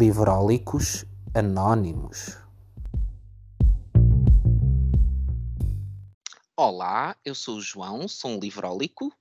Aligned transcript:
Livrólicos 0.00 1.04
Anónimos. 1.34 2.38
Olá, 6.56 7.14
eu 7.22 7.34
sou 7.34 7.58
o 7.58 7.60
João, 7.60 8.08
sou 8.08 8.30
um 8.30 8.38
livrólico. 8.38 9.14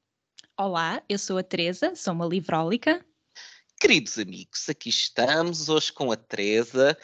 Olá, 0.57 1.03
eu 1.09 1.19
sou 1.19 1.37
a 1.37 1.43
Teresa, 1.43 1.97
sou 1.97 2.13
uma 2.13 2.25
livrólica. 2.25 3.05
Queridos 3.77 4.17
amigos, 4.17 4.69
aqui 4.69 4.87
estamos 4.87 5.67
hoje 5.67 5.91
com 5.91 6.13
a 6.13 6.15
Teresa. 6.15 6.97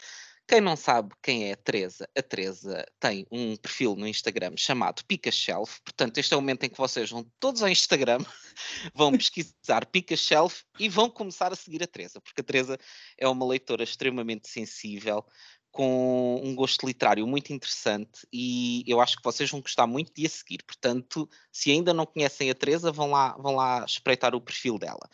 Quem 0.48 0.62
não 0.62 0.75
sabe 0.75 1.14
quem 1.23 1.50
é 1.50 1.54
a 1.54 1.57
Teresa, 1.57 2.07
a 2.16 2.21
Teresa 2.21 2.86
tem 3.00 3.25
um 3.32 3.55
perfil 3.55 3.96
no 3.96 4.07
Instagram 4.07 4.54
chamado 4.55 5.04
Pica 5.05 5.32
Shelf. 5.32 5.79
Portanto, 5.84 6.20
este 6.20 6.34
é 6.36 6.38
o 6.38 6.41
momento 6.41 6.64
em 6.64 6.70
que 6.70 6.78
vocês 6.78 7.10
vão 7.10 7.25
todos 7.39 7.64
ao 7.64 7.70
Instagram, 7.70 8.20
vão 8.93 9.11
pesquisar 9.11 9.88
Pica 9.88 10.16
Shelf 10.16 10.61
e 10.79 10.88
vão 10.88 11.10
começar 11.10 11.52
a 11.52 11.55
seguir 11.55 11.82
a 11.82 11.88
Teresa, 11.88 12.21
porque 12.21 12.42
a 12.42 12.43
Teresa 12.43 12.78
é 13.18 13.28
uma 13.28 13.46
leitora 13.46 13.83
extremamente 13.83 14.47
sensível, 14.47 15.25
com 15.71 16.39
um 16.42 16.55
gosto 16.55 16.88
literário 16.88 17.27
muito 17.27 17.52
interessante 17.52 18.25
e 18.32 18.82
eu 18.88 19.02
acho 19.02 19.18
que 19.18 19.24
vocês 19.24 19.50
vão 19.50 19.60
gostar 19.60 19.86
muito 19.86 20.14
de 20.14 20.25
a 20.25 20.30
seguir. 20.30 20.64
Portanto, 20.64 21.27
se 21.52 21.69
ainda 21.69 21.93
não 21.93 22.05
conhecem 22.05 22.50
a 22.50 22.55
Teresa, 22.55 22.93
vão 22.93 23.11
lá, 23.11 23.36
vão 23.38 23.55
lá 23.55 23.83
espreitar 23.83 24.33
o 24.33 24.39
perfil 24.39 24.77
dela. 24.77 25.10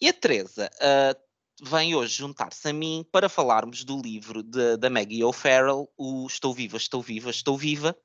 E 0.00 0.08
a 0.08 0.12
Teresa 0.12 0.68
uh, 0.74 1.25
vem 1.62 1.94
hoje 1.94 2.16
juntar-se 2.16 2.68
a 2.68 2.72
mim 2.72 3.04
para 3.10 3.28
falarmos 3.28 3.84
do 3.84 4.00
livro 4.00 4.42
da 4.42 4.90
Maggie 4.90 5.24
O'Farrell, 5.24 5.88
o 5.96 6.26
Estou 6.26 6.52
Viva, 6.52 6.76
Estou 6.76 7.02
Viva, 7.02 7.30
Estou 7.30 7.56
Viva, 7.56 7.96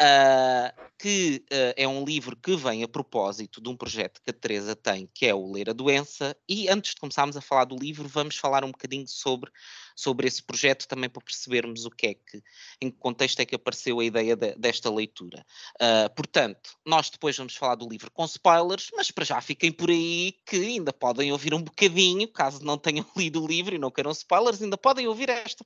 uh, 0.00 0.90
que 0.98 1.44
uh, 1.52 1.74
é 1.76 1.86
um 1.86 2.04
livro 2.04 2.36
que 2.36 2.56
vem 2.56 2.82
a 2.82 2.88
propósito 2.88 3.60
de 3.60 3.68
um 3.68 3.76
projeto 3.76 4.20
que 4.22 4.30
a 4.30 4.32
Teresa 4.32 4.74
tem, 4.74 5.08
que 5.14 5.26
é 5.26 5.34
o 5.34 5.50
Ler 5.50 5.70
a 5.70 5.72
Doença, 5.72 6.36
e 6.48 6.68
antes 6.68 6.94
de 6.94 7.00
começarmos 7.00 7.36
a 7.36 7.40
falar 7.40 7.64
do 7.64 7.76
livro, 7.76 8.08
vamos 8.08 8.36
falar 8.36 8.64
um 8.64 8.70
bocadinho 8.70 9.06
sobre 9.06 9.50
sobre 9.96 10.28
esse 10.28 10.42
projeto, 10.42 10.86
também 10.86 11.08
para 11.08 11.22
percebermos 11.22 11.86
o 11.86 11.90
que 11.90 12.08
é 12.08 12.14
que, 12.14 12.42
em 12.82 12.90
que 12.90 12.98
contexto 12.98 13.40
é 13.40 13.46
que 13.46 13.54
apareceu 13.54 13.98
a 13.98 14.04
ideia 14.04 14.36
de, 14.36 14.54
desta 14.56 14.90
leitura. 14.90 15.44
Uh, 15.76 16.14
portanto, 16.14 16.76
nós 16.84 17.08
depois 17.08 17.34
vamos 17.36 17.56
falar 17.56 17.76
do 17.76 17.88
livro 17.88 18.10
com 18.10 18.26
spoilers, 18.26 18.90
mas 18.94 19.10
para 19.10 19.24
já 19.24 19.40
fiquem 19.40 19.72
por 19.72 19.88
aí 19.88 20.34
que 20.44 20.56
ainda 20.56 20.92
podem 20.92 21.32
ouvir 21.32 21.54
um 21.54 21.62
bocadinho, 21.62 22.28
caso 22.28 22.62
não 22.62 22.76
tenham 22.76 23.06
lido 23.16 23.42
o 23.42 23.46
livro 23.46 23.74
e 23.74 23.78
não 23.78 23.90
queiram 23.90 24.10
spoilers, 24.10 24.60
ainda 24.60 24.76
podem 24.76 25.08
ouvir 25.08 25.30
esta, 25.30 25.64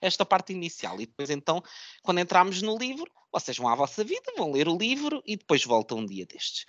esta 0.00 0.24
parte 0.24 0.54
inicial. 0.54 0.98
E 0.98 1.04
depois, 1.04 1.28
então, 1.28 1.62
quando 2.02 2.20
entrarmos 2.20 2.62
no 2.62 2.78
livro, 2.78 3.10
vocês 3.32 3.56
vão 3.56 3.68
à 3.68 3.74
vossa 3.74 4.02
vida, 4.04 4.32
vão 4.36 4.52
ler 4.52 4.68
o 4.68 4.76
livro 4.76 5.22
e 5.26 5.36
depois 5.36 5.64
voltam 5.64 5.98
um 5.98 6.06
dia 6.06 6.26
destes. 6.26 6.66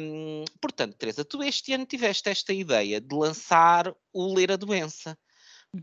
Um, 0.00 0.44
portanto, 0.60 0.96
Teresa, 0.96 1.24
tu 1.24 1.42
este 1.42 1.72
ano 1.72 1.86
tiveste 1.86 2.28
esta 2.28 2.52
ideia 2.52 3.00
de 3.00 3.14
lançar 3.14 3.92
o 4.12 4.34
Ler 4.34 4.52
a 4.52 4.56
Doença. 4.56 5.16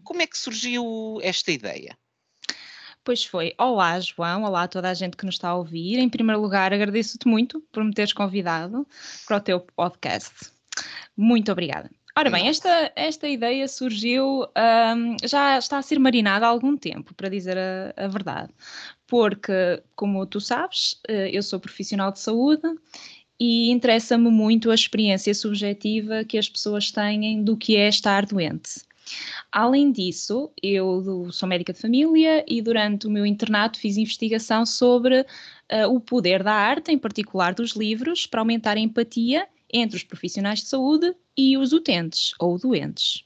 Como 0.03 0.21
é 0.21 0.27
que 0.27 0.37
surgiu 0.37 1.19
esta 1.21 1.51
ideia? 1.51 1.97
Pois 3.03 3.23
foi. 3.23 3.53
Olá, 3.57 3.99
João. 3.99 4.43
Olá 4.43 4.63
a 4.63 4.67
toda 4.67 4.89
a 4.89 4.93
gente 4.93 5.17
que 5.17 5.25
nos 5.25 5.35
está 5.35 5.49
a 5.49 5.55
ouvir. 5.55 5.97
Em 5.97 6.09
primeiro 6.09 6.41
lugar, 6.41 6.73
agradeço-te 6.73 7.27
muito 7.27 7.61
por 7.71 7.83
me 7.83 7.93
teres 7.93 8.13
convidado 8.13 8.85
para 9.25 9.37
o 9.37 9.41
teu 9.41 9.59
podcast. 9.59 10.51
Muito 11.15 11.51
obrigada. 11.51 11.89
Ora 12.19 12.29
bem, 12.29 12.49
esta, 12.49 12.91
esta 12.97 13.29
ideia 13.29 13.65
surgiu, 13.65 14.41
um, 14.43 15.15
já 15.25 15.57
está 15.57 15.77
a 15.77 15.81
ser 15.81 15.97
marinada 15.99 16.45
há 16.45 16.49
algum 16.49 16.75
tempo, 16.75 17.13
para 17.13 17.29
dizer 17.29 17.57
a, 17.57 17.93
a 17.95 18.09
verdade, 18.09 18.51
porque, 19.07 19.81
como 19.95 20.25
tu 20.25 20.41
sabes, 20.41 20.99
eh, 21.07 21.29
eu 21.31 21.41
sou 21.41 21.61
profissional 21.61 22.11
de 22.11 22.19
saúde 22.19 22.67
e 23.39 23.71
interessa-me 23.71 24.29
muito 24.29 24.69
a 24.69 24.75
experiência 24.75 25.33
subjetiva 25.33 26.25
que 26.25 26.37
as 26.37 26.49
pessoas 26.49 26.91
têm 26.91 27.41
do 27.41 27.55
que 27.55 27.77
é 27.77 27.87
estar 27.87 28.25
doente. 28.25 28.81
Além 29.49 29.89
disso, 29.89 30.51
eu 30.61 31.31
sou 31.31 31.47
médica 31.47 31.71
de 31.71 31.79
família 31.79 32.43
e 32.45 32.61
durante 32.61 33.07
o 33.07 33.09
meu 33.09 33.25
internato 33.25 33.79
fiz 33.79 33.95
investigação 33.95 34.65
sobre 34.65 35.21
uh, 35.21 35.87
o 35.87 36.01
poder 36.01 36.43
da 36.43 36.53
arte, 36.53 36.91
em 36.91 36.97
particular 36.97 37.53
dos 37.53 37.77
livros, 37.77 38.27
para 38.27 38.41
aumentar 38.41 38.75
a 38.75 38.79
empatia 38.81 39.47
entre 39.71 39.97
os 39.97 40.03
profissionais 40.03 40.59
de 40.59 40.67
saúde 40.67 41.13
e 41.37 41.57
os 41.57 41.73
utentes 41.73 42.33
ou 42.39 42.57
doentes. 42.57 43.23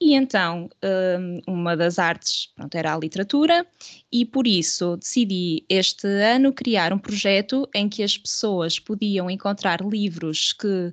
E 0.00 0.14
então, 0.14 0.68
hum, 0.82 1.40
uma 1.46 1.76
das 1.76 1.98
artes 1.98 2.50
pronto, 2.54 2.74
era 2.74 2.94
a 2.94 2.98
literatura, 2.98 3.66
e 4.12 4.24
por 4.24 4.46
isso 4.46 4.96
decidi 4.96 5.64
este 5.68 6.06
ano 6.06 6.52
criar 6.52 6.92
um 6.92 6.98
projeto 6.98 7.68
em 7.74 7.88
que 7.88 8.02
as 8.02 8.18
pessoas 8.18 8.78
podiam 8.78 9.30
encontrar 9.30 9.80
livros 9.80 10.52
que 10.52 10.64
que, 10.64 10.92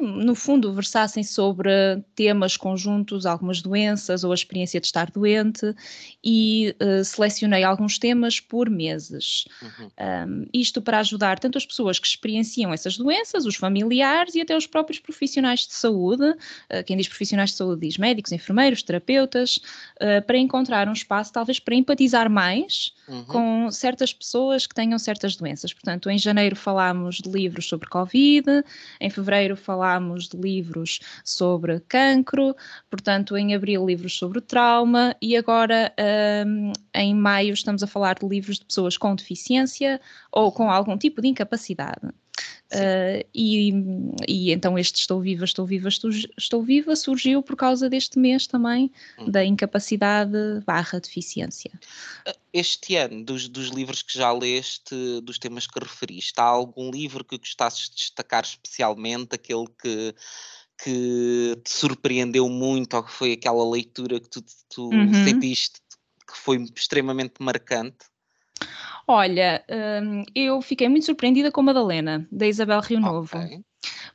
no 0.00 0.34
fundo, 0.34 0.72
versassem 0.72 1.22
sobre 1.22 1.70
temas 2.14 2.56
conjuntos, 2.56 3.26
algumas 3.26 3.60
doenças 3.60 4.24
ou 4.24 4.32
a 4.32 4.34
experiência 4.34 4.80
de 4.80 4.86
estar 4.86 5.10
doente, 5.10 5.74
e 6.24 6.74
uh, 6.80 7.04
selecionei 7.04 7.62
alguns 7.62 7.98
temas 7.98 8.40
por 8.40 8.70
meses. 8.70 9.44
Uhum. 9.62 9.90
Um, 10.00 10.46
isto 10.52 10.80
para 10.80 10.98
ajudar 10.98 11.38
tanto 11.38 11.58
as 11.58 11.66
pessoas 11.66 11.98
que 11.98 12.06
experienciam 12.06 12.72
essas 12.72 12.96
doenças, 12.96 13.44
os 13.44 13.56
familiares 13.56 14.34
e 14.34 14.40
até 14.40 14.56
os 14.56 14.66
próprios 14.66 14.98
profissionais 14.98 15.60
de 15.66 15.74
saúde, 15.74 16.24
uh, 16.24 16.84
quem 16.86 16.96
diz 16.96 17.08
profissionais 17.08 17.50
de 17.50 17.56
saúde 17.56 17.86
diz 17.86 17.98
médicos, 17.98 18.32
enfermeiros, 18.32 18.82
terapeutas, 18.82 19.56
uh, 20.00 20.24
para 20.26 20.38
encontrar 20.38 20.88
um 20.88 20.92
espaço, 20.92 21.32
talvez, 21.32 21.58
para 21.58 21.74
empatizar 21.74 22.30
mais 22.30 22.92
uhum. 23.06 23.24
com 23.24 23.70
certas 23.70 24.12
pessoas 24.12 24.66
que 24.66 24.74
tenham 24.74 24.98
certas 24.98 25.36
doenças. 25.36 25.72
Portanto, 25.72 26.08
em 26.10 26.18
janeiro 26.18 26.56
falámos 26.56 27.16
de 27.16 27.30
livros 27.30 27.68
sobre 27.68 27.88
Covid, 27.88 28.46
em 29.00 29.10
fevereiro 29.10 29.56
falámos 29.56 29.89
de 29.98 30.36
livros 30.36 31.00
sobre 31.24 31.80
cancro, 31.80 32.54
portanto, 32.88 33.36
em 33.36 33.54
abril, 33.54 33.86
livros 33.86 34.16
sobre 34.16 34.40
trauma, 34.40 35.16
e 35.20 35.36
agora, 35.36 35.92
um, 36.46 36.72
em 36.94 37.14
maio, 37.14 37.52
estamos 37.52 37.82
a 37.82 37.86
falar 37.86 38.18
de 38.18 38.26
livros 38.26 38.58
de 38.58 38.64
pessoas 38.66 38.96
com 38.96 39.14
deficiência 39.14 40.00
ou 40.30 40.52
com 40.52 40.70
algum 40.70 40.96
tipo 40.96 41.20
de 41.20 41.28
incapacidade. 41.28 42.08
Uh, 42.72 43.26
e, 43.34 43.72
e, 44.28 44.52
então 44.52 44.78
este 44.78 45.00
Estou 45.00 45.20
Viva, 45.20 45.44
Estou 45.44 45.66
Viva, 45.66 45.88
Estou, 45.88 46.10
estou 46.38 46.62
Viva 46.62 46.94
surgiu 46.94 47.42
por 47.42 47.56
causa 47.56 47.88
deste 47.88 48.18
mês 48.18 48.46
também 48.46 48.92
hum. 49.18 49.28
da 49.28 49.44
incapacidade 49.44 50.30
barra 50.64 51.00
deficiência. 51.00 51.72
Ah, 52.26 52.34
este 52.52 52.94
ano, 52.94 53.24
dos, 53.24 53.48
dos, 53.48 53.68
livros 53.70 54.02
que 54.02 54.16
já 54.16 54.32
leste, 54.32 55.20
dos 55.22 55.38
temas 55.38 55.66
que 55.66 55.80
referiste, 55.80 56.40
há 56.40 56.44
algum 56.44 56.90
livro 56.90 57.24
que 57.24 57.38
gostasses 57.38 57.90
de 57.90 57.96
destacar 57.96 58.44
especialmente, 58.44 59.34
aquele 59.34 59.66
que 59.80 60.14
que 60.82 61.60
te 61.62 61.70
surpreendeu 61.70 62.48
muito 62.48 62.96
ou 62.96 63.02
que 63.02 63.12
foi 63.12 63.32
aquela 63.32 63.68
leitura 63.68 64.18
que 64.18 64.30
tu, 64.30 64.42
tu 64.68 64.88
uhum. 64.88 65.12
sentiste 65.26 65.78
que 66.26 66.38
foi 66.38 66.64
extremamente 66.74 67.34
marcante? 67.40 68.09
Olha, 69.06 69.64
hum, 70.02 70.24
eu 70.34 70.62
fiquei 70.62 70.88
muito 70.88 71.06
surpreendida 71.06 71.50
com 71.50 71.62
Madalena, 71.62 72.26
da 72.30 72.46
Isabel 72.46 72.80
Rio 72.80 73.00
Novo. 73.00 73.36
Okay. 73.36 73.60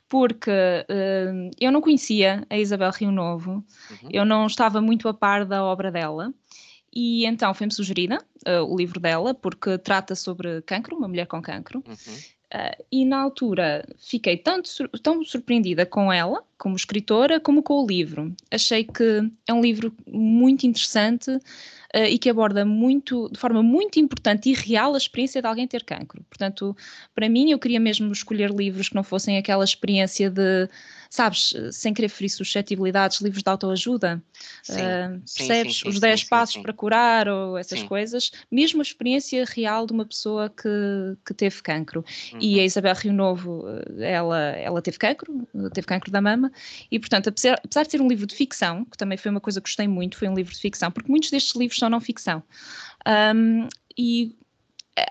Porque 0.08 0.50
hum, 0.90 1.50
eu 1.60 1.70
não 1.72 1.80
conhecia 1.80 2.46
a 2.48 2.56
Isabel 2.56 2.90
Rio 2.92 3.10
Novo, 3.10 3.52
uhum. 3.90 4.08
eu 4.10 4.24
não 4.24 4.46
estava 4.46 4.80
muito 4.80 5.08
a 5.08 5.14
par 5.14 5.44
da 5.44 5.64
obra 5.64 5.90
dela, 5.90 6.32
e 6.94 7.26
então 7.26 7.52
foi-me 7.52 7.74
sugerida 7.74 8.24
uh, 8.48 8.62
o 8.62 8.74
livro 8.74 8.98
dela, 8.98 9.34
porque 9.34 9.76
trata 9.76 10.14
sobre 10.14 10.62
cancro, 10.62 10.96
uma 10.96 11.06
mulher 11.06 11.26
com 11.26 11.42
cancro. 11.42 11.84
Uhum. 11.86 12.14
Uh, 12.54 12.84
e 12.90 13.04
na 13.04 13.20
altura 13.20 13.84
fiquei 13.98 14.38
tanto, 14.38 14.70
tão 15.02 15.22
surpreendida 15.22 15.84
com 15.84 16.10
ela, 16.10 16.42
como 16.56 16.74
escritora, 16.74 17.38
como 17.38 17.62
com 17.62 17.84
o 17.84 17.86
livro. 17.86 18.34
Achei 18.50 18.84
que 18.84 19.30
é 19.46 19.52
um 19.52 19.60
livro 19.60 19.92
muito 20.06 20.66
interessante, 20.66 21.38
uh, 21.94 22.04
e 22.08 22.18
que 22.18 22.30
aborda 22.30 22.64
muito, 22.64 23.28
de 23.30 23.38
forma 23.38 23.62
muito 23.62 23.98
importante 23.98 24.50
e 24.50 24.54
real 24.54 24.94
a 24.94 24.98
experiência 24.98 25.40
de 25.40 25.48
alguém 25.48 25.66
ter 25.66 25.84
cancro. 25.84 26.24
Portanto, 26.28 26.76
para 27.14 27.28
mim, 27.28 27.50
eu 27.50 27.58
queria 27.58 27.80
mesmo 27.80 28.10
escolher 28.12 28.50
livros 28.50 28.88
que 28.88 28.94
não 28.94 29.04
fossem 29.04 29.38
aquela 29.38 29.64
experiência 29.64 30.30
de, 30.30 30.68
sabes, 31.10 31.54
sem 31.72 31.92
querer 31.92 32.08
ferir 32.08 32.30
suscetibilidades, 32.30 33.20
livros 33.20 33.42
de 33.42 33.50
autoajuda. 33.50 34.22
Sim, 34.62 34.74
uh, 34.74 35.22
sim, 35.24 35.46
percebes? 35.46 35.80
Sim, 35.80 35.88
Os 35.88 36.00
10 36.00 36.24
passos 36.24 36.56
para 36.58 36.72
curar 36.72 37.28
ou 37.28 37.58
essas 37.58 37.82
coisas. 37.82 38.30
Mesmo 38.50 38.80
a 38.80 38.82
experiência 38.82 39.44
real 39.44 39.86
de 39.86 39.92
uma 39.92 40.04
pessoa 40.04 40.50
que, 40.50 41.16
que 41.24 41.34
teve 41.34 41.62
cancro. 41.62 42.04
Uhum. 42.32 42.38
E 42.40 42.60
a 42.60 42.64
Isabel 42.64 42.94
Rio 42.94 43.12
Novo, 43.12 43.64
ela, 43.98 44.38
ela 44.50 44.82
teve 44.82 44.98
cancro, 44.98 45.46
teve 45.72 45.86
cancro 45.86 46.10
da 46.10 46.20
mama, 46.20 46.50
e 46.90 46.98
portanto, 46.98 47.28
apesar, 47.28 47.60
apesar 47.64 47.84
de 47.84 47.90
ser 47.90 48.00
um 48.00 48.08
livro 48.08 48.26
de 48.26 48.34
ficção, 48.34 48.84
que 48.84 48.96
também 48.96 49.18
foi 49.18 49.30
uma 49.30 49.40
coisa 49.40 49.60
que 49.60 49.68
gostei 49.68 49.88
muito, 49.88 50.16
foi 50.16 50.28
um 50.28 50.34
livro 50.34 50.54
de 50.54 50.60
ficção, 50.60 50.90
porque 50.90 51.10
muitos 51.10 51.30
destes 51.30 51.54
livros 51.54 51.78
são 51.78 51.88
não 51.88 52.00
ficção. 52.00 52.42
Um, 53.06 53.68
e 53.96 54.36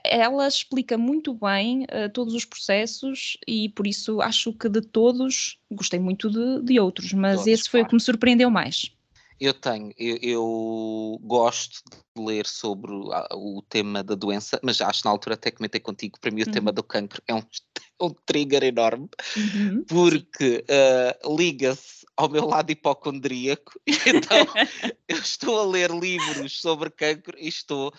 ela 0.04 0.48
explica 0.48 0.98
muito 0.98 1.34
bem 1.34 1.84
uh, 1.84 2.10
todos 2.12 2.34
os 2.34 2.46
processos 2.46 3.38
e 3.48 3.70
por 3.70 3.86
isso 3.86 4.22
acho 4.22 4.52
que 4.54 4.68
de 4.68 4.82
todos 4.82 5.58
gostei 5.72 6.00
muito 6.00 6.30
de, 6.30 6.62
de 6.64 6.80
outros, 6.80 7.14
mas 7.14 7.38
todos, 7.38 7.48
esse 7.48 7.70
foi 7.70 7.82
claro. 7.82 7.86
o 7.86 7.90
que 7.90 7.96
me 7.96 8.02
surpreendeu 8.02 8.50
mais. 8.50 8.92
Eu 9.40 9.54
tenho, 9.54 9.92
eu, 9.98 10.18
eu, 10.22 11.20
gosto 11.22 11.82
de 12.16 12.24
ler 12.24 12.48
sobre 12.48 12.92
o, 12.94 13.10
o, 13.34 13.62
tema 13.64 14.02
da 14.02 14.16
doença, 14.16 14.58
mas 14.64 14.80
acho 14.80 15.02
na 15.04 15.12
altura 15.12 15.36
até 15.36 15.52
comentei 15.52 15.82
contigo, 15.82 16.18
para 16.20 16.32
mim 16.32 16.42
o 16.42 16.46
uhum. 16.46 16.52
tema 16.52 16.72
do 16.72 16.82
cancro 16.82 17.22
é 17.28 17.36
um, 17.36 17.44
um 18.02 18.10
trigger 18.26 18.64
enorme, 18.64 19.10
uhum. 19.36 19.84
porque 19.84 20.64
uh, 20.70 21.36
liga-se 21.36 22.06
ao 22.16 22.30
meu 22.30 22.46
lado 22.46 22.72
hipocondríaco, 22.72 23.74
então 23.86 24.48
eu 25.08 25.18
estou 25.18 25.60
a 25.60 25.66
ler 25.66 25.92
livros 25.92 26.62
sobre 26.62 26.90
cancro 26.90 27.38
e 27.38 27.50
estou 27.50 27.94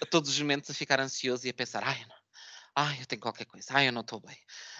a 0.00 0.06
todos 0.06 0.30
os 0.30 0.38
momentos 0.40 0.70
a 0.70 0.74
ficar 0.74 1.00
ansioso 1.00 1.46
e 1.46 1.50
a 1.50 1.54
pensar, 1.54 1.82
ai 1.84 2.04
não, 2.08 2.16
ai 2.74 3.00
eu 3.00 3.06
tenho 3.06 3.20
qualquer 3.20 3.44
coisa, 3.44 3.68
ai 3.70 3.88
eu 3.88 3.92
não 3.92 4.02
estou 4.02 4.20
bem, 4.20 4.38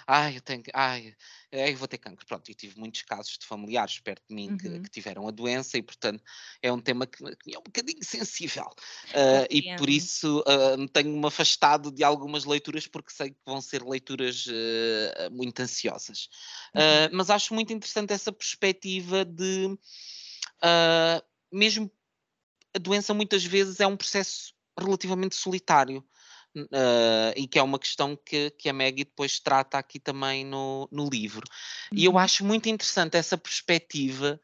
ai, 0.08 0.38
eu 0.38 0.40
tenho, 0.40 0.62
ai, 0.72 1.14
eu 1.52 1.76
vou 1.76 1.86
ter 1.86 1.98
cancro. 1.98 2.24
Pronto, 2.26 2.50
e 2.50 2.54
tive 2.54 2.78
muitos 2.80 3.02
casos 3.02 3.36
de 3.36 3.46
familiares 3.46 4.00
perto 4.00 4.22
de 4.26 4.34
mim 4.34 4.48
uhum. 4.48 4.56
que, 4.56 4.80
que, 4.80 4.88
tiveram 4.88 5.28
a 5.28 5.30
doença 5.30 5.76
e, 5.76 5.82
portanto, 5.82 6.24
é 6.62 6.72
um 6.72 6.80
tema 6.80 7.06
que, 7.06 7.22
que 7.36 7.54
é 7.54 7.58
um 7.58 7.62
bocadinho 7.62 8.02
sensível. 8.02 8.64
Uh, 9.10 9.46
e 9.50 9.76
por 9.76 9.90
isso 9.90 10.40
uh, 10.40 10.88
tenho-me 10.88 11.26
afastado 11.26 11.92
de 11.92 12.02
algumas 12.02 12.46
leituras 12.46 12.86
porque 12.86 13.12
sei 13.12 13.30
que 13.30 13.36
vão 13.44 13.60
ser 13.60 13.84
leituras 13.84 14.46
uh, 14.46 15.30
muito 15.30 15.60
ansiosas. 15.60 16.30
Uhum. 16.74 17.16
mas 17.16 17.28
acho 17.28 17.52
muito 17.52 17.72
interessante 17.72 18.12
essa 18.12 18.32
perspectiva 18.32 19.24
de, 19.24 19.76
mesmo 21.52 21.90
a 22.74 22.78
doença 22.78 23.12
muitas 23.12 23.44
vezes 23.44 23.80
é 23.80 23.86
um 23.86 23.96
processo 23.96 24.54
relativamente 24.78 25.34
solitário 25.34 26.04
uh, 26.56 27.32
e 27.36 27.46
que 27.46 27.58
é 27.58 27.62
uma 27.62 27.78
questão 27.78 28.16
que, 28.16 28.50
que 28.50 28.69
a 28.69 28.72
Maggie 28.72 29.04
depois 29.04 29.38
trata 29.38 29.78
aqui 29.78 29.98
também 29.98 30.44
no, 30.44 30.88
no 30.90 31.08
livro. 31.08 31.46
E 31.92 32.04
eu 32.04 32.12
uhum. 32.12 32.19
acho 32.19 32.44
muito 32.44 32.69
interessante 32.69 33.16
essa 33.16 33.36
perspectiva 33.36 34.40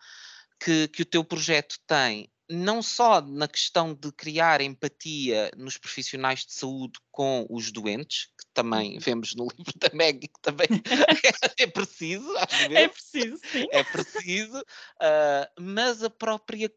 que, 0.63 0.89
que 0.89 1.03
o 1.03 1.07
teu 1.07 1.25
projeto 1.25 1.77
tem, 1.87 2.31
não 2.49 2.83
só 2.83 3.21
na 3.21 3.49
questão 3.49 3.95
de 3.95 4.13
criar 4.13 4.61
empatia 4.61 5.51
nos 5.57 5.79
profissionais 5.79 6.45
de 6.45 6.53
saúde 6.53 6.99
com 7.11 7.47
os 7.49 7.73
doentes, 7.73 8.27
que 8.39 8.47
também 8.53 8.95
uhum. 8.95 9.01
vemos 9.01 9.35
no 9.35 9.49
livro 9.57 9.73
da 9.79 9.91
Maggie, 9.95 10.29
que 10.29 10.41
também 10.43 10.69
é, 11.59 11.67
preciso. 11.67 12.29
É 12.71 12.89
preciso, 12.89 13.39
sim. 13.51 13.67
É 13.71 13.83
preciso, 13.83 14.59
uh, 14.61 15.61
mas 15.61 16.03
a 16.03 16.11
própria 16.11 16.71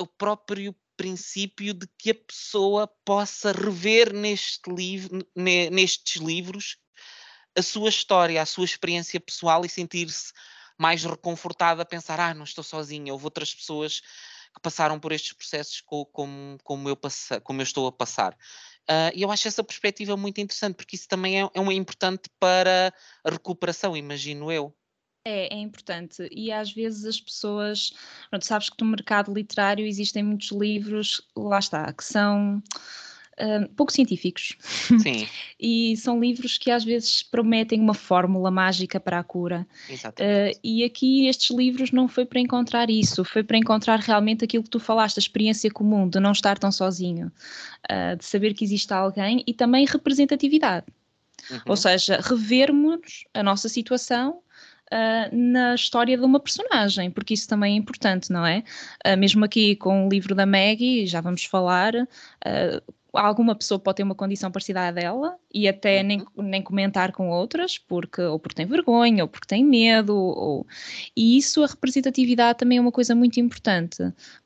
o 0.00 0.06
próprio 0.06 0.74
princípio 0.96 1.74
de 1.74 1.86
que 1.98 2.10
a 2.10 2.14
pessoa 2.14 2.86
possa 3.04 3.52
rever 3.52 4.12
neste 4.12 4.70
livro, 4.70 5.26
nestes 5.34 6.20
livros 6.20 6.76
a 7.56 7.62
sua 7.62 7.88
história, 7.88 8.42
a 8.42 8.46
sua 8.46 8.64
experiência 8.64 9.20
pessoal 9.20 9.64
e 9.64 9.68
sentir-se 9.68 10.32
mais 10.78 11.04
reconfortada 11.04 11.82
a 11.82 11.86
pensar, 11.86 12.18
ah, 12.18 12.34
não 12.34 12.44
estou 12.44 12.64
sozinha, 12.64 13.12
houve 13.12 13.26
outras 13.26 13.54
pessoas 13.54 14.00
que 14.00 14.60
passaram 14.62 14.98
por 14.98 15.12
estes 15.12 15.32
processos 15.32 15.80
como, 15.80 16.58
como, 16.62 16.88
eu, 16.88 16.98
como 17.42 17.60
eu 17.60 17.64
estou 17.64 17.86
a 17.86 17.92
passar. 17.92 18.36
Uh, 18.88 19.10
e 19.14 19.22
eu 19.22 19.30
acho 19.30 19.48
essa 19.48 19.64
perspectiva 19.64 20.16
muito 20.16 20.40
interessante, 20.40 20.76
porque 20.76 20.96
isso 20.96 21.08
também 21.08 21.42
é, 21.42 21.50
é 21.54 21.60
um 21.60 21.72
importante 21.72 22.28
para 22.38 22.92
a 23.24 23.30
recuperação, 23.30 23.96
imagino 23.96 24.52
eu. 24.52 24.76
É, 25.24 25.54
é 25.54 25.58
importante. 25.58 26.28
E 26.30 26.52
às 26.52 26.70
vezes 26.70 27.06
as 27.06 27.20
pessoas. 27.20 27.94
Pronto, 28.28 28.44
sabes 28.44 28.68
que 28.68 28.84
no 28.84 28.90
mercado 28.90 29.32
literário 29.32 29.86
existem 29.86 30.22
muitos 30.22 30.50
livros, 30.52 31.22
lá 31.34 31.58
está, 31.58 31.92
que 31.92 32.04
são. 32.04 32.62
Uh, 33.36 33.68
pouco 33.74 33.90
científicos. 33.90 34.52
Sim. 35.02 35.26
e 35.58 35.96
são 35.96 36.20
livros 36.20 36.56
que 36.56 36.70
às 36.70 36.84
vezes 36.84 37.20
prometem 37.20 37.80
uma 37.80 37.94
fórmula 37.94 38.48
mágica 38.48 39.00
para 39.00 39.18
a 39.18 39.24
cura. 39.24 39.66
Exatamente. 39.90 40.56
Uh, 40.56 40.60
e 40.62 40.84
aqui 40.84 41.26
estes 41.26 41.50
livros 41.50 41.90
não 41.90 42.06
foi 42.06 42.24
para 42.24 42.38
encontrar 42.38 42.88
isso, 42.90 43.24
foi 43.24 43.42
para 43.42 43.58
encontrar 43.58 43.98
realmente 43.98 44.44
aquilo 44.44 44.62
que 44.62 44.70
tu 44.70 44.78
falaste, 44.78 45.16
a 45.16 45.20
experiência 45.20 45.68
comum, 45.68 46.08
de 46.08 46.20
não 46.20 46.30
estar 46.30 46.56
tão 46.60 46.70
sozinho, 46.70 47.32
uh, 47.90 48.16
de 48.16 48.24
saber 48.24 48.54
que 48.54 48.62
existe 48.62 48.94
alguém 48.94 49.42
e 49.48 49.52
também 49.52 49.84
representatividade. 49.84 50.86
Uhum. 51.50 51.58
Ou 51.66 51.76
seja, 51.76 52.20
revermos 52.22 53.24
a 53.34 53.42
nossa 53.42 53.68
situação 53.68 54.43
uh, 54.94 55.36
na 55.36 55.74
história 55.74 56.16
de 56.16 56.24
uma 56.24 56.38
personagem, 56.38 57.10
porque 57.10 57.34
isso 57.34 57.48
também 57.48 57.74
é 57.74 57.76
importante, 57.76 58.32
não 58.32 58.46
é? 58.46 58.62
Uh, 59.06 59.16
mesmo 59.18 59.44
aqui 59.44 59.74
com 59.76 60.06
o 60.06 60.08
livro 60.08 60.34
da 60.34 60.46
Maggie, 60.46 61.06
já 61.06 61.20
vamos 61.20 61.44
falar, 61.44 61.94
uh, 61.94 62.94
alguma 63.14 63.54
pessoa 63.54 63.78
pode 63.78 63.96
ter 63.96 64.02
uma 64.02 64.14
condição 64.14 64.50
parecida 64.50 64.88
à 64.88 64.90
dela 64.90 65.36
e 65.52 65.68
até 65.68 66.02
nem, 66.02 66.20
uhum. 66.36 66.42
nem 66.42 66.62
comentar 66.62 67.12
com 67.12 67.30
outras, 67.30 67.78
porque 67.78 68.20
ou 68.20 68.38
porque 68.38 68.56
tem 68.56 68.66
vergonha, 68.66 69.24
ou 69.24 69.28
porque 69.28 69.46
tem 69.46 69.64
medo, 69.64 70.16
ou... 70.16 70.66
e 71.16 71.36
isso, 71.36 71.62
a 71.62 71.66
representatividade 71.66 72.58
também 72.58 72.78
é 72.78 72.80
uma 72.80 72.92
coisa 72.92 73.14
muito 73.14 73.38
importante. 73.38 73.98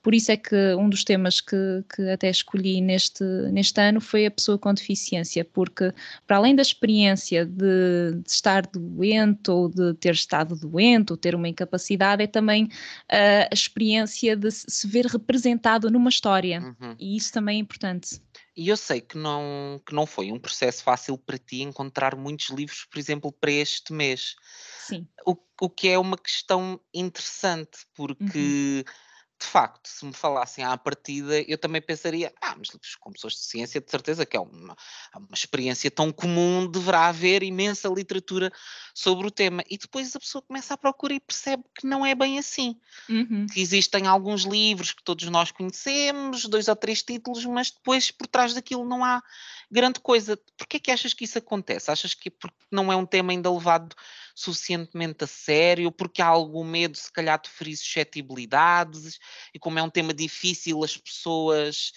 Por 0.03 0.15
isso 0.15 0.31
é 0.31 0.37
que 0.37 0.75
um 0.75 0.89
dos 0.89 1.05
temas 1.05 1.41
que, 1.41 1.85
que 1.95 2.11
até 2.11 2.29
escolhi 2.29 2.81
neste, 2.81 3.25
neste 3.53 3.81
ano 3.81 4.01
foi 4.01 4.27
a 4.27 4.31
pessoa 4.31 4.59
com 4.59 4.73
deficiência, 4.75 5.45
porque 5.45 5.93
para 6.27 6.37
além 6.37 6.55
da 6.55 6.63
experiência 6.63 7.47
de, 7.47 8.21
de 8.23 8.31
estar 8.31 8.67
doente 8.67 9.51
ou 9.51 9.69
de 9.69 9.95
ter 9.95 10.13
estado 10.13 10.55
doente 10.55 11.13
ou 11.13 11.17
ter 11.17 11.35
uma 11.35 11.49
incapacidade, 11.49 12.23
é 12.23 12.27
também 12.27 12.65
uh, 12.65 13.49
a 13.51 13.55
experiência 13.55 14.37
de 14.37 14.51
se 14.51 14.87
ver 14.87 15.07
representado 15.07 15.91
numa 15.91 16.11
história, 16.11 16.61
uhum. 16.61 16.95
e 16.99 17.17
isso 17.17 17.33
também 17.33 17.57
é 17.57 17.61
importante. 17.61 18.21
E 18.59 18.69
eu 18.71 18.77
sei 18.77 19.01
que 19.01 19.17
não, 19.17 19.81
que 19.87 19.95
não 19.95 20.05
foi 20.05 20.33
um 20.33 20.39
processo 20.39 20.83
fácil 20.83 21.17
para 21.17 21.39
ti 21.39 21.63
encontrar 21.63 22.17
muitos 22.17 22.51
livros, 22.51 22.85
por 22.91 22.99
exemplo, 22.99 23.31
para 23.31 23.53
este 23.53 23.93
mês. 23.93 24.35
Sim. 24.81 25.07
O, 25.25 25.37
o 25.61 25.71
que 25.71 25.87
é 25.87 25.97
uma 25.97 26.19
questão 26.19 26.81
interessante, 26.93 27.79
porque. 27.95 28.85
Uhum 28.85 29.08
de 29.41 29.47
facto, 29.47 29.87
se 29.89 30.05
me 30.05 30.13
falassem 30.13 30.65
à 30.65 30.77
partida, 30.77 31.41
eu 31.43 31.57
também 31.57 31.81
pensaria, 31.81 32.33
ah, 32.43 32.57
mas 32.59 32.71
como 32.97 33.15
pessoas 33.15 33.35
de 33.35 33.41
ciência, 33.41 33.81
de 33.81 33.89
certeza 33.89 34.27
que 34.27 34.37
é 34.37 34.41
uma, 34.41 34.77
uma 35.15 35.29
experiência 35.33 35.89
tão 35.93 36.11
comum, 36.11 36.69
deverá 36.69 37.07
haver 37.07 37.45
imensa 37.45 37.89
literatura 37.89 38.53
sobre 38.93 39.29
o 39.29 39.31
tema. 39.31 39.63
E 39.71 39.79
depois 39.79 40.15
a 40.17 40.19
pessoa 40.19 40.43
começa 40.43 40.75
a 40.75 40.77
procurar 40.77 41.15
e 41.15 41.21
percebe 41.21 41.63
que 41.79 41.87
não 41.87 42.05
é 42.05 42.17
bem 42.17 42.37
assim. 42.37 42.77
Uhum. 43.09 43.47
Que 43.47 43.61
existem 43.61 44.09
alguns 44.09 44.43
livros 44.43 44.93
que 44.93 45.05
todos 45.05 45.25
nós 45.29 45.53
conhecemos, 45.53 46.47
dois 46.47 46.67
ou 46.67 46.75
três 46.75 47.01
títulos, 47.03 47.45
mas 47.45 47.71
depois 47.71 48.11
por 48.11 48.27
trás 48.27 48.55
daquilo 48.55 48.85
não 48.85 49.05
há 49.05 49.23
grande 49.71 50.01
coisa. 50.01 50.37
Porquê 50.57 50.79
é 50.79 50.81
que 50.81 50.91
achas 50.91 51.15
que 51.15 51.25
isso 51.25 51.39
acontece? 51.39 51.93
Achas 51.93 52.13
que 52.13 52.29
porque 52.29 52.57
não 52.73 52.93
é 52.93 52.97
um 52.97 53.07
tema 53.07 53.31
ainda 53.31 53.53
levado 53.53 53.95
suficientemente 54.39 55.25
a 55.25 55.27
sério, 55.27 55.91
porque 55.91 56.23
há 56.23 56.27
algum 56.27 56.65
medo, 56.65 56.97
se 56.97 57.13
calhar, 57.13 57.41
de 57.41 57.51
ferir 57.51 57.77
suscetibilidades, 57.77 59.19
e 59.53 59.59
como 59.59 59.79
é 59.79 59.83
um 59.83 59.91
tema 59.91 60.15
difícil, 60.15 60.85
as 60.85 60.97
pessoas 60.97 61.93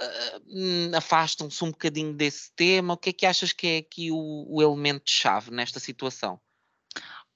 uh, 0.00 0.96
afastam-se 0.96 1.62
um 1.64 1.70
bocadinho 1.70 2.14
desse 2.14 2.52
tema. 2.54 2.94
O 2.94 2.96
que 2.96 3.10
é 3.10 3.12
que 3.12 3.26
achas 3.26 3.52
que 3.52 3.66
é 3.66 3.76
aqui 3.78 4.12
o, 4.12 4.46
o 4.48 4.62
elemento-chave 4.62 5.50
nesta 5.50 5.80
situação? 5.80 6.40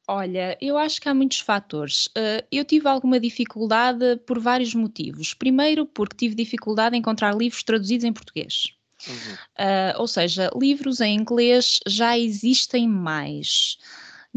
Olha, 0.09 0.57
eu 0.61 0.79
acho 0.79 1.01
que 1.01 1.09
há 1.09 1.15
muitos 1.15 1.41
fatores. 1.41 2.07
Uh, 2.07 2.47
eu 2.53 2.65
tive 2.65 2.87
alguma 2.87 3.19
dificuldade 3.19 4.17
por 4.25 4.39
vários 4.39 4.73
motivos. 4.73 5.35
Primeiro, 5.35 5.85
porque 5.85 6.17
tive 6.17 6.37
dificuldade 6.37 6.95
em 6.95 7.01
encontrar 7.01 7.35
livros 7.35 7.65
traduzidos 7.65 8.05
em 8.05 8.13
português. 8.13 8.69
Uhum. 9.09 9.35
Uh, 9.59 10.01
ou 10.01 10.07
seja, 10.07 10.51
livros 10.55 11.01
em 11.01 11.17
inglês 11.17 11.81
já 11.87 12.17
existem 12.17 12.89
mais. 12.89 13.79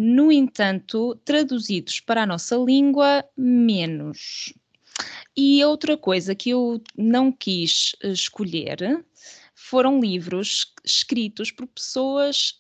No 0.01 0.32
entanto, 0.32 1.13
traduzidos 1.25 2.00
para 2.00 2.24
a 2.24 2.25
nossa 2.25 2.56
língua, 2.56 3.25
menos. 3.36 4.53
E 5.36 5.62
outra 5.65 5.98
coisa 5.98 6.34
que 6.34 6.51
eu 6.51 6.82
não 6.98 7.34
quis 7.34 7.98
escolher 8.01 9.03
foram 9.53 10.00
livros 10.00 10.74
escritos 10.86 11.51
por 11.51 11.68
pessoas 11.68 12.59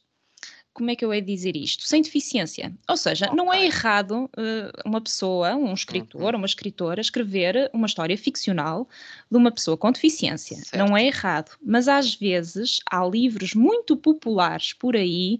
como 0.73 0.91
é 0.91 0.95
que 0.95 1.03
eu 1.03 1.13
hei 1.13 1.21
de 1.21 1.33
dizer 1.33 1.55
isto? 1.55 1.83
Sem 1.83 2.01
deficiência. 2.01 2.73
Ou 2.87 2.95
seja, 2.95 3.25
okay. 3.25 3.37
não 3.37 3.53
é 3.53 3.65
errado 3.65 4.29
uh, 4.37 4.81
uma 4.85 5.01
pessoa, 5.01 5.55
um 5.55 5.73
escritor, 5.73 6.33
uhum. 6.33 6.39
uma 6.39 6.45
escritora, 6.45 7.01
escrever 7.01 7.69
uma 7.73 7.87
história 7.87 8.17
ficcional 8.17 8.87
de 9.29 9.37
uma 9.37 9.51
pessoa 9.51 9.75
com 9.75 9.91
deficiência. 9.91 10.57
Certo. 10.57 10.77
Não 10.77 10.95
é 10.95 11.05
errado. 11.05 11.51
Mas 11.61 11.87
às 11.87 12.15
vezes 12.15 12.79
há 12.89 13.05
livros 13.05 13.53
muito 13.53 13.97
populares 13.97 14.73
por 14.73 14.95
aí 14.95 15.39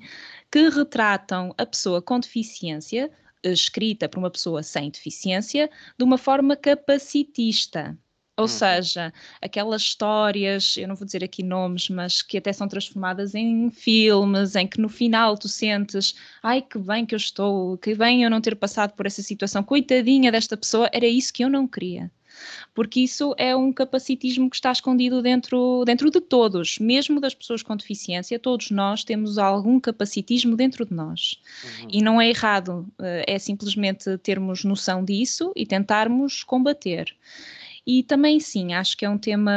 que 0.52 0.68
retratam 0.70 1.54
a 1.58 1.66
pessoa 1.66 2.02
com 2.02 2.20
deficiência, 2.20 3.10
escrita 3.44 4.10
por 4.10 4.20
uma 4.20 4.30
pessoa 4.30 4.64
sem 4.64 4.90
deficiência, 4.90 5.70
de 5.98 6.04
uma 6.04 6.18
forma 6.18 6.56
capacitista. 6.56 7.98
Ou 8.40 8.44
uhum. 8.44 8.48
seja, 8.48 9.14
aquelas 9.42 9.82
histórias, 9.82 10.78
eu 10.78 10.88
não 10.88 10.96
vou 10.96 11.06
dizer 11.06 11.22
aqui 11.26 11.44
nomes, 11.44 11.90
mas 11.90 12.22
que 12.22 12.38
até 12.38 12.54
são 12.54 12.70
transformadas 12.70 13.36
em 13.36 13.70
filmes, 13.70 14.56
em 14.56 14.66
que 14.66 14.80
no 14.80 14.88
final 14.88 15.38
tu 15.38 15.50
sentes, 15.50 16.16
ai 16.42 16.62
que 16.62 16.80
bem 16.80 17.06
que 17.06 17.14
eu 17.14 17.18
estou, 17.18 17.78
que 17.78 17.94
bem 17.94 18.24
eu 18.24 18.30
não 18.30 18.40
ter 18.40 18.56
passado 18.56 18.94
por 18.94 19.06
essa 19.06 19.22
situação, 19.22 19.62
coitadinha 19.62 20.32
desta 20.32 20.56
pessoa, 20.56 20.90
era 20.94 21.06
isso 21.06 21.34
que 21.34 21.44
eu 21.44 21.50
não 21.50 21.68
queria. 21.68 22.10
porque 22.74 23.02
isso 23.02 23.36
é 23.38 23.54
um 23.54 23.74
capacitismo 23.74 24.50
que 24.50 24.56
está 24.56 24.72
escondido 24.72 25.22
dentro, 25.22 25.84
dentro 25.86 26.10
de 26.10 26.22
todos, 26.22 26.80
mesmo 26.80 27.20
das 27.20 27.36
pessoas 27.36 27.62
com 27.62 27.76
deficiência, 27.76 28.40
todos 28.40 28.72
nós 28.72 29.04
temos 29.04 29.38
algum 29.38 29.82
capacitismo 29.82 30.56
dentro 30.56 30.86
de 30.86 30.94
nós. 30.94 31.36
Uhum. 31.82 31.88
E 31.92 32.02
não 32.02 32.22
é 32.22 32.30
errado, 32.30 32.88
eh, 33.02 33.26
é 33.28 33.38
simplesmente 33.40 34.18
termos 34.20 34.64
noção 34.64 35.04
disso 35.04 35.52
e 35.58 35.66
tentarmos 35.66 36.42
combater. 36.42 37.14
E 37.92 38.04
também 38.04 38.40
sim, 38.40 38.76
acho 38.76 38.96
que 38.96 39.04
é 39.04 39.10
um 39.10 39.18
tema, 39.18 39.52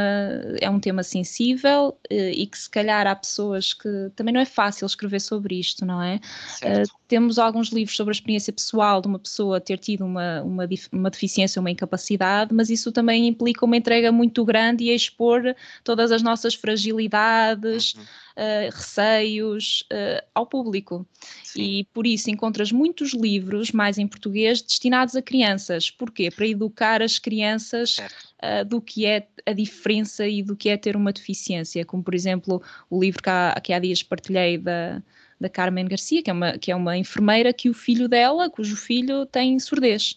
é 0.59 0.71
um 0.71 0.81
tema 0.81 1.03
sensível 1.03 1.99
uh, 2.11 2.15
e 2.15 2.47
que 2.47 2.59
se 2.59 2.71
calhar 2.71 3.07
há 3.07 3.15
pessoas 3.15 3.75
que 3.75 4.11
também 4.17 4.33
não 4.33 4.41
é 4.41 4.47
fácil 4.47 4.87
escrever 4.87 5.21
sobre 5.21 5.61
isto, 5.61 5.85
não 5.85 6.03
é? 6.03 6.19
Uh, 6.62 6.91
temos 7.07 7.39
alguns 7.39 7.69
livros 7.69 7.95
sobre 7.95 8.11
a 8.11 8.17
experiência 8.17 8.51
pessoal 8.51 9.03
de 9.03 9.09
uma 9.09 9.19
pessoa 9.19 9.61
ter 9.61 9.77
tido 9.77 10.07
uma, 10.07 10.41
uma, 10.45 10.67
uma 10.91 11.11
deficiência, 11.11 11.61
uma 11.61 11.71
incapacidade, 11.71 12.55
mas 12.55 12.71
isso 12.71 12.91
também 12.91 13.29
implica 13.29 13.67
uma 13.67 13.77
entrega 13.77 14.11
muito 14.11 14.43
grande 14.47 14.85
e 14.85 14.95
expor 14.95 15.55
todas 15.85 16.11
as 16.11 16.23
nossas 16.23 16.55
fragilidades. 16.55 17.93
Uhum 17.93 18.03
uh, 18.37 18.75
receios 18.75 19.85
uh, 19.93 20.25
ao 20.35 20.47
público. 20.47 21.07
Sim. 21.45 21.62
E 21.62 21.85
por 21.85 22.07
isso 22.07 22.31
encontras 22.31 22.73
muitos 22.73 23.12
livros, 23.12 23.73
mais 23.73 23.99
em 23.99 24.07
português, 24.07 24.62
destinados 24.62 25.17
a 25.17 25.23
crianças. 25.23 25.91
Porquê? 25.91 26.31
Para 26.31 26.47
educar 26.47 27.03
as 27.03 27.19
crianças 27.19 27.99
uh, 27.99 28.65
do 28.67 28.81
que 28.81 29.07
é 29.07 29.27
a 29.47 29.53
diferença 29.53 30.27
e 30.27 30.43
do 30.43 30.57
que 30.57 30.69
é 30.69 30.77
ter 30.77 30.97
uma 30.97 31.12
deficiência. 31.12 31.85
Como, 31.85 32.03
por 32.03 32.15
exemplo, 32.15 32.62
o 32.89 33.01
livro 33.01 33.23
que 33.23 33.31
há, 33.31 33.61
que 33.62 33.73
há 33.73 33.79
dias 33.79 34.03
partilhei 34.03 34.59
da 34.59 35.03
da 35.43 35.49
Carmen 35.49 35.87
Garcia, 35.87 36.23
que 36.23 36.31
é, 36.31 36.33
uma, 36.33 36.57
que 36.57 36.71
é 36.71 36.77
uma 36.77 36.97
enfermeira 36.97 37.53
que 37.53 37.69
o 37.69 37.75
filho 37.75 38.09
dela, 38.09 38.49
cujo 38.49 38.77
filho 38.77 39.27
tem 39.27 39.59
surdez. 39.59 40.17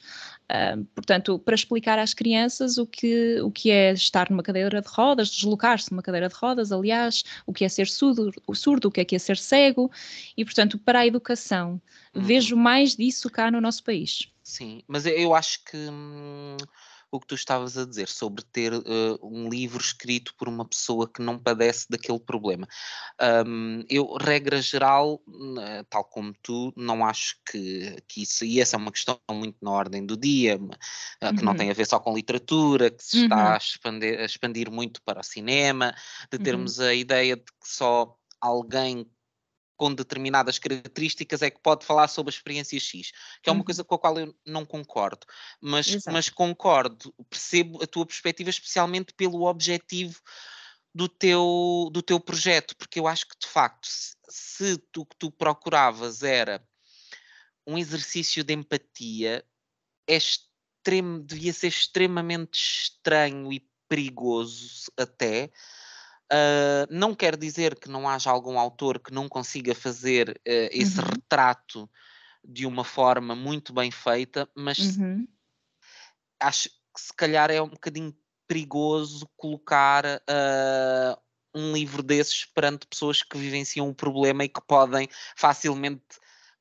Uh, 0.52 0.86
portanto, 0.94 1.40
para 1.40 1.56
explicar 1.56 1.98
às 1.98 2.14
crianças 2.14 2.78
o 2.78 2.86
que, 2.86 3.42
o 3.42 3.50
que 3.50 3.72
é 3.72 3.94
estar 3.94 4.30
numa 4.30 4.44
cadeira 4.44 4.80
de 4.80 4.88
rodas, 4.88 5.30
deslocar-se 5.30 5.92
numa 5.92 6.04
cadeira 6.04 6.30
de 6.30 6.36
rodas, 6.36 6.72
aliás, 6.72 7.24
o 7.48 7.54
que 7.54 7.66
é 7.66 7.70
ser 7.70 7.88
surdo, 7.88 8.32
o 8.46 8.54
surdo, 8.54 8.88
o 8.90 8.92
que 8.92 9.02
é 9.02 9.06
que 9.06 9.16
é 9.16 9.20
ser 9.20 9.38
cego, 9.38 9.92
e 10.38 10.46
portanto, 10.46 10.78
para 10.78 11.00
a 11.00 11.08
educação, 11.08 11.82
hum. 12.14 12.22
vejo 12.22 12.56
mais 12.56 12.96
disso 12.96 13.30
cá 13.30 13.50
no 13.50 13.60
nosso 13.60 13.84
país. 13.84 14.32
Sim, 14.44 14.84
mas 14.88 15.06
eu 15.06 15.34
acho 15.34 15.64
que. 15.66 15.78
Hum 15.78 16.58
o 17.16 17.20
que 17.20 17.28
tu 17.28 17.36
estavas 17.36 17.78
a 17.78 17.86
dizer 17.86 18.08
sobre 18.08 18.44
ter 18.44 18.74
uh, 18.74 19.20
um 19.22 19.50
livro 19.50 19.82
escrito 19.82 20.34
por 20.36 20.48
uma 20.48 20.66
pessoa 20.66 21.10
que 21.10 21.22
não 21.22 21.38
padece 21.38 21.88
daquele 21.90 22.20
problema. 22.20 22.68
Um, 23.48 23.84
eu, 23.90 24.16
regra 24.16 24.62
geral, 24.62 25.22
uh, 25.28 25.84
tal 25.90 26.04
como 26.04 26.34
tu, 26.42 26.74
não 26.76 27.06
acho 27.06 27.38
que, 27.50 27.98
que 28.08 28.24
isso, 28.24 28.46
e 28.46 28.60
essa 28.60 28.76
é 28.76 28.80
uma 28.80 28.92
questão 28.92 29.20
muito 29.32 29.58
na 29.62 29.72
ordem 29.72 30.06
do 30.06 30.18
dia, 30.18 30.58
uh, 30.58 30.70
que 31.34 31.40
uhum. 31.40 31.46
não 31.46 31.56
tem 31.56 31.70
a 31.70 31.74
ver 31.74 31.86
só 31.86 32.00
com 32.00 32.16
literatura, 32.16 32.90
que 32.90 33.04
se 33.04 33.18
uhum. 33.18 33.24
está 33.24 33.54
a 33.54 33.58
expandir, 33.58 34.20
a 34.20 34.26
expandir, 34.26 34.72
muito 34.72 35.02
para 35.02 35.22
o 35.22 35.24
cinema, 35.24 35.94
de 36.32 36.38
uhum. 36.38 36.44
termos 36.44 36.80
uhum. 36.80 36.86
a 36.86 36.94
ideia 36.94 37.36
de 37.36 37.44
que 37.44 37.68
só 37.68 38.16
alguém 38.42 39.10
com 39.76 39.94
determinadas 39.94 40.58
características 40.58 41.42
é 41.42 41.50
que 41.50 41.60
pode 41.60 41.86
falar 41.86 42.08
sobre 42.08 42.32
a 42.32 42.36
experiência 42.36 42.80
X, 42.80 43.12
que 43.42 43.50
é 43.50 43.52
uma 43.52 43.60
uhum. 43.60 43.66
coisa 43.66 43.84
com 43.84 43.96
a 43.96 44.00
qual 44.00 44.20
eu 44.20 44.36
não 44.46 44.66
concordo, 44.66 45.26
mas, 45.60 46.06
mas 46.06 46.30
concordo, 46.30 47.14
percebo 47.30 47.84
a 47.84 47.88
tua 47.88 48.06
perspectiva 48.06 48.50
especialmente 48.50 49.14
pelo 49.14 49.44
objetivo 49.44 50.20
do 50.94 51.10
teu, 51.10 51.90
do 51.92 52.02
teu 52.02 52.20
projeto, 52.20 52.76
porque 52.78 53.00
eu 53.00 53.08
acho 53.08 53.28
que 53.28 53.38
de 53.38 53.48
facto, 53.48 53.86
se, 53.86 54.16
se 54.30 54.78
tu 54.92 55.06
que 55.06 55.16
tu 55.18 55.30
procuravas 55.30 56.24
era 56.24 56.66
um 57.68 57.78
exercício 57.78 58.44
de 58.44 58.54
empatia, 58.54 59.44
é 60.08 60.16
extremo, 60.16 61.20
devia 61.20 61.52
ser 61.52 61.68
extremamente 61.68 62.54
estranho 62.54 63.52
e 63.52 63.68
perigoso 63.90 64.92
até 64.98 65.52
Uh, 66.32 66.88
não 66.90 67.14
quer 67.14 67.38
dizer 67.38 67.80
que 67.80 67.88
não 67.88 68.10
haja 68.10 68.32
algum 68.32 68.58
autor 68.58 69.00
que 69.00 69.14
não 69.14 69.30
consiga 69.30 69.76
fazer 69.76 70.30
uh, 70.30 70.70
esse 70.72 71.00
uhum. 71.00 71.06
retrato 71.06 71.90
de 72.44 72.66
uma 72.66 72.84
forma 72.84 73.36
muito 73.36 73.74
bem 73.74 73.92
feita, 73.92 74.50
mas 74.56 74.80
uhum. 74.80 75.28
acho 76.40 76.70
que 76.70 77.02
se 77.02 77.14
calhar 77.16 77.52
é 77.52 77.62
um 77.62 77.70
bocadinho 77.70 78.16
perigoso 78.48 79.30
colocar 79.36 80.06
uh, 80.06 81.22
um 81.54 81.74
livro 81.74 82.04
desses 82.04 82.46
perante 82.46 82.88
pessoas 82.88 83.24
que 83.24 83.38
vivenciam 83.38 83.90
o 83.90 83.96
problema 83.96 84.44
e 84.44 84.50
que 84.50 84.62
podem 84.68 85.08
facilmente 85.36 86.04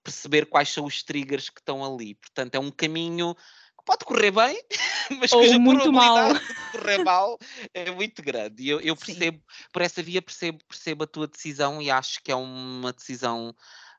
perceber 0.02 0.46
quais 0.46 0.68
são 0.68 0.84
os 0.84 1.02
triggers 1.02 1.48
que 1.48 1.60
estão 1.60 1.84
ali. 1.84 2.14
Portanto, 2.14 2.54
é 2.54 2.58
um 2.58 2.70
caminho 2.70 3.34
pode 3.84 4.04
correr 4.04 4.30
bem, 4.30 4.60
mas 5.20 5.32
Ou 5.32 5.40
cuja 5.40 5.58
muito 5.58 5.92
mal. 5.92 6.34
de 6.34 6.40
correr 6.72 7.04
mal 7.04 7.38
é 7.72 7.90
muito 7.90 8.22
grande. 8.22 8.62
E 8.62 8.68
eu, 8.68 8.80
eu 8.80 8.96
percebo, 8.96 9.38
Sim. 9.38 9.64
por 9.72 9.82
essa 9.82 10.02
via, 10.02 10.22
percebo, 10.22 10.58
percebo 10.66 11.04
a 11.04 11.06
tua 11.06 11.26
decisão 11.26 11.80
e 11.80 11.90
acho 11.90 12.22
que 12.22 12.32
é 12.32 12.36
uma 12.36 12.92
decisão 12.92 13.54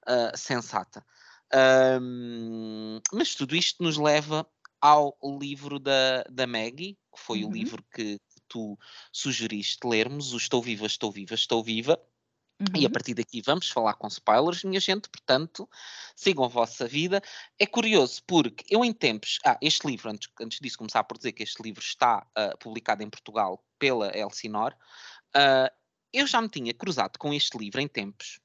uh, 0.07 0.37
sensata. 0.37 1.05
Um, 2.01 2.99
mas 3.13 3.35
tudo 3.35 3.55
isto 3.55 3.83
nos 3.83 3.97
leva 3.97 4.47
ao 4.81 5.15
livro 5.39 5.79
da, 5.79 6.23
da 6.29 6.45
Maggie, 6.45 6.97
que 7.13 7.19
foi 7.19 7.43
uhum. 7.43 7.49
o 7.49 7.53
livro 7.53 7.83
que 7.93 8.19
tu 8.47 8.77
sugeriste 9.11 9.87
lermos, 9.87 10.33
o 10.33 10.37
Estou 10.37 10.61
Viva, 10.61 10.85
Estou 10.85 11.11
Viva, 11.11 11.33
Estou 11.33 11.63
Viva. 11.63 11.99
Uhum. 12.59 12.67
E 12.81 12.85
a 12.85 12.87
uhum. 12.87 12.91
partir 12.91 13.13
daqui 13.13 13.41
vamos 13.41 13.69
falar 13.69 13.93
com 13.95 14.07
spoilers, 14.07 14.63
minha 14.63 14.79
gente, 14.79 15.09
portanto, 15.09 15.69
sigam 16.15 16.45
a 16.45 16.47
vossa 16.47 16.87
vida. 16.87 17.21
É 17.59 17.65
curioso 17.65 18.21
porque 18.25 18.63
eu 18.69 18.83
em 18.83 18.93
tempos. 18.93 19.39
Ah, 19.45 19.57
este 19.61 19.85
livro, 19.85 20.09
antes, 20.09 20.29
antes 20.39 20.59
disso, 20.61 20.77
começar 20.77 21.03
por 21.03 21.17
dizer 21.17 21.33
que 21.33 21.43
este 21.43 21.61
livro 21.61 21.81
está 21.81 22.25
uh, 22.37 22.57
publicado 22.59 23.03
em 23.03 23.09
Portugal 23.09 23.63
pela 23.77 24.17
Elsinor. 24.17 24.73
Uh, 25.35 25.69
eu 26.13 26.25
já 26.25 26.41
me 26.41 26.47
tinha 26.47 26.73
cruzado 26.73 27.17
com 27.19 27.33
este 27.33 27.57
livro 27.57 27.81
em 27.81 27.87
tempos 27.89 28.39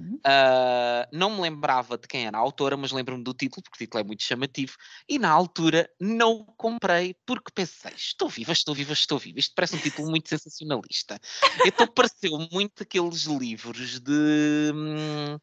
Uh, 0.00 1.06
não 1.12 1.30
me 1.30 1.42
lembrava 1.42 1.96
de 1.96 2.08
quem 2.08 2.26
era 2.26 2.36
a 2.36 2.40
autora, 2.40 2.76
mas 2.76 2.90
lembro-me 2.90 3.22
do 3.22 3.32
título, 3.32 3.62
porque 3.62 3.76
o 3.76 3.86
título 3.86 4.00
é 4.00 4.04
muito 4.04 4.22
chamativo. 4.22 4.74
E 5.08 5.18
na 5.18 5.30
altura 5.30 5.88
não 6.00 6.44
comprei, 6.56 7.14
porque 7.24 7.52
pensei: 7.54 7.92
estou 7.94 8.28
viva, 8.28 8.52
estou 8.52 8.74
viva, 8.74 8.92
estou 8.92 9.18
viva. 9.18 9.38
Isto 9.38 9.54
parece 9.54 9.76
um 9.76 9.80
título 9.80 10.10
muito 10.10 10.28
sensacionalista. 10.28 11.18
Então 11.64 11.86
pareceu 11.86 12.38
muito 12.50 12.82
aqueles 12.82 13.24
livros 13.24 14.00
de. 14.00 14.72
Hum, 14.74 15.38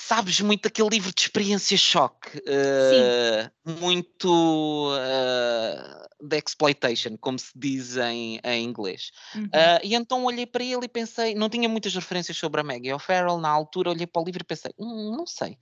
sabes, 0.00 0.40
muito 0.40 0.66
aquele 0.66 0.88
livro 0.88 1.12
de 1.12 1.20
experiência 1.20 1.76
choque, 1.76 2.38
uh, 2.38 3.70
muito 3.80 4.92
uh, 4.92 6.26
de 6.26 6.38
exploitation, 6.38 7.16
como 7.18 7.38
se 7.38 7.52
diz 7.54 7.96
em, 7.96 8.40
em 8.42 8.64
inglês. 8.64 9.10
Uhum. 9.34 9.44
Uh, 9.44 9.80
e 9.84 9.94
então 9.94 10.24
olhei 10.24 10.46
para 10.46 10.64
ele 10.64 10.86
e 10.86 10.88
pensei, 10.88 11.34
não 11.34 11.48
tinha 11.48 11.68
muitas 11.68 11.94
referências 11.94 12.36
sobre 12.36 12.60
a 12.60 12.64
Maggie 12.64 12.92
O'Farrell, 12.92 13.38
na 13.38 13.50
altura 13.50 13.90
olhei 13.90 14.06
para 14.06 14.22
o 14.22 14.24
livro 14.24 14.42
e 14.42 14.44
pensei, 14.44 14.72
hum, 14.78 15.14
não 15.16 15.26
sei, 15.26 15.58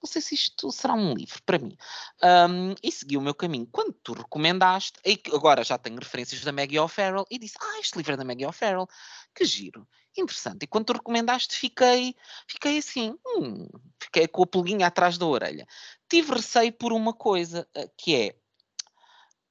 não 0.00 0.08
sei 0.08 0.22
se 0.22 0.34
isto 0.34 0.70
será 0.70 0.94
um 0.94 1.12
livro 1.12 1.42
para 1.44 1.58
mim. 1.58 1.76
Um, 2.22 2.74
e 2.82 2.92
segui 2.92 3.16
o 3.16 3.20
meu 3.20 3.34
caminho. 3.34 3.68
Quando 3.70 3.92
tu 3.92 4.12
recomendaste, 4.12 5.00
agora 5.34 5.64
já 5.64 5.76
tenho 5.76 5.98
referências 5.98 6.42
da 6.42 6.52
Maggie 6.52 6.78
O'Farrell, 6.78 7.26
e 7.30 7.38
disse, 7.38 7.56
ah, 7.60 7.80
este 7.80 7.96
livro 7.96 8.12
é 8.12 8.16
da 8.16 8.24
Maggie 8.24 8.46
O'Farrell, 8.46 8.86
que 9.34 9.44
giro 9.44 9.86
interessante. 10.16 10.64
E 10.64 10.66
quando 10.66 10.86
tu 10.86 10.92
recomendaste, 10.92 11.56
fiquei, 11.56 12.14
fiquei 12.48 12.78
assim, 12.78 13.16
hum, 13.26 13.66
fiquei 14.02 14.26
com 14.26 14.42
a 14.42 14.46
pulguinha 14.46 14.86
atrás 14.86 15.18
da 15.18 15.26
orelha. 15.26 15.66
Tive 16.08 16.32
receio 16.32 16.72
por 16.72 16.92
uma 16.92 17.12
coisa, 17.12 17.68
eh, 17.74 17.90
que 17.96 18.14
é, 18.14 18.36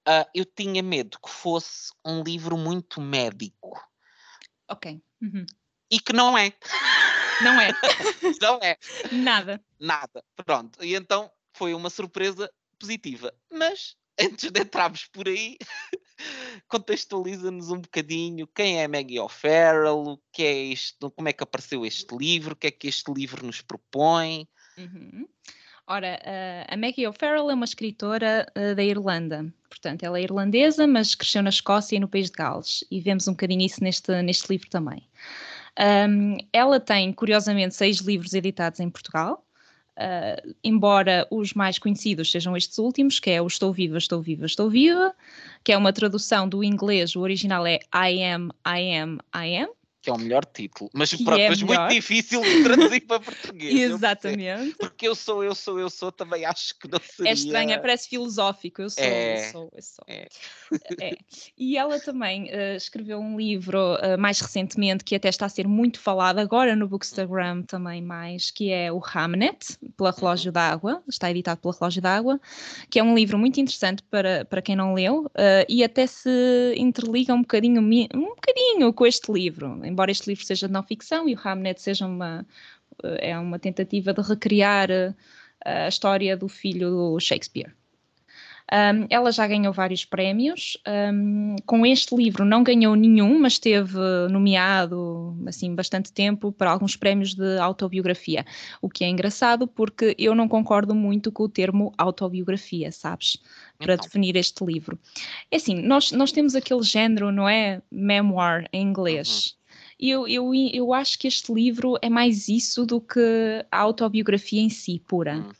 uh, 0.07 0.29
eu 0.33 0.45
tinha 0.45 0.81
medo 0.81 1.19
que 1.23 1.29
fosse 1.29 1.91
um 2.05 2.23
livro 2.23 2.57
muito 2.57 2.99
médico. 2.99 3.79
Ok. 4.69 5.01
Uhum. 5.21 5.45
E 5.91 5.99
que 5.99 6.13
não 6.13 6.37
é. 6.37 6.53
Não 7.41 7.59
é. 7.59 7.71
não 8.41 8.59
é. 8.61 8.77
Nada. 9.11 9.63
Nada. 9.79 10.23
Pronto. 10.45 10.83
E 10.83 10.95
então 10.95 11.31
foi 11.53 11.73
uma 11.73 11.89
surpresa 11.89 12.51
positiva. 12.77 13.33
Mas 13.51 13.95
antes 14.19 14.51
de 14.51 14.59
entrarmos 14.61 15.05
por 15.05 15.27
aí, 15.27 15.57
contextualiza-nos 16.67 17.71
um 17.71 17.81
bocadinho 17.81 18.47
quem 18.47 18.81
é 18.81 18.87
Maggie 18.87 19.19
O'Farrell, 19.19 20.03
o 20.03 20.19
que 20.31 20.43
é 20.43 20.53
isto, 20.53 21.11
como 21.11 21.29
é 21.29 21.33
que 21.33 21.43
apareceu 21.43 21.85
este 21.85 22.15
livro, 22.15 22.53
o 22.53 22.55
que 22.55 22.67
é 22.67 22.71
que 22.71 22.87
este 22.87 23.11
livro 23.11 23.45
nos 23.45 23.61
propõe. 23.61 24.47
Uhum. 24.77 25.27
Ora, 25.87 26.19
a 26.67 26.77
Maggie 26.77 27.07
O'Farrell 27.07 27.49
é 27.49 27.53
uma 27.55 27.65
escritora 27.65 28.45
da 28.75 28.83
Irlanda. 28.83 29.51
Portanto, 29.69 30.03
ela 30.03 30.19
é 30.19 30.21
irlandesa, 30.21 30.85
mas 30.85 31.15
cresceu 31.15 31.41
na 31.41 31.49
Escócia 31.49 31.95
e 31.95 31.99
no 31.99 32.07
país 32.07 32.29
de 32.29 32.37
Gales. 32.37 32.83
E 32.91 33.01
vemos 33.01 33.27
um 33.27 33.31
bocadinho 33.31 33.61
isso 33.61 33.83
neste, 33.83 34.21
neste 34.21 34.47
livro 34.49 34.69
também. 34.69 35.07
Um, 35.79 36.37
ela 36.51 36.79
tem, 36.79 37.13
curiosamente, 37.13 37.73
seis 37.73 37.97
livros 37.97 38.33
editados 38.33 38.79
em 38.79 38.89
Portugal. 38.89 39.45
Uh, 39.99 40.55
embora 40.63 41.27
os 41.29 41.53
mais 41.53 41.77
conhecidos 41.77 42.31
sejam 42.31 42.55
estes 42.55 42.77
últimos, 42.77 43.19
que 43.19 43.31
é 43.31 43.41
o 43.41 43.47
Estou 43.47 43.73
Viva, 43.73 43.97
Estou 43.97 44.21
Viva, 44.21 44.45
Estou 44.45 44.69
Viva, 44.69 45.13
que 45.61 45.73
é 45.73 45.77
uma 45.77 45.91
tradução 45.91 46.47
do 46.47 46.63
inglês, 46.63 47.17
o 47.17 47.19
original 47.19 47.67
é 47.67 47.79
I 47.93 48.23
am, 48.23 48.49
I 48.65 48.95
am, 48.95 49.17
I 49.35 49.57
am. 49.57 49.78
Que 50.09 50.15
Que 50.15 50.21
é 50.21 50.23
o 50.23 50.25
melhor 50.25 50.45
título, 50.45 50.89
mas, 50.93 51.13
pronto, 51.13 51.39
é 51.39 51.49
mas 51.49 51.61
muito 51.61 51.87
difícil 51.89 52.41
de 52.41 52.63
traduzir 52.63 53.01
para 53.01 53.19
português. 53.19 53.91
Exatamente. 53.91 54.75
Porque 54.77 55.07
eu 55.07 55.15
sou, 55.15 55.43
eu 55.43 55.53
sou, 55.53 55.79
eu 55.79 55.89
sou, 55.89 56.11
também 56.11 56.45
acho 56.45 56.77
que 56.79 56.87
não 56.87 56.99
seria. 56.99 57.31
É 57.31 57.33
estranho, 57.33 57.71
é, 57.71 57.77
parece 57.77 58.09
filosófico. 58.09 58.81
Eu 58.81 58.89
sou, 58.89 59.03
é, 59.03 59.47
eu 59.47 59.51
sou, 59.51 59.71
eu 59.75 59.81
sou. 59.81 60.05
É. 60.07 60.27
é. 61.01 61.17
E 61.57 61.77
ela 61.77 61.99
também 61.99 62.45
uh, 62.45 62.75
escreveu 62.75 63.19
um 63.19 63.37
livro 63.37 63.95
uh, 63.95 64.17
mais 64.17 64.39
recentemente 64.39 65.03
que 65.03 65.15
até 65.15 65.29
está 65.29 65.45
a 65.45 65.49
ser 65.49 65.67
muito 65.67 65.99
falado 65.99 66.39
agora 66.39 66.75
no 66.75 66.87
Bookstagram 66.87 67.63
também 67.63 68.01
mais, 68.01 68.51
que 68.51 68.71
é 68.71 68.91
o 68.91 68.99
Hamnet, 68.99 69.77
pela 69.95 70.11
Relógio 70.11 70.49
uhum. 70.49 70.53
d'Água, 70.53 71.03
está 71.07 71.29
editado 71.29 71.61
pela 71.61 71.73
Relógio 71.73 72.01
d'Água, 72.01 72.39
que 72.89 72.99
é 72.99 73.03
um 73.03 73.15
livro 73.15 73.37
muito 73.37 73.59
interessante 73.59 74.03
para, 74.03 74.45
para 74.45 74.61
quem 74.61 74.75
não 74.75 74.93
leu 74.93 75.25
uh, 75.25 75.65
e 75.67 75.83
até 75.83 76.07
se 76.07 76.73
interliga 76.77 77.33
um 77.33 77.41
bocadinho, 77.41 77.81
um 77.81 78.29
bocadinho 78.35 78.93
com 78.93 79.05
este 79.05 79.31
livro 79.31 79.79
embora 79.99 80.11
este 80.11 80.29
livro 80.29 80.45
seja 80.45 80.65
de 80.67 80.73
não 80.73 80.81
ficção 80.81 81.27
e 81.27 81.35
o 81.35 81.39
Hamnet 81.43 81.81
seja 81.81 82.05
uma, 82.07 82.45
eh, 83.03 83.31
é 83.31 83.37
uma 83.37 83.59
tentativa 83.59 84.13
de 84.13 84.21
recriar 84.21 84.89
eh, 84.89 85.13
a 85.65 85.89
história 85.89 86.37
do 86.37 86.47
filho 86.47 86.89
do 86.89 87.19
Shakespeare. 87.19 87.75
Um, 88.71 89.07
ela 89.09 89.31
já 89.31 89.47
ganhou 89.47 89.73
vários 89.73 90.05
prémios. 90.05 90.77
Um, 90.87 91.55
com 91.65 91.85
este 91.85 92.15
livro 92.15 92.45
não 92.45 92.63
ganhou 92.63 92.95
nenhum, 92.95 93.39
mas 93.39 93.53
esteve 93.53 93.97
nomeado 94.29 95.35
assim 95.47 95.73
bastante 95.73 96.13
tempo 96.13 96.51
para 96.51 96.69
alguns 96.69 96.95
prémios 96.95 97.33
de 97.33 97.57
autobiografia. 97.57 98.45
O 98.79 98.87
que 98.87 99.03
é 99.03 99.09
engraçado 99.09 99.67
porque 99.67 100.15
eu 100.19 100.35
não 100.35 100.47
concordo 100.47 100.93
muito 100.93 101.31
com 101.31 101.43
o 101.43 101.49
termo 101.49 101.91
autobiografia, 101.97 102.91
sabes? 102.91 103.37
Para 103.79 103.95
então. 103.95 104.05
definir 104.05 104.35
este 104.35 104.63
livro. 104.63 104.99
É 105.49 105.55
assim, 105.55 105.81
nós, 105.81 106.11
nós 106.11 106.31
temos 106.31 106.53
aquele 106.55 106.83
género, 106.83 107.31
não 107.31 107.49
é? 107.49 107.81
Memoir 107.91 108.69
em 108.71 108.83
inglês. 108.83 109.47
Uhum 109.47 109.58
eu, 109.99 110.27
eu, 110.27 110.53
eu 110.53 110.93
acho 110.93 111.19
que 111.19 111.27
este 111.27 111.53
livro 111.53 111.97
é 112.01 112.09
mais 112.09 112.47
isso 112.47 112.85
do 112.85 113.01
que 113.01 113.65
a 113.69 113.79
autobiografia 113.79 114.61
em 114.61 114.69
si, 114.69 115.01
pura. 115.05 115.35
Hum. 115.35 115.51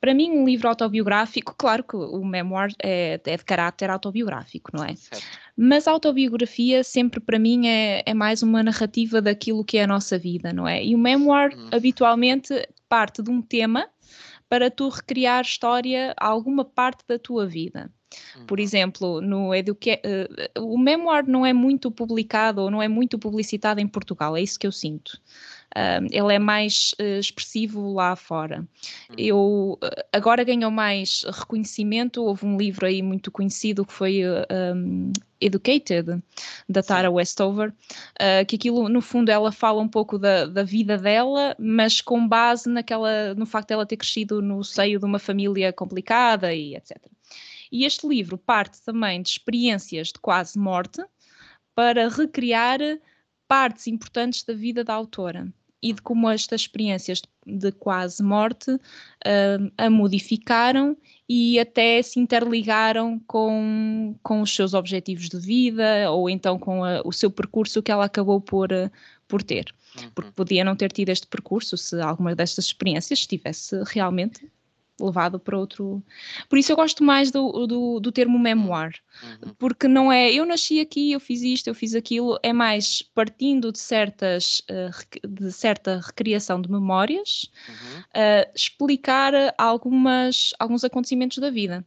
Para 0.00 0.12
mim, 0.12 0.32
um 0.32 0.44
livro 0.44 0.68
autobiográfico, 0.68 1.54
claro 1.56 1.84
que 1.84 1.96
o 1.96 2.24
memoir 2.24 2.74
é, 2.82 3.20
é 3.24 3.36
de 3.36 3.44
caráter 3.44 3.90
autobiográfico, 3.90 4.70
não 4.74 4.84
é? 4.84 4.96
Certo. 4.96 5.24
Mas 5.56 5.86
a 5.86 5.92
autobiografia 5.92 6.82
sempre 6.82 7.20
para 7.20 7.38
mim 7.38 7.68
é, 7.68 8.02
é 8.04 8.12
mais 8.12 8.42
uma 8.42 8.62
narrativa 8.62 9.22
daquilo 9.22 9.64
que 9.64 9.78
é 9.78 9.84
a 9.84 9.86
nossa 9.86 10.18
vida, 10.18 10.52
não 10.52 10.66
é? 10.66 10.84
E 10.84 10.94
o 10.94 10.98
memoir 10.98 11.56
hum. 11.56 11.68
habitualmente 11.72 12.68
parte 12.88 13.22
de 13.22 13.30
um 13.30 13.40
tema 13.40 13.88
para 14.48 14.70
tu 14.70 14.88
recriar 14.88 15.42
história 15.42 16.14
a 16.18 16.26
alguma 16.26 16.64
parte 16.64 17.04
da 17.08 17.18
tua 17.18 17.46
vida. 17.46 17.90
Por 18.46 18.58
uhum. 18.58 18.64
exemplo, 18.64 19.20
no 19.20 19.54
Eduque... 19.54 20.00
Uh, 20.56 20.74
o 20.74 20.78
memoir 20.78 21.26
não 21.26 21.44
é 21.44 21.52
muito 21.52 21.90
publicado 21.90 22.62
ou 22.62 22.70
não 22.70 22.82
é 22.82 22.88
muito 22.88 23.18
publicitado 23.18 23.80
em 23.80 23.86
Portugal, 23.86 24.36
é 24.36 24.42
isso 24.42 24.58
que 24.58 24.66
eu 24.66 24.72
sinto. 24.72 25.20
Uh, 25.76 26.06
ele 26.12 26.32
é 26.32 26.38
mais 26.38 26.94
uh, 27.00 27.18
expressivo 27.18 27.92
lá 27.92 28.14
fora. 28.14 28.60
Uhum. 29.10 29.16
Eu 29.18 29.78
agora 30.12 30.44
ganhou 30.44 30.70
mais 30.70 31.24
reconhecimento. 31.24 32.22
Houve 32.22 32.46
um 32.46 32.56
livro 32.56 32.86
aí 32.86 33.02
muito 33.02 33.28
conhecido 33.32 33.84
que 33.84 33.92
foi 33.92 34.22
um, 34.24 35.12
Educated, 35.40 36.22
da 36.68 36.82
Tara 36.82 37.08
Sim. 37.08 37.14
Westover, 37.14 37.70
uh, 37.70 38.46
que 38.46 38.56
aquilo, 38.56 38.88
no 38.88 39.00
fundo, 39.00 39.30
ela 39.30 39.50
fala 39.50 39.82
um 39.82 39.88
pouco 39.88 40.16
da, 40.16 40.46
da 40.46 40.62
vida 40.62 40.96
dela, 40.96 41.56
mas 41.58 42.00
com 42.00 42.26
base 42.26 42.68
naquela, 42.68 43.34
no 43.34 43.44
facto 43.44 43.68
de 43.68 43.74
ela 43.74 43.84
ter 43.84 43.96
crescido 43.96 44.40
no 44.40 44.62
seio 44.62 45.00
de 45.00 45.04
uma 45.04 45.18
família 45.18 45.72
complicada 45.72 46.54
e 46.54 46.76
etc. 46.76 46.96
E 47.74 47.84
este 47.84 48.06
livro 48.06 48.38
parte 48.38 48.80
também 48.82 49.20
de 49.20 49.30
experiências 49.30 50.12
de 50.12 50.20
quase 50.20 50.56
morte 50.56 51.04
para 51.74 52.08
recriar 52.08 52.78
partes 53.48 53.88
importantes 53.88 54.44
da 54.44 54.54
vida 54.54 54.84
da 54.84 54.94
autora 54.94 55.52
e 55.82 55.92
de 55.92 56.00
como 56.00 56.30
estas 56.30 56.60
experiências 56.60 57.20
de 57.44 57.72
quase 57.72 58.22
morte 58.22 58.70
uh, 58.70 59.72
a 59.76 59.90
modificaram 59.90 60.96
e 61.28 61.58
até 61.58 62.00
se 62.00 62.20
interligaram 62.20 63.18
com, 63.26 64.14
com 64.22 64.40
os 64.40 64.54
seus 64.54 64.72
objetivos 64.72 65.28
de 65.28 65.40
vida 65.40 66.08
ou 66.12 66.30
então 66.30 66.56
com 66.56 66.84
a, 66.84 67.02
o 67.04 67.10
seu 67.10 67.28
percurso 67.28 67.82
que 67.82 67.90
ela 67.90 68.04
acabou 68.04 68.40
por, 68.40 68.70
uh, 68.70 68.88
por 69.26 69.42
ter. 69.42 69.74
Uhum. 69.98 70.10
Porque 70.14 70.30
podia 70.30 70.62
não 70.62 70.76
ter 70.76 70.92
tido 70.92 71.08
este 71.08 71.26
percurso 71.26 71.76
se 71.76 72.00
alguma 72.00 72.36
destas 72.36 72.66
experiências 72.66 73.26
tivesse 73.26 73.82
realmente 73.88 74.48
levado 75.00 75.38
para 75.38 75.58
outro. 75.58 76.02
Por 76.48 76.58
isso 76.58 76.70
eu 76.70 76.76
gosto 76.76 77.02
mais 77.02 77.30
do, 77.30 77.66
do, 77.66 78.00
do 78.00 78.12
termo 78.12 78.38
memoir, 78.38 78.94
uhum. 79.22 79.54
porque 79.58 79.88
não 79.88 80.12
é 80.12 80.32
eu 80.32 80.46
nasci 80.46 80.80
aqui, 80.80 81.12
eu 81.12 81.20
fiz 81.20 81.42
isto, 81.42 81.68
eu 81.68 81.74
fiz 81.74 81.94
aquilo, 81.94 82.38
é 82.42 82.52
mais 82.52 83.02
partindo 83.02 83.72
de 83.72 83.78
certas 83.78 84.60
uh, 84.70 85.28
de 85.28 85.52
certa 85.52 86.00
recriação 86.00 86.60
de 86.60 86.70
memórias, 86.70 87.50
uhum. 87.68 88.00
uh, 88.00 88.52
explicar 88.54 89.32
algumas, 89.58 90.50
alguns 90.58 90.84
acontecimentos 90.84 91.38
da 91.38 91.50
vida. 91.50 91.84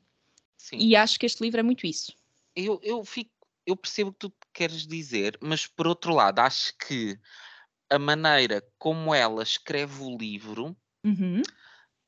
Sim. 0.58 0.78
E 0.78 0.96
acho 0.96 1.20
que 1.20 1.26
este 1.26 1.41
livro 1.41 1.60
é 1.60 1.63
muito 1.63 1.88
isso. 1.88 2.13
Eu, 2.56 2.80
eu 2.84 3.06
fico, 3.06 3.32
eu 3.65 3.76
percebo 3.76 4.10
o 4.10 4.13
que 4.13 4.20
tu 4.20 4.34
queres 4.52 4.86
dizer, 4.86 5.38
mas 5.41 5.65
por 5.65 5.88
outro 5.88 6.13
lado, 6.13 6.39
acho 6.39 6.76
que 6.78 7.17
a 7.89 7.98
maneira 7.98 8.62
como 8.78 9.13
ela 9.13 9.43
escreve 9.43 10.04
o 10.04 10.17
livro. 10.17 10.76
Uhum. 11.04 11.41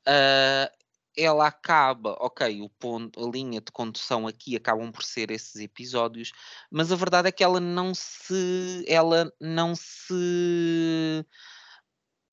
Uh, 0.06 0.79
ela 1.16 1.46
acaba, 1.46 2.16
ok, 2.20 2.60
o 2.62 2.68
ponto, 2.68 3.22
a 3.22 3.30
linha 3.30 3.60
de 3.60 3.72
condução 3.72 4.26
aqui 4.26 4.56
acabam 4.56 4.90
por 4.92 5.02
ser 5.02 5.30
esses 5.30 5.56
episódios, 5.56 6.32
mas 6.70 6.92
a 6.92 6.96
verdade 6.96 7.28
é 7.28 7.32
que 7.32 7.44
ela 7.44 7.60
não 7.60 7.94
se, 7.94 8.84
ela 8.86 9.32
não 9.40 9.74
se, 9.74 11.24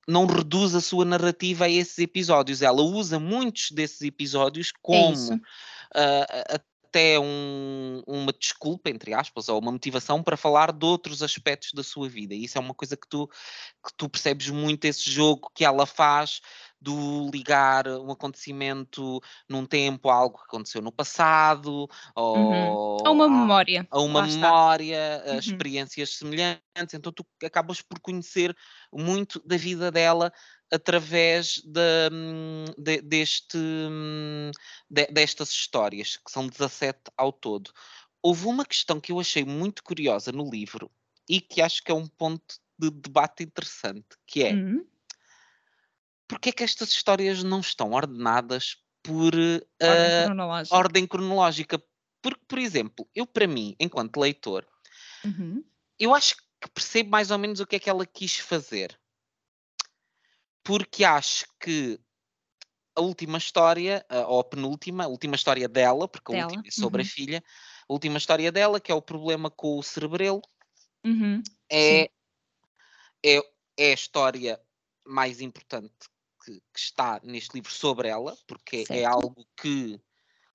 não 0.06 0.26
reduz 0.26 0.74
a 0.74 0.80
sua 0.80 1.04
narrativa 1.04 1.66
a 1.66 1.70
esses 1.70 1.98
episódios. 1.98 2.62
Ela 2.62 2.82
usa 2.82 3.18
muitos 3.18 3.70
desses 3.70 4.00
episódios 4.02 4.68
é 4.68 4.78
como 4.80 5.34
uh, 5.34 6.60
até 6.88 7.20
um, 7.20 8.02
uma 8.06 8.32
desculpa, 8.32 8.88
entre 8.88 9.12
aspas, 9.12 9.48
ou 9.48 9.60
uma 9.60 9.70
motivação 9.70 10.22
para 10.22 10.36
falar 10.36 10.72
de 10.72 10.86
outros 10.86 11.22
aspectos 11.22 11.72
da 11.74 11.82
sua 11.82 12.08
vida. 12.08 12.34
E 12.34 12.44
isso 12.44 12.56
é 12.56 12.60
uma 12.60 12.74
coisa 12.74 12.96
que 12.96 13.06
tu, 13.06 13.28
que 13.28 13.92
tu 13.96 14.08
percebes 14.08 14.48
muito 14.48 14.84
esse 14.86 15.10
jogo 15.10 15.50
que 15.54 15.64
ela 15.64 15.84
faz 15.84 16.40
do 16.80 17.28
ligar 17.30 17.88
um 17.88 18.10
acontecimento 18.10 19.20
num 19.48 19.66
tempo 19.66 20.08
a 20.08 20.14
algo 20.14 20.38
que 20.38 20.44
aconteceu 20.44 20.80
no 20.80 20.92
passado, 20.92 21.88
uhum. 22.16 22.70
ou 22.70 23.06
a 23.06 23.10
uma 23.10 23.28
memória. 23.28 23.86
A 23.90 24.00
uma 24.00 24.22
memória, 24.22 25.22
a 25.26 25.32
uhum. 25.32 25.38
experiências 25.38 26.16
semelhantes. 26.16 26.94
Então 26.94 27.12
tu 27.12 27.26
acabas 27.44 27.82
por 27.82 27.98
conhecer 28.00 28.56
muito 28.92 29.42
da 29.44 29.56
vida 29.56 29.90
dela 29.90 30.32
através 30.70 31.62
de, 31.64 32.10
de, 32.76 33.00
deste, 33.00 33.58
de, 34.88 35.06
destas 35.06 35.50
histórias, 35.50 36.16
que 36.16 36.30
são 36.30 36.46
17 36.46 36.98
ao 37.16 37.32
todo. 37.32 37.72
Houve 38.22 38.46
uma 38.46 38.64
questão 38.64 39.00
que 39.00 39.10
eu 39.10 39.18
achei 39.18 39.44
muito 39.44 39.82
curiosa 39.82 40.30
no 40.30 40.48
livro 40.48 40.90
e 41.28 41.40
que 41.40 41.60
acho 41.60 41.82
que 41.82 41.90
é 41.90 41.94
um 41.94 42.06
ponto 42.06 42.56
de 42.78 42.90
debate 42.90 43.42
interessante, 43.42 44.06
que 44.26 44.44
é 44.44 44.52
uhum 44.52 44.86
porque 46.38 46.50
é 46.50 46.52
que 46.52 46.62
estas 46.62 46.90
histórias 46.90 47.42
não 47.42 47.58
estão 47.58 47.92
ordenadas 47.92 48.76
por 49.02 49.34
uh, 49.34 49.60
ordem, 49.82 50.24
cronológica. 50.24 50.76
ordem, 50.76 51.06
cronológica. 51.06 51.84
Porque, 52.22 52.44
por 52.46 52.58
exemplo, 52.58 53.08
eu 53.12 53.26
para 53.26 53.46
mim, 53.46 53.74
enquanto 53.78 54.20
leitor, 54.20 54.64
uhum. 55.24 55.64
eu 55.98 56.14
acho 56.14 56.36
que 56.60 56.70
percebo 56.72 57.10
mais 57.10 57.32
ou 57.32 57.38
menos 57.38 57.58
o 57.58 57.66
que 57.66 57.76
é 57.76 57.78
que 57.80 57.90
ela 57.90 58.06
quis 58.06 58.36
fazer. 58.36 58.98
Porque 60.62 61.04
acho 61.04 61.44
que 61.58 61.98
a 62.94 63.00
última 63.00 63.38
história, 63.38 64.06
ou 64.28 64.40
a 64.40 64.44
penúltima, 64.44 65.04
a 65.04 65.08
última 65.08 65.34
história 65.34 65.68
dela, 65.68 66.06
porque 66.06 66.32
dela. 66.32 66.44
a 66.44 66.46
última 66.46 66.62
é 66.66 66.70
sobre 66.70 67.02
uhum. 67.02 67.08
a 67.08 67.10
filha, 67.10 67.44
a 67.88 67.92
última 67.92 68.18
história 68.18 68.52
dela, 68.52 68.80
que 68.80 68.92
é 68.92 68.94
o 68.94 69.02
problema 69.02 69.50
com 69.50 69.76
o 69.76 69.82
cerebelo, 69.82 70.40
uhum. 71.04 71.42
é, 71.70 72.10
é, 73.24 73.38
é 73.76 73.90
a 73.90 73.94
história 73.94 74.60
mais 75.04 75.40
importante 75.40 76.08
que, 76.48 76.62
que, 76.72 76.80
está 76.80 77.20
neste 77.22 77.54
livro 77.54 77.70
sobre 77.70 78.08
ela, 78.08 78.36
porque 78.46 78.76
é 78.76 78.84
certo. 78.84 78.92
é 78.92 79.04
algo 79.04 79.46
que 79.60 80.00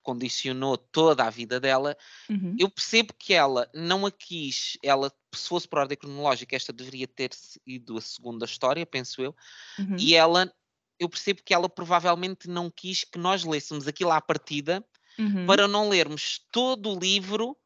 condicionou 0.02 0.76
toda 0.76 1.24
a 1.24 1.30
vida 1.30 1.58
dela, 1.58 1.96
uhum. 2.28 2.54
eu 2.58 2.68
percebo 2.68 3.14
que 3.18 3.32
ela 3.32 3.70
não 3.72 4.04
a 4.04 4.10
quis, 4.10 4.76
ela, 4.82 5.10
se 5.34 5.48
fosse 5.48 5.66
por 5.66 5.78
ordem 5.78 5.96
cronológica, 5.96 6.54
esta 6.54 6.74
deveria 6.74 7.08
ter 7.08 7.30
sido 7.32 7.96
a 7.96 8.00
segunda 8.02 8.44
história, 8.44 8.84
penso 8.84 9.22
eu, 9.22 9.34
uhum. 9.78 9.96
e 9.98 10.14
ela, 10.14 10.52
eu 10.98 11.08
percebo 11.08 11.42
que 11.42 11.54
ela 11.54 11.70
provavelmente 11.70 12.48
não 12.48 12.70
quis 12.70 13.02
que 13.02 13.18
nós 13.18 13.44
lêssemos 13.44 13.88
aquilo 13.88 14.10
à 14.10 14.20
partida 14.20 14.84
uhum. 15.18 15.46
para 15.46 15.66
não 15.66 15.88
lermos 15.88 16.40
todo 16.52 16.90
o 16.90 16.98
livro 16.98 17.56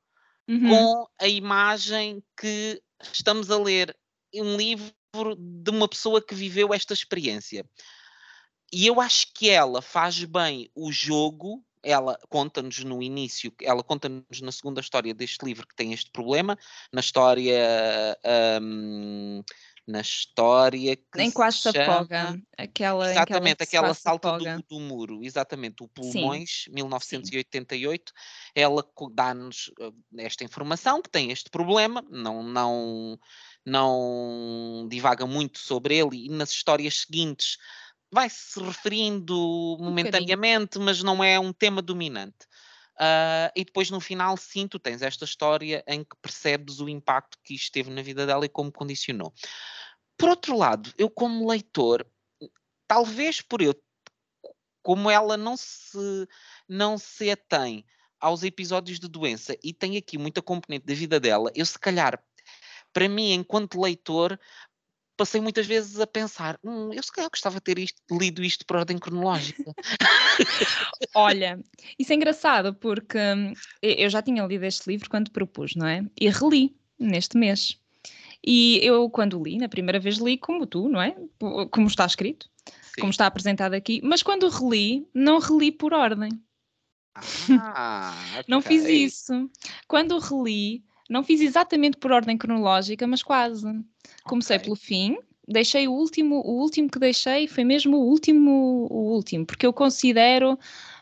uhum. 0.46 0.68
com 0.68 1.08
a 1.20 1.26
imagem 1.26 2.22
que 2.40 2.80
estamos 3.12 3.50
a 3.50 3.58
ler. 3.58 3.96
Um 4.34 4.56
livro 4.56 4.92
de 5.36 5.70
uma 5.70 5.88
pessoa 5.88 6.22
que 6.22 6.34
viveu 6.34 6.72
esta 6.72 6.92
experiência. 6.92 7.64
E 8.72 8.86
eu 8.86 9.00
acho 9.00 9.32
que 9.32 9.48
ela 9.48 9.80
faz 9.80 10.22
bem 10.24 10.70
o 10.74 10.92
jogo 10.92 11.64
ela 11.82 12.18
conta-nos 12.28 12.82
no 12.84 13.02
início, 13.02 13.52
ela 13.62 13.82
conta-nos 13.82 14.40
na 14.42 14.52
segunda 14.52 14.80
história 14.80 15.14
deste 15.14 15.44
livro 15.44 15.66
que 15.66 15.76
tem 15.76 15.92
este 15.92 16.10
problema, 16.10 16.58
na 16.92 17.00
história 17.00 17.56
um, 18.60 19.42
na 19.88 20.02
história 20.02 20.94
que 20.96 21.16
nem 21.16 21.30
quase 21.30 21.58
se 21.58 21.68
afoga 21.70 22.38
aquela 22.58 23.10
exatamente 23.10 23.62
aquela 23.62 23.94
salta 23.94 24.36
do, 24.36 24.62
do, 24.68 24.80
muro 24.80 25.24
exatamente 25.24 25.82
o 25.82 25.88
pulmões 25.88 26.64
Sim. 26.64 26.72
1988 26.74 28.12
Sim. 28.14 28.14
ela 28.54 28.84
dá-nos 29.14 29.72
eh, 29.80 29.92
esta 30.18 30.44
informação 30.44 31.00
que 31.00 31.08
tem 31.08 31.30
este 31.32 31.48
problema 31.48 32.04
não 32.10 32.42
não 32.42 33.18
não 33.64 34.86
divaga 34.90 35.26
muito 35.26 35.58
sobre 35.58 35.96
ele 35.96 36.26
e 36.26 36.28
nas 36.28 36.50
histórias 36.50 37.00
seguintes 37.00 37.56
vai 38.10 38.28
se 38.30 38.60
referindo 38.60 39.36
um 39.78 39.84
momentaneamente 39.84 40.78
mas 40.78 41.02
não 41.02 41.22
é 41.22 41.38
um 41.38 41.52
tema 41.52 41.82
dominante 41.82 42.46
Uh, 42.98 43.46
e 43.54 43.64
depois 43.64 43.90
no 43.90 44.00
final, 44.00 44.36
sim, 44.36 44.66
tu 44.66 44.76
tens 44.76 45.02
esta 45.02 45.24
história 45.24 45.84
em 45.86 46.02
que 46.02 46.16
percebes 46.20 46.80
o 46.80 46.88
impacto 46.88 47.38
que 47.44 47.54
isto 47.54 47.70
teve 47.70 47.90
na 47.90 48.02
vida 48.02 48.26
dela 48.26 48.44
e 48.44 48.48
como 48.48 48.72
condicionou. 48.72 49.32
Por 50.16 50.30
outro 50.30 50.56
lado, 50.56 50.92
eu 50.98 51.08
como 51.08 51.48
leitor, 51.48 52.04
talvez 52.88 53.40
por 53.40 53.62
eu, 53.62 53.72
como 54.82 55.08
ela 55.08 55.36
não 55.36 55.56
se, 55.56 56.26
não 56.68 56.98
se 56.98 57.30
atém 57.30 57.84
aos 58.18 58.42
episódios 58.42 58.98
de 58.98 59.06
doença 59.06 59.56
e 59.62 59.72
tem 59.72 59.96
aqui 59.96 60.18
muita 60.18 60.42
componente 60.42 60.84
da 60.84 60.94
vida 60.94 61.20
dela, 61.20 61.52
eu 61.54 61.64
se 61.64 61.78
calhar, 61.78 62.20
para 62.92 63.08
mim, 63.08 63.32
enquanto 63.32 63.80
leitor, 63.80 64.36
passei 65.18 65.40
muitas 65.40 65.66
vezes 65.66 65.98
a 65.98 66.06
pensar, 66.06 66.58
hum, 66.64 66.90
eu 66.92 67.02
se 67.02 67.10
calhar 67.10 67.28
gostava 67.28 67.56
de 67.56 67.62
ter 67.62 67.78
isto, 67.78 68.00
lido 68.10 68.42
isto 68.42 68.64
por 68.64 68.76
ordem 68.76 68.96
cronológica. 68.96 69.74
Olha, 71.12 71.60
isso 71.98 72.12
é 72.12 72.16
engraçado 72.16 72.72
porque 72.72 73.18
hum, 73.18 73.52
eu 73.82 74.08
já 74.08 74.22
tinha 74.22 74.46
lido 74.46 74.64
este 74.64 74.88
livro 74.88 75.10
quando 75.10 75.32
propus, 75.32 75.74
não 75.74 75.86
é? 75.86 76.06
E 76.18 76.30
reli 76.30 76.74
neste 76.98 77.36
mês. 77.36 77.76
E 78.46 78.78
eu, 78.82 79.10
quando 79.10 79.42
li, 79.42 79.58
na 79.58 79.68
primeira 79.68 79.98
vez 79.98 80.18
li 80.18 80.38
como 80.38 80.64
tu, 80.66 80.88
não 80.88 81.02
é? 81.02 81.16
Como 81.72 81.88
está 81.88 82.06
escrito, 82.06 82.48
Sim. 82.64 83.00
como 83.00 83.10
está 83.10 83.26
apresentado 83.26 83.74
aqui, 83.74 84.00
mas 84.04 84.22
quando 84.22 84.48
reli, 84.48 85.04
não 85.12 85.40
reli 85.40 85.72
por 85.72 85.92
ordem. 85.92 86.30
Ah, 87.60 88.14
não 88.46 88.62
fiz 88.62 88.84
isso. 88.84 89.50
Quando 89.88 90.16
reli, 90.20 90.84
não 91.08 91.24
fiz 91.24 91.40
exatamente 91.40 91.96
por 91.96 92.12
ordem 92.12 92.36
cronológica, 92.36 93.06
mas 93.06 93.22
quase. 93.22 93.66
Comecei 94.24 94.56
okay. 94.56 94.64
pelo 94.64 94.76
fim, 94.76 95.18
deixei 95.46 95.88
o 95.88 95.92
último, 95.92 96.36
o 96.44 96.60
último 96.60 96.90
que 96.90 96.98
deixei 96.98 97.48
foi 97.48 97.64
mesmo 97.64 97.96
o 97.96 98.04
último, 98.06 98.86
o 98.90 99.12
último, 99.12 99.46
porque 99.46 99.66
eu 99.66 99.72
considero, 99.72 100.58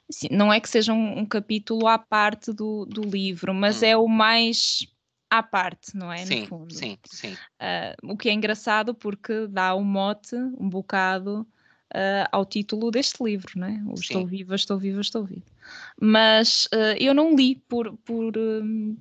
assim, 0.08 0.28
não 0.30 0.52
é 0.52 0.60
que 0.60 0.68
seja 0.68 0.92
um, 0.92 1.20
um, 1.20 1.26
capítulo 1.26 1.88
à 1.88 1.98
parte 1.98 2.52
do, 2.52 2.86
do 2.86 3.02
livro, 3.02 3.52
mas 3.52 3.82
hum. 3.82 3.86
é 3.86 3.96
o 3.96 4.06
mais 4.06 4.86
à 5.28 5.42
parte, 5.42 5.96
não 5.96 6.12
é? 6.12 6.24
Sim, 6.24 6.46
sim, 6.70 6.98
sim. 7.04 7.32
Uh, 7.32 8.12
o 8.12 8.16
que 8.16 8.28
é 8.28 8.32
engraçado 8.32 8.94
porque 8.94 9.48
dá 9.48 9.74
um 9.74 9.82
mote, 9.82 10.36
um 10.36 10.68
bocado, 10.68 11.44
uh, 11.94 12.28
ao 12.30 12.44
título 12.44 12.90
deste 12.90 13.22
livro, 13.22 13.52
não 13.56 13.66
é? 13.66 13.82
O 13.86 13.94
Estou 13.94 14.26
Viva, 14.26 14.54
Estou 14.54 14.78
Viva, 14.78 15.00
Estou 15.00 15.24
Viva. 15.24 15.46
Mas 16.00 16.66
uh, 16.66 16.96
eu 16.98 17.12
não 17.12 17.34
li 17.34 17.56
por, 17.68 17.96
por 17.98 18.36
um, 18.36 18.96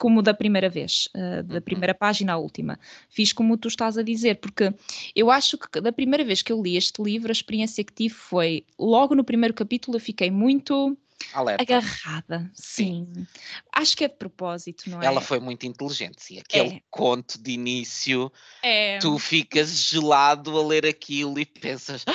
como 0.00 0.22
da 0.22 0.32
primeira 0.32 0.70
vez, 0.70 1.10
da 1.44 1.56
uhum. 1.56 1.60
primeira 1.60 1.92
página 1.92 2.32
à 2.32 2.38
última. 2.38 2.80
Fiz 3.10 3.34
como 3.34 3.58
tu 3.58 3.68
estás 3.68 3.98
a 3.98 4.02
dizer, 4.02 4.36
porque 4.36 4.72
eu 5.14 5.30
acho 5.30 5.58
que 5.58 5.78
da 5.78 5.92
primeira 5.92 6.24
vez 6.24 6.40
que 6.40 6.50
eu 6.50 6.62
li 6.62 6.74
este 6.74 7.02
livro, 7.02 7.28
a 7.28 7.32
experiência 7.32 7.84
que 7.84 7.92
tive 7.92 8.14
foi, 8.14 8.64
logo 8.78 9.14
no 9.14 9.22
primeiro 9.22 9.52
capítulo, 9.52 9.98
eu 9.98 10.00
fiquei 10.00 10.30
muito 10.30 10.96
Alerta. 11.34 11.62
Agarrada, 11.62 12.50
sim. 12.54 13.06
sim. 13.14 13.26
Acho 13.70 13.94
que 13.94 14.04
é 14.04 14.08
de 14.08 14.14
propósito, 14.14 14.88
não 14.88 15.02
é? 15.02 15.06
Ela 15.06 15.20
foi 15.20 15.38
muito 15.38 15.66
inteligente, 15.66 16.22
sim. 16.22 16.38
Aquele 16.38 16.76
é. 16.76 16.82
conto 16.90 17.38
de 17.38 17.50
início, 17.50 18.32
é. 18.62 18.98
tu 19.00 19.18
ficas 19.18 19.68
gelado 19.76 20.58
a 20.58 20.66
ler 20.66 20.86
aquilo 20.86 21.38
e 21.38 21.44
pensas. 21.44 22.06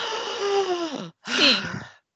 Sim, 1.27 1.55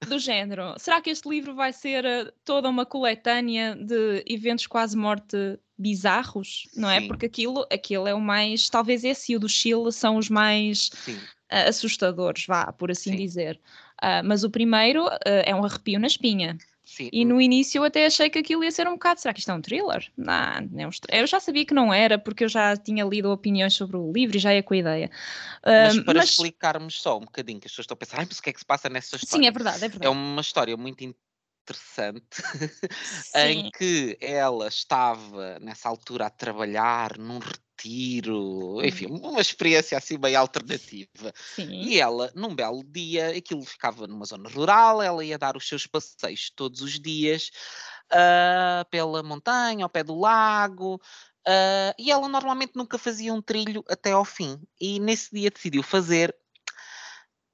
do 0.07 0.17
género. 0.17 0.75
Será 0.77 1.01
que 1.01 1.09
este 1.09 1.27
livro 1.27 1.53
vai 1.53 1.73
ser 1.73 2.05
eh, 2.05 2.31
toda 2.45 2.69
uma 2.69 2.85
coletânea 2.85 3.75
de 3.75 4.23
eventos 4.27 4.65
quase 4.65 4.95
morte 4.95 5.59
bizarros, 5.77 6.67
não 6.75 6.89
é? 6.89 7.01
Porque 7.07 7.25
aquilo, 7.25 7.65
aquilo 7.71 8.07
é 8.07 8.13
o 8.13 8.21
mais. 8.21 8.69
Talvez 8.69 9.03
esse 9.03 9.31
e 9.31 9.35
o 9.35 9.39
do 9.39 9.49
Chile 9.49 9.91
são 9.91 10.17
os 10.17 10.29
mais 10.29 10.89
uh, 11.07 11.67
assustadores, 11.69 12.45
vá, 12.45 12.71
por 12.73 12.91
assim 12.91 13.11
Sim. 13.11 13.17
dizer. 13.17 13.59
Uh, 14.01 14.23
mas 14.23 14.43
o 14.43 14.49
primeiro 14.49 15.05
uh, 15.05 15.43
é 15.45 15.55
um 15.55 15.63
arrepio 15.63 15.99
na 15.99 16.07
espinha. 16.07 16.57
Sim. 16.89 17.07
E 17.13 17.23
no 17.23 17.39
início 17.39 17.77
eu 17.77 17.83
até 17.83 18.07
achei 18.07 18.31
que 18.31 18.39
aquilo 18.39 18.63
ia 18.63 18.71
ser 18.71 18.87
um 18.87 18.93
bocado. 18.93 19.21
Será 19.21 19.31
que 19.31 19.39
isto 19.39 19.51
é 19.51 19.53
um 19.53 19.61
thriller? 19.61 20.11
Não, 20.17 20.61
não 20.71 20.83
é 20.83 20.87
um 20.87 20.91
Eu 21.09 21.27
já 21.27 21.39
sabia 21.39 21.63
que 21.63 21.73
não 21.73 21.93
era, 21.93 22.17
porque 22.17 22.43
eu 22.43 22.49
já 22.49 22.75
tinha 22.75 23.05
lido 23.05 23.31
opiniões 23.31 23.75
sobre 23.75 23.95
o 23.95 24.11
livro 24.11 24.35
e 24.35 24.39
já 24.39 24.55
ia 24.55 24.63
com 24.63 24.73
a 24.73 24.77
ideia. 24.77 25.11
Mas 25.63 25.97
uh, 25.97 26.03
para 26.03 26.17
mas... 26.17 26.31
explicarmos 26.31 26.99
só 26.99 27.17
um 27.17 27.21
bocadinho, 27.21 27.59
que 27.59 27.67
as 27.67 27.71
pessoas 27.71 27.83
estão 27.83 27.93
a 27.93 27.97
pensar, 27.97 28.25
mas 28.27 28.39
o 28.39 28.41
que 28.41 28.49
é 28.49 28.53
que 28.53 28.59
se 28.59 28.65
passa 28.65 28.89
nessa 28.89 29.17
história? 29.17 29.43
Sim, 29.43 29.47
é 29.47 29.51
verdade, 29.51 29.77
é 29.77 29.87
verdade. 29.87 30.05
É 30.07 30.09
uma 30.09 30.41
história 30.41 30.75
muito 30.75 31.03
interessante 31.69 32.41
em 33.35 33.69
que 33.71 34.17
ela 34.19 34.67
estava 34.67 35.59
nessa 35.59 35.87
altura 35.87 36.25
a 36.25 36.29
trabalhar 36.29 37.17
num 37.17 37.39
retiro, 37.39 38.83
enfim, 38.83 39.05
uhum. 39.05 39.29
uma 39.29 39.41
experiência 39.41 39.97
assim 39.97 40.17
bem 40.17 40.35
alternativa. 40.35 41.33
Sim. 41.55 41.69
E 41.69 41.99
ela, 41.99 42.31
num 42.35 42.53
belo 42.55 42.83
dia, 42.83 43.37
aquilo 43.37 43.63
ficava 43.63 44.07
numa 44.07 44.25
zona 44.25 44.49
rural, 44.49 45.01
ela 45.01 45.23
ia 45.23 45.37
dar 45.37 45.55
os 45.55 45.67
seus 45.67 45.85
passeios 45.85 46.49
todos 46.55 46.81
os 46.81 46.99
dias 46.99 47.51
uh, 48.11 48.83
pela 48.89 49.23
montanha, 49.23 49.85
ao 49.85 49.89
pé 49.89 50.03
do 50.03 50.19
lago. 50.19 50.99
Uh, 51.47 51.95
e 51.97 52.11
ela 52.11 52.27
normalmente 52.27 52.73
nunca 52.75 52.97
fazia 52.97 53.33
um 53.33 53.41
trilho 53.41 53.83
até 53.87 54.11
ao 54.11 54.25
fim. 54.25 54.59
E 54.79 54.99
nesse 54.99 55.33
dia 55.33 55.49
decidiu 55.49 55.81
fazer. 55.81 56.35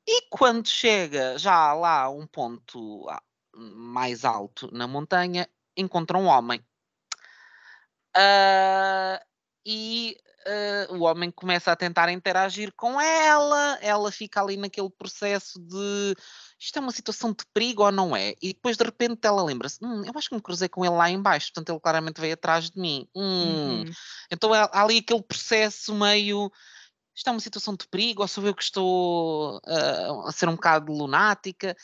E 0.08 0.28
quando 0.30 0.67
chega 0.67 1.38
já 1.38 1.73
lá 1.73 2.04
a 2.04 2.10
um 2.10 2.28
ponto 2.28 3.08
mais 3.56 4.26
alto 4.26 4.70
na 4.72 4.88
montanha, 4.88 5.48
encontra 5.76 6.18
um 6.18 6.26
homem. 6.26 6.60
Uh, 8.15 9.20
e 9.65 10.18
uh, 10.89 10.96
o 10.96 11.02
homem 11.02 11.32
começa 11.32 11.72
a 11.72 11.76
tentar 11.76 12.10
interagir 12.10 12.72
com 12.78 13.00
ela, 13.00 13.78
ela 13.82 14.12
fica 14.12 14.41
ali 14.41 14.56
naquele 14.56 14.89
processo 14.89 15.60
de 15.60 16.15
isto 16.60 16.78
é 16.78 16.82
uma 16.82 16.91
situação 16.91 17.32
de 17.32 17.46
perigo 17.54 17.84
ou 17.84 17.91
não 17.91 18.15
é? 18.15 18.34
E 18.41 18.54
depois 18.54 18.78
de 18.78 18.84
repente 18.84 19.28
ela 19.28 19.44
lembra-se: 19.44 19.84
hum, 19.84 20.04
eu 20.06 20.13
acho 20.15 20.30
que 20.30 20.36
me 20.36 20.41
cruzei 20.41 20.70
com 20.70 20.86
ele 20.86 20.96
lá 20.96 21.10
embaixo, 21.10 21.48
portanto 21.48 21.70
ele 21.70 21.80
claramente 21.82 22.22
veio 22.22 22.34
atrás 22.34 22.70
de 22.70 22.80
mim. 22.80 23.08
Hum. 23.13 23.80
Uhum. 23.80 23.91
Então 24.32 24.54
há 24.54 24.70
ali 24.72 25.00
aquele 25.00 25.22
processo 25.22 25.94
meio 25.94 26.52
isto 27.15 27.30
é 27.30 27.32
uma 27.32 27.39
situação 27.39 27.76
de 27.76 27.88
perigo, 27.88 28.22
ou 28.22 28.28
sou 28.28 28.46
eu 28.46 28.54
que 28.54 28.62
estou 28.62 29.58
uh, 29.60 30.28
a 30.28 30.32
ser 30.34 30.50
um 30.50 30.56
bocado 30.56 30.91
lunática? 30.91 31.76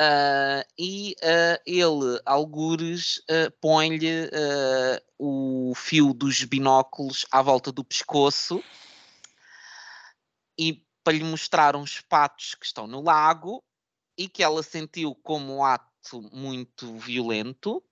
Uh, 0.00 0.64
e 0.78 1.14
uh, 1.22 1.60
ele, 1.66 2.18
algures, 2.24 3.18
uh, 3.18 3.50
põe-lhe 3.60 4.30
o 5.18 5.74
fio 5.76 6.14
dos 6.14 6.42
binóculos 6.44 7.26
à 7.30 7.42
volta 7.42 7.70
do 7.70 7.84
pescoço 7.84 8.64
e 10.58 10.82
para 11.04 11.12
lhe 11.12 11.22
mostrar 11.22 11.76
uns 11.76 12.00
patos 12.00 12.54
que 12.54 12.64
estão 12.64 12.86
no 12.86 13.02
lago 13.02 13.62
e 14.16 14.26
que 14.26 14.42
ela 14.42 14.62
sentiu 14.62 15.14
como 15.16 15.56
um 15.56 15.64
ato 15.64 16.22
muito 16.32 16.96
violento. 16.96 17.84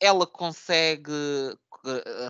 ela 0.00 0.26
consegue 0.28 1.10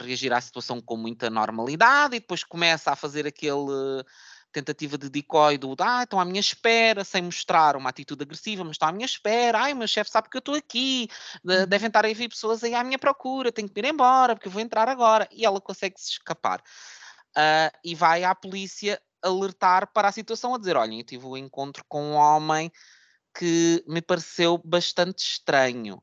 reagir 0.00 0.32
à 0.32 0.40
situação 0.40 0.80
com 0.80 0.96
muita 0.96 1.28
normalidade 1.28 2.16
e 2.16 2.20
depois 2.20 2.42
começa 2.42 2.92
a 2.92 2.96
fazer 2.96 3.26
aquele 3.26 4.02
tentativa 4.56 4.96
de 4.96 5.10
decoy 5.10 5.58
do 5.58 5.76
ah, 5.80 6.04
estão 6.04 6.18
à 6.18 6.24
minha 6.24 6.40
espera, 6.40 7.04
sem 7.04 7.20
mostrar 7.20 7.76
uma 7.76 7.90
atitude 7.90 8.22
agressiva, 8.22 8.64
mas 8.64 8.72
estão 8.72 8.88
à 8.88 8.92
minha 8.92 9.04
espera, 9.04 9.60
ai, 9.60 9.74
o 9.74 9.76
meu 9.76 9.86
chefe 9.86 10.10
sabe 10.10 10.30
que 10.30 10.36
eu 10.36 10.40
estou 10.40 10.54
aqui, 10.54 11.08
uhum. 11.44 11.66
devem 11.66 11.88
estar 11.88 12.06
a 12.06 12.12
vir 12.12 12.28
pessoas 12.28 12.64
aí 12.64 12.74
à 12.74 12.82
minha 12.82 12.98
procura, 12.98 13.52
tenho 13.52 13.68
que 13.68 13.78
ir 13.78 13.84
embora, 13.84 14.34
porque 14.34 14.48
eu 14.48 14.52
vou 14.52 14.62
entrar 14.62 14.88
agora. 14.88 15.28
E 15.30 15.44
ela 15.44 15.60
consegue 15.60 16.00
se 16.00 16.12
escapar. 16.12 16.60
Uh, 17.36 17.70
e 17.84 17.94
vai 17.94 18.24
à 18.24 18.34
polícia 18.34 19.00
alertar 19.22 19.92
para 19.92 20.08
a 20.08 20.12
situação, 20.12 20.54
a 20.54 20.58
dizer: 20.58 20.76
olhem, 20.76 21.00
eu 21.00 21.04
tive 21.04 21.26
um 21.26 21.36
encontro 21.36 21.84
com 21.86 22.02
um 22.02 22.14
homem 22.14 22.72
que 23.38 23.84
me 23.86 24.00
pareceu 24.00 24.56
bastante 24.64 25.18
estranho. 25.18 26.02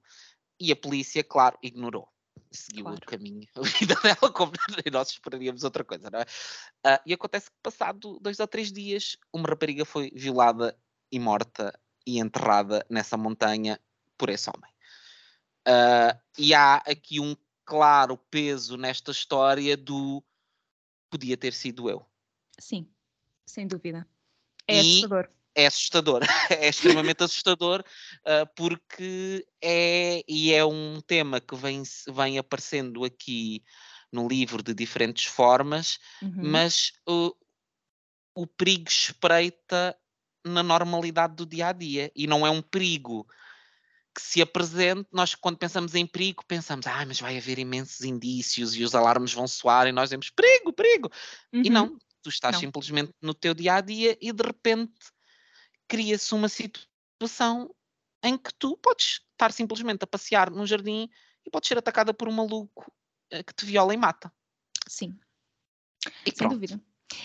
E 0.60 0.72
a 0.72 0.76
polícia, 0.76 1.24
claro, 1.24 1.58
ignorou 1.63 2.12
seguiu 2.54 2.86
claro. 2.86 3.00
o 3.02 3.06
caminho, 3.06 3.48
a 3.56 3.62
vida 3.62 3.96
dela, 3.96 4.32
como 4.32 4.52
nós 4.92 5.10
esperaríamos 5.10 5.63
outra 5.63 5.84
coisa, 5.84 6.10
não 6.10 6.20
é? 6.20 6.24
Uh, 6.24 7.02
e 7.06 7.13
acontece 7.13 7.50
que, 7.50 7.58
passado 7.62 8.20
dois 8.20 8.39
ou 8.39 8.48
três 8.48 8.72
dias, 8.72 9.18
uma 9.34 9.48
rapariga 9.48 9.86
foi 9.86 10.12
violada 10.16 10.78
e 11.12 11.20
morta 11.20 11.78
e 12.06 12.20
enterrada 12.20 12.86
nessa 12.89 13.18
montanha 13.18 13.80
por 14.18 14.30
esse 14.30 14.50
homem. 14.50 14.72
Uh, 15.68 16.20
e 16.38 16.54
há 16.54 16.76
aqui 16.78 17.20
um 17.20 17.36
claro 17.66 18.18
peso 18.18 18.78
nesta 18.78 19.12
história 19.12 19.78
do 19.78 20.24
podia 21.10 21.38
ter 21.38 21.54
sido 21.54 21.89
eu. 21.89 22.06
Sim, 22.60 22.89
sem 23.48 23.68
dúvida. 23.68 24.08
É 24.68 24.76
e, 24.76 24.80
assustador. 24.80 25.30
É 25.56 25.68
assustador, 25.68 26.22
é 26.50 26.70
extremamente 26.70 27.24
assustador, 27.24 27.84
uh, 28.22 28.50
porque 28.56 29.46
é, 29.62 30.24
e 30.28 30.52
é 30.54 30.66
um 30.66 31.00
tema 31.02 31.39
que 31.39 31.56
vem, 31.56 31.84
vem 32.12 32.39
aparecendo 32.39 33.04
aqui 33.04 33.63
no 34.12 34.28
livro 34.28 34.63
de 34.63 34.74
diferentes 34.74 35.26
formas, 35.26 36.00
uhum. 36.22 36.32
mas 36.36 36.92
uh, 37.08 37.36
o 38.36 38.48
perigo 38.48 38.89
espreita 38.89 39.96
na 40.46 40.62
normalidade 40.62 41.36
do 41.36 41.46
dia 41.46 41.68
a 41.68 41.72
dia 41.72 42.12
e 42.16 42.28
não 42.28 42.46
é 42.46 42.50
um 42.50 42.62
perigo 42.62 43.26
que 44.13 44.22
se 44.22 44.42
apresente, 44.42 45.08
nós 45.12 45.34
quando 45.34 45.58
pensamos 45.58 45.96
em 45.96 46.06
perigo, 46.06 46.44
pensamos, 46.48 46.86
ah, 46.86 47.04
mas 47.06 47.20
vai 47.20 47.38
haver 47.38 47.58
imensos 47.58 48.02
indícios 48.02 48.76
e 48.76 48.84
os 48.84 48.94
alarmes 48.94 49.34
vão 49.34 49.48
soar 49.48 49.88
e 49.88 49.92
nós 49.92 50.10
dizemos 50.10 50.30
perigo, 50.30 50.72
perigo. 50.72 51.12
Uhum. 51.52 51.63
E 51.66 51.70
não, 51.70 51.98
tu 52.22 52.30
estás 52.30 52.54
não. 52.54 52.60
simplesmente 52.60 53.12
no 53.22 53.34
teu 53.34 53.56
dia 53.56 53.76
a 53.76 53.82
dia 53.82 54.16
e 54.22 54.32
de 54.32 54.44
repente 54.44 54.94
cria-se 55.88 56.34
uma 56.34 56.50
situação 56.50 57.74
em 58.24 58.38
que 58.38 58.54
tu 58.54 58.78
podes 58.78 59.22
estar 59.32 59.52
simplesmente 59.52 60.04
a 60.04 60.08
passear 60.08 60.50
num 60.50 60.65
jardim 60.65 61.10
e 61.46 61.50
podes 61.50 61.67
ser 61.67 61.78
atacada 61.78 62.13
por 62.13 62.28
um 62.28 62.32
maluco 62.32 62.91
eh, 63.30 63.43
que 63.43 63.54
te 63.54 63.65
viola 63.65 63.93
e 63.93 63.98
mata. 63.98 64.32
Sim. 64.88 65.19
E 66.26 66.30
Sem 66.30 66.34
pronto. 66.36 66.54
dúvida. 66.54 66.82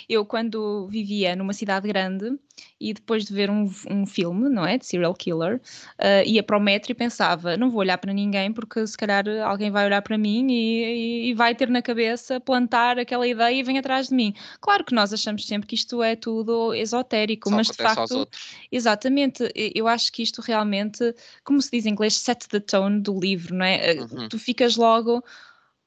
Eu, 0.09 0.25
quando 0.25 0.87
vivia 0.89 1.37
numa 1.37 1.53
cidade 1.53 1.87
grande 1.89 2.39
e 2.81 2.93
depois 2.93 3.25
de 3.25 3.33
ver 3.33 3.51
um, 3.51 3.71
um 3.91 4.07
filme, 4.07 4.49
não 4.49 4.67
é? 4.67 4.79
De 4.79 4.87
serial 4.87 5.15
killer, 5.15 5.61
uh, 5.99 6.27
ia 6.27 6.43
para 6.43 6.57
o 6.57 6.61
metro 6.61 6.93
e 6.93 6.95
pensava: 6.95 7.57
não 7.57 7.71
vou 7.71 7.81
olhar 7.81 7.99
para 7.99 8.13
ninguém 8.13 8.53
porque 8.53 8.87
se 8.87 8.97
calhar 8.97 9.25
alguém 9.45 9.71
vai 9.71 9.87
olhar 9.87 10.03
para 10.03 10.17
mim 10.17 10.47
e, 10.51 11.31
e, 11.31 11.35
vai 11.35 11.55
ter 11.55 11.69
na 11.69 11.83
cabeça 11.83 12.41
plantar 12.41 12.99
aquela 12.99 13.27
ideia 13.27 13.55
e 13.55 13.63
vem 13.63 13.79
atrás 13.79 14.09
de 14.09 14.15
mim. 14.15 14.35
Claro 14.61 14.85
que 14.85 14.95
nós 14.95 15.13
achamos 15.13 15.47
sempre 15.47 15.67
que 15.67 15.75
isto 15.75 16.03
é 16.03 16.17
tudo 16.17 16.75
esotérico, 16.75 17.49
Só 17.49 17.57
mas 17.57 17.67
de 17.69 17.75
facto. 17.75 18.29
Exatamente, 18.71 19.51
eu 19.55 19.89
acho 19.89 20.13
que 20.13 20.23
isto 20.23 20.41
realmente, 20.41 21.15
como 21.45 21.61
se 21.61 21.71
diz 21.71 21.87
em 21.87 21.91
inglês, 21.91 22.15
set 22.15 22.49
the 22.49 22.61
tone 22.61 23.01
do 23.01 23.19
livro, 23.19 23.55
não 23.55 23.65
é? 23.65 23.93
Eh, 23.93 24.01
uhum. 24.01 24.29
Tu 24.29 24.39
ficas 24.39 24.77
logo. 24.77 25.23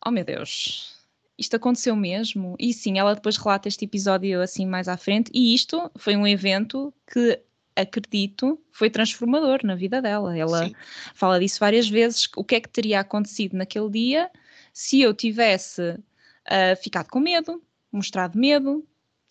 Oh 0.05 0.09
meu 0.09 0.23
Deus, 0.23 0.90
isto 1.41 1.55
aconteceu 1.55 1.95
mesmo? 1.95 2.55
E 2.59 2.73
sim, 2.73 2.99
ela 2.99 3.15
depois 3.15 3.35
relata 3.35 3.67
este 3.67 3.85
episódio 3.85 4.41
assim 4.41 4.65
mais 4.65 4.87
à 4.87 4.95
frente, 4.95 5.31
e 5.33 5.53
isto 5.53 5.91
foi 5.95 6.15
um 6.15 6.27
evento 6.27 6.93
que 7.11 7.41
acredito 7.75 8.59
foi 8.71 8.89
transformador 8.89 9.61
na 9.63 9.75
vida 9.75 10.01
dela. 10.01 10.37
Ela 10.37 10.65
sim. 10.65 10.75
fala 11.13 11.39
disso 11.39 11.59
várias 11.59 11.89
vezes. 11.89 12.29
O 12.35 12.43
que 12.43 12.55
é 12.55 12.61
que 12.61 12.69
teria 12.69 12.99
acontecido 12.99 13.57
naquele 13.57 13.89
dia 13.89 14.29
se 14.71 15.01
eu 15.01 15.13
tivesse 15.13 15.81
uh, 15.81 16.75
ficado 16.81 17.09
com 17.09 17.19
medo, 17.19 17.61
mostrado 17.91 18.37
medo, 18.37 18.85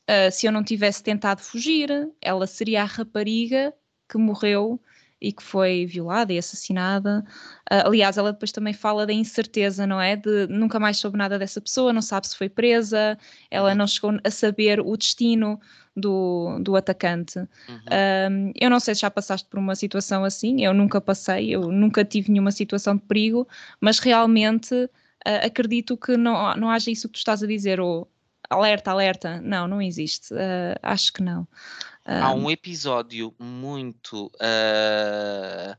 uh, 0.09 0.33
se 0.33 0.47
eu 0.47 0.53
não 0.53 0.65
tivesse 0.65 1.03
tentado 1.03 1.41
fugir? 1.41 1.91
Ela 2.21 2.47
seria 2.47 2.83
a 2.83 2.87
rapariga 2.87 3.73
que 4.09 4.19
morreu 4.19 4.81
e 5.21 5.33
que 5.33 5.43
foi 5.43 5.87
violada 5.87 6.33
e 6.33 6.39
assassinada. 6.39 7.25
Uh, 7.71 7.87
aliás, 7.87 8.17
ela 8.17 8.33
depois 8.33 8.53
também 8.53 8.73
fala 8.73 9.07
da 9.07 9.13
incerteza, 9.13 9.87
não 9.87 10.01
é? 10.01 10.17
De 10.17 10.47
nunca 10.49 10.81
mais 10.81 10.97
soube 10.97 11.19
nada 11.19 11.39
dessa 11.39 11.61
pessoa, 11.61 11.93
não 11.93 12.03
sabe 12.03 12.27
se 12.29 12.37
foi 12.37 12.49
presa, 12.49 13.19
ela 13.51 13.75
não 13.75 13.87
chegou 13.87 14.19
a 14.25 14.31
saber 14.31 14.81
o 14.81 14.97
destino 14.97 15.61
do, 15.95 16.59
do 16.61 16.77
atacante. 16.77 17.39
Uhum. 17.39 18.53
eu 18.59 18.71
não 18.71 18.81
sei 18.81 18.95
se 18.95 19.03
já 19.03 19.11
passaste 19.11 19.47
por 19.49 19.59
uma 19.59 19.75
situação 19.75 20.25
assim, 20.25 20.65
eu 20.65 20.73
nunca 20.73 21.01
passei, 21.01 21.51
eu 21.55 21.71
nunca 21.71 22.05
tive 22.05 22.31
nenhuma 22.31 22.53
situação 22.53 22.97
de 22.97 23.03
perigo, 23.03 23.47
mas 23.81 23.99
realmente 23.99 24.75
uh, 24.75 25.47
acredito 25.47 25.97
que 25.97 26.17
não, 26.17 26.55
não 26.57 26.71
haja 26.71 26.91
isso 26.91 27.09
que 27.09 27.15
tu 27.15 27.19
estás 27.19 27.43
a 27.43 27.47
dizer, 27.47 27.81
ou 27.81 28.09
alerta, 28.51 28.91
alerta. 28.91 29.41
Não, 29.41 29.69
não 29.69 29.81
existe. 29.81 30.35
Uh, 30.35 30.77
acho 30.83 31.13
que 31.13 31.23
não. 31.23 31.47
Há 32.05 32.33
um 32.33 32.51
episódio 32.51 33.35
muito. 33.39 34.27
Uh, 34.37 35.77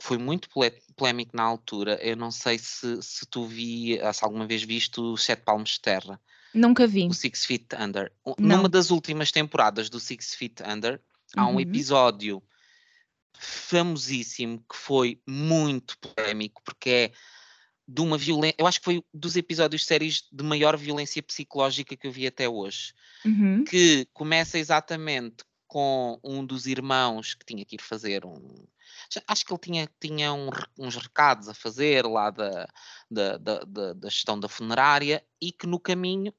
que 0.00 0.06
foi 0.06 0.18
muito 0.18 0.48
polémico 0.96 1.36
na 1.36 1.42
altura. 1.42 1.98
Eu 2.02 2.16
não 2.16 2.30
sei 2.30 2.58
se, 2.58 3.02
se 3.02 3.26
tu 3.26 3.46
vi, 3.46 3.98
se 4.14 4.24
alguma 4.24 4.46
vez 4.46 4.62
viste 4.62 4.98
o 4.98 5.16
Sete 5.16 5.42
Palmos 5.42 5.70
de 5.70 5.80
Terra. 5.80 6.18
Nunca 6.54 6.86
vi. 6.86 7.06
O 7.06 7.12
Six 7.12 7.44
Feet 7.44 7.66
Under. 7.78 8.10
Não. 8.38 8.56
Numa 8.56 8.68
das 8.68 8.90
últimas 8.90 9.30
temporadas 9.30 9.90
do 9.90 10.00
Six 10.00 10.34
Feet 10.34 10.60
Under, 10.66 11.00
há 11.36 11.46
um 11.46 11.52
uhum. 11.52 11.60
episódio 11.60 12.42
famosíssimo 13.38 14.58
que 14.68 14.76
foi 14.76 15.20
muito 15.26 15.96
polémico, 15.98 16.62
porque 16.64 16.90
é 16.90 17.12
de 17.86 18.00
uma 18.00 18.16
violência. 18.16 18.56
Eu 18.58 18.66
acho 18.66 18.78
que 18.78 18.84
foi 18.84 19.04
dos 19.12 19.36
episódios 19.36 19.82
de 19.82 19.86
séries 19.86 20.24
de 20.32 20.44
maior 20.44 20.76
violência 20.76 21.22
psicológica 21.22 21.96
que 21.96 22.06
eu 22.06 22.12
vi 22.12 22.26
até 22.26 22.48
hoje. 22.48 22.94
Uhum. 23.24 23.64
Que 23.64 24.06
começa 24.12 24.58
exatamente 24.58 25.44
com 25.70 26.18
um 26.24 26.44
dos 26.44 26.66
irmãos 26.66 27.32
que 27.34 27.46
tinha 27.46 27.64
que 27.64 27.76
ir 27.76 27.80
fazer 27.80 28.26
um. 28.26 28.66
Acho 29.24 29.46
que 29.46 29.52
ele 29.52 29.60
tinha, 29.60 29.88
tinha 30.00 30.32
um, 30.32 30.50
uns 30.76 30.96
recados 30.96 31.48
a 31.48 31.54
fazer 31.54 32.04
lá 32.04 32.28
da, 32.28 32.68
da, 33.08 33.36
da, 33.36 33.64
da, 33.94 34.08
gestão 34.08 34.38
da 34.38 34.48
funerária 34.48 35.24
e 35.40 35.52
que 35.52 35.68
no 35.68 35.78
caminho 35.78 36.34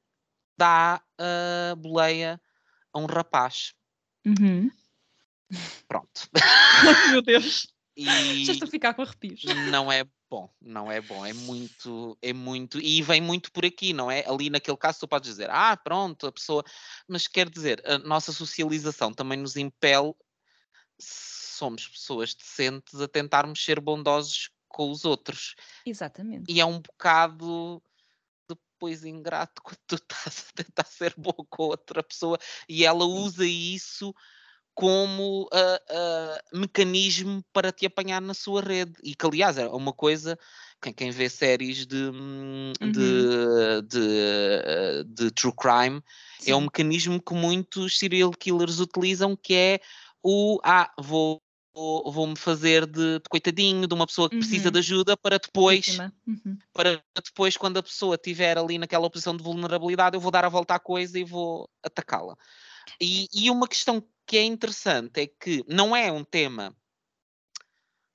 dá 0.56 1.02
a 1.18 1.74
boleia 1.76 2.38
a 2.92 2.98
um 2.98 3.06
rapaz. 3.06 3.72
Uhum. 4.26 4.70
Pronto. 5.88 6.28
Meu 7.10 7.22
Deus. 7.22 7.72
E 7.96 8.44
Já 8.44 8.52
estou 8.52 8.66
a 8.66 8.70
ficar 8.70 8.94
com 8.94 9.02
arrepios. 9.02 9.44
Não 9.70 9.92
é 9.92 10.04
bom, 10.30 10.48
não 10.60 10.90
é 10.90 11.00
bom, 11.00 11.26
é 11.26 11.32
muito, 11.34 12.16
é 12.22 12.32
muito, 12.32 12.80
e 12.80 13.02
vem 13.02 13.20
muito 13.20 13.52
por 13.52 13.66
aqui, 13.66 13.92
não 13.92 14.10
é? 14.10 14.24
Ali 14.26 14.48
naquele 14.48 14.78
caso 14.78 15.00
tu 15.00 15.08
podes 15.08 15.28
dizer, 15.28 15.50
ah, 15.50 15.76
pronto, 15.76 16.26
a 16.26 16.32
pessoa, 16.32 16.64
mas 17.06 17.26
quer 17.28 17.50
dizer, 17.50 17.82
a 17.86 17.98
nossa 17.98 18.32
socialização 18.32 19.12
também 19.12 19.38
nos 19.38 19.56
impele, 19.56 20.14
somos 20.98 21.86
pessoas 21.86 22.34
decentes, 22.34 22.98
a 22.98 23.06
tentarmos 23.06 23.62
ser 23.62 23.78
bondosos 23.78 24.48
com 24.68 24.90
os 24.90 25.04
outros. 25.04 25.54
Exatamente. 25.84 26.50
E 26.50 26.60
é 26.60 26.64
um 26.64 26.80
bocado 26.80 27.82
depois 28.48 29.04
ingrato 29.04 29.60
quando 29.62 29.78
tu 29.86 29.96
estás 29.96 30.46
a 30.48 30.62
tentar 30.62 30.86
ser 30.86 31.14
bom 31.16 31.44
com 31.50 31.64
outra 31.64 32.02
pessoa 32.02 32.38
e 32.68 32.84
ela 32.84 33.04
usa 33.04 33.46
isso 33.46 34.14
como 34.74 35.42
uh, 35.42 35.46
uh, 35.46 36.58
mecanismo 36.58 37.44
para 37.52 37.72
te 37.72 37.86
apanhar 37.86 38.20
na 38.20 38.34
sua 38.34 38.62
rede. 38.62 38.92
E 39.02 39.14
que, 39.14 39.26
aliás, 39.26 39.58
é 39.58 39.66
uma 39.66 39.92
coisa. 39.92 40.38
Quem, 40.80 40.92
quem 40.92 41.10
vê 41.10 41.28
séries 41.28 41.86
de, 41.86 41.96
hum, 41.96 42.72
uhum. 42.80 42.92
de, 42.92 43.82
de, 43.86 45.04
de, 45.06 45.30
true 45.30 45.52
crime 45.56 46.02
Sim. 46.40 46.50
é 46.50 46.56
um 46.56 46.62
mecanismo 46.62 47.22
que 47.22 47.34
muitos 47.34 47.98
serial 47.98 48.32
killers 48.32 48.80
utilizam, 48.80 49.36
que 49.36 49.54
é 49.54 49.80
o 50.22 50.58
ah, 50.64 50.90
vou 50.98 51.40
vou-me 51.74 52.36
fazer 52.36 52.86
de, 52.86 53.18
de, 53.18 53.28
coitadinho, 53.30 53.86
de 53.86 53.94
uma 53.94 54.06
pessoa 54.06 54.28
que 54.28 54.36
uhum. 54.36 54.40
precisa 54.40 54.70
de 54.70 54.78
ajuda 54.78 55.16
para 55.16 55.38
depois, 55.38 55.98
uhum. 56.26 56.58
para 56.72 57.02
depois, 57.24 57.56
quando 57.56 57.78
a 57.78 57.82
pessoa 57.82 58.16
estiver 58.16 58.58
ali 58.58 58.76
naquela 58.76 59.08
posição 59.08 59.36
de 59.36 59.42
vulnerabilidade, 59.42 60.14
eu 60.14 60.20
vou 60.20 60.30
dar 60.30 60.44
a 60.44 60.50
volta 60.50 60.74
à 60.74 60.78
coisa 60.78 61.18
e 61.18 61.24
vou 61.24 61.68
atacá-la. 61.82 62.36
E, 63.00 63.26
e, 63.32 63.50
uma 63.50 63.66
questão 63.66 64.02
que 64.26 64.36
é 64.36 64.42
interessante 64.42 65.20
é 65.20 65.26
que 65.26 65.64
não 65.68 65.94
é 65.94 66.10
um 66.10 66.24
tema 66.24 66.76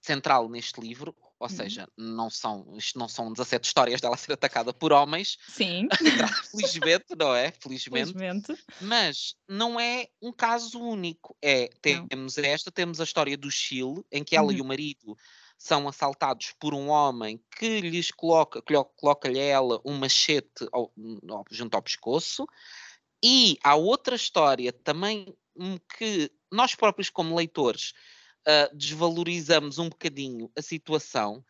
central 0.02 0.48
neste 0.50 0.80
livro, 0.80 1.16
ou 1.40 1.48
uhum. 1.48 1.56
seja, 1.56 1.88
não 1.96 2.30
são, 2.30 2.76
isto 2.78 2.98
não 2.98 3.08
são 3.08 3.32
17 3.32 3.68
histórias 3.68 4.02
dela 4.02 4.18
ser 4.18 4.34
atacada 4.34 4.74
por 4.74 4.92
homens. 4.92 5.38
Sim. 5.48 5.88
Felizmente, 6.52 7.16
não 7.18 7.36
é? 7.36 7.52
Felizmente. 7.52 8.14
Felizmente. 8.14 8.66
Mas 8.82 9.36
não 9.48 9.80
é 9.80 10.08
um 10.22 10.32
caso 10.32 10.80
único. 10.80 11.38
É, 11.42 11.70
temos 11.82 12.38
não. 12.38 12.44
esta, 12.44 12.72
temos 12.72 13.00
a 13.00 13.04
história 13.04 13.38
do 13.38 13.52
Chile, 13.52 14.04
em 14.12 14.24
que 14.24 14.36
ela 14.36 14.48
uhum. 14.48 14.54
e 14.54 14.62
o 14.62 14.66
marido 14.66 15.16
são 15.58 15.88
assaltados 15.88 16.54
por 16.60 16.74
um 16.74 16.90
homem 16.90 17.40
que 17.58 17.82
lhes 17.82 18.12
coloca, 18.12 18.62
coloca-lhe 18.96 19.40
ela 19.40 19.82
um 19.84 19.98
machete 19.98 20.68
ao, 20.72 20.92
junto 21.52 21.76
ao 21.76 21.82
pescoço. 21.82 22.48
E 23.24 23.58
há 23.64 23.76
outra 23.76 24.16
história 24.16 24.72
também 24.72 25.36
que 25.98 26.32
nós 26.52 26.76
próprios, 26.76 27.10
como 27.10 27.36
leitores, 27.36 27.94
uh, 28.48 28.76
desvalorizamos 28.76 29.80
um 29.80 29.90
bocadinho 29.90 30.52
a 30.58 30.62
situação, 30.62 31.44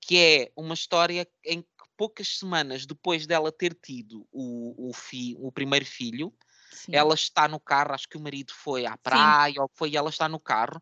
que 0.00 0.18
é 0.18 0.52
uma 0.56 0.74
história 0.74 1.28
em 1.44 1.62
que 1.62 1.68
poucas 1.96 2.38
semanas 2.38 2.86
depois 2.86 3.26
dela 3.26 3.52
ter 3.52 3.74
tido 3.74 4.26
o, 4.32 4.88
o, 4.88 4.92
fi, 4.92 5.36
o 5.38 5.52
primeiro 5.52 5.84
filho, 5.84 6.32
Sim. 6.72 6.94
ela 6.94 7.14
está 7.14 7.46
no 7.46 7.60
carro, 7.60 7.92
acho 7.92 8.08
que 8.08 8.16
o 8.16 8.20
marido 8.20 8.52
foi 8.54 8.86
à 8.86 8.96
praia, 8.96 9.54
Sim. 9.54 9.60
ou 9.60 9.70
foi, 9.74 9.90
e 9.90 9.96
ela 9.96 10.10
está 10.10 10.28
no 10.28 10.40
carro 10.40 10.80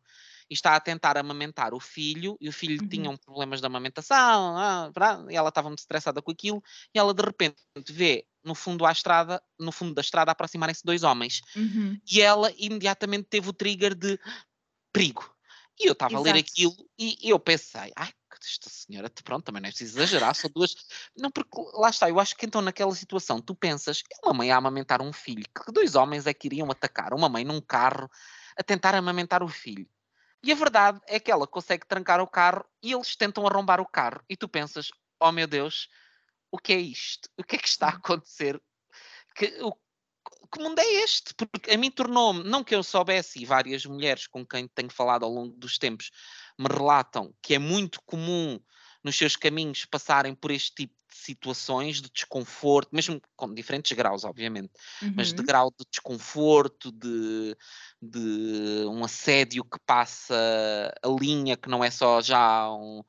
e 0.51 0.55
está 0.55 0.75
a 0.75 0.81
tentar 0.81 1.17
amamentar 1.17 1.75
o 1.75 1.81
filho, 1.81 2.37
e 2.41 2.49
o 2.49 2.53
filho 2.53 2.81
uhum. 2.83 2.89
tinha 2.89 3.11
um 3.11 3.17
problemas 3.17 3.61
de 3.61 3.67
amamentação, 3.67 4.57
ah, 4.57 4.91
e 5.31 5.37
ela 5.37 5.49
estava 5.49 5.69
muito 5.69 5.81
estressada 5.81 6.23
com 6.23 6.31
aquilo, 6.31 6.63
e 6.95 6.99
ela 6.99 7.13
de 7.13 7.23
repente 7.23 7.57
vê 7.89 8.27
no 8.45 8.55
fundo 8.55 8.87
à 8.87 8.93
estrada, 8.93 9.43
no 9.59 9.73
fundo 9.73 9.95
da 9.95 10.01
estrada, 10.01 10.33
aproximarem-se 10.33 10.85
dois 10.85 11.03
homens. 11.03 11.43
Uhum. 11.55 12.01
E 12.11 12.21
ela 12.21 12.53
imediatamente 12.57 13.27
teve 13.29 13.51
o 13.51 13.53
trigger 13.53 13.95
de 13.95 14.19
perigo. 14.93 15.31
E 15.79 15.87
eu 15.87 15.93
estava 15.93 16.17
a 16.17 16.21
ler 16.21 16.35
aquilo 16.35 16.75
e 16.99 17.31
eu 17.31 17.39
pensei, 17.39 17.93
ai, 17.95 18.11
esta 18.43 18.71
senhora, 18.71 19.11
pronto, 19.25 19.45
também 19.45 19.61
não 19.61 19.69
é 19.69 19.71
preciso 19.71 19.99
exagerar, 19.99 20.35
são 20.35 20.51
duas. 20.51 20.75
Não, 21.17 21.31
porque 21.31 21.51
lá 21.75 21.91
está, 21.91 22.09
eu 22.09 22.19
acho 22.19 22.37
que 22.37 22.47
então 22.47 22.61
naquela 22.61 22.95
situação 22.95 23.41
tu 23.41 23.55
pensas, 23.55 24.03
é 24.13 24.27
uma 24.27 24.35
mãe 24.35 24.51
a 24.51 24.57
amamentar 24.57 25.03
um 25.03 25.13
filho, 25.13 25.45
que 25.45 25.73
dois 25.73 25.95
homens 25.95 26.27
é 26.27 26.35
que 26.35 26.49
iriam 26.49 26.71
atacar, 26.71 27.13
uma 27.15 27.29
mãe 27.29 27.45
num 27.45 27.61
carro, 27.61 28.11
a 28.57 28.63
tentar 28.63 28.95
amamentar 28.95 29.43
o 29.43 29.49
filho. 29.49 29.89
E 30.43 30.53
a 30.53 30.55
verdade 30.55 31.01
é 31.07 31.19
que 31.19 31.31
ela 31.31 31.47
consegue 31.47 31.87
trancar 31.87 32.21
o 32.21 32.27
carro 32.27 32.65
e 32.83 32.93
eles 32.93 33.17
tentam 33.17 33.47
arrombar 33.47 33.81
o 33.81 33.87
carro. 33.87 34.23
E 34.29 34.37
tu 34.37 34.49
pensas, 34.49 34.89
oh 35.21 35.33
meu 35.33 35.47
Deus, 35.47 35.89
o 36.51 36.59
que 36.59 36.73
é 36.73 36.79
isto? 36.79 37.29
O 37.37 37.43
que 37.43 37.57
é 37.57 37.59
que 37.59 37.69
está 37.69 37.87
a 37.87 37.97
acontecer? 37.97 38.61
Que, 39.35 39.47
o, 39.63 39.73
que 40.53 40.61
mundo 40.61 40.79
é 40.79 40.87
este? 41.03 41.35
Porque 41.35 41.71
a 41.71 41.77
mim 41.77 41.91
tornou-me, 41.91 42.45
não 42.45 42.65
que 42.65 42.75
eu 42.75 42.83
soubesse, 42.83 43.41
e 43.41 43.45
várias 43.45 43.85
mulheres 43.85 44.27
com 44.27 44.47
quem 44.47 44.67
tenho 44.69 44.91
falado 44.91 45.25
ao 45.25 45.31
longo 45.31 45.57
dos 45.57 45.79
tempos 45.79 46.11
me 46.59 46.67
relatam 46.67 47.35
que 47.43 47.55
é 47.55 47.59
muito 47.59 48.01
comum 48.03 48.59
nos 49.03 49.17
seus 49.17 49.37
caminhos 49.37 49.85
passarem 49.85 50.35
por 50.35 50.51
este 50.51 50.75
tipo 50.75 50.98
situações 51.11 52.01
de 52.01 52.11
desconforto, 52.11 52.89
mesmo 52.93 53.21
com 53.37 53.53
diferentes 53.53 53.93
graus, 53.97 54.25
obviamente, 54.25 54.71
uhum. 55.03 55.13
mas 55.17 55.33
de 55.33 55.41
uhum. 55.41 55.47
grau 55.47 55.71
de 55.71 55.85
desconforto, 55.91 56.93
de, 56.93 57.57
de 58.01 58.87
um 58.87 59.05
assédio 59.05 59.65
que 59.65 59.79
passa 59.87 60.35
a 61.03 61.09
linha, 61.09 61.57
que 61.57 61.69
não 61.69 61.83
é 61.83 61.91
só 61.91 62.21
já 62.21 62.71
um, 62.73 63.03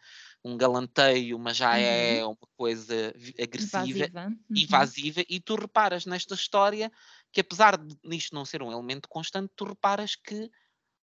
um 0.43 0.57
galanteio, 0.57 1.37
mas 1.37 1.57
já 1.57 1.77
é 1.77 2.15
uhum. 2.15 2.19
é 2.19 2.25
uma 2.25 2.47
coisa 2.57 3.13
agressiva 3.41 4.09
invasiva, 4.49 5.19
uhum. 5.21 5.25
e 5.29 5.39
tu 5.39 5.55
reparas 5.55 6.05
nesta 6.05 6.33
história 6.33 6.91
que 7.31 7.41
apesar 7.41 7.77
de 7.77 8.15
isto 8.15 8.33
não 8.33 8.45
ser 8.45 8.63
um 8.63 8.71
elemento 8.71 9.07
constante, 9.07 9.51
tu 9.55 9.65
reparas 9.65 10.15
que 10.15 10.49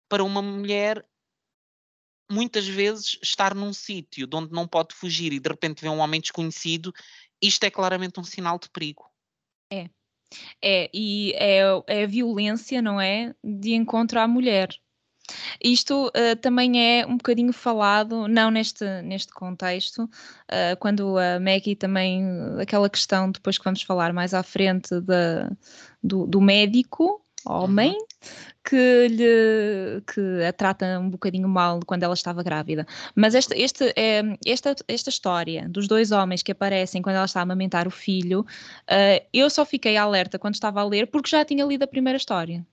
para 0.09 0.25
uma 0.25 0.43
mulher 0.43 1.05
muitas 2.31 2.67
vezes 2.67 3.19
estar 3.23 3.55
num 3.55 3.73
sítio 3.73 4.27
de 4.27 4.37
onde 4.37 4.53
não 4.53 4.67
pode 4.67 4.95
fugir 4.95 5.33
e 5.33 5.41
de 5.41 5.49
repente 5.49 5.81
vê 5.81 5.89
um 5.89 5.99
homem 5.99 6.21
desconhecido, 6.21 6.93
isto 7.41 7.65
é 7.65 7.71
claramente 7.71 8.21
um 8.21 8.25
sinal 8.25 8.59
de 8.59 8.69
perigo. 8.69 9.05
É. 9.73 9.89
É, 10.63 10.91
e 10.93 11.33
é, 11.37 11.61
é 11.87 12.05
a 12.05 12.07
violência, 12.07 12.83
não 12.83 13.01
é? 13.01 13.35
De 13.43 13.73
encontro 13.73 14.21
à 14.21 14.29
mulher. 14.29 14.69
Isto 15.63 16.09
uh, 16.09 16.37
também 16.41 16.83
é 16.83 17.07
um 17.07 17.17
bocadinho 17.17 17.53
falado, 17.53 18.27
não 18.29 18.51
neste, 18.51 18.85
neste 19.03 19.33
contexto, 19.33 20.05
uh, 20.05 20.77
quando 20.79 21.19
a 21.19 21.39
Maggie 21.39 21.77
também, 21.77 22.25
aquela 22.61 22.89
questão, 22.89 23.31
depois 23.31 23.59
que 23.59 23.65
vamos 23.65 23.83
falar 23.83 24.13
mais 24.13 24.33
à 24.33 24.43
frente 24.43 24.89
do, 26.03 26.27
do 26.27 26.41
médico, 26.41 27.23
homem, 27.45 27.93
uhum 27.93 28.07
que, 28.69 29.09
lhe, 29.09 30.03
que 30.03 30.45
a 30.45 30.53
trata 30.53 30.99
um 30.99 31.09
bocadinho 31.09 31.49
mal 31.49 31.81
quando 31.87 32.03
ela 32.03 32.13
estava 32.13 32.43
grávida. 32.43 32.87
Mas 33.15 33.35
esta, 33.35 33.57
este, 33.57 33.95
é, 33.97 34.23
esta, 34.45 34.77
esta 34.87 35.09
história 35.09 35.67
dos 35.69 35.89
dois 35.89 36.13
homens 36.13 36.43
que 36.43 36.53
aparecem 36.53 37.01
quando 37.01 37.17
ela 37.17 37.25
está 37.25 37.41
a 37.41 37.45
amamentar 37.45 37.89
o 37.89 37.91
filho, 37.91 38.41
uh, 38.41 39.27
eu 39.33 39.49
só 39.49 39.65
fiquei 39.65 39.97
alerta 39.97 40.39
quando 40.39 40.55
estava 40.55 40.83
a 40.83 40.85
ler 40.85 41.07
porque 41.07 41.31
já 41.31 41.45
tinha 41.45 41.65
lido 41.65 41.85
a 41.85 41.87
primeira 41.87 42.19
história. 42.19 42.67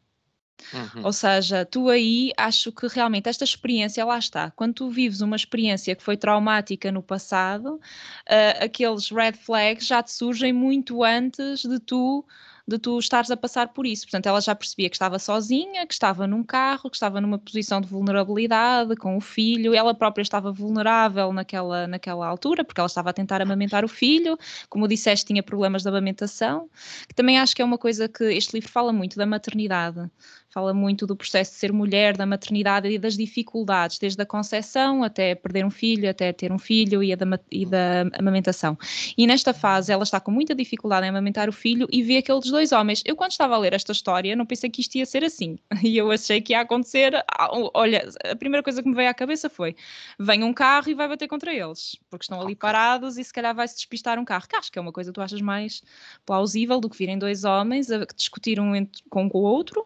Uhum. 0.73 1.05
Ou 1.05 1.13
seja, 1.13 1.65
tu 1.65 1.89
aí 1.89 2.31
acho 2.37 2.71
que 2.71 2.87
realmente 2.87 3.29
esta 3.29 3.43
experiência, 3.43 4.03
lá 4.03 4.17
está, 4.17 4.51
quando 4.51 4.73
tu 4.73 4.89
vives 4.89 5.21
uma 5.21 5.35
experiência 5.35 5.95
que 5.95 6.03
foi 6.03 6.17
traumática 6.17 6.91
no 6.91 7.03
passado, 7.03 7.75
uh, 7.75 8.63
aqueles 8.63 9.09
red 9.09 9.33
flags 9.33 9.85
já 9.85 10.03
te 10.03 10.11
surgem 10.11 10.51
muito 10.51 11.03
antes 11.03 11.61
de 11.61 11.79
tu 11.79 12.25
de 12.67 12.79
tu 12.79 12.97
estares 12.97 13.29
a 13.29 13.37
passar 13.37 13.69
por 13.69 13.85
isso. 13.85 14.05
Portanto, 14.05 14.25
ela 14.25 14.41
já 14.41 14.55
percebia 14.55 14.89
que 14.89 14.95
estava 14.95 15.19
sozinha, 15.19 15.85
que 15.85 15.93
estava 15.93 16.25
num 16.25 16.43
carro, 16.43 16.89
que 16.89 16.95
estava 16.95 17.21
numa 17.21 17.37
posição 17.37 17.79
de 17.79 17.87
vulnerabilidade 17.87 18.95
com 18.95 19.15
o 19.17 19.21
filho, 19.21 19.73
ela 19.73 19.93
própria 19.93 20.23
estava 20.23 20.51
vulnerável 20.51 21.31
naquela, 21.31 21.87
naquela 21.87 22.25
altura, 22.27 22.63
porque 22.63 22.81
ela 22.81 22.87
estava 22.87 23.11
a 23.11 23.13
tentar 23.13 23.41
amamentar 23.41 23.85
o 23.85 23.87
filho, 23.87 24.37
como 24.69 24.87
disseste, 24.87 25.25
tinha 25.25 25.43
problemas 25.43 25.83
de 25.83 25.89
amamentação, 25.89 26.69
que 27.07 27.13
também 27.13 27.39
acho 27.39 27.55
que 27.55 27.61
é 27.61 27.65
uma 27.65 27.77
coisa 27.77 28.09
que 28.09 28.23
este 28.25 28.53
livro 28.53 28.71
fala 28.71 28.91
muito 28.91 29.15
da 29.17 29.25
maternidade 29.25 30.09
fala 30.55 30.73
muito 30.73 31.05
do 31.05 31.17
processo 31.17 31.51
de 31.51 31.57
ser 31.57 31.73
mulher, 31.73 32.15
da 32.15 32.25
maternidade 32.25 32.89
e 32.89 32.97
das 32.97 33.17
dificuldades, 33.17 33.99
desde 33.99 34.21
a 34.21 34.25
concepção 34.25 35.03
até 35.03 35.35
perder 35.35 35.65
um 35.65 35.69
filho, 35.69 36.09
até 36.09 36.31
ter 36.31 36.49
um 36.49 36.57
filho 36.57 37.03
e, 37.03 37.13
da, 37.13 37.25
e 37.51 37.65
da 37.65 38.03
amamentação. 38.17 38.77
E 39.17 39.27
nesta 39.27 39.53
fase 39.53 39.91
ela 39.91 40.03
está 40.03 40.17
com 40.17 40.31
muita 40.31 40.55
dificuldade 40.55 41.05
em 41.05 41.09
amamentar 41.09 41.49
o 41.49 41.51
filho 41.51 41.89
e 41.91 42.01
vê 42.01 42.19
aqueles 42.19 42.49
dois 42.49 42.71
homens. 42.71 43.03
Eu, 43.05 43.17
quando 43.17 43.31
estava 43.31 43.53
a 43.53 43.57
ler 43.57 43.73
esta 43.73 43.91
história, 43.91 44.33
não 44.33 44.45
pensei 44.45 44.69
que 44.69 44.79
isto 44.79 44.95
ia 44.95 45.05
ser 45.05 45.25
assim. 45.25 45.59
E 45.83 45.97
eu 45.97 46.09
achei 46.09 46.41
que 46.41 46.53
ia 46.53 46.61
acontecer. 46.61 47.13
Ah, 47.27 47.49
olha, 47.73 48.09
a 48.23 48.35
primeira 48.35 48.63
coisa 48.63 48.81
que 48.81 48.87
me 48.89 48.95
veio 48.95 49.09
à 49.09 49.13
cabeça 49.13 49.49
foi: 49.49 49.75
vem 50.17 50.43
um 50.43 50.53
carro 50.53 50.89
e 50.89 50.95
vai 50.95 51.07
bater 51.07 51.27
contra 51.27 51.53
eles, 51.53 51.97
porque 52.09 52.23
estão 52.23 52.41
ali 52.41 52.55
parados 52.55 53.17
e 53.17 53.23
se 53.23 53.31
calhar 53.31 53.53
vai 53.53 53.67
se 53.67 53.75
despistar 53.75 54.17
um 54.17 54.25
carro. 54.25 54.47
Que 54.47 54.55
acho 54.55 54.71
que 54.71 54.79
é 54.79 54.81
uma 54.81 54.91
coisa 54.91 55.11
que 55.11 55.15
tu 55.15 55.21
achas 55.21 55.41
mais 55.41 55.83
plausível 56.25 56.79
do 56.79 56.89
que 56.89 56.97
virem 56.97 57.19
dois 57.19 57.43
homens 57.43 57.91
a 57.91 58.05
discutir 58.15 58.59
um 58.59 58.71
com 59.09 59.29
o 59.31 59.37
outro 59.37 59.85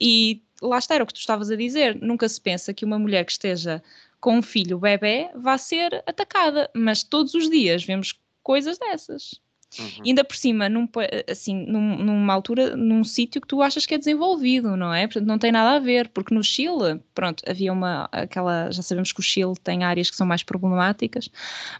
e 0.00 0.42
lá 0.62 0.78
está, 0.78 0.94
era 0.94 1.04
o 1.04 1.06
que 1.06 1.14
tu 1.14 1.20
estavas 1.20 1.50
a 1.50 1.56
dizer, 1.56 2.00
nunca 2.00 2.28
se 2.28 2.40
pensa 2.40 2.72
que 2.74 2.84
uma 2.84 2.98
mulher 2.98 3.24
que 3.24 3.32
esteja 3.32 3.82
com 4.20 4.38
um 4.38 4.42
filho 4.42 4.78
bebê 4.78 5.30
vá 5.34 5.58
ser 5.58 6.02
atacada, 6.06 6.70
mas 6.74 7.02
todos 7.02 7.34
os 7.34 7.48
dias 7.50 7.84
vemos 7.84 8.18
coisas 8.42 8.78
dessas. 8.78 9.40
Uhum. 9.78 10.04
Ainda 10.06 10.24
por 10.24 10.36
cima, 10.36 10.68
num, 10.68 10.88
assim, 11.28 11.66
num, 11.66 11.96
numa 11.96 12.32
altura, 12.32 12.76
num 12.76 13.04
sítio 13.04 13.40
que 13.40 13.48
tu 13.48 13.60
achas 13.60 13.84
que 13.84 13.94
é 13.94 13.98
desenvolvido, 13.98 14.76
não 14.76 14.94
é? 14.94 15.06
Portanto, 15.06 15.26
não 15.26 15.38
tem 15.38 15.52
nada 15.52 15.76
a 15.76 15.78
ver, 15.78 16.08
porque 16.08 16.34
no 16.34 16.42
Chile, 16.42 17.00
pronto, 17.14 17.42
havia 17.46 17.72
uma, 17.72 18.08
aquela, 18.12 18.70
já 18.70 18.82
sabemos 18.82 19.12
que 19.12 19.20
o 19.20 19.22
Chile 19.22 19.54
tem 19.62 19.84
áreas 19.84 20.08
que 20.08 20.16
são 20.16 20.26
mais 20.26 20.42
problemáticas, 20.42 21.28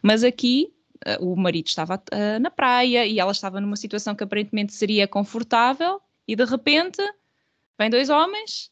mas 0.02 0.24
aqui 0.24 0.68
uh, 1.07 1.24
o 1.24 1.37
marido 1.37 1.68
estava 1.68 1.94
uh, 1.94 2.40
na 2.40 2.50
praia 2.50 3.07
e 3.07 3.18
ela 3.18 3.33
estava 3.33 3.61
numa 3.61 3.76
situação 3.76 4.14
que 4.14 4.24
aparentemente 4.24 4.74
seria 4.74 5.07
confortável 5.09 6.00
e 6.29 6.35
de 6.37 6.44
repente 6.44 7.00
Vem 7.78 7.90
dois 7.90 8.08
homens 8.08 8.70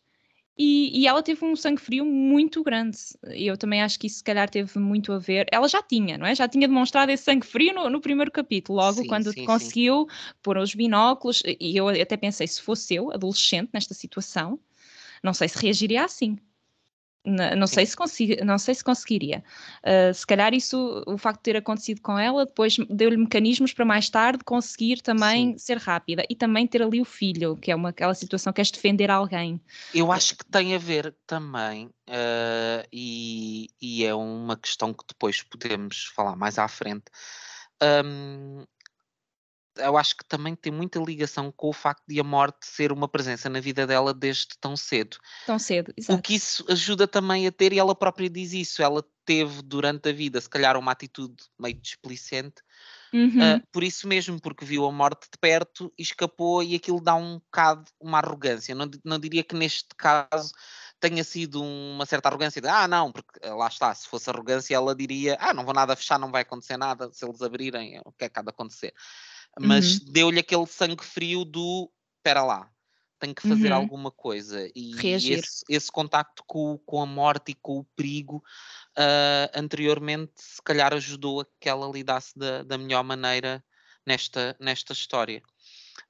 e, 0.57 1.01
e, 1.01 1.07
ela 1.07 1.21
teve 1.23 1.45
um 1.45 1.57
sangue 1.57 1.81
frio 1.81 2.05
muito 2.05 2.63
grande. 2.63 2.97
Eu 3.25 3.57
também 3.59 3.83
acho 3.83 3.99
que 3.99 4.07
isso 4.07 4.19
se 4.19 4.25
calhar 4.25 4.49
teve 4.49 4.79
muito 4.79 5.13
a 5.13 5.19
ver. 5.19 5.47
Ela 5.51 5.67
já 5.67 5.83
tinha, 5.83 6.17
não 6.17 6.27
é? 6.27 6.35
Já 6.35 6.47
tinha 6.47 6.69
demonstrado 6.69 7.11
esse 7.11 7.25
sangue 7.25 7.45
frio 7.45 7.75
no, 7.75 7.91
no 7.91 8.01
primeiro 8.01 8.31
capítulo, 8.31 8.79
logo 8.79 9.03
sim, 9.03 9.09
quando 9.09 9.33
sim, 9.33 9.45
conseguiu 9.45 10.07
sim. 10.09 10.35
pôr 10.43 10.59
os 10.59 10.73
binóculos. 10.73 11.43
E 11.45 11.77
eu 11.77 11.89
até 11.89 12.17
pensei, 12.17 12.47
se 12.47 12.63
fosse 12.63 12.95
eu, 12.95 13.11
adolescente, 13.11 13.71
nesta 13.73 13.95
situação, 13.95 14.59
não 15.25 15.35
sei 15.35 15.49
se 15.49 15.59
reagiria 15.59 16.05
assim. 16.05 16.39
Não 17.27 17.67
sei, 17.67 17.87
se 17.87 17.97
consegui, 17.97 18.37
não 18.45 18.59
sei 18.59 18.75
se 18.75 18.85
conseguiria. 18.85 19.43
Uh, 19.83 20.13
se 20.13 20.27
calhar 20.27 20.53
isso, 20.53 21.03
o 21.07 21.17
facto 21.17 21.39
de 21.39 21.45
ter 21.45 21.57
acontecido 21.57 22.03
com 22.03 22.19
ela, 22.19 22.45
depois 22.45 22.77
deu-lhe 22.91 23.17
mecanismos 23.17 23.73
para 23.73 23.87
mais 23.87 24.11
tarde 24.11 24.45
conseguir 24.45 25.01
também 25.01 25.53
Sim. 25.53 25.59
ser 25.59 25.79
rápida 25.79 26.23
e 26.29 26.37
também 26.37 26.67
ter 26.67 26.83
ali 26.83 27.01
o 27.01 27.05
filho, 27.05 27.57
que 27.57 27.71
é 27.71 27.75
uma, 27.75 27.89
aquela 27.89 28.13
situação 28.13 28.53
que 28.53 28.61
és 28.61 28.71
defender 28.71 29.11
alguém. 29.11 29.59
Eu 29.95 30.13
acho 30.13 30.37
que 30.37 30.45
tem 30.45 30.75
a 30.75 30.79
ver 30.79 31.15
também, 31.27 31.87
uh, 31.87 32.87
e, 32.93 33.69
e, 33.81 34.05
é 34.05 34.15
uma 34.15 34.59
questão 34.59 34.93
que 34.93 35.05
depois 35.09 35.43
podemos 35.43 36.13
falar 36.15 36.37
mais 36.37 36.59
à 36.59 36.69
frente. 36.69 37.05
Um, 37.83 38.65
eu 39.77 39.97
acho 39.97 40.17
que 40.17 40.25
também 40.25 40.55
tem 40.55 40.73
muita 40.73 40.99
ligação 40.99 41.53
com 41.53 41.69
o 41.69 41.73
facto 41.73 42.03
de 42.07 42.21
a 42.21 42.25
morte 42.25 42.67
ser 42.67 42.93
uma 42.93 43.09
presença 43.09 43.49
na 43.49 43.61
vida 43.61 43.87
dela 43.87 44.15
desde 44.15 44.49
tão 44.61 44.77
cedo. 44.77 45.17
Tão 45.47 45.59
cedo, 45.59 45.93
exato. 45.97 46.19
O 46.19 46.23
que 46.23 46.35
isso 46.35 46.65
ajuda 46.69 47.09
também 47.09 47.47
a 47.47 47.53
ter, 47.53 47.73
e 47.73 47.79
ela 47.79 47.95
própria 47.95 48.31
diz 48.31 48.53
isso, 48.53 48.83
ela 48.83 49.05
teve 49.25 49.63
durante 49.63 50.09
a 50.09 50.13
vida, 50.13 50.41
se 50.41 50.49
calhar, 50.49 50.77
uma 50.77 50.93
atitude 50.93 51.43
meio 51.59 51.75
displicente, 51.75 52.63
uhum. 53.13 53.57
uh, 53.57 53.63
por 53.73 53.83
isso 53.83 54.07
mesmo, 54.07 54.41
porque 54.41 54.65
viu 54.65 54.85
a 54.85 54.93
morte 54.93 55.29
de 55.33 55.39
perto 55.39 55.93
e 55.99 56.03
escapou, 56.03 56.63
e 56.63 56.75
aquilo 56.75 57.01
dá 57.01 57.15
um 57.15 57.39
bocado 57.39 57.85
uma 58.01 58.19
arrogância. 58.19 58.75
Não, 58.75 58.89
não 59.05 59.19
diria 59.19 59.43
que 59.43 59.55
neste 59.55 59.89
caso 59.97 60.53
tenha 61.01 61.25
sido 61.25 61.63
uma 61.63 62.07
certa 62.07 62.29
arrogância 62.29 62.61
de 62.61 62.69
ah, 62.69 62.87
não, 62.87 63.13
porque 63.13 63.41
ah, 63.43 63.55
lá 63.55 63.69
está, 63.69 63.95
se 63.95 64.09
fosse 64.09 64.31
arrogância, 64.31 64.75
ela 64.75 64.95
diria 64.95 65.37
ah, 65.41 65.53
não 65.53 65.65
vou 65.65 65.75
nada 65.75 65.97
fechar, 65.97 66.19
não 66.19 66.31
vai 66.31 66.43
acontecer 66.43 66.77
nada, 66.77 67.11
se 67.13 67.25
eles 67.25 67.43
abrirem, 67.43 68.01
o 68.05 68.13
que 68.13 68.25
é 68.25 68.29
que 68.29 68.39
há 68.39 68.43
de 68.43 68.51
acontecer? 68.51 68.95
Mas 69.61 69.99
uhum. 69.99 70.13
deu-lhe 70.13 70.41
aquele 70.41 70.67
sangue 70.67 71.05
frio 71.05 71.45
do 71.45 71.91
espera 72.19 72.43
lá, 72.43 72.71
tenho 73.19 73.35
que 73.35 73.47
fazer 73.47 73.71
uhum. 73.71 73.77
alguma 73.77 74.11
coisa. 74.11 74.69
E 74.75 74.95
esse, 75.07 75.63
esse, 75.69 75.91
contacto 75.93 76.43
com, 76.47 76.79
com 76.79 77.01
a 77.01 77.07
morte 77.07 77.53
e 77.53 77.55
com 77.55 77.79
o 77.79 77.85
perigo 77.97 78.43
uh, 78.99 79.51
anteriormente, 79.55 80.33
se 80.37 80.63
calhar 80.63 80.93
ajudou 80.95 81.41
a 81.41 81.47
que 81.61 81.69
ela 81.69 81.91
lidasse 81.91 82.39
da, 82.39 82.63
da 82.63 82.79
melhor 82.79 83.05
maneira 83.05 83.65
nesta, 84.07 84.57
nesta 84.61 84.93
história. 84.93 85.43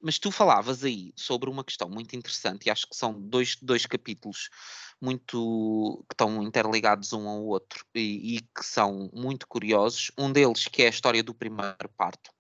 Mas 0.00 0.18
tu 0.18 0.30
falavas 0.30 0.84
aí 0.84 1.12
sobre 1.16 1.48
uma 1.48 1.64
questão 1.64 1.88
muito 1.88 2.16
interessante, 2.16 2.66
e 2.66 2.70
acho 2.70 2.88
que 2.88 2.96
são 2.96 3.20
dois, 3.20 3.56
dois 3.60 3.86
capítulos 3.86 4.48
muito 5.00 6.04
que 6.08 6.14
estão 6.14 6.42
interligados 6.42 7.12
um 7.12 7.28
ao 7.28 7.44
outro 7.44 7.84
e, 7.94 8.36
e 8.36 8.40
que 8.40 8.64
são 8.64 9.10
muito 9.12 9.46
curiosos. 9.46 10.10
Um 10.16 10.32
deles 10.32 10.66
que 10.66 10.82
é 10.82 10.86
a 10.86 10.90
história 10.90 11.22
do 11.22 11.34
primeiro 11.34 11.88
parto, 11.96 12.30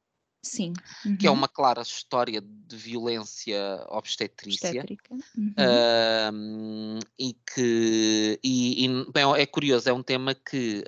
Sim. 0.44 0.72
Uhum. 1.04 1.16
Que 1.16 1.26
é 1.26 1.30
uhum. 1.30 1.36
uma 1.36 1.48
clara 1.48 1.82
história 1.82 2.40
de 2.40 2.76
violência 2.76 3.84
obstetrícia. 3.88 4.84
Uhum. 5.10 5.54
Uh, 5.58 6.98
e 7.18 7.34
que. 7.54 8.38
E, 8.42 8.84
e, 8.84 8.88
bem, 9.12 9.24
é 9.36 9.46
curioso, 9.46 9.88
é 9.88 9.92
um 9.92 10.02
tema 10.02 10.34
que. 10.34 10.84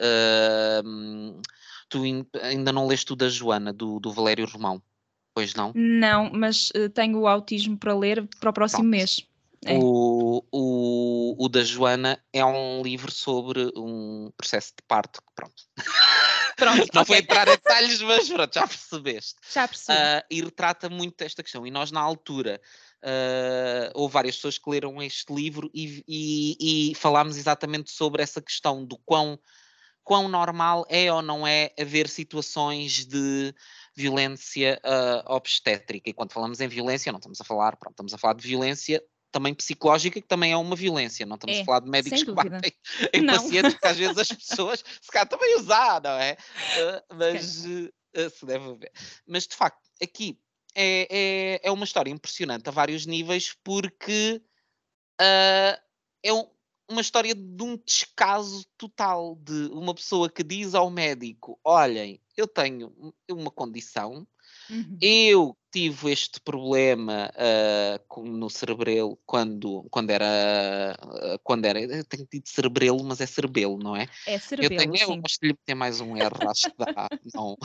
Tu 1.88 2.03
ainda 2.42 2.73
não 2.73 2.87
leste 2.87 3.12
o 3.12 3.16
da 3.16 3.29
Joana, 3.29 3.73
do, 3.73 4.01
do 4.01 4.12
Valério 4.12 4.47
Romão, 4.47 4.83
pois 5.33 5.55
não? 5.55 5.72
Não, 5.74 6.30
mas 6.33 6.70
uh, 6.70 6.91
tenho 6.91 7.20
o 7.20 7.28
autismo 7.28 7.76
para 7.76 7.95
ler 7.95 8.28
para 8.41 8.51
o 8.51 8.53
próximo 8.53 8.80
Pronto. 8.80 8.91
mês. 8.91 9.24
É. 9.64 9.78
O, 9.78 10.45
o, 10.53 11.45
o 11.45 11.49
da 11.49 11.62
Joana 11.64 12.18
é 12.33 12.45
um 12.45 12.83
livro 12.83 13.11
sobre 13.11 13.70
um 13.76 14.30
processo 14.37 14.72
de 14.76 14.83
parto. 14.87 15.20
Pronto. 15.35 15.55
Pronto, 16.57 16.88
não 16.94 17.02
okay. 17.02 17.14
vou 17.14 17.16
entrar 17.16 17.46
em 17.48 17.50
detalhes, 17.50 18.00
mas 18.00 18.28
pronto, 18.28 18.54
já 18.54 18.66
percebeste. 18.66 19.34
Já 19.52 19.68
percebi. 19.68 19.98
Uh, 19.98 20.24
e 20.30 20.40
retrata 20.42 20.88
muito 20.88 21.20
esta 21.20 21.42
questão. 21.42 21.66
E 21.66 21.70
nós, 21.70 21.90
na 21.90 22.00
altura, 22.00 22.61
uh, 23.02 23.92
houve 23.94 24.14
várias 24.14 24.36
pessoas 24.36 24.57
que 24.57 24.70
leram 24.70 25.02
este 25.02 25.32
livro 25.34 25.70
e, 25.74 26.02
e, 26.09 26.90
e 26.90 26.94
falámos 26.94 27.36
exatamente 27.36 27.90
sobre 27.90 28.22
essa 28.22 28.40
questão 28.40 28.84
do 28.84 28.96
quão, 29.04 29.38
quão 30.02 30.28
normal 30.28 30.86
é 30.88 31.12
ou 31.12 31.20
não 31.20 31.46
é 31.46 31.72
haver 31.78 32.09
situações 32.09 33.04
de 33.04 33.54
violência 33.94 34.80
uh, 34.82 35.34
obstétrica. 35.34 36.09
E 36.09 36.14
quando 36.14 36.32
falamos 36.32 36.61
em 36.61 36.68
violência, 36.68 37.12
não 37.12 37.18
estamos 37.18 37.40
a 37.40 37.44
falar, 37.44 37.76
pronto, 37.76 37.92
estamos 37.92 38.14
a 38.14 38.18
falar 38.18 38.34
de 38.34 38.48
violência 38.48 39.02
também 39.31 39.55
psicológica, 39.55 40.20
que 40.20 40.27
também 40.27 40.53
é 40.53 40.57
uma 40.57 40.77
violência. 40.77 41.27
Não 41.27 41.37
estamos 41.37 41.57
é, 41.57 41.62
a 41.62 41.64
falar 41.64 41.81
de 41.81 41.91
médicos 41.91 42.22
que 42.22 42.33
batem 42.33 42.72
em 43.12 43.22
não. 43.22 43.35
pacientes, 43.35 43.74
que 43.74 43.87
às 43.87 43.97
vezes 43.97 44.18
as 44.18 44.29
pessoas 44.29 44.85
se 45.01 45.11
calhar 45.11 45.29
também 45.29 45.57
usar, 45.59 46.01
não 46.03 46.11
é? 46.11 46.33
Uh, 46.33 47.14
mas 47.16 47.64
uh, 47.64 48.31
se 48.31 48.47
deve 48.47 48.74
ver. 48.74 48.93
Mas 49.27 49.47
de 49.47 49.55
facto, 49.55 49.81
aqui 50.03 50.39
é, 50.74 51.09
é, 51.11 51.61
é, 51.68 51.70
uma 51.70 51.85
história 51.85 52.11
impressionante 52.11 52.68
a 52.68 52.72
vários 52.72 53.07
níveis, 53.07 53.57
porque 53.64 54.43
uh, 55.20 55.81
é 56.22 56.33
um, 56.33 56.47
uma 56.89 57.01
história 57.01 57.35
de 57.35 57.62
um 57.62 57.77
descaso 57.77 58.64
total 58.77 59.37
de 59.37 59.68
uma 59.72 59.95
pessoa 59.95 60.31
que 60.31 60.43
diz 60.43 60.74
ao 60.74 60.91
médico: 60.91 61.59
Olhem, 61.64 62.20
eu 62.37 62.47
tenho 62.47 63.14
uma 63.31 63.51
condição 63.51 64.27
Uhum. 64.71 64.99
Eu 65.01 65.57
tive 65.73 66.11
este 66.11 66.41
problema 66.41 67.31
uh, 67.37 68.23
no 68.25 68.49
cerebelo 68.49 69.19
quando, 69.27 69.87
quando 69.91 70.11
era. 70.11 70.97
Uh, 71.03 71.39
quando 71.43 71.67
era. 71.67 71.81
Eu 71.81 72.05
tenho 72.05 72.27
dito 72.31 72.49
cerebelo, 72.49 73.03
mas 73.05 73.21
é 73.21 73.27
cerebelo, 73.27 73.79
não 73.79 73.95
é? 73.95 74.09
É 74.27 74.39
cerebelo. 74.39 74.75
Eu, 74.75 74.79
tenho, 74.79 74.97
sim. 74.97 75.12
eu 75.12 75.17
gosto 75.21 75.41
de 75.41 75.49
lhe 75.49 75.53
meter 75.53 75.75
mais 75.75 76.01
um 76.01 76.17
R, 76.17 76.35
acho 76.49 76.71
que 76.71 76.77
dá. 76.79 77.09
não. 77.35 77.57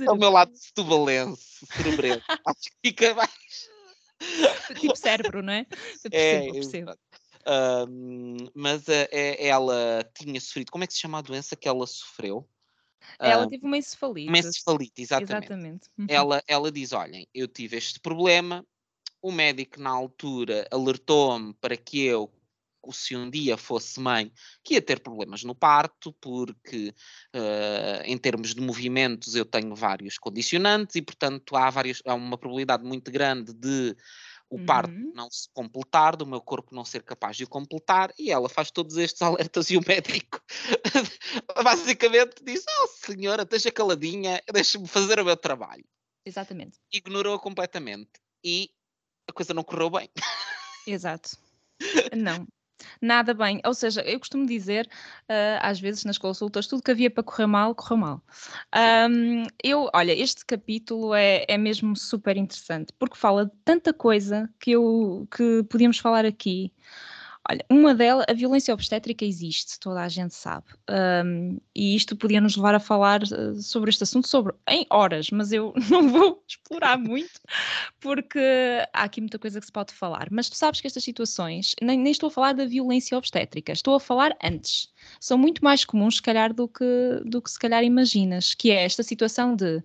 é 0.00 0.10
o 0.10 0.16
meu 0.16 0.30
lado 0.30 0.52
setubalense, 0.54 1.66
cerebelo. 1.74 2.22
acho 2.46 2.60
que 2.60 2.88
fica 2.90 3.14
mais. 3.14 3.30
tipo 4.78 4.96
cérebro, 4.96 5.42
não 5.42 5.52
é? 5.52 5.66
Eu 6.04 6.10
percebo, 6.10 6.48
é, 6.48 6.52
percebo. 6.52 6.90
Uh, 7.46 8.50
mas 8.54 8.88
uh, 8.88 9.08
ela 9.10 10.08
tinha 10.14 10.40
sofrido. 10.40 10.70
Como 10.70 10.84
é 10.84 10.86
que 10.86 10.92
se 10.92 11.00
chama 11.00 11.18
a 11.18 11.22
doença 11.22 11.56
que 11.56 11.68
ela 11.68 11.86
sofreu? 11.86 12.48
Ela 13.18 13.48
teve 13.48 13.64
uma 13.64 13.76
encefalite. 13.76 14.28
Uma 14.28 14.38
encefalite, 14.38 15.02
exatamente. 15.02 15.44
exatamente. 15.44 15.88
Uhum. 15.98 16.06
Ela, 16.08 16.42
ela 16.46 16.72
diz: 16.72 16.92
olhem, 16.92 17.26
eu 17.34 17.48
tive 17.48 17.76
este 17.76 18.00
problema, 18.00 18.64
o 19.22 19.32
médico 19.32 19.80
na 19.80 19.90
altura 19.90 20.68
alertou-me 20.70 21.54
para 21.54 21.76
que 21.76 22.04
eu, 22.04 22.30
se 22.92 23.16
um 23.16 23.30
dia 23.30 23.56
fosse 23.56 23.98
mãe, 23.98 24.30
que 24.62 24.74
ia 24.74 24.82
ter 24.82 25.00
problemas 25.00 25.42
no 25.42 25.54
parto, 25.54 26.12
porque 26.20 26.94
uh, 27.34 28.02
em 28.04 28.18
termos 28.18 28.54
de 28.54 28.60
movimentos 28.60 29.34
eu 29.34 29.46
tenho 29.46 29.74
vários 29.74 30.18
condicionantes 30.18 30.96
e, 30.96 31.02
portanto, 31.02 31.56
há, 31.56 31.70
vários, 31.70 32.02
há 32.04 32.14
uma 32.14 32.36
probabilidade 32.36 32.84
muito 32.84 33.10
grande 33.10 33.54
de 33.54 33.96
o 34.54 34.64
parto 34.64 34.92
uhum. 34.92 35.12
não 35.14 35.30
se 35.30 35.48
completar, 35.52 36.16
do 36.16 36.26
meu 36.26 36.40
corpo 36.40 36.74
não 36.74 36.84
ser 36.84 37.02
capaz 37.02 37.36
de 37.36 37.44
o 37.44 37.48
completar, 37.48 38.12
e 38.18 38.30
ela 38.30 38.48
faz 38.48 38.70
todos 38.70 38.96
estes 38.96 39.20
alertas 39.22 39.70
e 39.70 39.76
o 39.76 39.82
médico 39.86 40.40
basicamente 41.62 42.42
diz: 42.42 42.64
Oh 42.82 42.86
senhora, 42.86 43.42
esteja 43.42 43.72
caladinha, 43.72 44.40
deixa-me 44.52 44.86
fazer 44.86 45.18
o 45.18 45.24
meu 45.24 45.36
trabalho. 45.36 45.84
Exatamente. 46.24 46.78
Ignorou 46.92 47.38
completamente 47.38 48.10
e 48.42 48.70
a 49.28 49.32
coisa 49.32 49.52
não 49.52 49.62
correu 49.62 49.90
bem. 49.90 50.08
Exato. 50.86 51.36
Não. 52.16 52.46
Nada 53.00 53.34
bem. 53.34 53.60
Ou 53.64 53.74
seja, 53.74 54.00
eu 54.02 54.18
costumo 54.18 54.46
dizer, 54.46 54.88
uh, 55.28 55.58
às 55.60 55.80
vezes 55.80 56.04
nas 56.04 56.18
consultas, 56.18 56.66
tudo 56.66 56.82
que 56.82 56.90
havia 56.90 57.10
para 57.10 57.22
correr 57.22 57.46
mal, 57.46 57.74
correu 57.74 57.96
mal. 57.96 58.22
Um, 59.10 59.44
eu, 59.62 59.88
olha, 59.94 60.12
este 60.12 60.44
capítulo 60.44 61.14
é, 61.14 61.44
é 61.48 61.58
mesmo 61.58 61.96
super 61.96 62.36
interessante, 62.36 62.92
porque 62.98 63.16
fala 63.16 63.46
de 63.46 63.52
tanta 63.64 63.92
coisa 63.92 64.48
que, 64.58 64.72
eu, 64.72 65.28
que 65.34 65.62
podíamos 65.64 65.98
falar 65.98 66.24
aqui. 66.24 66.72
Olha, 67.50 67.64
uma 67.70 67.94
delas, 67.94 68.24
a 68.26 68.32
violência 68.32 68.72
obstétrica 68.72 69.22
existe, 69.22 69.78
toda 69.78 70.00
a 70.00 70.08
gente 70.08 70.34
sabe. 70.34 70.66
Um, 70.90 71.58
e 71.74 71.94
isto 71.94 72.16
podia 72.16 72.40
nos 72.40 72.56
levar 72.56 72.74
a 72.74 72.80
falar 72.80 73.22
uh, 73.22 73.60
sobre 73.60 73.90
este 73.90 74.02
assunto 74.02 74.26
sobre, 74.28 74.54
em 74.66 74.86
horas, 74.88 75.30
mas 75.30 75.52
eu 75.52 75.74
não 75.90 76.08
vou 76.08 76.42
explorar 76.48 76.96
muito, 76.96 77.38
porque 78.00 78.40
há 78.94 79.04
aqui 79.04 79.20
muita 79.20 79.38
coisa 79.38 79.60
que 79.60 79.66
se 79.66 79.72
pode 79.72 79.92
falar. 79.92 80.28
Mas 80.30 80.48
tu 80.48 80.56
sabes 80.56 80.80
que 80.80 80.86
estas 80.86 81.04
situações, 81.04 81.74
nem, 81.82 81.98
nem 81.98 82.12
estou 82.12 82.28
a 82.28 82.30
falar 82.30 82.54
da 82.54 82.64
violência 82.64 83.16
obstétrica, 83.16 83.72
estou 83.72 83.94
a 83.94 84.00
falar 84.00 84.34
antes. 84.42 84.88
São 85.20 85.38
muito 85.38 85.62
mais 85.64 85.84
comuns, 85.84 86.16
se 86.16 86.22
calhar, 86.22 86.52
do 86.52 86.68
que, 86.68 87.22
do 87.24 87.40
que 87.40 87.50
se 87.50 87.58
calhar 87.58 87.82
imaginas, 87.82 88.54
que 88.54 88.70
é 88.70 88.84
esta 88.84 89.02
situação 89.02 89.54
de 89.54 89.76
uh, 89.76 89.82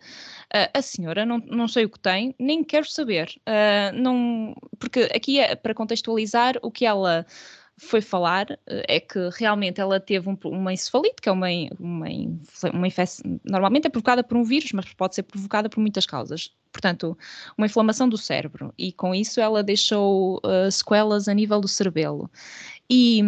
a 0.73 0.81
senhora 0.81 1.25
não, 1.25 1.37
não 1.39 1.67
sei 1.67 1.85
o 1.85 1.89
que 1.89 1.99
tem, 1.99 2.35
nem 2.39 2.63
quero 2.63 2.89
saber. 2.89 3.29
Uh, 3.47 3.95
não, 3.95 4.55
porque 4.77 5.09
aqui 5.13 5.39
é 5.39 5.55
para 5.55 5.73
contextualizar 5.73 6.57
o 6.61 6.71
que 6.71 6.85
ela 6.85 7.25
foi 7.79 8.01
falar 8.01 8.51
eh, 8.67 8.85
é 8.87 8.99
que 8.99 9.29
realmente 9.37 9.81
ela 9.81 9.99
teve 9.99 10.29
um, 10.29 10.37
uma 10.45 10.73
encefalite, 10.73 11.21
que 11.21 11.29
é 11.29 11.31
uma, 11.31 11.47
uma, 11.79 12.07
uma 12.73 12.87
infecção, 12.87 13.39
normalmente 13.43 13.87
é 13.87 13.89
provocada 13.89 14.23
por 14.23 14.37
um 14.37 14.43
vírus, 14.43 14.71
mas 14.73 14.93
pode 14.93 15.15
ser 15.15 15.23
provocada 15.23 15.69
por 15.69 15.79
muitas 15.79 16.05
causas. 16.05 16.53
Portanto, 16.71 17.17
uma 17.57 17.65
inflamação 17.65 18.07
do 18.07 18.17
cérebro, 18.17 18.73
e 18.77 18.91
com 18.91 19.15
isso 19.15 19.41
ela 19.41 19.63
deixou 19.63 20.39
uh, 20.45 20.71
sequelas 20.71 21.27
a 21.27 21.33
nível 21.33 21.59
do 21.59 21.67
cerebelo. 21.67 22.29
E 22.89 23.21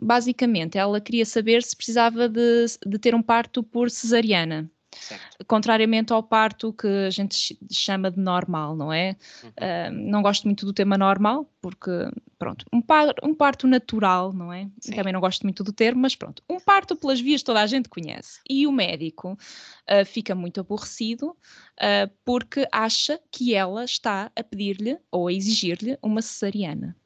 basicamente 0.00 0.78
ela 0.78 1.00
queria 1.00 1.26
saber 1.26 1.62
se 1.62 1.76
precisava 1.76 2.28
de, 2.28 2.66
de 2.86 2.98
ter 2.98 3.14
um 3.14 3.22
parto 3.22 3.62
por 3.62 3.90
cesariana. 3.90 4.70
Certo. 5.00 5.44
Contrariamente 5.46 6.12
ao 6.12 6.22
parto 6.22 6.72
que 6.72 6.86
a 6.86 7.10
gente 7.10 7.58
chama 7.70 8.10
de 8.10 8.18
normal, 8.18 8.74
não 8.74 8.92
é? 8.92 9.16
Uhum. 9.42 9.50
Uh, 9.50 10.10
não 10.10 10.22
gosto 10.22 10.44
muito 10.44 10.64
do 10.64 10.72
tema 10.72 10.96
normal, 10.96 11.50
porque, 11.60 11.90
pronto, 12.38 12.64
um, 12.72 12.80
par, 12.80 13.14
um 13.22 13.34
parto 13.34 13.66
natural, 13.66 14.32
não 14.32 14.52
é? 14.52 14.68
Sim. 14.80 14.94
Também 14.94 15.12
não 15.12 15.20
gosto 15.20 15.42
muito 15.42 15.62
do 15.62 15.72
termo, 15.72 16.00
mas 16.00 16.16
pronto, 16.16 16.42
um 16.48 16.58
parto 16.58 16.96
pelas 16.96 17.20
vias 17.20 17.42
toda 17.42 17.60
a 17.60 17.66
gente 17.66 17.88
conhece. 17.88 18.40
E 18.48 18.66
o 18.66 18.72
médico 18.72 19.32
uh, 19.32 20.04
fica 20.04 20.34
muito 20.34 20.60
aborrecido 20.60 21.28
uh, 21.28 22.10
porque 22.24 22.66
acha 22.72 23.20
que 23.30 23.54
ela 23.54 23.84
está 23.84 24.30
a 24.34 24.42
pedir-lhe 24.42 24.98
ou 25.10 25.28
a 25.28 25.32
exigir-lhe 25.32 25.98
uma 26.02 26.22
cesariana. 26.22 26.96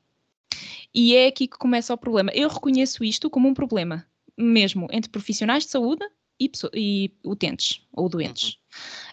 E 0.95 1.15
é 1.15 1.27
aqui 1.27 1.47
que 1.47 1.59
começa 1.59 1.93
o 1.93 1.99
problema. 1.99 2.31
Eu 2.35 2.49
reconheço 2.49 3.05
isto 3.05 3.31
como 3.31 3.49
um 3.49 3.55
problema, 3.55 4.07
mesmo 4.37 4.89
entre 4.91 5.11
profissionais 5.11 5.65
de 5.65 5.71
saúde 5.71 6.05
e, 6.41 6.51
e 6.75 7.13
utentes 7.25 7.83
ou 7.93 8.09
doentes. 8.09 8.55
Uhum. 8.55 8.61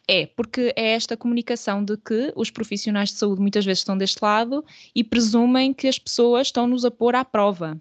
É, 0.07 0.25
porque 0.27 0.73
é 0.75 0.91
esta 0.91 1.17
comunicação 1.17 1.83
de 1.83 1.97
que 1.97 2.31
os 2.35 2.49
profissionais 2.49 3.09
de 3.09 3.15
saúde 3.15 3.41
muitas 3.41 3.65
vezes 3.65 3.79
estão 3.79 3.97
deste 3.97 4.21
lado 4.21 4.63
e 4.95 5.03
presumem 5.03 5.73
que 5.73 5.87
as 5.87 5.99
pessoas 5.99 6.47
estão-nos 6.47 6.85
a 6.85 6.91
pôr 6.91 7.15
à 7.15 7.25
prova 7.25 7.79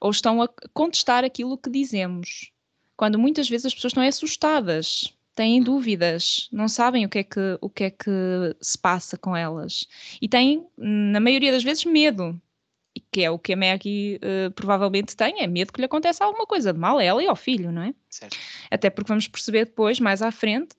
ou 0.00 0.10
estão 0.10 0.42
a 0.42 0.48
contestar 0.72 1.24
aquilo 1.24 1.58
que 1.58 1.70
dizemos, 1.70 2.50
quando 2.96 3.18
muitas 3.18 3.48
vezes 3.48 3.66
as 3.66 3.74
pessoas 3.74 3.92
estão 3.92 4.02
assustadas, 4.02 5.12
têm 5.34 5.58
uhum. 5.58 5.64
dúvidas, 5.64 6.48
não 6.52 6.68
sabem 6.68 7.04
o 7.04 7.08
que 7.08 7.18
é 7.18 7.24
que, 7.24 7.58
o 7.60 7.70
que, 7.70 7.84
é 7.84 7.90
que 7.90 8.10
se 8.60 8.78
passa 8.78 9.16
com 9.16 9.36
elas 9.36 9.86
e 10.20 10.28
têm, 10.28 10.66
na 10.76 11.20
maioria 11.20 11.52
das 11.52 11.62
vezes, 11.62 11.84
medo 11.84 12.40
que 13.12 13.22
é 13.22 13.30
o 13.30 13.38
que 13.38 13.52
a 13.52 13.56
Maggie 13.56 14.16
uh, 14.16 14.50
provavelmente 14.52 15.14
tem, 15.14 15.42
é 15.42 15.46
medo 15.46 15.70
que 15.70 15.78
lhe 15.78 15.84
aconteça 15.84 16.24
alguma 16.24 16.46
coisa 16.46 16.72
de 16.72 16.78
mal 16.78 16.96
a 16.96 17.04
ela 17.04 17.22
e 17.22 17.28
ao 17.28 17.36
filho, 17.36 17.70
não 17.70 17.82
é? 17.82 17.94
Certo. 18.08 18.36
Até 18.70 18.88
porque 18.88 19.08
vamos 19.08 19.28
perceber 19.28 19.66
depois, 19.66 20.00
mais 20.00 20.22
à 20.22 20.32
frente, 20.32 20.74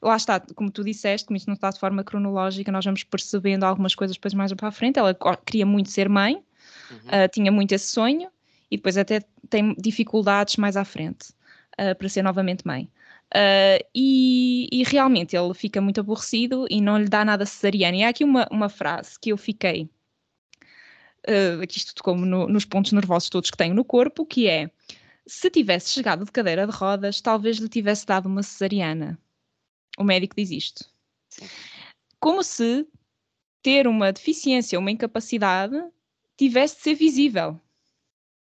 lá 0.00 0.14
está, 0.14 0.38
como 0.54 0.70
tu 0.70 0.84
disseste, 0.84 1.26
como 1.26 1.36
isto 1.36 1.48
não 1.48 1.54
está 1.54 1.70
de 1.70 1.80
forma 1.80 2.04
cronológica, 2.04 2.70
nós 2.70 2.84
vamos 2.84 3.02
percebendo 3.02 3.64
algumas 3.64 3.96
coisas 3.96 4.16
depois 4.16 4.32
mais 4.32 4.52
para 4.52 4.68
a 4.68 4.70
frente. 4.70 5.00
Ela 5.00 5.12
queria 5.44 5.66
muito 5.66 5.90
ser 5.90 6.08
mãe, 6.08 6.36
uhum. 6.36 6.98
uh, 6.98 7.28
tinha 7.32 7.50
muito 7.50 7.72
esse 7.72 7.88
sonho 7.88 8.30
e 8.70 8.76
depois 8.76 8.96
até 8.96 9.20
tem 9.50 9.74
dificuldades 9.76 10.56
mais 10.56 10.76
à 10.76 10.84
frente 10.84 11.30
uh, 11.80 11.96
para 11.98 12.08
ser 12.08 12.22
novamente 12.22 12.64
mãe. 12.64 12.88
Uh, 13.34 13.82
e, 13.92 14.68
e, 14.70 14.84
realmente 14.84 15.34
ele 15.34 15.54
fica 15.54 15.80
muito 15.80 15.98
aborrecido 15.98 16.66
e 16.70 16.80
não 16.80 16.98
lhe 16.98 17.08
dá 17.08 17.24
nada 17.24 17.44
cesariana. 17.44 17.96
E 17.96 18.04
há 18.04 18.10
aqui 18.10 18.22
uma, 18.22 18.46
uma 18.52 18.68
frase 18.68 19.18
que 19.18 19.30
eu 19.32 19.38
fiquei 19.38 19.88
uh, 21.28 21.62
aqui 21.62 21.78
isto 21.78 22.02
como 22.02 22.24
no, 22.24 22.48
nos 22.48 22.64
pontos 22.64 22.92
nervosos 22.92 23.28
todos 23.28 23.50
que 23.50 23.56
tenho 23.56 23.74
no 23.74 23.84
corpo, 23.84 24.26
que 24.26 24.48
é 24.48 24.70
se 25.26 25.50
tivesse 25.50 25.90
chegado 25.90 26.24
de 26.24 26.32
cadeira 26.32 26.66
de 26.66 26.72
rodas, 26.72 27.20
talvez 27.20 27.58
lhe 27.58 27.68
tivesse 27.68 28.04
dado 28.04 28.26
uma 28.26 28.42
cesariana. 28.42 29.18
O 29.98 30.04
médico 30.04 30.34
diz 30.36 30.50
isto. 30.50 30.84
Sim. 31.28 31.46
Como 32.18 32.42
se 32.42 32.86
ter 33.62 33.86
uma 33.86 34.12
deficiência, 34.12 34.78
uma 34.78 34.90
incapacidade, 34.90 35.76
tivesse 36.36 36.76
de 36.76 36.82
ser 36.82 36.94
visível. 36.94 37.60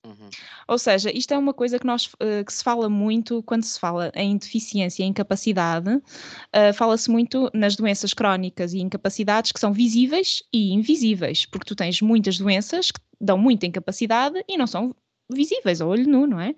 Uhum. 0.07 0.31
Ou 0.69 0.79
seja, 0.79 1.11
isto 1.11 1.35
é 1.35 1.39
uma 1.39 1.53
coisa 1.53 1.79
que, 1.79 1.87
nós, 1.87 2.07
uh, 2.07 2.45
que 2.47 2.53
se 2.53 2.63
fala 2.63 2.89
muito 2.89 3.43
quando 3.43 3.65
se 3.65 3.79
fala 3.79 4.13
em 4.15 4.37
deficiência 4.37 5.03
e 5.03 5.07
incapacidade, 5.07 5.91
uh, 5.91 6.73
fala-se 6.75 7.11
muito 7.11 7.51
nas 7.53 7.75
doenças 7.75 8.15
crónicas 8.15 8.73
e 8.73 8.79
incapacidades 8.79 9.51
que 9.51 9.59
são 9.59 9.73
visíveis 9.73 10.45
e 10.53 10.73
invisíveis, 10.73 11.45
porque 11.45 11.67
tu 11.67 11.75
tens 11.75 12.01
muitas 12.01 12.39
doenças 12.39 12.93
que 12.93 13.01
dão 13.21 13.37
muita 13.37 13.67
incapacidade 13.67 14.45
e 14.49 14.57
não 14.57 14.67
são 14.67 14.95
visíveis 15.29 15.81
ao 15.81 15.89
olho 15.89 16.09
nu, 16.09 16.25
não 16.25 16.41
é? 16.41 16.55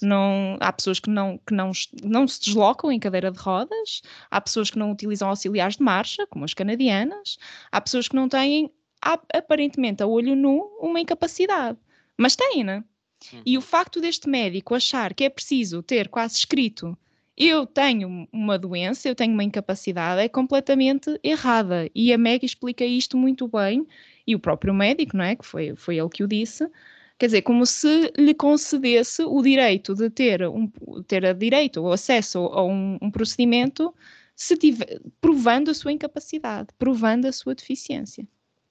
Não, 0.00 0.56
há 0.60 0.72
pessoas 0.72 1.00
que, 1.00 1.10
não, 1.10 1.36
que 1.38 1.52
não, 1.52 1.72
não 2.04 2.28
se 2.28 2.40
deslocam 2.40 2.92
em 2.92 3.00
cadeira 3.00 3.32
de 3.32 3.38
rodas, 3.38 4.02
há 4.30 4.40
pessoas 4.40 4.70
que 4.70 4.78
não 4.78 4.92
utilizam 4.92 5.28
auxiliares 5.28 5.76
de 5.76 5.82
marcha, 5.82 6.24
como 6.28 6.44
as 6.44 6.54
canadianas, 6.54 7.38
há 7.72 7.80
pessoas 7.80 8.06
que 8.06 8.14
não 8.14 8.28
têm, 8.28 8.70
aparentemente, 9.02 10.00
a 10.00 10.06
olho 10.06 10.36
nu, 10.36 10.60
uma 10.80 11.00
incapacidade. 11.00 11.76
Mas 12.18 12.36
tem, 12.36 12.64
né? 12.64 12.84
Uhum. 13.32 13.42
E 13.44 13.56
o 13.56 13.60
uhum. 13.60 13.66
facto 13.66 14.00
deste 14.00 14.28
médico 14.28 14.74
achar 14.74 15.14
que 15.14 15.24
é 15.24 15.30
preciso 15.30 15.82
ter 15.82 16.08
quase 16.08 16.36
escrito 16.36 16.96
eu 17.36 17.66
tenho 17.66 18.28
uma 18.32 18.58
doença, 18.58 19.08
eu 19.08 19.14
tenho 19.14 19.32
uma 19.32 19.42
incapacidade, 19.42 20.20
é 20.22 20.28
completamente 20.28 21.18
errada. 21.22 21.90
E 21.94 22.12
a 22.12 22.18
Meg 22.18 22.44
explica 22.46 22.84
isto 22.84 23.16
muito 23.16 23.48
bem, 23.48 23.86
e 24.26 24.34
o 24.34 24.38
próprio 24.38 24.72
médico, 24.72 25.16
não 25.16 25.24
é? 25.24 25.34
Que 25.36 25.44
foi, 25.44 25.74
foi 25.76 25.98
ele 25.98 26.08
que 26.08 26.22
o 26.22 26.28
disse. 26.28 26.68
Quer 27.18 27.26
dizer, 27.26 27.42
como 27.42 27.66
se 27.66 28.12
lhe 28.16 28.34
concedesse 28.34 29.22
o 29.22 29.42
direito 29.42 29.94
de 29.94 30.10
ter, 30.10 30.48
um, 30.48 30.68
ter 31.06 31.26
a 31.26 31.32
direito 31.32 31.82
ou 31.82 31.92
acesso 31.92 32.38
a 32.38 32.64
um, 32.64 32.98
um 33.02 33.10
procedimento 33.10 33.94
se 34.36 34.56
tiver, 34.56 35.00
provando 35.20 35.70
a 35.70 35.74
sua 35.74 35.92
incapacidade, 35.92 36.68
provando 36.78 37.26
a 37.26 37.32
sua 37.32 37.54
deficiência. 37.54 38.26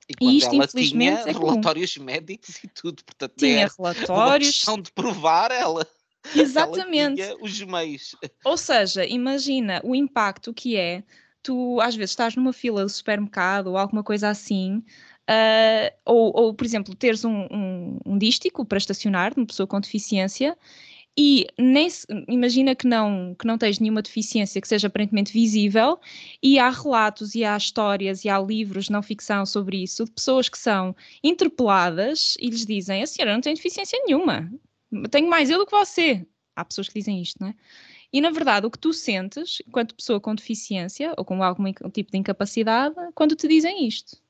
E 0.09 0.13
quando 0.15 0.31
e 0.31 0.37
isto, 0.37 0.55
ela 0.55 0.67
tinha 0.67 1.11
é 1.11 1.31
relatórios 1.31 1.97
médicos 1.97 2.63
e 2.63 2.67
tudo, 2.67 3.03
portanto, 3.03 3.33
tinha 3.37 3.65
é 3.65 3.69
relatórios. 3.77 4.49
questão 4.49 4.79
de 4.79 4.91
provar 4.91 5.51
ela. 5.51 5.87
Exatamente. 6.35 7.21
Ela 7.21 7.37
os 7.41 7.61
meios. 7.61 8.15
Ou 8.43 8.57
seja, 8.57 9.05
imagina 9.05 9.81
o 9.83 9.95
impacto 9.95 10.53
que 10.53 10.75
é 10.77 11.03
tu 11.41 11.79
às 11.81 11.95
vezes 11.95 12.11
estás 12.11 12.35
numa 12.35 12.53
fila 12.53 12.83
do 12.83 12.89
supermercado 12.89 13.67
ou 13.67 13.77
alguma 13.77 14.01
coisa 14.01 14.29
assim, 14.29 14.77
uh, 15.29 15.93
ou, 16.05 16.31
ou, 16.33 16.53
por 16.53 16.65
exemplo, 16.65 16.95
teres 16.95 17.25
um, 17.25 17.47
um, 17.51 17.99
um 18.05 18.17
dístico 18.17 18.65
para 18.65 18.77
estacionar, 18.77 19.33
uma 19.35 19.45
pessoa 19.45 19.67
com 19.67 19.79
deficiência, 19.79 20.57
e 21.17 21.45
nem 21.59 21.89
se, 21.89 22.07
imagina 22.27 22.75
que 22.75 22.87
não, 22.87 23.35
que 23.35 23.45
não 23.45 23.57
tens 23.57 23.79
nenhuma 23.79 24.01
deficiência 24.01 24.59
que 24.59 24.67
seja 24.67 24.87
aparentemente 24.87 25.31
visível, 25.31 25.99
e 26.41 26.57
há 26.57 26.69
relatos 26.69 27.35
e 27.35 27.43
há 27.43 27.55
histórias 27.55 28.25
e 28.25 28.29
há 28.29 28.39
livros 28.39 28.89
não 28.89 29.03
ficção 29.03 29.45
sobre 29.45 29.83
isso, 29.83 30.05
de 30.05 30.11
pessoas 30.11 30.49
que 30.49 30.57
são 30.57 30.95
interpeladas 31.23 32.35
e 32.39 32.49
lhes 32.49 32.65
dizem: 32.65 33.03
a 33.03 33.07
senhora 33.07 33.33
não 33.33 33.41
tem 33.41 33.53
deficiência 33.53 33.99
nenhuma, 34.05 34.51
tenho 35.11 35.29
mais 35.29 35.49
eu 35.49 35.59
do 35.59 35.65
que 35.65 35.71
você. 35.71 36.25
Há 36.55 36.65
pessoas 36.65 36.87
que 36.87 36.99
dizem 36.99 37.21
isto, 37.21 37.37
não 37.41 37.49
é? 37.49 37.55
E 38.11 38.21
na 38.21 38.29
verdade, 38.31 38.65
o 38.67 38.71
que 38.71 38.77
tu 38.79 38.93
sentes, 38.93 39.57
enquanto 39.67 39.95
pessoa 39.95 40.21
com 40.21 40.35
deficiência 40.35 41.13
ou 41.17 41.25
com 41.25 41.41
algum 41.43 41.63
tipo 41.91 42.11
de 42.11 42.17
incapacidade, 42.17 42.95
quando 43.15 43.35
te 43.35 43.47
dizem 43.47 43.87
isto. 43.87 44.22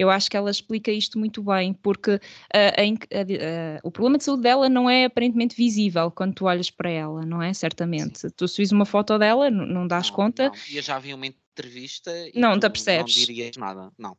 Eu 0.00 0.08
acho 0.08 0.30
que 0.30 0.36
ela 0.36 0.50
explica 0.50 0.90
isto 0.90 1.18
muito 1.18 1.42
bem, 1.42 1.74
porque 1.74 2.12
uh, 2.12 2.18
a, 2.54 3.20
a, 3.20 3.80
o 3.82 3.90
problema 3.90 4.16
de 4.16 4.24
saúde 4.24 4.42
dela 4.42 4.68
não 4.68 4.88
é 4.88 5.04
aparentemente 5.04 5.54
visível 5.54 6.10
quando 6.10 6.34
tu 6.34 6.46
olhas 6.46 6.70
para 6.70 6.88
ela, 6.88 7.26
não 7.26 7.42
é? 7.42 7.52
Certamente. 7.52 8.20
Sim. 8.20 8.30
Tu 8.34 8.48
se 8.48 8.56
vis 8.56 8.72
uma 8.72 8.86
foto 8.86 9.18
dela, 9.18 9.50
não, 9.50 9.66
não 9.66 9.86
das 9.86 10.08
não, 10.08 10.16
conta. 10.16 10.48
Não. 10.48 10.54
Eu 10.72 10.82
já 10.82 10.98
vi 10.98 11.12
uma 11.12 11.26
entrevista 11.26 12.10
e 12.10 12.38
não 12.38 12.58
te 12.58 12.68
percebes. 12.70 13.14
Não 13.14 13.24
dirias 13.26 13.56
nada, 13.56 13.92
não. 13.98 14.16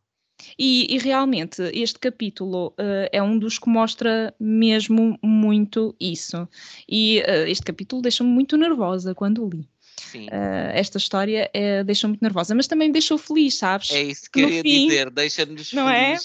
E, 0.58 0.94
e, 0.94 0.98
realmente 0.98 1.62
este 1.74 2.00
capítulo 2.00 2.70
uh, 2.70 3.08
é 3.12 3.22
um 3.22 3.38
dos 3.38 3.60
que 3.60 3.70
mostra 3.70 4.34
mesmo 4.40 5.18
muito 5.22 5.96
isso. 6.00 6.48
E 6.90 7.22
uh, 7.22 7.48
este 7.48 7.64
capítulo 7.64 8.02
deixa-me 8.02 8.30
muito 8.30 8.58
nervosa 8.58 9.14
quando 9.14 9.48
li. 9.48 9.68
Uh, 10.16 10.72
esta 10.74 10.98
história 10.98 11.50
uh, 11.56 11.84
deixou 11.84 12.08
muito 12.08 12.22
nervosa, 12.22 12.56
mas 12.56 12.68
também 12.68 12.88
me 12.88 12.94
deixou 12.94 13.18
feliz, 13.18 13.56
sabes? 13.56 13.92
É 13.92 14.02
isso 14.02 14.30
que 14.32 14.42
eu 14.42 14.50
ia 14.50 14.62
fim, 14.62 14.88
dizer, 14.88 15.10
deixa-nos 15.10 15.74
não 15.74 15.90
é? 15.90 16.18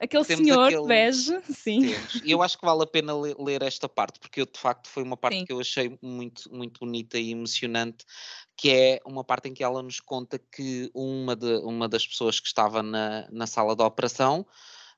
Aquele 0.00 0.24
Temos 0.24 0.46
senhor 0.46 0.66
aquele... 0.66 0.86
bege, 0.86 1.40
sim. 1.50 1.94
E 2.24 2.30
eu 2.30 2.42
acho 2.42 2.58
que 2.58 2.64
vale 2.66 2.82
a 2.82 2.86
pena 2.86 3.16
ler, 3.16 3.36
ler 3.38 3.62
esta 3.62 3.88
parte, 3.88 4.18
porque 4.18 4.40
eu, 4.40 4.46
de 4.46 4.58
facto 4.58 4.88
foi 4.88 5.02
uma 5.02 5.16
parte 5.16 5.38
sim. 5.38 5.44
que 5.44 5.52
eu 5.52 5.60
achei 5.60 5.96
muito, 6.02 6.52
muito 6.52 6.80
bonita 6.80 7.18
e 7.18 7.30
emocionante, 7.30 8.04
que 8.56 8.70
é 8.70 9.00
uma 9.06 9.24
parte 9.24 9.48
em 9.48 9.54
que 9.54 9.62
ela 9.62 9.82
nos 9.82 10.00
conta 10.00 10.38
que 10.38 10.90
uma, 10.92 11.34
de, 11.36 11.56
uma 11.58 11.88
das 11.88 12.06
pessoas 12.06 12.40
que 12.40 12.46
estava 12.46 12.82
na, 12.82 13.28
na 13.30 13.46
sala 13.46 13.74
da 13.74 13.86
operação, 13.86 14.46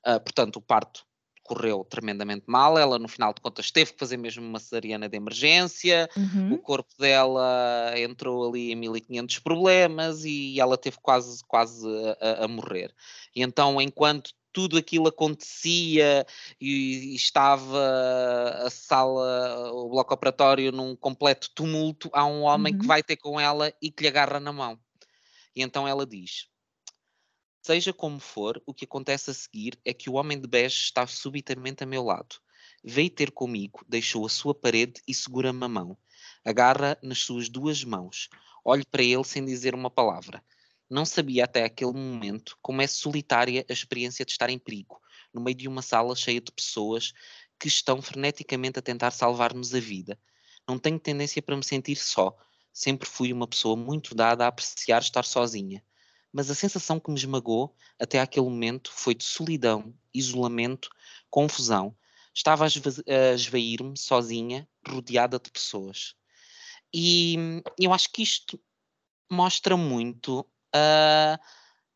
uh, 0.05 0.19
portanto, 0.19 0.57
o 0.57 0.61
parto 0.61 1.06
correu 1.47 1.85
tremendamente 1.89 2.43
mal. 2.45 2.77
Ela, 2.77 2.99
no 2.99 3.07
final 3.07 3.33
de 3.33 3.41
contas, 3.41 3.71
teve 3.71 3.93
que 3.93 3.99
fazer 3.99 4.17
mesmo 4.17 4.45
uma 4.45 4.59
cesariana 4.59 5.07
de 5.07 5.15
emergência. 5.15 6.09
Uhum. 6.15 6.53
O 6.53 6.57
corpo 6.57 6.93
dela 6.99 7.93
entrou 7.97 8.49
ali 8.49 8.71
em 8.71 8.75
1500 8.75 9.39
problemas 9.39 10.25
e 10.25 10.59
ela 10.59 10.77
teve 10.77 10.97
quase, 11.01 11.43
quase 11.47 11.87
a, 12.21 12.45
a 12.45 12.47
morrer. 12.47 12.93
E 13.35 13.41
então, 13.41 13.81
enquanto 13.81 14.31
tudo 14.51 14.77
aquilo 14.77 15.07
acontecia 15.07 16.25
e, 16.59 17.13
e, 17.13 17.15
estava 17.15 17.79
a 18.65 18.69
sala, 18.69 19.71
o 19.71 19.89
bloco 19.89 20.13
operatório 20.13 20.71
num 20.71 20.95
completo 20.95 21.51
tumulto, 21.53 22.09
há 22.11 22.25
um 22.25 22.41
homem 22.41 22.73
uhum. 22.73 22.79
que 22.79 22.87
vai 22.87 23.03
ter 23.03 23.17
com 23.17 23.39
ela 23.39 23.71
e 23.81 23.91
que 23.91 24.01
lhe 24.01 24.07
agarra 24.07 24.39
na 24.39 24.51
mão. 24.51 24.79
E 25.55 25.61
então 25.61 25.87
ela 25.87 26.05
diz: 26.05 26.47
Seja 27.67 27.91
como 27.91 28.17
for, 28.17 28.63
o 28.65 28.73
que 28.73 28.85
acontece 28.85 29.29
a 29.29 29.33
seguir 29.33 29.77
é 29.83 29.93
que 29.93 30.09
o 30.09 30.13
homem 30.13 30.39
de 30.39 30.47
bege 30.47 30.77
está 30.83 31.05
subitamente 31.05 31.83
a 31.83 31.85
meu 31.85 32.01
lado. 32.01 32.37
Veio 32.81 33.09
ter 33.09 33.29
comigo, 33.29 33.83
deixou 33.85 34.25
a 34.25 34.29
sua 34.29 34.55
parede 34.55 35.01
e 35.05 35.13
segura-me 35.13 35.65
a 35.65 35.67
mão. 35.67 35.97
Agarra 36.45 36.97
nas 37.03 37.19
suas 37.19 37.49
duas 37.49 37.83
mãos. 37.83 38.29
Olho 38.63 38.87
para 38.89 39.03
ele 39.03 39.25
sem 39.25 39.43
dizer 39.43 39.75
uma 39.75 39.89
palavra. 39.89 40.41
Não 40.89 41.03
sabia 41.03 41.43
até 41.43 41.65
aquele 41.65 41.91
momento 41.91 42.57
como 42.61 42.81
é 42.81 42.87
solitária 42.87 43.65
a 43.69 43.73
experiência 43.73 44.23
de 44.23 44.31
estar 44.31 44.49
em 44.49 44.57
perigo, 44.57 45.01
no 45.33 45.41
meio 45.41 45.57
de 45.57 45.67
uma 45.67 45.81
sala 45.81 46.15
cheia 46.15 46.39
de 46.39 46.53
pessoas 46.53 47.11
que 47.59 47.67
estão 47.67 48.01
freneticamente 48.01 48.79
a 48.79 48.81
tentar 48.81 49.11
salvar-nos 49.11 49.75
a 49.75 49.79
vida. 49.81 50.17
Não 50.65 50.79
tenho 50.79 50.97
tendência 50.97 51.41
para 51.41 51.57
me 51.57 51.65
sentir 51.65 51.97
só. 51.97 52.33
Sempre 52.71 53.09
fui 53.09 53.33
uma 53.33 53.45
pessoa 53.45 53.75
muito 53.75 54.15
dada 54.15 54.45
a 54.45 54.47
apreciar 54.47 55.01
estar 55.01 55.25
sozinha 55.25 55.83
mas 56.31 56.49
a 56.49 56.55
sensação 56.55 56.99
que 56.99 57.09
me 57.09 57.17
esmagou 57.17 57.75
até 57.99 58.19
aquele 58.19 58.45
momento 58.45 58.91
foi 58.91 59.15
de 59.15 59.23
solidão, 59.23 59.93
isolamento, 60.13 60.89
confusão. 61.29 61.95
Estava 62.33 62.65
a 62.65 63.33
esvair-me 63.33 63.97
sozinha, 63.97 64.67
rodeada 64.87 65.39
de 65.39 65.49
pessoas. 65.49 66.15
E 66.93 67.35
eu 67.79 67.93
acho 67.93 68.11
que 68.11 68.21
isto 68.21 68.59
mostra 69.29 69.75
muito 69.75 70.41
uh, 70.41 71.39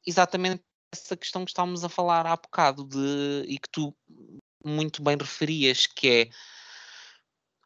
exatamente 0.06 0.64
essa 0.92 1.16
questão 1.16 1.46
que 1.46 1.52
estávamos 1.52 1.84
a 1.84 1.90
falar 1.90 2.26
há 2.26 2.36
bocado 2.36 2.84
de, 2.84 3.46
e 3.48 3.58
que 3.58 3.70
tu 3.70 3.96
muito 4.64 5.02
bem 5.02 5.16
referias, 5.18 5.88
que 5.88 6.08
é 6.08 6.30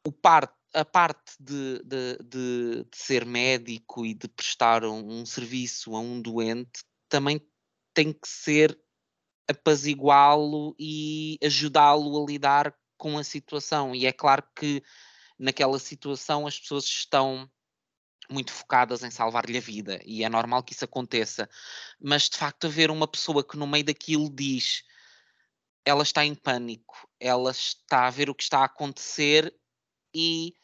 o 0.06 0.12
par 0.12 0.54
a 0.76 0.84
parte 0.84 1.32
de, 1.40 1.82
de, 1.86 2.18
de, 2.18 2.84
de, 2.84 2.98
ser 2.98 3.26
médico 3.26 4.06
e 4.06 4.14
de 4.14 4.28
prestar 4.28 4.84
um, 4.84 5.22
um, 5.22 5.26
serviço 5.26 5.96
a 5.96 6.00
um 6.02 6.22
doente 6.22 6.84
também 7.08 7.40
tem 7.94 8.12
que 8.12 8.28
ser 8.28 8.78
apaziguá-lo 9.48 10.76
e 10.78 11.40
ajudá-lo 11.42 12.22
a 12.22 12.26
lidar 12.26 12.78
com 12.98 13.18
a 13.18 13.24
situação. 13.24 13.96
E 13.96 14.06
é 14.06 14.12
claro 14.12 14.44
que 14.54 14.84
naquela 15.40 15.80
situação 15.80 16.46
as 16.46 16.60
pessoas 16.60 16.84
estão 16.84 17.50
muito 18.30 18.52
focadas 18.52 19.02
em 19.02 19.12
salvar-lhe 19.12 19.58
a 19.58 19.62
vida 19.62 20.02
e 20.06 20.26
é 20.26 20.30
normal 20.30 20.62
que 20.62 20.74
isso 20.74 20.84
aconteça. 20.84 21.50
Mas 22.02 22.30
de 22.30 22.38
facto, 22.38 22.68
haver 22.68 22.92
uma 22.92 23.08
pessoa 23.08 23.48
que 23.48 23.56
no 23.56 23.66
meio 23.66 23.86
daquilo 23.86 24.30
diz 24.30 24.84
ela 25.86 26.04
está 26.04 26.26
em 26.26 26.36
pânico, 26.36 27.08
ela 27.18 27.52
está 27.52 28.08
a 28.08 28.10
ver 28.10 28.30
o 28.30 28.36
que 28.36 28.44
está 28.44 28.60
a 28.60 28.66
acontecer 28.66 29.56
e 30.14 30.56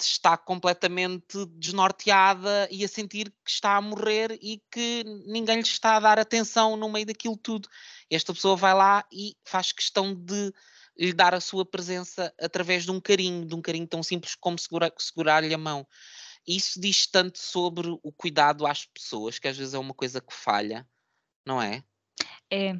está 0.00 0.36
completamente 0.36 1.46
desnorteada 1.56 2.68
e 2.70 2.84
a 2.84 2.88
sentir 2.88 3.30
que 3.44 3.50
está 3.50 3.76
a 3.76 3.80
morrer 3.80 4.38
e 4.40 4.62
que 4.70 5.04
ninguém 5.26 5.56
lhe 5.56 5.62
está 5.62 5.96
a 5.96 6.00
dar 6.00 6.18
atenção 6.18 6.76
no 6.76 6.90
meio 6.90 7.06
daquilo 7.06 7.36
tudo. 7.36 7.68
Esta 8.10 8.32
pessoa 8.32 8.56
vai 8.56 8.74
lá 8.74 9.04
e 9.12 9.36
faz 9.44 9.72
questão 9.72 10.14
de 10.14 10.52
lhe 10.96 11.12
dar 11.12 11.34
a 11.34 11.40
sua 11.40 11.64
presença 11.64 12.32
através 12.40 12.84
de 12.84 12.90
um 12.90 13.00
carinho, 13.00 13.46
de 13.46 13.54
um 13.54 13.62
carinho 13.62 13.86
tão 13.86 14.02
simples 14.02 14.34
como 14.34 14.58
segura, 14.58 14.92
segurar-lhe 14.98 15.54
a 15.54 15.58
mão. 15.58 15.86
Isso 16.46 16.80
diz 16.80 17.06
tanto 17.06 17.38
sobre 17.38 17.88
o 18.02 18.12
cuidado 18.12 18.66
às 18.66 18.84
pessoas, 18.84 19.38
que 19.38 19.48
às 19.48 19.56
vezes 19.56 19.74
é 19.74 19.78
uma 19.78 19.94
coisa 19.94 20.20
que 20.20 20.34
falha, 20.34 20.86
não 21.46 21.62
é? 21.62 21.84
É, 22.50 22.74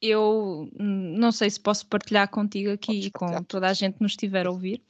eu 0.00 0.68
não 0.78 1.32
sei 1.32 1.50
se 1.50 1.60
posso 1.60 1.86
partilhar 1.86 2.28
contigo 2.28 2.70
aqui 2.70 3.06
e 3.06 3.10
com 3.10 3.42
toda 3.44 3.68
a 3.68 3.72
gente 3.72 3.94
que 3.94 4.02
nos 4.02 4.12
estiver 4.12 4.46
a 4.46 4.50
ouvir. 4.50 4.82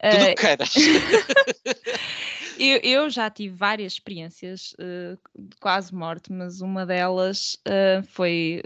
Tudo 0.00 0.32
uh, 0.32 0.34
queiras. 0.36 0.74
eu, 2.58 2.78
eu, 2.82 3.10
já 3.10 3.30
tive 3.30 3.54
várias 3.54 3.94
experiências 3.94 4.74
uh, 4.74 5.18
de 5.38 5.56
quase 5.58 5.94
morte, 5.94 6.32
mas 6.32 6.60
uma 6.60 6.86
delas 6.86 7.56
uh, 7.66 8.02
foi, 8.06 8.62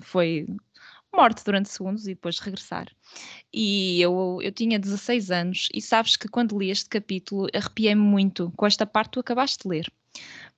foi 0.00 0.46
morte 1.14 1.44
durante 1.44 1.68
segundos 1.68 2.06
e 2.06 2.14
depois 2.14 2.38
regressar. 2.38 2.88
E 3.52 4.00
eu, 4.00 4.38
eu 4.42 4.52
tinha 4.52 4.78
16 4.78 5.30
anos 5.30 5.68
e 5.72 5.80
sabes 5.80 6.16
que 6.16 6.28
quando 6.28 6.58
li 6.58 6.70
este 6.70 6.88
capítulo 6.88 7.46
arrepiei-me 7.54 8.02
muito 8.02 8.52
com 8.56 8.66
esta 8.66 8.84
parte 8.84 9.08
que 9.08 9.12
tu 9.14 9.20
acabaste 9.20 9.62
de 9.62 9.68
ler 9.68 9.92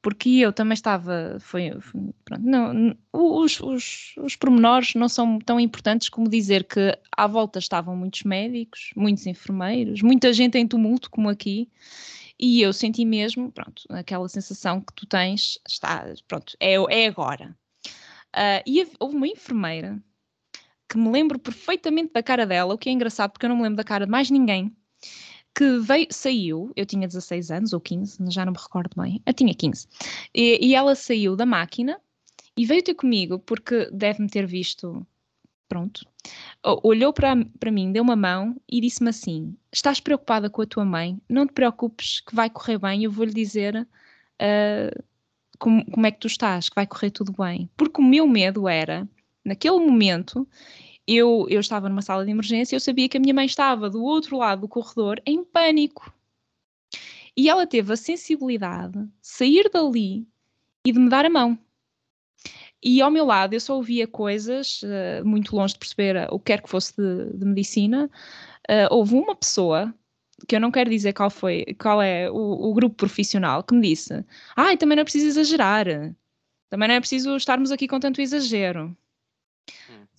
porque 0.00 0.28
eu 0.28 0.52
também 0.52 0.74
estava. 0.74 1.38
Foi, 1.40 1.72
foi 1.80 2.00
pronto, 2.24 2.42
não, 2.42 2.96
os, 3.12 3.60
os, 3.60 4.14
os 4.18 4.36
pormenores 4.36 4.94
não 4.94 5.08
são 5.08 5.38
tão 5.38 5.58
importantes 5.58 6.08
como 6.08 6.28
dizer 6.28 6.64
que 6.64 6.96
à 7.16 7.26
volta 7.26 7.58
estavam 7.58 7.96
muitos 7.96 8.22
médicos, 8.22 8.90
muitos 8.96 9.26
enfermeiros, 9.26 10.02
muita 10.02 10.32
gente 10.32 10.56
em 10.58 10.66
tumulto, 10.66 11.10
como 11.10 11.28
aqui, 11.28 11.68
e 12.38 12.62
eu 12.62 12.72
senti 12.72 13.04
mesmo, 13.04 13.50
pronto, 13.50 13.82
aquela 13.90 14.28
sensação 14.28 14.80
que 14.80 14.92
tu 14.94 15.06
tens, 15.06 15.58
está, 15.66 16.06
pronto, 16.28 16.56
é, 16.60 16.74
é 16.74 17.06
agora. 17.06 17.56
Uh, 18.36 18.62
e 18.66 18.86
houve 19.00 19.16
uma 19.16 19.26
enfermeira 19.26 20.00
que 20.88 20.96
me 20.96 21.10
lembro 21.10 21.38
perfeitamente 21.38 22.12
da 22.12 22.22
cara 22.22 22.46
dela, 22.46 22.74
o 22.74 22.78
que 22.78 22.88
é 22.88 22.92
engraçado 22.92 23.32
porque 23.32 23.46
eu 23.46 23.50
não 23.50 23.56
me 23.56 23.62
lembro 23.62 23.76
da 23.76 23.84
cara 23.84 24.04
de 24.06 24.10
mais 24.10 24.30
ninguém 24.30 24.74
que 25.58 25.80
veio, 25.80 26.06
saiu, 26.08 26.72
eu 26.76 26.86
tinha 26.86 27.08
16 27.08 27.50
anos 27.50 27.72
ou 27.72 27.80
15, 27.80 28.30
já 28.30 28.44
não 28.44 28.52
me 28.52 28.58
recordo 28.58 28.94
bem, 28.96 29.20
eu 29.26 29.34
tinha 29.34 29.52
15, 29.52 29.88
e, 30.32 30.68
e 30.68 30.72
ela 30.72 30.94
saiu 30.94 31.34
da 31.34 31.44
máquina 31.44 32.00
e 32.56 32.64
veio 32.64 32.80
ter 32.80 32.94
comigo 32.94 33.40
porque 33.40 33.90
deve-me 33.92 34.28
ter 34.28 34.46
visto, 34.46 35.04
pronto, 35.68 36.06
olhou 36.84 37.12
para, 37.12 37.34
para 37.58 37.72
mim, 37.72 37.90
deu 37.90 38.04
uma 38.04 38.14
mão 38.14 38.54
e 38.70 38.80
disse-me 38.80 39.10
assim: 39.10 39.56
Estás 39.72 39.98
preocupada 39.98 40.48
com 40.48 40.62
a 40.62 40.66
tua 40.66 40.84
mãe? 40.84 41.20
Não 41.28 41.44
te 41.44 41.52
preocupes, 41.52 42.20
que 42.20 42.36
vai 42.36 42.48
correr 42.48 42.78
bem. 42.78 43.02
Eu 43.02 43.10
vou-lhe 43.10 43.32
dizer 43.32 43.76
uh, 43.76 45.04
como, 45.58 45.84
como 45.90 46.06
é 46.06 46.12
que 46.12 46.20
tu 46.20 46.28
estás, 46.28 46.68
que 46.68 46.74
vai 46.76 46.86
correr 46.86 47.10
tudo 47.10 47.32
bem. 47.32 47.68
Porque 47.76 48.00
o 48.00 48.04
meu 48.04 48.28
medo 48.28 48.68
era, 48.68 49.08
naquele 49.44 49.78
momento, 49.78 50.46
eu, 51.08 51.46
eu 51.48 51.58
estava 51.58 51.88
numa 51.88 52.02
sala 52.02 52.24
de 52.24 52.30
emergência, 52.30 52.76
eu 52.76 52.80
sabia 52.80 53.08
que 53.08 53.16
a 53.16 53.20
minha 53.20 53.32
mãe 53.32 53.46
estava 53.46 53.88
do 53.88 54.02
outro 54.04 54.36
lado 54.36 54.60
do 54.60 54.68
corredor 54.68 55.20
em 55.24 55.42
pânico. 55.42 56.12
E 57.34 57.48
ela 57.48 57.66
teve 57.66 57.92
a 57.92 57.96
sensibilidade 57.96 58.98
de 58.98 59.08
sair 59.22 59.70
dali 59.72 60.26
e 60.84 60.92
de 60.92 60.98
me 60.98 61.08
dar 61.08 61.24
a 61.24 61.30
mão. 61.30 61.58
E 62.82 63.00
ao 63.00 63.10
meu 63.10 63.24
lado 63.24 63.54
eu 63.54 63.60
só 63.60 63.74
ouvia 63.74 64.06
coisas, 64.06 64.82
uh, 64.82 65.24
muito 65.24 65.56
longe 65.56 65.72
de 65.74 65.80
perceber 65.80 66.28
o 66.30 66.38
que 66.38 66.46
quer 66.46 66.62
que 66.62 66.68
fosse 66.68 66.94
de, 66.96 67.38
de 67.38 67.44
medicina. 67.44 68.10
Uh, 68.68 68.92
houve 68.94 69.14
uma 69.14 69.34
pessoa, 69.34 69.92
que 70.46 70.54
eu 70.54 70.60
não 70.60 70.70
quero 70.70 70.90
dizer 70.90 71.14
qual 71.14 71.30
foi, 71.30 71.64
qual 71.80 72.02
é 72.02 72.30
o, 72.30 72.36
o 72.70 72.74
grupo 72.74 72.94
profissional, 72.96 73.62
que 73.64 73.74
me 73.74 73.88
disse: 73.88 74.12
Ai, 74.54 74.74
ah, 74.74 74.76
também 74.76 74.96
não 74.96 75.00
é 75.00 75.04
preciso 75.04 75.26
exagerar. 75.26 75.86
Também 76.68 76.88
não 76.88 76.94
é 76.96 77.00
preciso 77.00 77.34
estarmos 77.36 77.72
aqui 77.72 77.88
com 77.88 77.98
tanto 77.98 78.20
exagero. 78.20 78.96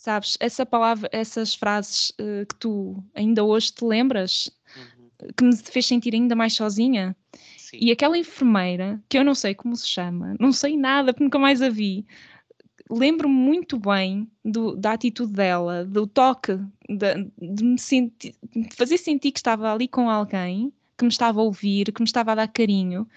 Sabes, 0.09 0.37
essa 0.39 0.65
palavra, 0.65 1.07
essas 1.11 1.53
frases 1.53 2.09
uh, 2.19 2.43
que 2.47 2.55
tu 2.55 2.95
ainda 3.13 3.43
hoje 3.43 3.71
te 3.71 3.85
lembras, 3.85 4.49
uhum. 4.75 5.27
que 5.37 5.43
me 5.43 5.55
fez 5.55 5.85
sentir 5.85 6.15
ainda 6.15 6.35
mais 6.35 6.53
sozinha. 6.53 7.15
Sim. 7.55 7.77
E 7.79 7.91
aquela 7.91 8.17
enfermeira, 8.17 8.99
que 9.07 9.19
eu 9.19 9.23
não 9.23 9.35
sei 9.35 9.53
como 9.53 9.75
se 9.75 9.87
chama, 9.87 10.35
não 10.39 10.51
sei 10.51 10.75
nada, 10.75 11.13
porque 11.13 11.23
nunca 11.23 11.37
mais 11.37 11.61
a 11.61 11.69
vi, 11.69 12.07
lembro-me 12.89 13.35
muito 13.35 13.77
bem 13.77 14.27
do, 14.43 14.75
da 14.75 14.93
atitude 14.93 15.31
dela, 15.31 15.85
do 15.85 16.07
toque, 16.07 16.57
de, 16.89 17.29
de 17.37 17.63
me 17.63 17.77
sentir, 17.77 18.33
de 18.51 18.75
fazer 18.75 18.97
sentir 18.97 19.31
que 19.31 19.37
estava 19.37 19.71
ali 19.71 19.87
com 19.87 20.09
alguém, 20.09 20.73
que 20.97 21.05
me 21.05 21.11
estava 21.11 21.39
a 21.39 21.43
ouvir, 21.43 21.93
que 21.93 22.01
me 22.01 22.07
estava 22.07 22.31
a 22.31 22.35
dar 22.35 22.47
carinho 22.47 23.07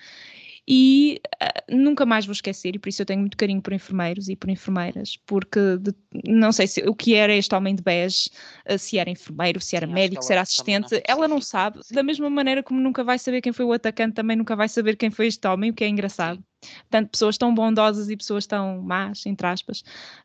e 0.67 1.21
uh, 1.43 1.77
nunca 1.77 2.07
mais 2.07 2.25
vou 2.25 2.33
esquecer, 2.33 2.75
e 2.75 2.79
por 2.79 2.89
isso 2.89 3.03
eu 3.03 3.07
tenho 3.07 3.21
muito 3.21 3.37
carinho 3.37 3.61
por 3.61 3.73
enfermeiros 3.73 4.29
e 4.29 4.37
por 4.37 4.49
enfermeiras, 4.49 5.17
porque 5.27 5.77
de, 5.79 5.93
não 6.27 6.53
sei 6.53 6.67
se, 6.67 6.83
o 6.89 6.95
que 6.95 7.15
era 7.15 7.35
este 7.35 7.55
homem 7.55 7.75
de 7.75 7.83
bege, 7.83 8.31
uh, 8.71 8.79
se 8.79 8.99
era 8.99 9.11
enfermeiro, 9.11 9.61
se 9.61 9.77
era 9.77 9.87
Sim, 9.87 9.93
médico, 9.93 10.23
se 10.23 10.33
era 10.33 10.43
assistente, 10.43 10.95
não 10.95 11.01
ela 11.07 11.29
não 11.29 11.41
sabe, 11.41 11.81
da 11.91 12.03
mesma 12.03 12.31
maneira 12.31 12.63
como 12.63 12.81
nunca 12.81 13.03
vai 13.03 13.19
saber 13.19 13.41
quem 13.41 13.53
foi 13.53 13.65
o 13.65 13.73
atacante, 13.73 14.15
também 14.15 14.37
nunca 14.37 14.55
vai 14.55 14.69
saber 14.69 14.97
quem 14.97 15.11
foi 15.11 15.27
este 15.27 15.47
homem, 15.49 15.71
o 15.71 15.75
que 15.75 15.85
é 15.85 15.89
engraçado. 15.89 16.43
Portanto, 16.83 17.11
pessoas 17.11 17.37
tão 17.37 17.55
bondosas 17.55 18.09
e 18.09 18.17
pessoas 18.17 18.47
tão 18.47 18.81
más, 18.83 19.27
entre 19.27 19.47
aspas, 19.47 19.81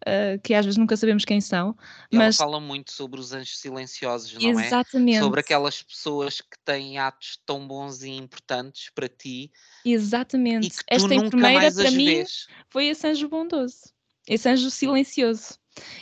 uh, 0.06 0.40
que 0.44 0.54
às 0.54 0.66
vezes 0.66 0.78
nunca 0.78 0.96
sabemos 0.96 1.26
quem 1.26 1.42
são. 1.42 1.76
E 2.12 2.18
mas... 2.18 2.40
ela 2.40 2.50
fala 2.50 2.60
muito 2.60 2.92
sobre 2.92 3.20
os 3.20 3.34
anjos 3.34 3.58
silenciosos, 3.58 4.34
não 4.34 4.42
Exatamente. 4.42 4.64
é? 4.64 4.68
Exatamente. 4.68 5.20
Sobre 5.20 5.40
aquelas 5.40 5.82
pessoas 5.82 6.42
que 6.42 6.58
têm 6.64 6.98
atos 6.98 7.40
tão 7.46 7.68
bons 7.68 8.04
e 8.04 8.10
importantes 8.10 8.90
para 8.94 9.08
ti. 9.08 9.52
Exatamente. 9.84 10.72
Esta 10.88 11.16
enfermeira, 11.16 11.72
para 11.72 11.92
mim, 11.92 12.06
vês. 12.06 12.48
foi 12.70 12.88
esse 12.88 13.08
anjo 13.08 13.28
bondoso, 13.28 13.94
esse 14.28 14.48
anjo 14.48 14.70
silencioso. 14.70 15.58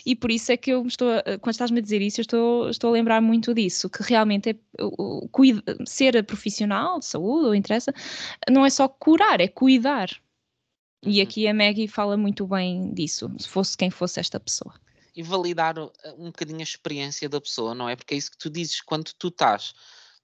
E 0.06 0.16
por 0.16 0.32
isso 0.32 0.52
é 0.52 0.58
que 0.58 0.72
eu 0.72 0.86
estou, 0.86 1.10
quando 1.42 1.52
estás-me 1.52 1.80
a 1.80 1.82
dizer 1.82 2.02
isso, 2.02 2.22
eu 2.22 2.24
estou, 2.24 2.70
estou 2.70 2.90
a 2.90 2.94
lembrar 2.94 3.22
muito 3.22 3.54
disso, 3.54 3.90
que 3.90 4.02
realmente 4.04 4.52
é, 4.52 4.56
cuida, 5.32 5.62
ser 5.86 6.24
profissional 6.24 7.00
de 7.00 7.06
saúde, 7.06 7.48
ou 7.48 7.56
interessa, 7.56 7.94
não 8.50 8.66
é 8.66 8.70
só 8.70 8.88
curar, 8.88 9.42
é 9.42 9.48
cuidar. 9.48 10.10
E 11.06 11.18
uhum. 11.18 11.24
aqui 11.24 11.48
a 11.48 11.54
Maggie 11.54 11.88
fala 11.88 12.18
muito 12.18 12.48
bem 12.48 12.94
disso, 12.94 13.32
se 13.38 13.48
fosse 13.48 13.78
quem 13.78 13.92
fosse 13.92 14.20
esta 14.20 14.40
pessoa. 14.40 14.74
E 15.16 15.24
validar 15.24 15.78
uh, 15.78 15.92
um 16.18 16.26
bocadinho 16.26 16.60
a 16.60 16.64
experiência 16.64 17.30
da 17.30 17.40
pessoa, 17.40 17.76
não 17.76 17.88
é? 17.88 17.96
Porque 17.96 18.16
é 18.16 18.18
isso 18.18 18.32
que 18.32 18.38
tu 18.38 18.50
dizes, 18.50 18.82
quando 18.82 19.12
tu 19.14 19.28
estás 19.28 19.74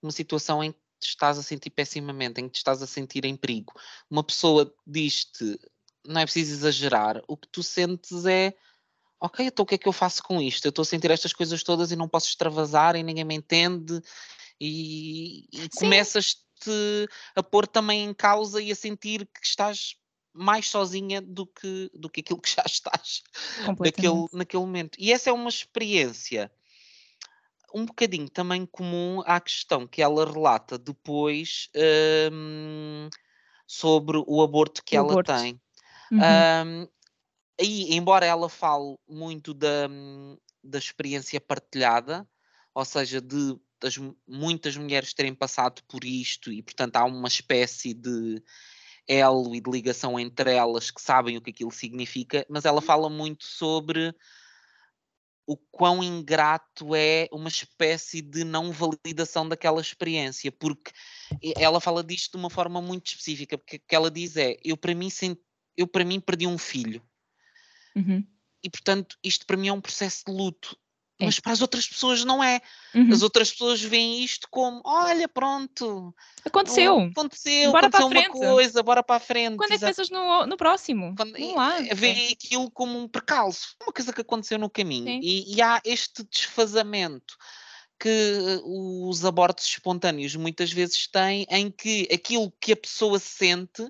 numa 0.01 0.11
situação 0.11 0.63
em 0.63 0.71
que 0.71 0.79
te 0.99 1.07
estás 1.09 1.38
a 1.38 1.43
sentir 1.43 1.69
pessimamente, 1.69 2.41
em 2.41 2.47
que 2.47 2.53
te 2.53 2.57
estás 2.57 2.82
a 2.82 2.88
sentir 2.88 3.23
em 3.25 3.36
perigo, 3.36 3.73
uma 4.09 4.23
pessoa 4.23 4.73
diz-te, 4.86 5.59
não 6.05 6.19
é 6.19 6.25
preciso 6.25 6.53
exagerar, 6.53 7.21
o 7.27 7.38
que 7.38 7.47
tu 7.47 7.63
sentes 7.63 8.25
é 8.25 8.53
ok, 9.19 9.45
então 9.45 9.63
o 9.63 9.65
que 9.65 9.75
é 9.75 9.77
que 9.77 9.88
eu 9.88 9.93
faço 9.93 10.23
com 10.23 10.41
isto? 10.41 10.65
Eu 10.65 10.69
estou 10.69 10.82
a 10.82 10.86
sentir 10.86 11.11
estas 11.11 11.32
coisas 11.32 11.61
todas 11.63 11.91
e 11.91 11.95
não 11.95 12.09
posso 12.09 12.27
extravasar 12.27 12.95
e 12.95 13.03
ninguém 13.03 13.23
me 13.23 13.36
entende 13.36 14.01
e, 14.59 15.47
e 15.51 15.69
começas-te 15.75 16.41
a 17.36 17.43
pôr 17.43 17.67
também 17.67 18.03
em 18.03 18.13
causa 18.13 18.59
e 18.61 18.71
a 18.71 18.75
sentir 18.75 19.27
que 19.27 19.45
estás 19.45 19.95
mais 20.34 20.69
sozinha 20.69 21.21
do 21.21 21.45
que, 21.45 21.91
do 21.93 22.09
que 22.09 22.21
aquilo 22.21 22.41
que 22.41 22.53
já 22.53 22.63
estás 22.65 23.23
naquele, 23.79 24.27
naquele 24.34 24.63
momento. 24.63 24.97
E 24.99 25.11
essa 25.11 25.29
é 25.29 25.34
uma 25.34 25.49
experiência 25.49 26.51
um 27.73 27.86
bocadinho 27.86 28.29
também 28.29 28.65
comum 28.65 29.21
à 29.25 29.39
questão 29.39 29.88
que 29.88 30.01
ela 30.01 30.29
relata 30.29 30.77
depois 30.77 31.69
um, 32.32 33.09
sobre 33.65 34.21
o 34.27 34.41
aborto 34.41 34.84
que 34.84 34.95
o 34.95 34.99
ela 34.99 35.11
aborto. 35.11 35.34
tem. 35.34 35.59
Uhum. 36.11 36.19
Um, 36.19 36.88
aí, 37.59 37.93
embora 37.95 38.25
ela 38.25 38.49
fale 38.49 38.97
muito 39.07 39.53
da, 39.53 39.88
da 40.63 40.77
experiência 40.77 41.39
partilhada, 41.39 42.27
ou 42.73 42.86
seja, 42.86 43.21
de 43.21 43.57
das 43.82 43.97
muitas 44.27 44.77
mulheres 44.77 45.11
terem 45.11 45.34
passado 45.34 45.82
por 45.88 46.05
isto 46.05 46.51
e, 46.51 46.61
portanto, 46.61 46.97
há 46.97 47.03
uma 47.03 47.27
espécie 47.27 47.95
de 47.95 48.41
elo 49.12 49.53
e 49.55 49.62
de 49.62 49.70
ligação 49.70 50.20
entre 50.20 50.53
elas 50.53 50.91
que 50.91 51.01
sabem 51.01 51.38
o 51.38 51.41
que 51.41 51.49
aquilo 51.49 51.72
significa, 51.72 52.45
mas 52.49 52.66
ela 52.66 52.82
fala 52.82 53.09
muito 53.09 53.43
sobre 53.43 54.16
o 55.45 55.57
quão 55.57 56.01
ingrato 56.01 56.95
é 56.95 57.28
uma 57.32 57.49
espécie 57.49 58.22
de 58.22 58.43
não 58.43 58.72
validação 58.72 59.49
daquela 59.49 59.82
experiência, 59.82 60.51
porque 60.51 60.91
ela 61.57 61.82
fala 61.82 62.03
disto 62.03 62.34
de 62.34 62.38
uma 62.38 62.49
forma 62.49 62.82
muito 62.82 63.07
específica, 63.07 63.57
porque 63.57 63.78
o 63.78 63.82
que 63.86 63.95
ela 63.95 64.09
diz 64.09 64.38
é, 64.38 64.55
eu 64.64 64.78
para 64.78 64.95
mim, 64.95 65.09
eu 65.76 65.88
para 65.88 66.05
mim 66.05 66.20
perdi 66.20 66.47
um 66.47 66.57
filho, 66.57 67.03
Uhum. 67.95 68.26
E 68.64 68.70
portanto, 68.70 69.18
isto 69.24 69.45
para 69.45 69.57
mim 69.57 69.68
é 69.68 69.74
um 69.74 69.82
processo 69.82 70.24
de 70.26 70.32
luto. 70.32 70.78
É. 71.22 71.26
Mas 71.26 71.39
para 71.39 71.51
as 71.51 71.61
outras 71.61 71.88
pessoas 71.88 72.26
não 72.26 72.43
é. 72.43 72.59
Uhum. 72.93 73.13
As 73.13 73.22
outras 73.22 73.51
pessoas 73.51 73.82
veem 73.82 74.24
isto 74.24 74.47
como: 74.49 74.82
olha, 74.84 75.28
pronto. 75.28 76.13
Aconteceu. 76.43 76.99
Aconteceu, 76.99 77.72
bora 77.72 77.88
aconteceu 77.88 78.07
uma 78.07 78.30
coisa, 78.30 78.84
bora 78.84 79.03
para 79.03 79.17
a 79.17 79.19
frente. 79.19 79.57
Quando 79.57 79.72
é 79.72 79.78
que 79.78 79.86
pensas 79.86 80.09
no, 80.09 80.45
no 80.47 80.57
próximo? 80.57 81.13
Quando. 81.15 81.34
Veem 81.93 82.30
é. 82.30 82.32
aquilo 82.32 82.72
como 82.72 82.97
um 82.99 83.07
percalço, 83.07 83.76
uma 83.82 83.93
coisa 83.93 84.11
que 84.11 84.22
aconteceu 84.22 84.57
no 84.57 84.69
caminho. 84.69 85.19
E, 85.22 85.55
e 85.55 85.61
há 85.61 85.80
este 85.86 86.24
desfazamento 86.24 87.38
que 87.99 88.59
os 88.63 89.24
abortos 89.24 89.65
espontâneos 89.65 90.36
muitas 90.36 90.72
vezes 90.72 91.07
têm, 91.07 91.45
em 91.51 91.69
que 91.69 92.09
aquilo 92.11 92.51
que 92.59 92.72
a 92.72 92.76
pessoa 92.76 93.19
sente 93.19 93.88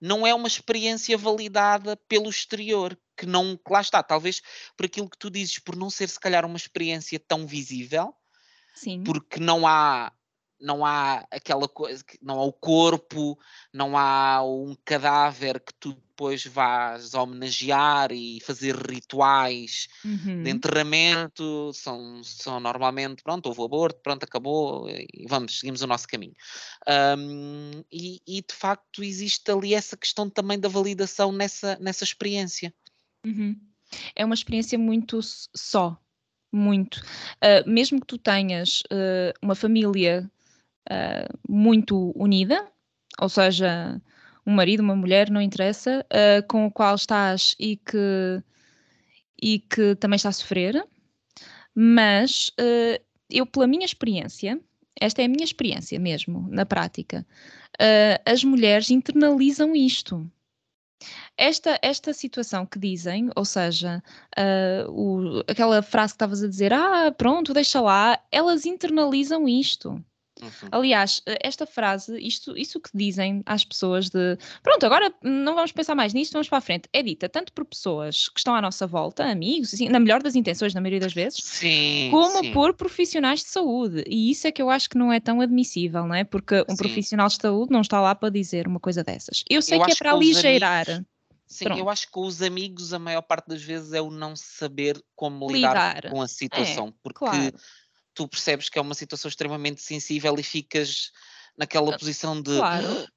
não 0.00 0.26
é 0.26 0.34
uma 0.34 0.48
experiência 0.48 1.18
validada 1.18 1.94
pelo 2.08 2.30
exterior, 2.30 2.98
que 3.20 3.26
não, 3.26 3.54
que 3.54 3.70
lá 3.70 3.82
está, 3.82 4.02
talvez 4.02 4.40
por 4.74 4.86
aquilo 4.86 5.10
que 5.10 5.18
tu 5.18 5.30
dizes, 5.30 5.58
por 5.58 5.76
não 5.76 5.90
ser 5.90 6.08
se 6.08 6.18
calhar 6.18 6.46
uma 6.46 6.56
experiência 6.56 7.20
tão 7.20 7.46
visível, 7.46 8.14
Sim. 8.74 9.04
porque 9.04 9.38
não 9.38 9.66
há 9.66 10.10
não 10.60 10.84
há 10.84 11.26
aquela 11.30 11.66
coisa, 11.66 12.04
não 12.20 12.38
há 12.38 12.44
o 12.44 12.52
corpo, 12.52 13.38
não 13.72 13.96
há 13.96 14.42
um 14.44 14.76
cadáver 14.84 15.58
que 15.58 15.72
tu 15.72 15.94
depois 15.94 16.44
vás 16.44 17.14
homenagear 17.14 18.12
e 18.12 18.40
fazer 18.42 18.76
rituais 18.76 19.88
uhum. 20.04 20.42
de 20.42 20.50
enterramento, 20.50 21.72
são, 21.72 22.22
são 22.22 22.60
normalmente, 22.60 23.22
pronto, 23.22 23.46
houve 23.46 23.62
o 23.62 23.64
aborto, 23.64 24.02
pronto, 24.02 24.24
acabou 24.24 24.86
e 24.90 25.26
vamos, 25.26 25.60
seguimos 25.60 25.80
o 25.80 25.86
nosso 25.86 26.06
caminho. 26.06 26.34
Um, 27.16 27.82
e, 27.90 28.20
e, 28.26 28.42
de 28.42 28.54
facto 28.54 29.02
existe 29.02 29.50
ali 29.50 29.72
essa 29.72 29.96
questão 29.96 30.28
também 30.28 30.60
da 30.60 30.68
validação 30.68 31.32
nessa, 31.32 31.78
nessa 31.80 32.04
experiência. 32.04 32.74
Uhum. 33.24 33.56
É 34.14 34.24
uma 34.24 34.34
experiência 34.34 34.78
muito 34.78 35.20
só, 35.22 35.98
muito. 36.52 36.96
Uh, 37.36 37.68
mesmo 37.68 38.00
que 38.00 38.06
tu 38.06 38.18
tenhas 38.18 38.82
uh, 38.92 39.32
uma 39.42 39.54
família 39.54 40.30
uh, 40.90 41.38
muito 41.48 42.12
unida, 42.16 42.70
ou 43.20 43.28
seja, 43.28 44.00
um 44.46 44.52
marido, 44.52 44.80
uma 44.80 44.96
mulher, 44.96 45.30
não 45.30 45.40
interessa, 45.40 46.04
com 46.48 46.66
o 46.66 46.70
qual 46.70 46.94
estás 46.94 47.54
e 47.58 47.76
que, 47.76 48.42
e 49.40 49.58
que 49.58 49.94
também 49.96 50.16
está 50.16 50.30
a 50.30 50.32
sofrer, 50.32 50.82
mas 51.74 52.50
eu, 53.28 53.44
pela 53.44 53.66
minha 53.66 53.84
experiência, 53.84 54.58
esta 54.98 55.20
é 55.20 55.26
a 55.26 55.28
minha 55.28 55.44
experiência 55.44 56.00
mesmo, 56.00 56.48
na 56.50 56.64
prática, 56.64 57.26
as 58.24 58.42
mulheres 58.42 58.90
internalizam 58.90 59.76
isto 59.76 60.26
esta, 61.36 61.78
esta 61.82 62.12
situação 62.12 62.66
que 62.66 62.78
dizem, 62.78 63.30
ou 63.34 63.44
seja, 63.44 64.02
uh, 64.38 64.90
o, 64.90 65.40
aquela 65.48 65.82
frase 65.82 66.12
que 66.12 66.16
estavas 66.16 66.42
a 66.42 66.48
dizer, 66.48 66.72
ah, 66.72 67.12
pronto, 67.12 67.54
deixa 67.54 67.80
lá, 67.80 68.18
elas 68.30 68.66
internalizam 68.66 69.48
isto. 69.48 70.02
Uhum. 70.42 70.68
Aliás, 70.72 71.22
eh, 71.26 71.38
esta 71.42 71.66
frase, 71.66 72.18
isto, 72.18 72.56
isso 72.56 72.80
que 72.80 72.90
dizem 72.94 73.42
às 73.46 73.64
pessoas 73.64 74.08
de 74.08 74.38
pronto, 74.62 74.84
agora 74.86 75.12
não 75.22 75.54
vamos 75.54 75.72
pensar 75.72 75.94
mais 75.94 76.12
nisto, 76.12 76.32
vamos 76.32 76.48
para 76.48 76.58
a 76.58 76.60
frente, 76.60 76.88
é 76.92 77.02
dita 77.02 77.28
tanto 77.28 77.52
por 77.52 77.64
pessoas 77.64 78.28
que 78.28 78.40
estão 78.40 78.54
à 78.54 78.60
nossa 78.60 78.86
volta, 78.86 79.24
amigos, 79.24 79.74
assim, 79.74 79.88
na 79.88 80.00
melhor 80.00 80.22
das 80.22 80.34
intenções, 80.34 80.74
na 80.74 80.80
maioria 80.80 81.00
das 81.00 81.12
vezes, 81.12 81.42
sim, 81.42 82.08
como 82.10 82.40
sim. 82.40 82.52
por 82.52 82.74
profissionais 82.74 83.40
de 83.40 83.48
saúde. 83.48 84.04
E 84.06 84.30
isso 84.30 84.46
é 84.46 84.52
que 84.52 84.62
eu 84.62 84.70
acho 84.70 84.88
que 84.88 84.98
não 84.98 85.12
é 85.12 85.20
tão 85.20 85.40
admissível, 85.40 86.06
não 86.06 86.14
é? 86.14 86.24
Porque 86.24 86.64
um 86.68 86.76
sim. 86.76 86.76
profissional 86.76 87.28
de 87.28 87.36
saúde 87.36 87.72
não 87.72 87.80
está 87.80 88.00
lá 88.00 88.14
para 88.14 88.30
dizer 88.30 88.66
uma 88.66 88.80
coisa 88.80 89.04
dessas. 89.04 89.44
Eu 89.48 89.62
sei 89.62 89.78
eu 89.78 89.84
que 89.84 89.92
é 89.92 89.94
para 89.94 90.12
aligeirar. 90.12 90.88
Amigos... 90.88 91.06
Sim, 91.46 91.64
Pronto. 91.64 91.80
eu 91.80 91.90
acho 91.90 92.08
que 92.08 92.18
os 92.20 92.42
amigos 92.42 92.94
a 92.94 92.98
maior 93.00 93.22
parte 93.22 93.48
das 93.48 93.60
vezes 93.60 93.92
é 93.92 94.00
o 94.00 94.08
não 94.08 94.36
saber 94.36 95.02
como 95.16 95.50
lidar, 95.50 95.96
lidar. 95.96 96.10
com 96.12 96.22
a 96.22 96.28
situação, 96.28 96.88
é, 96.88 96.92
porque 97.02 97.18
claro 97.18 97.52
tu 98.14 98.28
percebes 98.28 98.68
que 98.68 98.78
é 98.78 98.82
uma 98.82 98.94
situação 98.94 99.28
extremamente 99.28 99.80
sensível 99.82 100.34
e 100.38 100.42
ficas 100.42 101.12
naquela 101.56 101.94
ah, 101.94 101.98
posição 101.98 102.40
de. 102.40 102.56
Claro. 102.56 103.08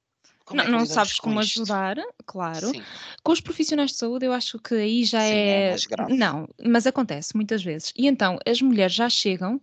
Como 0.44 0.60
não, 0.60 0.68
é 0.68 0.70
não 0.70 0.86
sabes 0.86 1.18
como 1.18 1.40
isto? 1.40 1.62
ajudar, 1.62 1.96
claro. 2.26 2.68
Sim. 2.68 2.82
Com 3.22 3.32
os 3.32 3.40
profissionais 3.40 3.92
de 3.92 3.96
saúde, 3.96 4.26
eu 4.26 4.32
acho 4.32 4.58
que 4.58 4.74
aí 4.74 5.04
já 5.04 5.20
Sim, 5.20 5.32
é. 5.32 5.70
é 5.70 6.14
não, 6.14 6.46
mas 6.62 6.86
acontece 6.86 7.34
muitas 7.34 7.64
vezes. 7.64 7.92
E 7.96 8.06
então 8.06 8.38
as 8.46 8.60
mulheres 8.60 8.94
já 8.94 9.08
chegam 9.08 9.60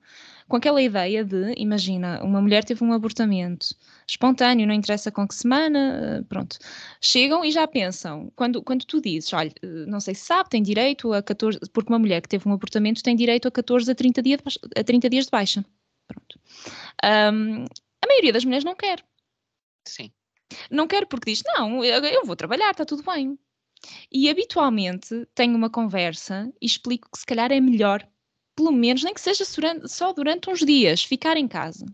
com 0.47 0.57
aquela 0.57 0.81
ideia 0.81 1.23
de, 1.23 1.53
imagina, 1.57 2.21
uma 2.23 2.41
mulher 2.41 2.63
teve 2.63 2.83
um 2.83 2.93
abortamento 2.93 3.67
espontâneo, 4.07 4.67
não 4.67 4.73
interessa 4.73 5.11
com 5.11 5.27
que 5.27 5.35
semana, 5.35 6.19
eh, 6.19 6.23
pronto. 6.27 6.57
Chegam 6.99 7.43
e 7.45 7.51
já 7.51 7.67
pensam, 7.67 8.31
quando, 8.35 8.61
quando 8.61 8.85
tu 8.85 9.01
dizes, 9.01 9.31
olha, 9.33 9.53
eh, 9.61 9.85
não 9.87 9.99
sei 9.99 10.15
se 10.15 10.25
sabe, 10.25 10.49
tem 10.49 10.61
direito 10.63 11.13
a 11.13 11.21
14, 11.21 11.59
porque 11.73 11.91
uma 11.91 11.99
mulher 11.99 12.21
que 12.21 12.29
teve 12.29 12.47
um 12.47 12.53
abortamento 12.53 13.03
tem 13.03 13.15
direito 13.15 13.47
a 13.47 13.51
14 13.51 13.91
a 13.91 13.95
30, 13.95 14.21
dia, 14.21 14.37
a 14.75 14.83
30 14.83 15.09
dias 15.09 15.25
de 15.25 15.31
baixa. 15.31 15.65
Pronto. 16.07 16.39
Um, 17.03 17.65
a 18.03 18.07
maioria 18.07 18.33
das 18.33 18.43
mulheres 18.43 18.65
não 18.65 18.75
quer. 18.75 19.03
Sim. 19.87 20.11
Não 20.69 20.87
quer 20.87 21.05
porque 21.05 21.31
diz, 21.31 21.43
não, 21.45 21.83
eu 21.83 22.25
vou 22.25 22.35
trabalhar, 22.35 22.71
está 22.71 22.85
tudo 22.85 23.03
bem. 23.03 23.37
E 24.11 24.29
habitualmente 24.29 25.25
tenho 25.33 25.55
uma 25.55 25.69
conversa 25.69 26.51
e 26.61 26.65
explico 26.65 27.09
que 27.11 27.19
se 27.19 27.25
calhar 27.25 27.51
é 27.51 27.59
melhor 27.59 28.07
pelo 28.55 28.71
menos, 28.71 29.03
nem 29.03 29.13
que 29.13 29.21
seja 29.21 29.43
só 29.85 30.13
durante 30.13 30.49
uns 30.49 30.59
dias, 30.59 31.03
ficar 31.03 31.37
em 31.37 31.47
casa. 31.47 31.85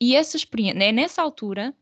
E 0.00 0.14
essa 0.14 0.36
experiência, 0.36 0.82
é 0.82 0.92
nessa 0.92 1.22
altura 1.22 1.74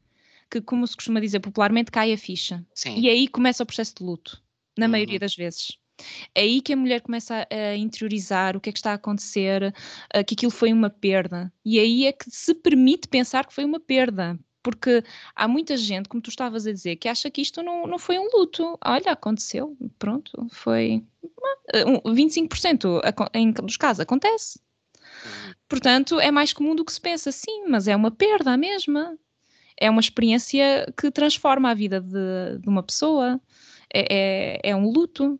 que, 0.51 0.61
como 0.61 0.87
se 0.87 0.95
costuma 0.95 1.21
dizer 1.21 1.41
popularmente, 1.41 1.91
cai 1.91 2.13
a 2.13 2.19
ficha. 2.19 2.65
Sim. 2.75 2.99
E 2.99 3.09
aí 3.09 3.27
começa 3.29 3.63
o 3.63 3.67
processo 3.67 3.95
de 3.97 4.05
luto, 4.05 4.43
na 4.77 4.87
uhum. 4.87 4.93
maioria 4.93 5.19
das 5.19 5.35
vezes. 5.35 5.79
É 6.35 6.43
aí 6.43 6.61
que 6.61 6.73
a 6.73 6.77
mulher 6.77 7.01
começa 7.01 7.47
a, 7.51 7.77
interiorizar 7.77 8.57
o 8.57 8.61
que 8.61 8.69
é 8.69 8.73
que 8.73 8.79
está 8.79 8.93
a 8.93 8.95
acontecer, 8.95 9.73
que 10.27 10.35
aquilo 10.35 10.51
foi 10.51 10.73
uma 10.73 10.91
perda. 10.91 11.53
E 11.65 11.79
aí 11.79 12.07
é 12.07 12.13
que 12.13 12.31
se 12.31 12.55
permite 12.55 13.09
pensar 13.09 13.47
que 13.47 13.55
foi 13.55 13.65
uma 13.65 13.81
perda, 13.81 14.39
porque 14.65 15.05
há 15.37 15.47
muita 15.47 15.77
gente, 15.77 16.09
como 16.09 16.23
tu 16.23 16.31
estavas 16.31 16.67
a 16.67 16.73
dizer, 16.73 16.97
que 16.97 17.07
acha 17.07 17.31
que 17.31 17.43
isto 17.43 17.63
não, 17.63 17.87
não 17.87 17.99
foi 17.99 18.19
um 18.19 18.29
luto. 18.35 18.77
Olha, 18.85 19.13
aconteceu, 19.13 19.77
pronto, 19.99 20.49
foi. 20.51 21.05
25% 21.73 23.01
em, 23.35 23.53
dos 23.53 23.77
casos 23.77 24.01
acontece. 24.01 24.59
Uhum. 24.99 25.53
Portanto, 25.69 26.19
é 26.19 26.31
mais 26.31 26.53
comum 26.53 26.75
do 26.75 26.85
que 26.85 26.93
se 26.93 27.01
pensa, 27.01 27.31
sim, 27.31 27.67
mas 27.69 27.87
é 27.87 27.95
uma 27.95 28.11
perda 28.11 28.53
a 28.53 28.57
mesma. 28.57 29.17
É 29.79 29.91
uma 29.91 30.01
experiência 30.01 30.91
que 30.99 31.11
transforma 31.11 31.71
a 31.71 31.75
vida 31.75 32.01
de, 32.01 32.59
de 32.59 32.69
uma 32.69 32.83
pessoa. 32.83 33.39
É, 33.93 34.61
é, 34.65 34.71
é, 34.71 34.77
um 34.77 34.91
luto. 34.91 35.39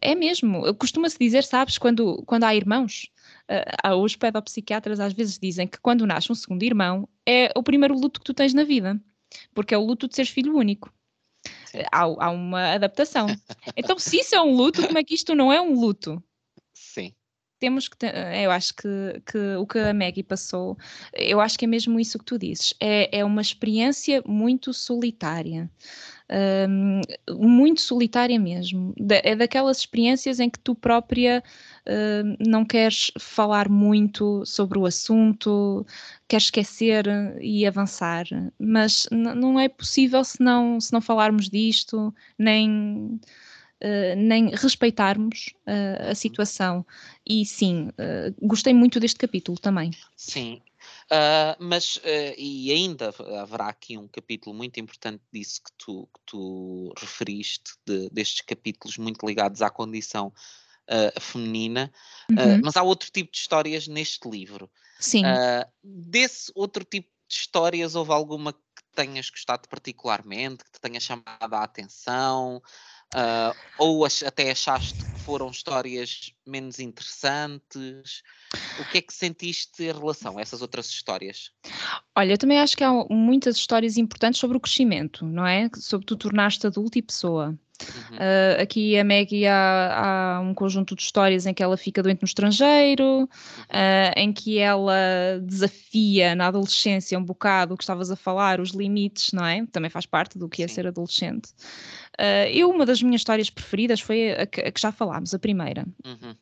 É 0.00 0.16
mesmo. 0.16 0.74
Costuma-se 0.74 1.16
dizer, 1.18 1.44
sabes, 1.44 1.78
quando, 1.78 2.24
quando 2.26 2.42
há 2.42 2.54
irmãos, 2.54 3.08
uh, 3.50 3.94
os 3.96 4.16
pedopsiquiatras 4.16 5.00
às 5.00 5.12
vezes 5.12 5.38
dizem 5.38 5.66
que 5.66 5.80
quando 5.80 6.06
nasce 6.06 6.30
um 6.30 6.34
segundo 6.34 6.62
irmão 6.62 7.08
é 7.26 7.50
o 7.56 7.62
primeiro 7.62 7.94
luto 7.94 8.20
que 8.20 8.26
tu 8.26 8.34
tens 8.34 8.54
na 8.54 8.64
vida, 8.64 9.00
porque 9.54 9.74
é 9.74 9.78
o 9.78 9.84
luto 9.84 10.08
de 10.08 10.14
seres 10.14 10.30
filho 10.30 10.56
único. 10.56 10.92
Há, 11.92 12.02
há, 12.02 12.30
uma 12.30 12.74
adaptação. 12.74 13.26
Então, 13.76 13.98
se 13.98 14.18
isso 14.18 14.34
é 14.34 14.40
um 14.40 14.54
luto, 14.54 14.84
como 14.86 14.98
é 14.98 15.04
que 15.04 15.14
isto 15.14 15.34
não 15.34 15.52
é 15.52 15.60
um 15.60 15.78
luto? 15.78 16.22
Sim. 16.72 17.12
Temos 17.58 17.88
que, 17.88 17.96
eu 18.42 18.50
acho 18.50 18.74
que, 18.74 19.22
que 19.24 19.56
o 19.56 19.66
que 19.66 19.78
a 19.78 19.94
Maggie 19.94 20.22
passou, 20.22 20.76
eu 21.14 21.40
acho 21.40 21.58
que 21.58 21.64
é 21.64 21.68
mesmo 21.68 21.98
isso 21.98 22.18
que 22.18 22.24
tu 22.24 22.38
dizes, 22.38 22.74
é, 22.80 23.18
é 23.18 23.24
uma 23.24 23.40
experiência 23.40 24.22
muito 24.26 24.74
solitária 24.74 25.70
um, 26.30 27.00
muito 27.38 27.80
solitária 27.80 28.38
mesmo. 28.38 28.94
é 29.22 29.36
daquelas 29.36 29.78
experiências 29.78 30.40
em 30.40 30.50
que 30.50 30.58
tu 30.58 30.74
própria 30.74 31.42
não 32.44 32.64
queres 32.64 33.12
falar 33.18 33.68
muito 33.68 34.44
sobre 34.44 34.76
o 34.76 34.86
assunto, 34.86 35.86
queres 36.26 36.46
esquecer 36.46 37.06
e 37.40 37.64
avançar, 37.64 38.24
mas 38.58 39.06
não 39.12 39.58
é 39.58 39.68
possível 39.68 40.24
se 40.24 40.42
não, 40.42 40.80
se 40.80 40.92
não 40.92 41.00
falarmos 41.00 41.48
disto, 41.48 42.14
nem. 42.38 43.20
Uh, 43.76 44.16
nem 44.16 44.48
respeitarmos 44.54 45.52
uh, 45.66 46.04
a 46.04 46.08
uhum. 46.08 46.14
situação. 46.14 46.86
E 47.26 47.44
sim, 47.44 47.88
uh, 47.88 48.34
gostei 48.40 48.72
muito 48.72 48.98
deste 48.98 49.18
capítulo 49.18 49.58
também. 49.58 49.90
Sim, 50.16 50.62
Uh, 51.06 51.54
mas, 51.60 51.96
uh, 51.96 52.34
e 52.36 52.72
ainda 52.72 53.14
haverá 53.40 53.68
aqui 53.68 53.96
um 53.96 54.08
capítulo 54.08 54.56
muito 54.56 54.80
importante 54.80 55.22
disso 55.32 55.62
que 55.62 55.70
tu, 55.78 56.08
que 56.12 56.20
tu 56.26 56.92
referiste, 56.98 57.74
de, 57.86 58.10
destes 58.10 58.40
capítulos 58.40 58.98
muito 58.98 59.24
ligados 59.24 59.62
à 59.62 59.70
condição 59.70 60.32
uh, 60.90 61.20
feminina, 61.20 61.92
uhum. 62.28 62.60
mas 62.64 62.76
há 62.76 62.82
outro 62.82 63.08
tipo 63.12 63.30
de 63.30 63.38
histórias 63.38 63.86
neste 63.86 64.28
livro. 64.28 64.70
Sim. 64.98 65.22
desse 65.84 66.50
outro 66.54 66.82
tipo 66.82 67.10
de 67.28 67.34
histórias, 67.34 67.94
houve 67.94 68.12
alguma 68.12 68.54
que 68.54 68.82
tenhas 68.94 69.28
gostado 69.28 69.68
particularmente, 69.68 70.64
que 70.64 70.72
te 70.72 70.80
tenha 70.80 70.98
chamado 70.98 71.54
a 71.54 71.62
atenção? 71.62 72.62
Ou 73.78 74.06
até 74.06 74.50
achaste 74.50 74.98
foram 75.26 75.50
histórias 75.50 76.32
menos 76.46 76.78
interessantes? 76.78 78.22
O 78.78 78.84
que 78.92 78.98
é 78.98 79.02
que 79.02 79.12
sentiste 79.12 79.82
em 79.82 79.92
relação 79.92 80.38
a 80.38 80.40
essas 80.40 80.62
outras 80.62 80.88
histórias? 80.88 81.50
Olha, 82.14 82.34
eu 82.34 82.38
também 82.38 82.60
acho 82.60 82.76
que 82.76 82.84
há 82.84 82.92
muitas 83.10 83.56
histórias 83.56 83.96
importantes 83.96 84.38
sobre 84.38 84.56
o 84.56 84.60
crescimento, 84.60 85.26
não 85.26 85.44
é? 85.44 85.68
Sobre 85.74 86.06
tu 86.06 86.16
tornaste 86.16 86.64
adulto 86.64 86.96
e 86.96 87.02
pessoa. 87.02 87.58
Uhum. 87.82 88.16
Uh, 88.16 88.62
aqui 88.62 88.98
a 88.98 89.04
Maggie 89.04 89.46
há, 89.46 90.36
há, 90.36 90.40
um 90.40 90.54
conjunto 90.54 90.94
de 90.94 91.02
histórias 91.02 91.44
em 91.44 91.52
que 91.52 91.62
ela 91.62 91.76
fica 91.76 92.02
doente 92.02 92.22
no 92.22 92.26
estrangeiro, 92.26 93.24
uh, 93.24 93.28
em 94.16 94.32
que 94.32 94.58
ela 94.58 94.94
desafia 95.42 96.34
na 96.34 96.46
adolescência 96.46 97.18
um 97.18 97.24
bocado 97.24 97.74
o 97.74 97.76
que 97.76 97.82
estavas 97.82 98.10
a 98.10 98.16
falar, 98.16 98.60
os 98.60 98.70
limites, 98.70 99.32
não 99.32 99.44
é? 99.44 99.66
Também 99.66 99.90
faz 99.90 100.06
parte 100.06 100.38
do 100.38 100.48
que 100.48 100.62
é 100.62 100.68
ser 100.68 100.86
adolescente. 100.86 101.50
Uh, 102.18 102.48
eu, 102.52 102.70
uma 102.70 102.86
das 102.86 103.02
minhas 103.02 103.20
histórias 103.20 103.50
preferidas 103.50 104.00
foi 104.00 104.32
a 104.32 104.46
que, 104.46 104.60
a 104.60 104.72
que 104.72 104.80
já 104.80 104.90
falámos, 104.90 105.34
a 105.34 105.38
primeira. 105.38 105.86
Uhum 106.04 106.34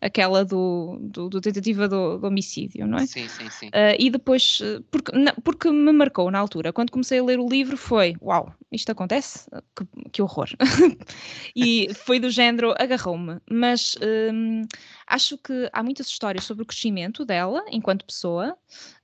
aquela 0.00 0.44
do, 0.44 0.98
do, 1.00 1.28
do 1.28 1.40
tentativa 1.40 1.88
do, 1.88 2.18
do, 2.18 2.26
homicídio, 2.26 2.86
não 2.86 2.98
é? 2.98 3.06
Sim, 3.06 3.28
sim, 3.28 3.50
sim. 3.50 3.66
Uh, 3.68 3.96
e 3.98 4.10
depois, 4.10 4.60
porque, 4.90 5.12
porque 5.42 5.70
me 5.70 5.92
marcou 5.92 6.30
na 6.30 6.38
altura, 6.38 6.72
quando 6.72 6.90
comecei 6.90 7.18
a 7.18 7.24
ler 7.24 7.38
o 7.38 7.48
livro, 7.48 7.76
foi: 7.76 8.14
Uau, 8.22 8.52
isto 8.70 8.92
acontece? 8.92 9.48
Que, 9.74 10.10
que 10.12 10.22
horror! 10.22 10.48
e 11.56 11.88
foi 11.94 12.18
do 12.20 12.30
género, 12.30 12.74
agarrou-me. 12.78 13.38
Mas 13.50 13.96
um, 14.32 14.66
acho 15.06 15.38
que 15.38 15.68
há 15.72 15.82
muitas 15.82 16.08
histórias 16.08 16.44
sobre 16.44 16.62
o 16.62 16.66
crescimento 16.66 17.24
dela 17.24 17.64
enquanto 17.70 18.04
pessoa, 18.04 18.56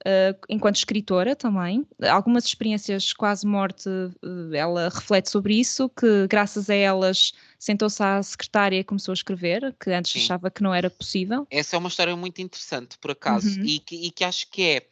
uh, 0.06 0.38
enquanto 0.48 0.76
escritora 0.76 1.34
também. 1.34 1.86
Algumas 2.10 2.44
experiências 2.44 3.12
quase 3.12 3.46
morte, 3.46 3.88
uh, 3.88 4.54
ela 4.54 4.88
reflete 4.88 5.30
sobre 5.30 5.58
isso, 5.58 5.88
que 5.88 6.26
graças 6.28 6.68
a 6.68 6.74
elas 6.74 7.32
sentou-se 7.64 8.02
à 8.02 8.22
secretária 8.22 8.78
e 8.78 8.84
começou 8.84 9.12
a 9.12 9.14
escrever, 9.14 9.74
que 9.80 9.90
antes 9.90 10.12
Sim. 10.12 10.18
achava 10.18 10.50
que 10.50 10.62
não 10.62 10.74
era 10.74 10.90
possível. 10.90 11.46
Essa 11.50 11.76
é 11.76 11.78
uma 11.78 11.88
história 11.88 12.14
muito 12.14 12.42
interessante, 12.42 12.98
por 12.98 13.12
acaso, 13.12 13.48
uhum. 13.58 13.64
e, 13.64 13.78
que, 13.78 13.96
e 14.06 14.10
que 14.10 14.22
acho 14.22 14.50
que 14.50 14.62
é 14.62 14.88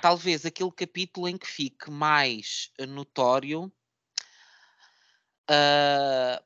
talvez 0.00 0.46
aquele 0.46 0.72
capítulo 0.72 1.28
em 1.28 1.36
que 1.36 1.46
fique 1.46 1.90
mais 1.90 2.70
notório 2.88 3.70
uh, 5.50 6.42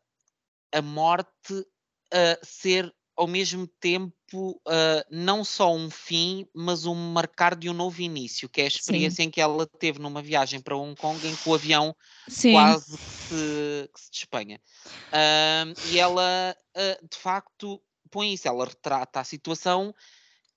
a 0.73 0.83
morte 0.83 1.55
uh, 1.55 2.39
ser 2.43 2.93
ao 3.17 3.29
mesmo 3.29 3.69
tempo 3.81 4.18
tipo 4.29 4.61
uh, 4.67 5.05
não 5.11 5.43
só 5.43 5.75
um 5.75 5.91
fim, 5.91 6.47
mas 6.55 6.85
um 6.85 6.95
marcar 6.95 7.57
de 7.57 7.71
um 7.71 7.73
novo 7.73 8.03
início, 8.03 8.49
que 8.49 8.61
é 8.61 8.65
a 8.65 8.69
experiência 8.69 9.23
Sim. 9.23 9.29
em 9.29 9.31
que 9.31 9.41
ela 9.41 9.67
teve 9.67 9.99
numa 9.99 10.21
viagem 10.21 10.61
para 10.61 10.77
Hong 10.77 10.95
Kong 10.95 11.27
em 11.27 11.35
que 11.35 11.49
o 11.49 11.55
avião 11.55 11.97
Sim. 12.29 12.53
quase 12.53 12.97
que 12.97 13.05
se, 13.05 13.91
que 13.95 14.01
se 14.01 14.11
despenha. 14.11 14.61
Uh, 15.09 15.91
e 15.91 15.99
ela, 15.99 16.55
uh, 16.77 17.09
de 17.09 17.17
facto, 17.17 17.83
põe 18.11 18.35
isso, 18.35 18.47
ela 18.47 18.67
retrata 18.67 19.21
a 19.21 19.25
situação 19.25 19.95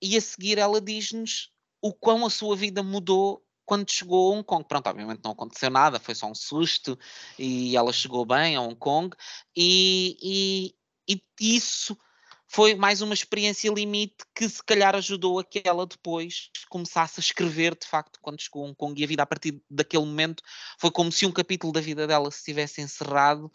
e 0.01 0.17
a 0.17 0.21
seguir 0.21 0.57
ela 0.57 0.81
diz-nos 0.81 1.49
o 1.81 1.93
quão 1.93 2.25
a 2.25 2.29
sua 2.29 2.55
vida 2.55 2.83
mudou 2.83 3.41
quando 3.63 3.89
chegou 3.89 4.33
a 4.33 4.35
Hong 4.35 4.43
Kong. 4.43 4.65
Pronto, 4.67 4.87
obviamente 4.87 5.21
não 5.23 5.31
aconteceu 5.31 5.69
nada, 5.69 5.97
foi 5.97 6.13
só 6.13 6.27
um 6.27 6.35
susto 6.35 6.99
e 7.39 7.75
ela 7.77 7.93
chegou 7.93 8.25
bem 8.25 8.57
a 8.57 8.61
Hong 8.61 8.75
Kong 8.75 9.15
e, 9.55 10.75
e, 11.07 11.15
e 11.39 11.55
isso 11.55 11.97
foi 12.53 12.75
mais 12.75 13.01
uma 13.01 13.13
experiência 13.13 13.71
limite 13.71 14.25
que 14.35 14.47
se 14.49 14.61
calhar 14.61 14.93
ajudou 14.93 15.39
a 15.39 15.43
que 15.43 15.61
ela 15.63 15.87
depois 15.87 16.49
começasse 16.67 17.17
a 17.17 17.23
escrever 17.23 17.77
de 17.77 17.87
facto 17.87 18.19
quando 18.21 18.41
chegou 18.41 18.65
a 18.65 18.67
Hong 18.67 18.75
Kong 18.75 18.99
e 18.99 19.05
a 19.05 19.07
vida 19.07 19.23
a 19.23 19.25
partir 19.25 19.63
daquele 19.69 20.03
momento 20.03 20.43
foi 20.77 20.91
como 20.91 21.13
se 21.13 21.25
um 21.25 21.31
capítulo 21.31 21.71
da 21.71 21.79
vida 21.79 22.05
dela 22.05 22.29
se 22.29 22.43
tivesse 22.43 22.81
encerrado 22.81 23.49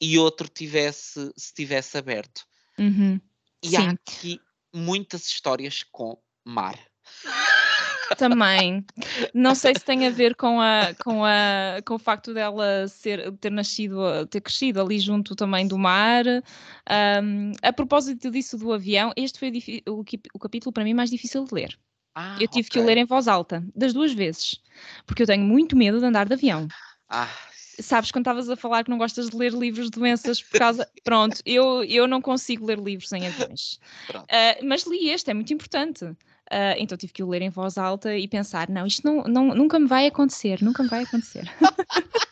e 0.00 0.18
outro 0.18 0.48
tivesse, 0.48 1.32
se 1.36 1.54
tivesse 1.54 1.96
aberto. 1.96 2.44
Uhum. 2.76 3.20
E 3.62 3.68
Sim. 3.68 3.76
há 3.76 3.90
aqui 3.90 4.40
muitas 4.74 5.26
histórias 5.26 5.84
com 5.84 6.20
mar. 6.44 6.89
Também. 8.16 8.84
Não 9.32 9.54
sei 9.54 9.74
se 9.74 9.84
tem 9.84 10.06
a 10.06 10.10
ver 10.10 10.34
com, 10.34 10.60
a, 10.60 10.94
com, 11.02 11.24
a, 11.24 11.80
com 11.84 11.94
o 11.94 11.98
facto 11.98 12.34
dela 12.34 12.88
ser, 12.88 13.32
ter 13.38 13.50
nascido, 13.50 14.26
ter 14.26 14.40
crescido 14.40 14.80
ali 14.80 14.98
junto 14.98 15.34
também 15.34 15.66
do 15.66 15.78
mar. 15.78 16.24
Um, 16.26 17.52
a 17.62 17.72
propósito 17.72 18.30
disso 18.30 18.56
do 18.58 18.72
avião, 18.72 19.12
este 19.16 19.38
foi 19.38 19.82
o, 19.88 20.04
o 20.34 20.38
capítulo 20.38 20.72
para 20.72 20.84
mim 20.84 20.94
mais 20.94 21.10
difícil 21.10 21.44
de 21.44 21.54
ler. 21.54 21.78
Ah, 22.14 22.36
eu 22.40 22.48
tive 22.48 22.66
okay. 22.66 22.70
que 22.70 22.78
o 22.80 22.84
ler 22.84 22.96
em 22.96 23.04
voz 23.04 23.28
alta, 23.28 23.64
das 23.74 23.92
duas 23.92 24.12
vezes, 24.12 24.60
porque 25.06 25.22
eu 25.22 25.26
tenho 25.26 25.44
muito 25.44 25.76
medo 25.76 26.00
de 26.00 26.04
andar 26.04 26.26
de 26.26 26.34
avião. 26.34 26.66
Ah, 27.08 27.28
sabes, 27.82 28.10
quando 28.10 28.22
estavas 28.22 28.48
a 28.48 28.56
falar 28.56 28.84
que 28.84 28.90
não 28.90 28.98
gostas 28.98 29.30
de 29.30 29.36
ler 29.36 29.52
livros 29.52 29.86
de 29.86 29.98
doenças 29.98 30.42
por 30.42 30.58
causa. 30.58 30.88
Pronto, 31.04 31.40
eu, 31.46 31.84
eu 31.84 32.06
não 32.06 32.20
consigo 32.20 32.66
ler 32.66 32.78
livros 32.78 33.12
em 33.12 33.26
aviões. 33.26 33.78
Uh, 34.10 34.64
mas 34.64 34.84
li 34.84 35.10
este, 35.10 35.30
é 35.30 35.34
muito 35.34 35.52
importante. 35.52 36.04
Uh, 36.52 36.74
então 36.78 36.98
tive 36.98 37.12
que 37.12 37.22
o 37.22 37.28
ler 37.28 37.42
em 37.42 37.50
voz 37.50 37.78
alta 37.78 38.16
e 38.16 38.26
pensar: 38.26 38.68
não, 38.68 38.86
isto 38.86 39.06
não, 39.06 39.22
não, 39.24 39.54
nunca 39.54 39.78
me 39.78 39.86
vai 39.86 40.06
acontecer, 40.06 40.60
nunca 40.62 40.82
me 40.82 40.88
vai 40.88 41.04
acontecer. 41.04 41.44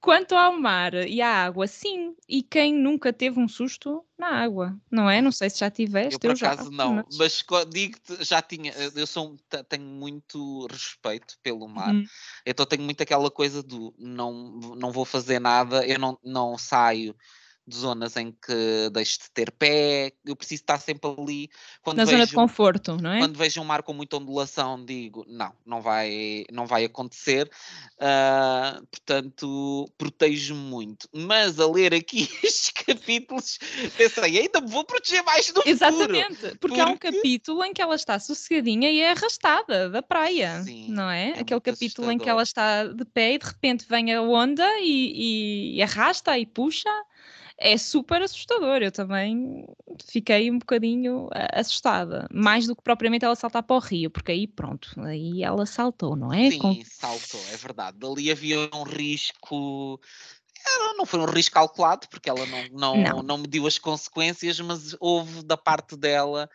Quanto 0.00 0.34
ao 0.34 0.58
mar 0.58 0.94
e 0.94 1.20
à 1.20 1.44
água, 1.44 1.66
sim. 1.66 2.14
E 2.28 2.42
quem 2.42 2.74
nunca 2.74 3.12
teve 3.12 3.40
um 3.40 3.48
susto 3.48 4.04
na 4.18 4.28
água, 4.42 4.76
não 4.90 5.08
é? 5.08 5.20
Não 5.20 5.32
sei 5.32 5.50
se 5.50 5.58
já 5.58 5.70
tiveste. 5.70 6.14
Eu, 6.14 6.20
por 6.20 6.30
eu 6.30 6.36
acaso, 6.36 6.70
já, 6.70 6.76
não. 6.76 6.94
Mas, 6.96 7.16
mas 7.18 7.44
digo-te, 7.70 8.22
já 8.24 8.42
tinha. 8.42 8.72
Eu 8.94 9.06
sou, 9.06 9.36
tenho 9.68 9.84
muito 9.84 10.66
respeito 10.70 11.36
pelo 11.42 11.66
mar. 11.66 11.94
Uhum. 11.94 12.04
Então 12.46 12.66
tenho 12.66 12.82
muito 12.82 13.02
aquela 13.02 13.30
coisa 13.30 13.62
do 13.62 13.94
não, 13.98 14.32
não 14.76 14.92
vou 14.92 15.04
fazer 15.04 15.40
nada, 15.40 15.86
eu 15.86 15.98
não, 15.98 16.18
não 16.22 16.58
saio 16.58 17.16
de 17.66 17.76
zonas 17.76 18.16
em 18.16 18.30
que 18.30 18.90
deixo 18.92 19.20
de 19.20 19.30
ter 19.30 19.50
pé, 19.50 20.12
eu 20.24 20.36
preciso 20.36 20.62
estar 20.62 20.78
sempre 20.78 21.10
ali. 21.10 21.50
Quando 21.82 21.96
Na 21.96 22.04
vejo, 22.04 22.16
zona 22.16 22.26
de 22.26 22.34
conforto, 22.34 22.96
não 23.00 23.10
é? 23.10 23.18
Quando 23.18 23.38
vejo 23.38 23.60
um 23.60 23.64
mar 23.64 23.82
com 23.82 23.94
muita 23.94 24.16
ondulação, 24.16 24.84
digo, 24.84 25.24
não, 25.26 25.52
não 25.64 25.80
vai, 25.80 26.44
não 26.52 26.66
vai 26.66 26.84
acontecer, 26.84 27.50
uh, 27.96 28.86
portanto, 28.86 29.90
protejo-me 29.96 30.60
muito. 30.60 31.08
Mas 31.12 31.58
a 31.58 31.66
ler 31.66 31.94
aqui 31.94 32.28
estes 32.44 32.70
capítulos, 32.70 33.58
pensei, 33.96 34.40
ainda 34.40 34.60
me 34.60 34.68
vou 34.68 34.84
proteger 34.84 35.22
mais 35.24 35.50
do 35.50 35.62
Exatamente, 35.64 36.36
porque, 36.36 36.58
porque, 36.58 36.80
há 36.80 36.86
um 36.86 36.98
capítulo 36.98 37.64
em 37.64 37.72
que 37.72 37.80
ela 37.80 37.94
está 37.94 38.18
sossegadinha 38.18 38.90
e 38.90 39.00
é 39.00 39.12
arrastada 39.12 39.88
da 39.88 40.02
praia, 40.02 40.62
Sim, 40.62 40.90
não 40.90 41.08
é? 41.08 41.30
é 41.30 41.40
Aquele 41.40 41.60
capítulo 41.60 42.08
assustador. 42.08 42.12
em 42.12 42.18
que 42.18 42.28
ela 42.28 42.42
está 42.42 42.84
de 42.84 43.04
pé 43.06 43.34
e 43.34 43.38
de 43.38 43.46
repente 43.46 43.86
vem 43.88 44.12
a 44.12 44.20
onda 44.20 44.68
e, 44.80 45.76
e 45.76 45.82
arrasta 45.82 46.38
e 46.38 46.44
puxa 46.44 46.90
é 47.58 47.76
super 47.78 48.22
assustador. 48.22 48.82
Eu 48.82 48.92
também 48.92 49.66
fiquei 50.06 50.50
um 50.50 50.58
bocadinho 50.58 51.28
assustada, 51.52 52.26
mais 52.32 52.66
do 52.66 52.74
que 52.74 52.82
propriamente 52.82 53.24
ela 53.24 53.36
saltar 53.36 53.62
para 53.62 53.76
o 53.76 53.78
rio, 53.78 54.10
porque 54.10 54.32
aí 54.32 54.46
pronto, 54.46 54.90
aí 55.00 55.42
ela 55.42 55.66
saltou, 55.66 56.16
não 56.16 56.32
é? 56.32 56.50
Sim, 56.50 56.58
Com... 56.58 56.82
saltou, 56.84 57.40
é 57.52 57.56
verdade. 57.56 57.98
Dali 57.98 58.30
havia 58.30 58.68
um 58.74 58.82
risco. 58.82 60.00
Não 60.96 61.04
foi 61.04 61.20
um 61.20 61.26
risco 61.26 61.54
calculado, 61.54 62.08
porque 62.08 62.30
ela 62.30 62.46
não, 62.46 62.64
não, 62.72 62.96
não. 62.96 63.22
não 63.22 63.38
mediu 63.38 63.66
as 63.66 63.78
consequências, 63.78 64.58
mas 64.60 64.96
houve 64.98 65.42
da 65.42 65.58
parte 65.58 65.96
dela, 65.96 66.48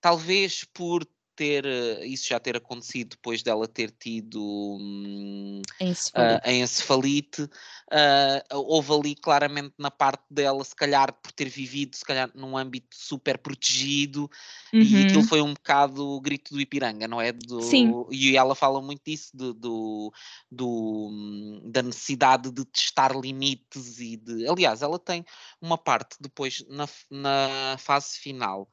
talvez 0.00 0.64
por 0.64 1.06
ter 1.34 1.64
eh, 1.64 2.06
isso 2.06 2.28
já 2.28 2.38
ter 2.38 2.56
acontecido 2.56 3.10
depois 3.10 3.42
dela 3.42 3.66
ter 3.66 3.90
tido 3.90 4.42
hum, 4.80 5.62
encefalite, 5.80 6.48
uh, 6.48 6.50
encefalite 6.50 7.42
uh, 7.42 8.56
houve 8.56 8.92
ali 8.92 9.14
claramente 9.14 9.74
na 9.78 9.90
parte 9.90 10.24
dela, 10.30 10.62
se 10.64 10.74
calhar 10.74 11.12
por 11.12 11.32
ter 11.32 11.48
vivido, 11.48 11.96
se 11.96 12.04
calhar 12.04 12.30
num 12.34 12.56
âmbito 12.56 12.94
super 12.96 13.38
protegido, 13.38 14.30
uhum. 14.72 14.80
e 14.80 15.04
aquilo 15.04 15.22
foi 15.22 15.40
um 15.40 15.54
bocado 15.54 16.06
o 16.06 16.20
grito 16.20 16.54
do 16.54 16.60
Ipiranga, 16.60 17.06
não 17.06 17.20
é? 17.20 17.32
Do, 17.32 17.62
Sim. 17.62 18.06
E 18.10 18.36
ela 18.36 18.54
fala 18.54 18.80
muito 18.80 19.02
disso, 19.04 19.36
do, 19.36 19.52
do, 19.52 20.12
do, 20.50 21.08
hum, 21.10 21.62
da 21.64 21.82
necessidade 21.82 22.50
de 22.50 22.64
testar 22.64 23.14
limites 23.16 23.98
e 23.98 24.16
de. 24.16 24.46
Aliás, 24.46 24.82
ela 24.82 24.98
tem 24.98 25.24
uma 25.60 25.78
parte 25.78 26.16
depois 26.20 26.64
na, 26.68 26.88
na 27.10 27.76
fase 27.78 28.18
final 28.18 28.68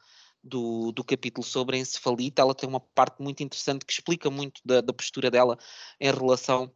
do, 0.50 0.92
do 0.92 1.04
capítulo 1.04 1.46
sobre 1.46 1.78
a 1.78 1.80
encefalite, 1.80 2.42
ela 2.42 2.56
tem 2.56 2.68
uma 2.68 2.80
parte 2.80 3.22
muito 3.22 3.42
interessante 3.44 3.86
que 3.86 3.94
explica 3.94 4.30
muito 4.30 4.62
da, 4.66 4.82
da 4.82 4.94
postura 4.94 5.32
dela 5.32 5.58
em 6.00 6.12
relação 6.12 6.74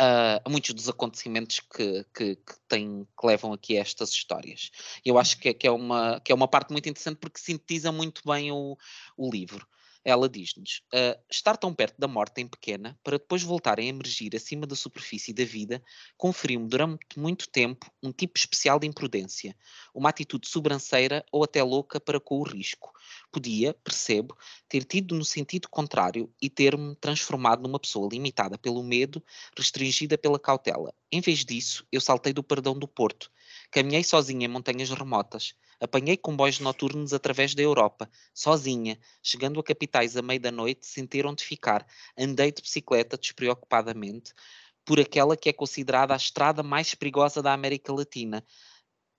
Uh, 0.00 0.38
a 0.44 0.48
muitos 0.48 0.72
dos 0.74 0.88
acontecimentos 0.88 1.58
que, 1.58 2.04
que, 2.14 2.36
que, 2.36 2.54
tem, 2.68 3.04
que 3.04 3.26
levam 3.26 3.52
aqui 3.52 3.76
a 3.76 3.80
estas 3.80 4.10
histórias. 4.10 4.70
Eu 5.04 5.18
acho 5.18 5.38
que 5.38 5.48
é, 5.48 5.54
que 5.54 5.66
é, 5.66 5.70
uma, 5.72 6.20
que 6.20 6.30
é 6.30 6.34
uma 6.34 6.46
parte 6.46 6.70
muito 6.70 6.88
interessante 6.88 7.18
porque 7.18 7.40
sintetiza 7.40 7.90
muito 7.90 8.22
bem 8.24 8.52
o, 8.52 8.76
o 9.16 9.30
livro 9.30 9.66
ela 10.08 10.26
diz-nos: 10.26 10.80
uh, 10.94 11.20
estar 11.30 11.54
tão 11.58 11.74
perto 11.74 11.98
da 11.98 12.08
morte 12.08 12.40
em 12.40 12.48
pequena, 12.48 12.98
para 13.04 13.18
depois 13.18 13.42
voltar 13.42 13.78
a 13.78 13.82
emergir 13.82 14.34
acima 14.34 14.66
da 14.66 14.74
superfície 14.74 15.34
da 15.34 15.44
vida, 15.44 15.82
conferiu-me 16.16 16.66
durante 16.66 17.18
muito 17.18 17.46
tempo 17.50 17.92
um 18.02 18.10
tipo 18.10 18.38
especial 18.38 18.78
de 18.78 18.86
imprudência, 18.86 19.54
uma 19.94 20.08
atitude 20.08 20.48
sobranceira 20.48 21.22
ou 21.30 21.44
até 21.44 21.62
louca 21.62 22.00
para 22.00 22.18
com 22.18 22.38
o 22.38 22.42
risco. 22.42 22.90
Podia, 23.30 23.74
percebo, 23.74 24.34
ter 24.66 24.82
tido 24.84 25.14
no 25.14 25.24
sentido 25.26 25.68
contrário 25.68 26.32
e 26.40 26.48
ter-me 26.48 26.96
transformado 26.96 27.62
numa 27.62 27.78
pessoa 27.78 28.08
limitada 28.10 28.56
pelo 28.56 28.82
medo, 28.82 29.22
restringida 29.54 30.16
pela 30.16 30.38
cautela. 30.38 30.90
Em 31.12 31.20
vez 31.20 31.44
disso, 31.44 31.86
eu 31.92 32.00
saltei 32.00 32.32
do 32.32 32.42
perdão 32.42 32.78
do 32.78 32.88
Porto, 32.88 33.30
caminhei 33.70 34.04
sozinha 34.04 34.46
em 34.46 34.48
montanhas 34.48 34.90
remotas 34.90 35.54
Apanhei 35.80 36.16
comboios 36.16 36.58
noturnos 36.58 37.12
através 37.12 37.54
da 37.54 37.62
Europa, 37.62 38.10
sozinha, 38.34 38.98
chegando 39.22 39.60
a 39.60 39.62
capitais 39.62 40.16
à 40.16 40.22
meia 40.22 40.40
da 40.40 40.50
noite 40.50 40.84
sem 40.84 41.06
ter 41.06 41.24
onde 41.24 41.44
ficar. 41.44 41.86
Andei 42.18 42.50
de 42.50 42.60
bicicleta 42.60 43.16
despreocupadamente 43.16 44.32
por 44.84 44.98
aquela 44.98 45.36
que 45.36 45.48
é 45.48 45.52
considerada 45.52 46.14
a 46.14 46.16
estrada 46.16 46.64
mais 46.64 46.96
perigosa 46.96 47.40
da 47.40 47.52
América 47.52 47.92
Latina. 47.92 48.44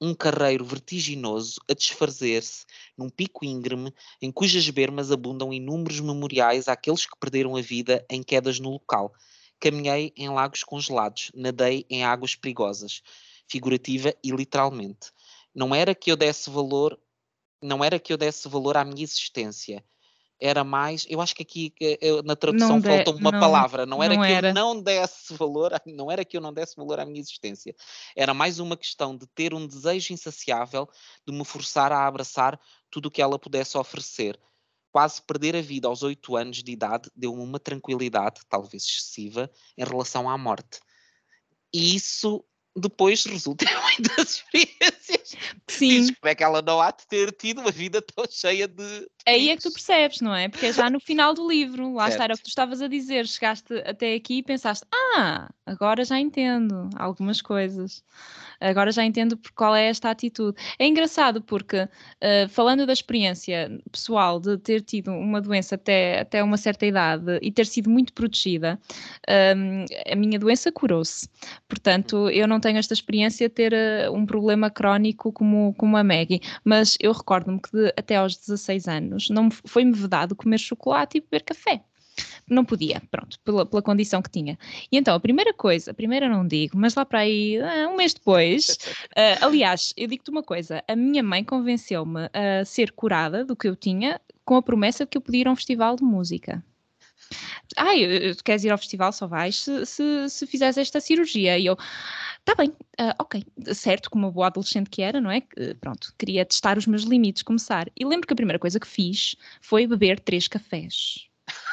Um 0.01 0.13
carreiro 0.13 0.65
vertiginoso 0.65 1.61
a 1.69 1.73
desfazer-se 1.73 2.65
num 2.97 3.09
pico 3.09 3.45
íngreme 3.45 3.93
em 4.21 4.29
cujas 4.29 4.69
bermas 4.69 5.13
abundam 5.13 5.53
inúmeros 5.53 6.01
memoriais 6.01 6.67
àqueles 6.67 7.05
que 7.05 7.17
perderam 7.17 7.55
a 7.55 7.61
vida 7.61 8.05
em 8.09 8.21
quedas 8.21 8.59
no 8.59 8.71
local. 8.71 9.13
Caminhei 9.61 10.11
em 10.17 10.29
lagos 10.29 10.63
congelados, 10.63 11.31
nadei 11.33 11.85
em 11.89 12.03
águas 12.03 12.35
perigosas, 12.35 13.01
figurativa 13.49 14.13
e 14.23 14.31
literalmente. 14.31 15.11
Não 15.53 15.73
era 15.73 15.95
que 15.95 16.11
eu 16.11 16.15
desse 16.15 16.49
valor, 16.49 16.99
não 17.61 17.83
era 17.83 17.99
que 17.99 18.13
eu 18.13 18.17
desse 18.17 18.47
valor 18.47 18.77
à 18.77 18.85
minha 18.85 19.03
existência. 19.03 19.83
Era 20.41 20.63
mais, 20.63 21.05
eu 21.09 21.19
acho 21.19 21.35
que 21.35 21.43
aqui 21.43 21.73
eu, 21.99 22.23
na 22.23 22.33
tradução 22.33 22.81
faltou 22.81 23.15
uma 23.17 23.31
não, 23.31 23.39
palavra, 23.41 23.85
não 23.85 24.01
era 24.01 24.15
não 24.15 24.23
que 24.23 24.31
era. 24.31 24.49
eu 24.49 24.53
não 24.53 24.81
desse 24.81 25.33
valor, 25.33 25.73
não 25.85 26.09
era 26.09 26.23
que 26.23 26.37
eu 26.37 26.41
não 26.41 26.53
desse 26.53 26.77
valor 26.77 26.97
à 26.97 27.05
minha 27.05 27.19
existência. 27.19 27.75
Era 28.15 28.33
mais 28.33 28.57
uma 28.57 28.77
questão 28.77 29.17
de 29.17 29.27
ter 29.27 29.53
um 29.53 29.67
desejo 29.67 30.13
insaciável 30.13 30.87
de 31.27 31.33
me 31.33 31.43
forçar 31.43 31.91
a 31.91 32.07
abraçar 32.07 32.57
tudo 32.89 33.07
o 33.07 33.11
que 33.11 33.21
ela 33.21 33.37
pudesse 33.37 33.77
oferecer. 33.77 34.39
Quase 34.91 35.21
perder 35.21 35.57
a 35.57 35.61
vida 35.61 35.89
aos 35.89 36.03
oito 36.03 36.37
anos 36.37 36.63
de 36.63 36.71
idade 36.71 37.11
deu-me 37.13 37.43
uma 37.43 37.59
tranquilidade, 37.59 38.39
talvez 38.47 38.83
excessiva, 38.85 39.51
em 39.77 39.83
relação 39.83 40.29
à 40.29 40.37
morte. 40.37 40.79
E 41.73 41.95
isso 41.95 42.45
depois 42.79 43.25
resulta 43.25 43.65
em 43.65 43.67
muitas 43.83 44.35
experiências. 44.35 45.35
Sim. 45.67 45.89
Dizes 45.89 46.15
como 46.19 46.29
é 46.29 46.35
que 46.35 46.43
ela 46.43 46.61
não 46.61 46.81
há 46.81 46.91
de 46.91 47.05
ter 47.07 47.31
tido 47.31 47.61
uma 47.61 47.71
vida 47.71 48.01
tão 48.01 48.25
cheia 48.29 48.67
de, 48.67 49.09
aí 49.25 49.49
é 49.49 49.55
que 49.57 49.63
tu 49.63 49.71
percebes, 49.71 50.21
não 50.21 50.33
é? 50.35 50.47
Porque 50.49 50.67
é 50.67 50.71
já 50.73 50.89
no 50.89 50.99
final 50.99 51.33
do 51.33 51.47
livro, 51.47 51.93
lá 51.93 52.05
Certo. 52.05 52.11
está, 52.13 52.23
era 52.25 52.33
o 52.33 52.37
que 52.37 52.43
tu 52.43 52.47
estavas 52.47 52.81
a 52.81 52.87
dizer, 52.87 53.27
chegaste 53.27 53.73
até 53.85 54.13
aqui 54.15 54.37
e 54.39 54.43
pensaste, 54.43 54.85
ah, 55.15 55.49
agora 55.65 56.03
já 56.03 56.19
entendo 56.19 56.89
algumas 56.95 57.41
coisas, 57.41 58.03
agora 58.59 58.91
já 58.91 59.03
entendo 59.03 59.37
por 59.37 59.51
qual 59.51 59.75
é 59.75 59.87
esta 59.87 60.09
atitude. 60.09 60.57
É 60.79 60.87
engraçado 60.87 61.41
porque, 61.41 61.87
eh, 62.21 62.47
falando 62.47 62.85
da 62.85 62.93
experiência 62.93 63.69
pessoal 63.91 64.39
de 64.39 64.57
ter 64.57 64.81
tido 64.81 65.11
uma 65.11 65.39
doença 65.41 65.75
até, 65.75 66.21
até 66.21 66.43
uma 66.43 66.57
certa 66.57 66.85
idade 66.85 67.39
e 67.41 67.51
ter 67.51 67.65
sido 67.65 67.89
muito 67.89 68.13
protegida, 68.13 68.79
hum, 69.55 69.85
a 70.11 70.15
minha 70.15 70.39
doença 70.39 70.71
curou-se. 70.71 71.29
Portanto, 71.67 72.29
eu 72.29 72.47
não 72.47 72.59
tenho 72.59 72.77
esta 72.77 72.93
experiência 72.93 73.47
de 73.47 73.53
ter 73.55 73.73
eh, 73.73 74.09
um 74.09 74.25
problema 74.25 74.69
crónico 74.69 75.31
como, 75.31 75.73
como 75.77 75.97
a 75.97 76.03
Maggie, 76.03 76.41
mas 76.63 76.97
eu 76.99 77.11
recordo-me 77.11 77.59
que 77.61 77.69
de- 77.71 77.93
até 77.97 78.15
aos 78.15 78.35
16 78.37 78.87
anos 78.87 79.18
não 79.29 79.45
me- 79.45 79.51
foi-me 79.65 79.91
vedado 79.91 80.35
comer 80.35 80.57
chocolate 80.59 81.17
e 81.17 81.21
beber 81.21 81.43
café. 81.43 81.81
Não 82.49 82.65
podia, 82.65 83.01
pronto, 83.11 83.39
pela, 83.43 83.65
pela 83.65 83.81
condição 83.81 84.21
que 84.21 84.29
tinha. 84.29 84.57
E 84.91 84.97
então, 84.97 85.15
a 85.15 85.19
primeira 85.19 85.53
coisa, 85.53 85.91
a 85.91 85.93
primeira 85.93 86.27
não 86.27 86.45
digo, 86.45 86.77
mas 86.77 86.95
lá 86.95 87.05
para 87.05 87.19
aí, 87.19 87.57
ah, 87.61 87.87
um 87.89 87.95
mês 87.95 88.13
depois, 88.13 88.77
ah, 89.15 89.45
aliás, 89.45 89.93
eu 89.95 90.07
digo-te 90.07 90.29
uma 90.31 90.43
coisa, 90.43 90.83
a 90.87 90.95
minha 90.95 91.23
mãe 91.23 91.43
convenceu-me 91.43 92.29
a 92.33 92.65
ser 92.65 92.91
curada 92.91 93.45
do 93.45 93.55
que 93.55 93.67
eu 93.67 93.75
tinha 93.75 94.19
com 94.43 94.55
a 94.55 94.61
promessa 94.61 95.05
de 95.05 95.11
que 95.11 95.17
eu 95.17 95.21
podia 95.21 95.41
ir 95.41 95.47
a 95.47 95.51
um 95.51 95.55
festival 95.55 95.95
de 95.95 96.03
música. 96.03 96.63
Ah, 97.77 97.95
eu- 97.95 98.35
tu 98.35 98.43
queres 98.43 98.63
ir 98.63 98.71
ao 98.71 98.77
festival, 98.77 99.11
só 99.13 99.27
vais 99.27 99.55
se, 99.59 99.85
se, 99.85 100.29
se 100.29 100.47
fizeres 100.47 100.77
esta 100.77 100.99
cirurgia. 100.99 101.57
E 101.57 101.65
eu, 101.65 101.77
tá 102.43 102.55
bem, 102.55 102.73
ah, 102.97 103.15
ok, 103.19 103.43
certo, 103.73 104.09
como 104.09 104.25
uma 104.27 104.31
boa 104.31 104.47
adolescente 104.47 104.89
que 104.89 105.01
era, 105.01 105.21
não 105.21 105.31
é? 105.31 105.41
Que, 105.41 105.73
Pronto, 105.75 106.13
queria 106.17 106.45
testar 106.45 106.77
os 106.77 106.87
meus 106.87 107.03
limites, 107.03 107.43
começar. 107.43 107.87
E 107.95 108.05
lembro 108.05 108.27
que 108.27 108.33
a 108.33 108.35
primeira 108.35 108.59
coisa 108.59 108.79
que 108.79 108.87
fiz 108.87 109.35
foi 109.61 109.85
beber 109.87 110.19
três 110.19 110.47
cafés. 110.47 111.25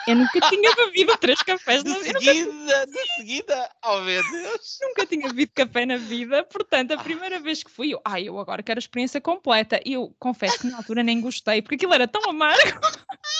Eu 0.06 0.14
nunca 0.14 0.40
tinha 0.48 0.72
bebido 0.76 1.16
três 1.18 1.42
cafés 1.42 1.82
De 1.82 1.90
na 1.90 1.98
vida. 1.98 2.20
seguida, 2.20 2.86
de 2.86 3.14
seguida, 3.16 3.70
oh 3.84 4.00
meu 4.02 4.22
Deus. 4.30 4.78
Nunca 4.80 5.04
tinha 5.04 5.28
bebido 5.28 5.52
café 5.52 5.84
na 5.84 5.96
vida, 5.96 6.44
portanto, 6.44 6.92
a 6.92 6.98
primeira 6.98 7.40
vez 7.40 7.62
que 7.64 7.70
fui, 7.70 7.92
eu, 7.92 8.00
ai, 8.04 8.28
eu 8.28 8.38
agora 8.38 8.62
quero 8.62 8.78
a 8.78 8.80
experiência 8.80 9.20
completa. 9.20 9.80
E 9.84 9.94
eu 9.94 10.14
confesso 10.18 10.60
que 10.60 10.68
na 10.68 10.76
altura 10.76 11.02
nem 11.02 11.20
gostei, 11.20 11.60
porque 11.60 11.74
aquilo 11.74 11.92
era 11.92 12.06
tão 12.06 12.30
amargo. 12.30 12.56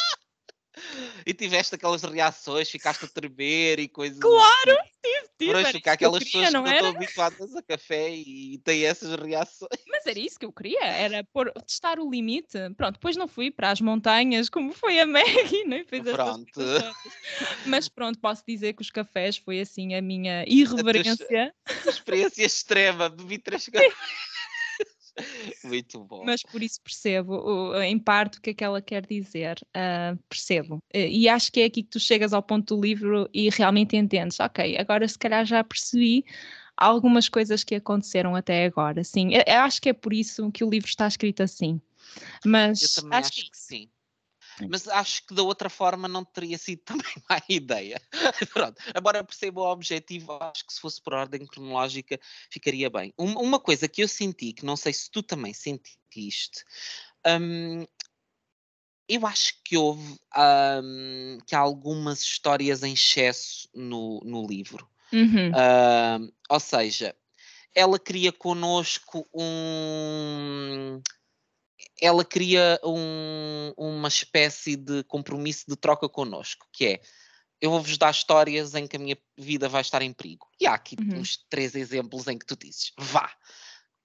E 1.25 1.35
tiveste 1.35 1.75
aquelas 1.75 2.03
reações, 2.03 2.71
ficaste 2.71 3.05
a 3.05 3.09
tremer 3.09 3.79
e 3.79 3.89
coisas. 3.89 4.19
Claro, 4.19 4.79
tive, 5.03 5.29
tive. 5.39 5.53
Para 5.53 5.65
chocar 5.65 5.71
isso 5.71 5.83
que 5.83 5.89
aquelas 5.89 6.19
queria, 6.19 6.33
pessoas 6.33 6.47
que 6.47 6.53
não 6.53 6.67
estão 6.67 6.89
habituadas 6.89 7.57
a 7.57 7.63
café 7.63 8.11
e 8.11 8.59
têm 8.65 8.85
essas 8.85 9.15
reações. 9.15 9.81
Mas 9.89 10.07
era 10.07 10.19
isso 10.19 10.39
que 10.39 10.47
eu 10.47 10.53
queria, 10.53 10.85
era 10.85 11.25
pôr, 11.25 11.53
testar 11.67 11.99
o 11.99 12.11
limite. 12.11 12.59
Pronto, 12.77 12.95
depois 12.95 13.17
não 13.17 13.29
fui 13.29 13.51
para 13.51 13.71
as 13.71 13.81
montanhas, 13.81 14.49
como 14.49 14.73
foi 14.73 15.01
a 15.01 15.07
Maggie, 15.07 15.65
nem 15.67 15.85
fez 15.85 16.03
Pronto. 16.03 16.61
Mas 17.67 17.89
pronto, 17.89 18.19
posso 18.19 18.43
dizer 18.47 18.75
que 18.75 18.83
os 18.83 18.91
cafés 18.91 19.37
foi 19.37 19.61
assim 19.61 19.95
a 19.95 20.03
minha 20.03 20.45
irreverência, 20.47 21.55
Experiência 21.87 22.45
extrema, 22.45 23.09
bebi 23.09 23.39
três 23.39 23.67
cafés. 23.67 23.93
Muito 25.65 26.05
bom. 26.05 26.25
mas 26.25 26.43
por 26.43 26.63
isso 26.63 26.81
percebo 26.83 27.75
em 27.83 27.99
parte 27.99 28.39
o 28.39 28.41
que 28.43 28.51
é 28.51 28.55
que 28.55 28.65
ela 28.65 28.83
quer 28.83 29.07
dizer. 29.07 29.59
ah, 29.75 30.17
percebo. 30.29 30.79
E 30.95 31.29
acho 31.29 31.51
que 31.51 31.61
é 31.61 31.65
aqui 31.65 31.83
que 31.83 31.91
tu 31.91 32.01
chegas 32.01 32.33
ao 32.33 32.43
ponto 32.43 32.75
do 32.77 32.81
livro 32.83 33.29
e 33.33 33.49
realmente 33.51 33.97
entendes. 33.97 34.39
Ok, 34.41 34.77
agora 34.79 35.07
se 35.09 35.19
calhar 35.19 35.45
já 35.45 35.63
percebi 35.65 36.25
algumas 36.77 37.29
coisas 37.29 37.65
que 37.65 37.75
aconteceram 37.75 38.37
até 38.37 38.67
agora. 38.67 39.03
Sim, 39.03 39.31
eu- 39.33 39.43
acho 39.63 39.81
que 39.81 39.89
é 39.89 39.93
por 39.93 40.13
isso 40.13 40.51
que 40.53 40.63
o 40.65 40.71
livro 40.71 40.89
está 40.89 41.07
escrito 41.07 41.43
assim. 41.43 41.81
Mas 42.45 42.83
Eu 42.83 43.03
também 43.03 43.19
acho, 43.19 43.33
que 43.33 43.51
que 43.51 43.59
sim. 43.59 43.91
Mas 44.69 44.89
acho 44.89 45.27
que 45.27 45.35
da 45.35 45.43
outra 45.43 45.69
forma 45.69 46.09
não 46.09 46.25
teria 46.25 46.59
sido 46.59 46.83
também 46.85 47.13
má 47.29 47.41
ideia. 47.49 48.01
Pronto. 48.53 48.83
Embora 48.97 49.19
eu 49.19 49.25
perceba 49.25 49.61
o 49.61 49.71
objetivo, 49.71 50.39
acho 50.41 50.67
que 50.67 50.73
se 50.73 50.81
fosse 50.81 51.01
por 51.03 51.15
ordem 51.15 51.47
cronológica 51.47 52.19
ficaria 52.51 52.89
bem. 52.91 53.13
Um- 53.19 53.39
uma 53.39 53.61
coisa 53.61 53.89
que 53.89 54.03
eu 54.03 54.09
senti, 54.09 54.53
que 54.53 54.65
não 54.65 54.77
sei 54.77 54.93
se 54.93 55.11
tu 55.11 55.23
também 55.23 55.53
sentiste, 55.53 56.65
hum, 57.27 57.85
eu 59.09 59.27
acho 59.27 59.55
que 59.65 59.77
houve 59.77 60.19
hum, 60.83 61.39
que 61.47 61.55
há 61.55 61.61
algumas 61.61 62.21
histórias 62.21 62.83
em 62.83 62.93
excesso 62.93 63.69
no, 63.75 64.21
no 64.25 64.47
livro. 64.47 64.89
Uhum. 65.13 65.53
Ahm, 65.55 66.29
ou 66.51 66.61
seja, 66.61 67.15
ela 67.75 67.99
cria 67.99 68.33
connosco 68.33 69.29
um. 69.33 71.01
Ela 72.01 72.25
cria 72.25 72.79
um- 72.85 73.73
uma 73.77 74.09
espécie 74.09 74.77
de 74.77 75.03
compromisso 75.05 75.65
de 75.69 75.77
troca 75.77 76.09
connosco, 76.09 76.67
que 76.73 76.87
é 76.87 77.01
eu 77.61 77.71
vou-vos 77.71 77.97
dar 77.97 78.11
histórias 78.11 78.75
em 78.75 78.87
que 78.87 78.97
a 78.97 78.99
minha 78.99 79.17
vida 79.37 79.69
vai 79.69 79.81
estar 79.81 80.03
em 80.03 80.13
perigo. 80.13 80.47
E 80.61 80.67
há 80.67 80.75
aqui 80.75 80.97
Uhum. 81.01 81.21
uns 81.21 81.39
três 81.49 81.75
exemplos 81.75 82.27
em 82.27 82.39
que 82.39 82.45
tu 82.45 82.57
dizes, 82.57 82.93
vá. 82.99 83.33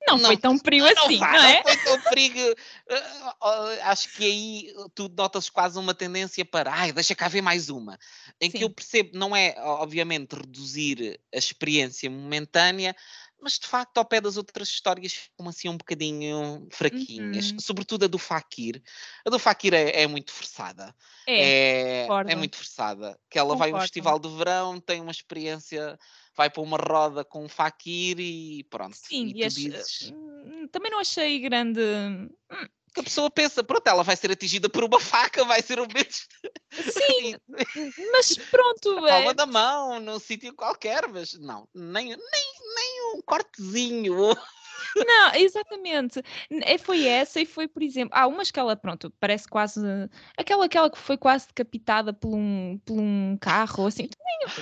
Não, 0.07 0.17
Não, 0.17 0.25
foi 0.25 0.37
tão 0.37 0.57
perigo 0.59 0.85
Não 0.85 1.05
assim, 1.05 1.17
vá, 1.17 1.31
não 1.33 1.43
é? 1.43 1.55
não 1.57 1.63
foi 1.63 1.77
tão 1.77 2.01
perigo. 2.01 2.39
Ah, 2.89 3.35
ah, 3.41 3.91
acho 3.91 4.09
que 4.13 4.23
aí 4.23 4.73
tu 4.95 5.09
notas 5.09 5.49
quase 5.49 5.77
uma 5.77 5.93
tendência 5.93 6.43
para, 6.43 6.73
ai, 6.73 6.91
deixa 6.91 7.13
cá 7.13 7.27
ver 7.27 7.41
mais 7.41 7.69
uma. 7.69 7.99
Em 8.39 8.49
que 8.49 8.57
Sim. 8.59 8.63
eu 8.63 8.69
percebo, 8.69 9.11
não 9.13 9.35
é, 9.35 9.53
obviamente, 9.59 10.33
reduzir 10.33 11.19
a 11.33 11.37
experiência 11.37 12.09
momentânea, 12.09 12.95
mas 13.41 13.59
de 13.59 13.67
facto, 13.67 13.97
ao 13.97 14.05
pé 14.05 14.21
das 14.21 14.37
outras 14.37 14.67
histórias, 14.69 15.13
ficam 15.13 15.47
assim 15.49 15.69
um 15.69 15.77
bocadinho 15.77 16.67
fraquinhas. 16.71 17.51
Uhum. 17.51 17.59
Sobretudo 17.59 18.05
a 18.05 18.07
do 18.07 18.17
Fakir. 18.17 18.81
A 19.25 19.29
do 19.29 19.39
Fakir 19.39 19.73
é, 19.73 20.03
é 20.03 20.07
muito 20.07 20.31
forçada. 20.31 20.95
É, 21.25 21.35
É, 21.35 22.05
concordo. 22.07 22.31
é 22.31 22.35
muito 22.35 22.57
forçada. 22.57 23.19
Que 23.29 23.39
ela 23.39 23.55
vai 23.55 23.69
a 23.71 23.75
um 23.75 23.75
Concordo. 23.75 23.81
festival 23.81 24.19
de 24.19 24.29
verão, 24.29 24.79
tem 24.79 25.01
uma 25.01 25.11
experiência, 25.11 25.97
vai 26.35 26.49
para 26.49 26.61
uma 26.61 26.77
roda 26.77 27.23
com 27.25 27.43
um 27.45 27.49
Fakir 27.49 28.19
e 28.19 28.63
pronto. 28.65 28.97
sim, 28.97 29.27
e 29.27 29.33
e 29.33 29.35
tu 29.35 29.47
ach- 29.47 29.53
dizes 29.53 30.11
hum, 30.11 30.67
também 30.71 30.91
não 30.91 30.99
achei 30.99 31.39
grande. 31.39 31.81
que 32.93 32.99
a 32.99 33.03
pessoa 33.03 33.31
pensa, 33.31 33.63
pronto, 33.63 33.87
ela 33.87 34.03
vai 34.03 34.15
ser 34.17 34.31
atingida 34.31 34.69
por 34.69 34.83
uma 34.83 34.99
faca, 34.99 35.45
vai 35.45 35.61
ser 35.61 35.79
um 35.79 35.87
mês 35.93 36.27
Sim, 36.81 37.35
mas 38.11 38.37
pronto, 38.49 38.89
na 38.95 39.01
palma 39.03 39.33
é, 39.33 39.33
da 39.33 39.45
mão, 39.45 39.99
num 39.99 40.19
sítio 40.19 40.53
qualquer, 40.55 41.07
mas 41.07 41.33
não, 41.33 41.67
nem, 41.73 42.09
nem 42.09 42.60
um 43.13 43.21
cortezinho. 43.21 44.15
não, 45.07 45.35
exatamente. 45.35 46.21
É, 46.63 46.77
Foi 46.77 47.05
essa 47.05 47.39
e 47.39 47.45
foi, 47.45 47.67
por 47.67 47.81
exemplo, 47.83 48.11
há 48.17 48.27
umas 48.27 48.51
que 48.51 48.59
ela, 48.59 48.75
pronto, 48.75 49.11
parece 49.19 49.47
quase. 49.47 49.79
Aquela, 50.37 50.65
aquela 50.65 50.89
que 50.89 50.97
foi 50.97 51.17
quase 51.17 51.47
decapitada 51.47 52.11
por 52.13 52.35
um, 52.35 52.79
por 52.85 52.99
um 52.99 53.37
carro, 53.39 53.87
assim. 53.87 54.09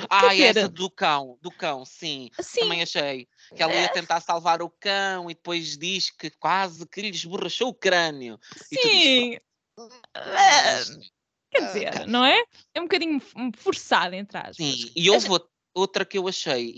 Ah, 0.10 0.30
dizer- 0.30 0.58
essa 0.58 0.70
do 0.70 0.90
cão, 0.90 1.38
do 1.42 1.50
cão, 1.50 1.86
sim, 1.86 2.30
Assim, 2.38 2.62
também 2.62 2.82
achei. 2.82 3.28
Que 3.56 3.64
ela 3.64 3.74
ia 3.74 3.88
tentar 3.90 4.20
salvar 4.22 4.62
o 4.62 4.70
cão 4.70 5.30
e 5.32 5.34
depois 5.34 5.78
diz 5.78 6.10
que 6.10 6.30
quase 6.30 6.86
que 6.88 7.02
lhe 7.02 7.10
esborrachou 7.10 7.70
o 7.70 7.74
crânio. 7.74 8.38
Dizes, 8.72 9.04
sim. 9.04 9.38
"Mas, 10.16 11.00
Quer 11.50 11.64
ah, 11.64 11.66
dizer, 11.68 11.94
cara." 11.94 12.06
não 12.08 12.26
é? 12.26 12.44
É 12.74 12.80
um 12.80 12.84
bocadinho 12.84 13.20
forçado, 13.58 14.14
entre 14.16 14.38
aspas. 14.38 14.58
Sim, 14.58 14.92
e 14.96 15.10
houve 15.10 15.28
out- 15.30 15.50
outra 15.74 16.06
que 16.06 16.18
eu 16.18 16.28
achei. 16.28 16.74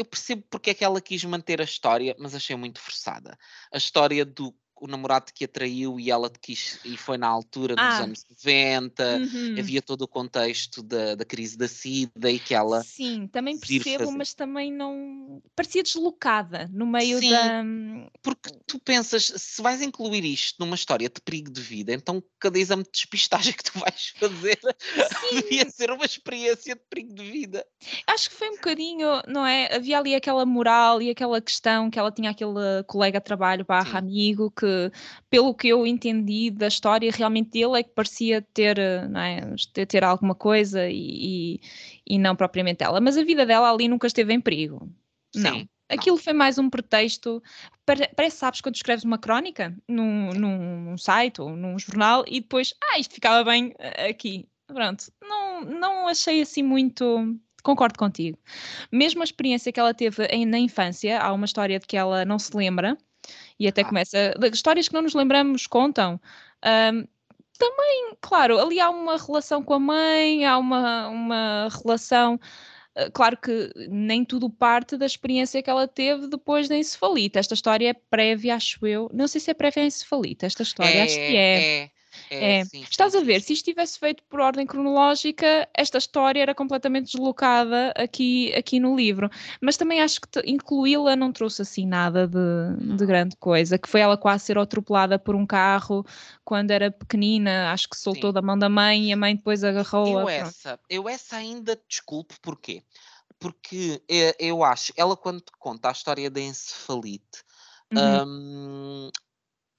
Eu 0.00 0.04
percebo 0.06 0.42
porque 0.48 0.70
é 0.70 0.74
que 0.74 0.82
ela 0.82 0.98
quis 0.98 1.22
manter 1.24 1.60
a 1.60 1.64
história, 1.64 2.16
mas 2.18 2.34
achei 2.34 2.56
muito 2.56 2.80
forçada. 2.80 3.36
A 3.70 3.76
história 3.76 4.24
do 4.24 4.50
o 4.80 4.86
namorado 4.86 5.32
que 5.34 5.44
a 5.44 5.48
traiu 5.48 6.00
e 6.00 6.10
ela 6.10 6.30
quis, 6.40 6.78
e 6.84 6.96
foi 6.96 7.18
na 7.18 7.26
altura 7.28 7.76
dos 7.76 7.84
Ah. 7.84 8.02
anos 8.04 8.24
90, 8.28 9.18
Uhum. 9.20 9.54
havia 9.58 9.82
todo 9.82 10.02
o 10.02 10.08
contexto 10.08 10.82
da, 10.82 11.14
da 11.14 11.24
crise 11.24 11.56
da 11.58 11.68
SIDA 11.68 12.30
e 12.30 12.38
que 12.40 12.54
ela. 12.54 12.82
Sim, 12.82 13.28
também 13.28 13.58
percebo, 13.58 14.04
fazer. 14.06 14.16
mas 14.16 14.34
também 14.34 14.72
não. 14.72 15.42
Parecia 15.54 15.82
deslocada 15.82 16.68
no 16.72 16.86
meio 16.86 17.18
Sim. 17.18 17.30
da. 17.30 17.62
Porque 18.22 18.50
tu 18.66 18.78
pensas, 18.78 19.32
se 19.36 19.60
vais 19.62 19.82
incluir 19.82 20.24
isto 20.24 20.56
numa 20.58 20.74
história 20.74 21.08
de 21.08 21.20
perigo 21.20 21.50
de 21.50 21.60
vida, 21.60 21.92
então 21.92 22.22
cada 22.38 22.58
exame 22.58 22.82
de 22.84 22.90
despistagem 22.92 23.52
que 23.52 23.64
tu 23.64 23.78
vais 23.78 24.14
fazer 24.18 24.58
devia 25.32 25.68
ser 25.70 25.90
uma 25.90 26.04
experiência 26.04 26.74
de 26.74 26.82
perigo 26.88 27.14
de 27.14 27.22
vida. 27.30 27.64
Acho 28.06 28.30
que 28.30 28.36
foi 28.36 28.48
um 28.48 28.54
bocadinho, 28.54 29.06
não 29.26 29.46
é? 29.46 29.74
Havia 29.74 29.98
ali 29.98 30.14
aquela 30.14 30.46
moral 30.46 31.02
e 31.02 31.10
aquela 31.10 31.40
questão 31.40 31.90
que 31.90 31.98
ela 31.98 32.10
tinha 32.12 32.30
aquele 32.30 32.82
colega 32.86 33.18
de 33.18 33.24
trabalho 33.24 33.64
barra 33.64 33.90
Sim. 33.92 33.96
amigo 33.98 34.50
que, 34.50 34.66
pelo 35.28 35.54
que 35.54 35.68
eu 35.68 35.86
entendi 35.86 36.50
da 36.50 36.68
história, 36.68 37.10
realmente 37.12 37.58
ele 37.58 37.78
é 37.78 37.82
que 37.82 37.90
parecia 37.90 38.42
ter, 38.54 38.78
eh, 38.78 39.06
não 39.08 39.20
é? 39.20 39.54
ter, 39.72 39.86
ter 39.86 40.04
alguma 40.04 40.34
coisa 40.34 40.88
e, 40.88 41.60
e, 42.06 42.18
não 42.18 42.34
propriamente 42.36 42.82
ela. 42.82 43.00
Mas 43.00 43.16
a 43.16 43.24
vida 43.24 43.44
dela 43.46 43.70
ali 43.72 43.88
nunca 43.88 44.06
esteve 44.06 44.32
em 44.32 44.40
perigo. 44.40 44.90
Não. 45.34 45.52
Sim, 45.60 45.68
Aquilo 45.90 46.16
foi 46.16 46.32
mais 46.32 46.56
um 46.56 46.70
pretexto. 46.70 47.42
Pare- 47.84 48.10
Parece, 48.14 48.36
sabes, 48.36 48.60
quando 48.60 48.76
escreves 48.76 49.04
uma 49.04 49.18
crónica 49.18 49.76
num, 49.88 50.30
num, 50.32 50.80
num 50.84 50.96
site 50.98 51.40
ou 51.40 51.50
num 51.56 51.78
jornal 51.78 52.24
e 52.28 52.40
depois, 52.40 52.72
ah, 52.82 52.98
isto 52.98 53.14
ficava 53.14 53.42
bem 53.44 53.74
eh, 53.78 54.08
aqui. 54.10 54.46
Pronto. 54.68 55.06
Não, 55.20 55.62
não 55.62 56.08
achei 56.08 56.40
assim 56.40 56.62
muito. 56.62 57.36
Concordo 57.62 57.98
contigo. 57.98 58.38
Mesmo 58.90 59.20
a 59.20 59.24
experiência 59.24 59.72
que 59.72 59.80
ela 59.80 59.92
teve 59.92 60.24
em- 60.26 60.46
na 60.46 60.58
infância, 60.58 61.20
há 61.20 61.32
uma 61.32 61.44
história 61.44 61.78
de 61.78 61.86
que 61.86 61.96
ela 61.96 62.24
não 62.24 62.38
se 62.38 62.56
lembra 62.56 62.96
e 63.60 63.68
até 63.68 63.82
Ah. 63.82 63.84
começa. 63.84 64.34
Histórias 64.52 64.88
que 64.88 64.94
não 64.94 65.02
nos 65.02 65.14
lembramos 65.14 65.66
contam. 65.68 66.20
ahm, 66.62 67.04
também, 67.58 68.16
claro, 68.22 68.58
ali 68.58 68.80
há 68.80 68.88
uma 68.90 69.18
relação 69.18 69.62
com 69.62 69.74
a 69.74 69.78
mãe, 69.78 70.46
há 70.46 70.56
uma, 70.58 71.08
uma 71.08 71.68
relação 71.84 72.40
eh, 72.96 73.10
claro 73.10 73.36
que 73.36 73.70
nem 73.88 74.24
tudo 74.24 74.50
parte 74.50 74.96
da 74.96 75.06
experiência 75.06 75.62
que 75.62 75.70
ela 75.70 75.86
teve 75.88 76.28
depois 76.28 76.68
da 76.68 76.76
encefalite. 76.76 77.38
Esta 77.38 77.54
história 77.54 77.90
é 77.90 77.94
prévia, 77.94 78.54
acho 78.56 78.84
eu. 78.86 79.10
Não 79.12 79.28
sei 79.28 79.40
se 79.40 79.50
é 79.50 79.54
prévia 79.54 79.82
à 79.82 79.86
encefalite, 79.86 80.44
esta 80.46 80.62
história, 80.62 80.98
é, 80.98 81.02
acho 81.02 81.14
que 81.16 81.36
é. 81.36 81.82
é. 81.84 81.90
É, 82.30 82.60
É, 82.60 82.64
sim, 82.64 82.82
estás 82.82 83.14
a 83.14 83.20
ver, 83.20 83.40
se 83.40 83.52
isto 83.52 83.64
tivesse 83.64 83.98
feito 83.98 84.22
por 84.24 84.40
ordem 84.40 84.66
cronológica, 84.66 85.68
esta 85.74 85.98
história 85.98 86.40
era 86.40 86.54
completamente 86.54 87.12
deslocada 87.12 87.92
aqui, 87.96 88.52
aqui 88.54 88.80
no 88.80 88.96
livro. 88.96 89.30
Mas 89.60 89.76
também 89.76 90.00
acho 90.00 90.20
que 90.20 90.28
incluí-la 90.44 91.16
não 91.16 91.32
trouxe 91.32 91.62
assim 91.62 91.86
nada 91.86 92.26
de, 92.26 92.36
de 92.36 92.86
Não. 92.86 93.06
grande 93.06 93.36
coisa. 93.36 93.78
Que 93.78 93.88
foi 93.88 94.00
ela 94.00 94.16
quase 94.16 94.44
ser 94.44 94.58
atropelada 94.58 95.18
por 95.18 95.34
um 95.34 95.46
carro 95.46 96.04
quando 96.44 96.70
era 96.70 96.90
pequenina, 96.90 97.72
acho 97.72 97.88
que 97.88 97.96
soltou 97.96 98.30
Sim. 98.30 98.34
da 98.34 98.42
mão 98.42 98.58
da 98.58 98.68
mãe 98.68 99.10
e 99.10 99.12
a 99.12 99.16
mãe 99.16 99.36
depois 99.36 99.62
agarrou-a. 99.62 100.22
Eu 100.22 100.28
essa, 100.28 100.80
eu 100.88 101.08
essa 101.08 101.36
ainda 101.36 101.80
desculpo, 101.88 102.34
porquê? 102.42 102.82
Porque 103.38 104.02
eh, 104.08 104.36
eu 104.38 104.62
acho, 104.62 104.92
ela 104.96 105.16
quando 105.16 105.42
conta 105.58 105.88
a 105.88 105.92
história 105.92 106.30
da 106.30 106.40
encefalite, 106.40 107.42
Uhum. 107.92 108.24
hum, 108.26 109.10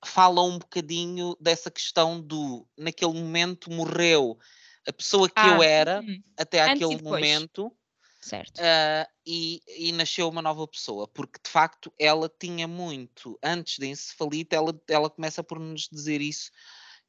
fala 0.06 0.44
um 0.44 0.58
bocadinho 0.60 1.36
dessa 1.40 1.72
questão 1.72 2.22
do, 2.22 2.68
naquele 2.78 3.14
momento 3.14 3.72
morreu 3.72 4.38
a 4.88 4.94
pessoa 4.94 5.30
que 5.30 5.48
eu 5.48 5.62
Ah, 5.62 5.62
era 5.62 6.06
uhum. 6.08 6.24
até 6.38 6.62
Antes 6.66 6.90
aquele 6.90 7.02
momento 7.04 7.76
Certo. 8.22 8.62
ah, 8.62 9.08
e, 9.26 9.62
e 9.68 9.92
nasceu 9.92 10.28
uma 10.30 10.42
nova 10.42 10.68
pessoa, 10.68 11.08
porque 11.08 11.40
de 11.44 11.50
facto 11.50 11.94
ela 12.00 12.30
tinha 12.40 12.68
muito, 12.68 13.38
antes 13.44 13.80
da 13.80 13.86
encefalite, 13.88 14.56
ela, 14.56 14.74
ela 14.90 15.10
começa 15.10 15.44
por 15.44 15.60
nos 15.60 15.88
dizer 15.92 16.22
isso, 16.22 16.52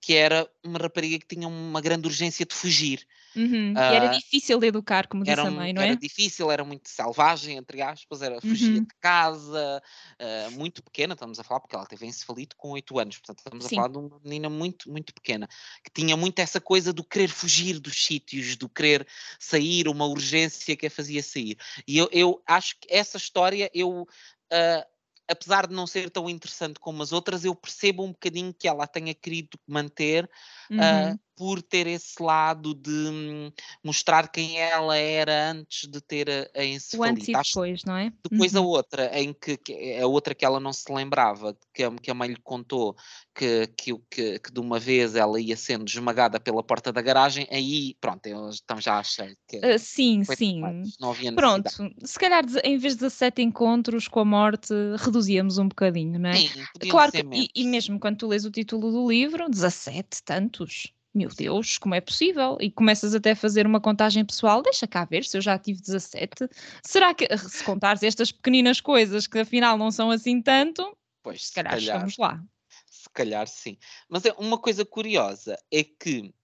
que 0.02 0.14
era 0.16 0.50
uma 0.64 0.80
rapariga 0.80 1.20
que 1.20 1.36
tinha 1.36 1.48
uma 1.48 1.80
grande 1.82 2.08
urgência 2.08 2.46
de 2.46 2.54
fugir. 2.54 3.06
Uhum. 3.36 3.82
E 3.88 3.94
era 3.94 4.08
Ah, 4.08 4.18
difícil 4.18 4.58
de 4.58 4.66
educar, 4.68 5.06
como 5.08 5.24
disse 5.24 5.46
era, 5.46 5.46
a 5.46 5.50
mãe, 5.50 5.72
não 5.72 5.82
era 5.82 5.94
é? 5.94 5.96
difícil, 5.96 6.50
era 6.50 6.64
muito 6.64 6.88
selvagem, 6.88 7.56
entre 7.56 7.80
aspas, 7.80 8.22
era 8.22 8.40
fugia 8.40 8.80
Uhum. 8.80 8.82
de 8.82 8.94
casa, 9.00 9.80
ah, 10.18 10.50
muito 10.50 10.82
pequena, 10.82 11.14
estamos 11.14 11.38
a 11.38 11.44
falar, 11.44 11.60
porque 11.60 11.76
ela 11.76 11.86
teve 11.86 12.04
encefalite 12.06 12.56
com 12.56 12.70
8 12.70 12.98
anos, 12.98 13.18
portanto 13.18 13.38
estamos 13.38 13.64
a 13.64 13.70
Sim. 13.70 13.70
falar 13.70 13.88
de 13.88 13.98
uma 13.98 14.18
menina 14.24 14.50
muito, 14.50 14.90
muito 14.90 15.14
pequena, 15.14 15.48
que 15.84 15.90
tinha 15.94 16.16
muito 16.16 16.40
essa 16.40 16.60
coisa 16.60 16.92
do 16.92 17.04
querer 17.04 17.28
fugir 17.28 17.78
dos 17.78 18.04
sítios, 18.04 18.56
do 18.56 18.68
querer 18.68 19.06
sair, 19.38 19.86
uma 19.88 20.06
urgência 20.06 20.76
que 20.76 20.86
a 20.86 20.90
fazia 20.90 21.22
sair. 21.22 21.56
E 21.86 21.96
eu, 21.98 22.08
eu 22.12 22.42
acho 22.46 22.76
que 22.80 22.88
essa 22.92 23.16
história, 23.16 23.70
eu, 23.72 24.04
ah, 24.52 24.86
apesar 25.32 25.66
de 25.66 25.74
não 25.74 25.86
ser 25.86 26.10
tão 26.10 26.28
interessante 26.30 26.80
como 26.80 27.02
as 27.02 27.12
outras, 27.12 27.44
eu 27.44 27.54
percebo 27.54 28.04
um 28.04 28.12
bocadinho 28.12 28.54
que 28.54 28.68
ela 28.68 28.86
tenha 28.86 29.14
querido 29.14 29.58
manter 29.66 30.30
ah, 30.76 31.14
Uhum. 31.14 31.18
Por 31.36 31.62
ter 31.62 31.86
esse 31.86 32.22
lado 32.22 32.74
de 32.74 32.90
hum, 32.90 33.50
mostrar 33.84 34.28
quem 34.30 34.58
ela 34.60 34.96
era 34.96 35.50
antes 35.52 35.88
de 35.90 36.00
ter 36.00 36.28
a, 36.30 36.60
a 36.60 36.64
O 36.92 37.02
antes 37.04 37.28
e 37.28 37.32
encefalite. 37.34 37.36
Depois, 37.36 37.84
não 37.84 37.96
é? 37.96 38.12
depois 38.24 38.54
a 38.56 38.60
Uhum. 38.60 38.66
outra, 38.66 39.18
em 39.20 39.32
que, 39.34 39.56
que 39.56 39.98
a 40.00 40.06
outra 40.06 40.34
que 40.34 40.44
ela 40.44 40.60
não 40.60 40.72
se 40.72 40.92
lembrava, 40.92 41.56
que 41.74 41.82
a, 41.84 41.90
que 41.96 42.10
a 42.10 42.14
mãe 42.14 42.28
lhe 42.30 42.40
contou 42.42 42.94
que, 43.34 43.66
que, 43.68 43.92
que, 44.10 44.38
que 44.40 44.52
de 44.52 44.60
uma 44.60 44.78
vez 44.78 45.16
ela 45.16 45.40
ia 45.40 45.56
sendo 45.56 45.88
esmagada 45.88 46.38
pela 46.40 46.62
porta 46.62 46.92
da 46.92 47.02
garagem, 47.02 47.46
aí 47.50 47.94
pronto, 48.00 48.26
eu 48.26 48.50
então 48.50 48.80
já 48.80 48.98
achei 48.98 49.36
que 49.48 49.60
Ah, 49.64 49.78
sim, 49.78 50.24
sim. 50.24 50.90
demais, 50.90 50.96
não 51.00 51.10
havia 51.10 51.32
Pronto, 51.34 51.70
se 52.04 52.18
calhar 52.18 52.44
em 52.64 52.76
vez 52.78 52.94
de 52.94 53.00
17 53.00 53.42
encontros 53.42 54.08
com 54.08 54.20
a 54.20 54.24
morte, 54.24 54.72
reduzíamos 54.98 55.56
um 55.58 55.68
bocadinho, 55.68 56.18
não 56.18 56.30
é? 56.30 56.42
Sim, 56.42 56.66
Claro 56.88 57.12
que, 57.12 57.24
e, 57.32 57.48
e 57.54 57.64
mesmo 57.64 57.98
quando 58.00 58.18
tu 58.18 58.26
lês 58.28 58.44
o 58.44 58.50
título 58.50 58.90
do 58.90 59.08
livro, 59.08 59.48
17, 59.48 60.22
tantos. 60.24 60.92
Meu. 61.14 61.28
Deus, 61.28 61.76
como 61.76 61.94
é 61.94 62.00
possível? 62.00 62.56
E 62.60 62.70
começas 62.70 63.14
até 63.14 63.32
a 63.32 63.36
fazer 63.36 63.66
uma 63.66 63.80
contagem 63.80 64.24
pessoal, 64.24 64.62
deixa 64.62 64.86
cá 64.86 65.04
ver 65.04 65.24
se 65.24 65.36
eu 65.36 65.40
já 65.42 65.58
tive 65.58 65.80
17. 65.80 66.48
Será 66.84 67.12
que, 67.14 67.26
se 67.36 67.62
contares 67.64 68.02
estas 68.02 68.32
pequeninas 68.32 68.80
coisas 68.80 69.26
que 69.26 69.38
afinal 69.40 69.76
não 69.76 69.90
são 69.90 70.10
assim 70.10 70.40
tanto, 70.40 70.96
Pois, 71.22 71.46
se 71.48 71.52
calhar 71.52 71.74
calhar, 71.74 71.94
chegamos 71.94 72.16
lá. 72.16 72.42
se 72.86 73.08
calhar 73.12 73.46
sim. 73.46 73.76
Mas 74.08 74.24
é 74.24 74.32
uma 74.38 74.58
coisa 74.58 74.84
curiosa 74.84 75.56
é 75.70 75.84
que 75.84 76.34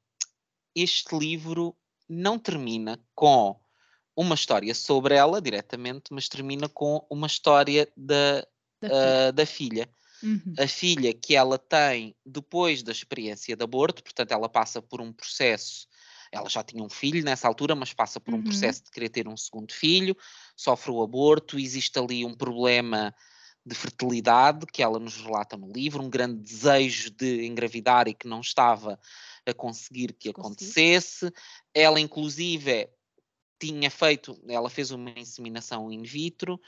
este 0.75 1.16
livro 1.19 1.75
não 2.09 2.39
termina 2.39 3.01
com 3.14 3.59
uma 4.14 4.35
história 4.35 4.75
sobre 4.75 5.14
ela 5.14 5.41
diretamente, 5.41 6.12
mas 6.12 6.29
termina 6.29 6.69
com 6.69 7.05
uma 7.11 7.27
história 7.27 7.89
da, 7.97 8.47
Da 8.81 8.89
filha. 8.89 9.29
ah, 9.29 9.31
da 9.33 9.47
filha. 9.47 9.91
Uhum. 10.23 10.59
A 10.59 10.66
filha 10.66 11.14
que 11.14 11.35
ela 11.37 11.59
tem 11.59 12.16
depois 12.27 12.83
da 12.83 12.93
experiência 12.93 13.57
de 13.57 13.62
aborto, 13.64 14.03
portanto, 14.03 14.33
ela 14.33 14.49
passa 14.49 14.83
por 14.83 15.01
um 15.01 15.12
processo. 15.12 15.87
Ela 16.33 16.49
já 16.49 16.62
tinha 16.62 16.83
um 16.83 16.91
filho 16.91 17.25
nessa 17.25 17.49
altura, 17.49 17.75
mas 17.75 17.95
passa 17.95 18.21
por 18.21 18.35
um 18.35 18.39
Uhum. 18.39 18.43
processo 18.43 18.85
de 18.85 18.91
querer 18.91 19.09
ter 19.09 19.29
um 19.29 19.37
segundo 19.37 19.73
filho, 19.73 20.16
sofre 20.57 20.91
o 20.91 21.03
aborto, 21.03 21.59
existe 21.59 21.99
ali 21.99 22.25
um 22.25 22.35
problema 22.35 23.14
de 23.64 23.75
fertilidade 23.75 24.66
que 24.66 24.83
ela 24.83 24.99
nos 24.99 25.16
relata 25.16 25.57
no 25.57 25.71
livro, 25.71 26.03
um 26.03 26.11
grande 26.11 26.41
desejo 26.43 27.11
de 27.11 27.47
engravidar 27.47 28.09
e 28.09 28.14
que 28.14 28.27
não 28.27 28.41
estava 28.41 28.99
a 29.47 29.55
conseguir 29.55 30.12
que 30.14 30.31
acontecesse. 30.31 31.31
Ela, 31.75 32.01
inclusive, 32.01 32.89
tinha 33.59 33.91
feito, 33.91 34.39
ela 34.49 34.71
fez 34.71 34.91
uma 34.91 35.11
inseminação 35.11 35.91
in 35.91 36.03
vitro, 36.03 36.61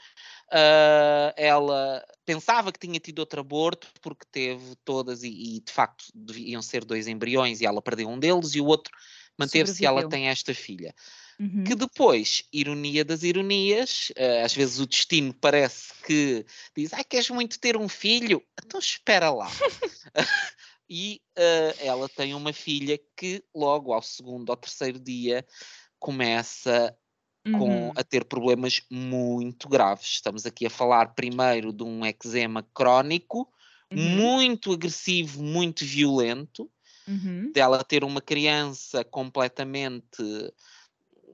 ah, 0.51 1.33
ela 1.37 2.05
pensava 2.25 2.71
que 2.71 2.79
tinha 2.79 2.99
tido 2.99 3.19
outro 3.19 3.39
aborto 3.41 3.87
porque 4.01 4.25
teve 4.31 4.75
todas 4.83 5.23
e, 5.23 5.29
e, 5.29 5.59
de 5.61 5.71
facto 5.71 6.05
deviam 6.13 6.61
ser 6.61 6.83
dois 6.83 7.07
embriões 7.07 7.61
e 7.61 7.65
ela 7.65 7.81
perdeu 7.81 8.09
um 8.09 8.19
deles 8.19 8.55
e 8.55 8.61
o 8.61 8.65
outro 8.65 8.93
manteve-se 9.37 9.83
e 9.83 9.85
ela 9.85 10.07
tem 10.07 10.27
esta 10.27 10.53
filha. 10.53 10.93
Uhum. 11.39 11.63
Que 11.63 11.73
depois, 11.73 12.43
ironia 12.53 13.03
das 13.03 13.23
ironias, 13.23 14.11
ah, 14.17 14.45
às 14.45 14.53
vezes 14.53 14.79
o 14.79 14.85
destino 14.85 15.33
parece 15.33 15.93
que 16.05 16.45
diz: 16.75 16.93
Ai, 16.93 17.03
queres 17.03 17.29
muito 17.29 17.59
ter 17.59 17.77
um 17.77 17.89
filho? 17.89 18.43
Então 18.63 18.79
espera 18.79 19.31
lá. 19.31 19.49
e 20.89 21.21
ah, 21.35 21.75
ela 21.79 22.07
tem 22.09 22.33
uma 22.33 22.53
filha 22.53 22.99
que 23.15 23.43
logo 23.55 23.93
ao 23.93 24.01
segundo 24.01 24.49
ou 24.49 24.57
terceiro 24.57 24.99
dia 24.99 25.45
começa 26.01 26.97
com, 27.51 27.91
Uhum. 27.91 27.97
a 27.97 28.03
ter 28.03 28.25
problemas 28.25 28.81
muito 28.91 29.69
graves. 29.69 30.07
Estamos 30.07 30.45
aqui 30.45 30.65
a 30.67 30.71
falar 30.71 31.15
primeiro 31.15 31.73
de 31.73 31.83
um 31.83 32.05
eczema 32.05 32.63
crónico, 32.75 33.49
Uhum. 33.91 34.35
muito 34.35 34.73
agressivo, 34.73 35.43
muito 35.43 35.85
violento, 35.85 36.69
Uhum. 37.07 37.55
dela 37.55 37.83
ter 37.83 38.03
uma 38.03 38.21
criança 38.21 39.03
completamente 39.05 40.23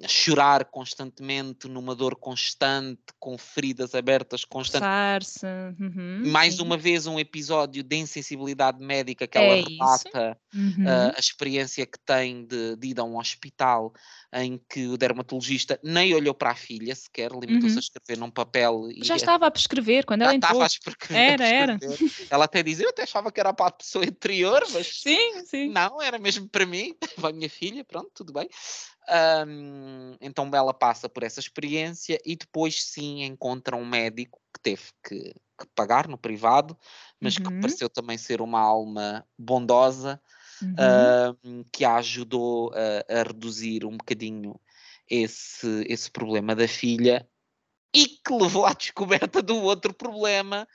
chorar 0.07 0.65
constantemente, 0.65 1.67
numa 1.67 1.95
dor 1.95 2.15
constante, 2.15 3.01
com 3.19 3.37
feridas 3.37 3.95
abertas 3.95 4.43
constantes. 4.45 5.41
Uhum. 5.79 6.23
Mais 6.31 6.55
Sim. 6.55 6.63
uma 6.63 6.77
vez 6.77 7.07
um 7.07 7.17
episódio 7.19 7.81
de 7.83 7.95
insensibilidade 7.95 8.83
médica 8.83 9.25
que 9.27 9.37
É 9.37 9.43
ela 9.43 9.67
relata 9.67 10.37
Uhum. 10.53 10.85
ah, 10.87 11.13
a 11.15 11.19
experiência 11.19 11.85
que 11.85 11.99
tem 11.99 12.45
de, 12.45 12.75
de 12.77 12.87
ir 12.89 12.99
a 12.99 13.03
um 13.03 13.17
hospital 13.17 13.93
em 14.33 14.59
que 14.69 14.87
o 14.87 14.97
dermatologista 14.97 15.79
nem 15.83 16.13
olhou 16.13 16.33
para 16.33 16.51
a 16.51 16.55
filha 16.55 16.93
sequer, 16.95 17.31
limitou-se 17.31 17.75
Uhum. 17.75 17.77
a 17.77 17.79
escrever 17.79 18.17
num 18.19 18.31
papel 18.31 18.87
e 18.91 19.03
Já 19.03 19.15
estava 19.15 19.47
a 19.47 19.51
prescrever 19.51 20.05
quando 20.05 20.21
já 20.21 20.25
ela 20.27 20.35
estava 20.35 20.53
entrou. 20.53 20.63
a 20.63 20.67
escrever. 20.67 20.97
Era, 21.41 21.45
era. 21.47 21.79
Ela 22.29 22.45
até 22.45 22.61
dizia, 22.63 22.85
eu 22.85 22.89
até 22.89 23.03
achava 23.03 23.31
que 23.31 23.39
era 23.39 23.53
para 23.53 23.67
a 23.67 23.71
pessoa 23.71 24.03
anterior, 24.05 24.63
mas 24.71 25.01
Sim, 25.01 25.45
sim. 25.45 25.69
não, 25.69 26.01
era 26.01 26.17
mesmo 26.19 26.47
para 26.49 26.65
mim, 26.65 26.95
para 27.15 27.29
a 27.29 27.33
minha 27.33 27.49
filha, 27.49 27.83
pronto, 27.83 28.09
tudo 28.13 28.33
bem. 28.33 28.49
Ahm, 29.09 30.17
então 30.19 30.49
ela 30.53 30.73
passa 30.73 31.07
por 31.07 31.23
essa 31.23 31.39
experiência 31.39 32.19
e 32.25 32.35
depois 32.35 32.83
sim 32.83 33.23
encontra 33.23 33.75
um 33.75 33.85
médico 33.85 34.41
que 34.53 34.59
teve 34.61 34.83
que, 35.03 35.33
que 35.33 35.67
pagar 35.73 36.07
no 36.07 36.17
privado, 36.17 36.77
mas 37.21 37.37
que 37.37 37.49
Uhum. 37.49 37.61
pareceu 37.61 37.89
também 37.89 38.17
ser 38.17 38.41
uma 38.41 38.59
alma 38.59 39.25
bondosa, 39.37 40.21
Uhum. 40.61 41.65
que 41.71 41.85
a 41.85 41.95
ajudou 41.95 42.71
a, 42.73 43.19
a 43.19 43.23
reduzir 43.23 43.85
um 43.85 43.97
bocadinho 43.97 44.59
esse, 45.09 45.85
esse 45.87 46.11
problema 46.11 46.55
da 46.55 46.67
filha 46.67 47.27
e 47.95 48.07
que 48.07 48.33
levou 48.33 48.65
à 48.65 48.73
descoberta 48.73 49.41
do 49.41 49.55
outro 49.57 49.93
problema, 49.93 50.67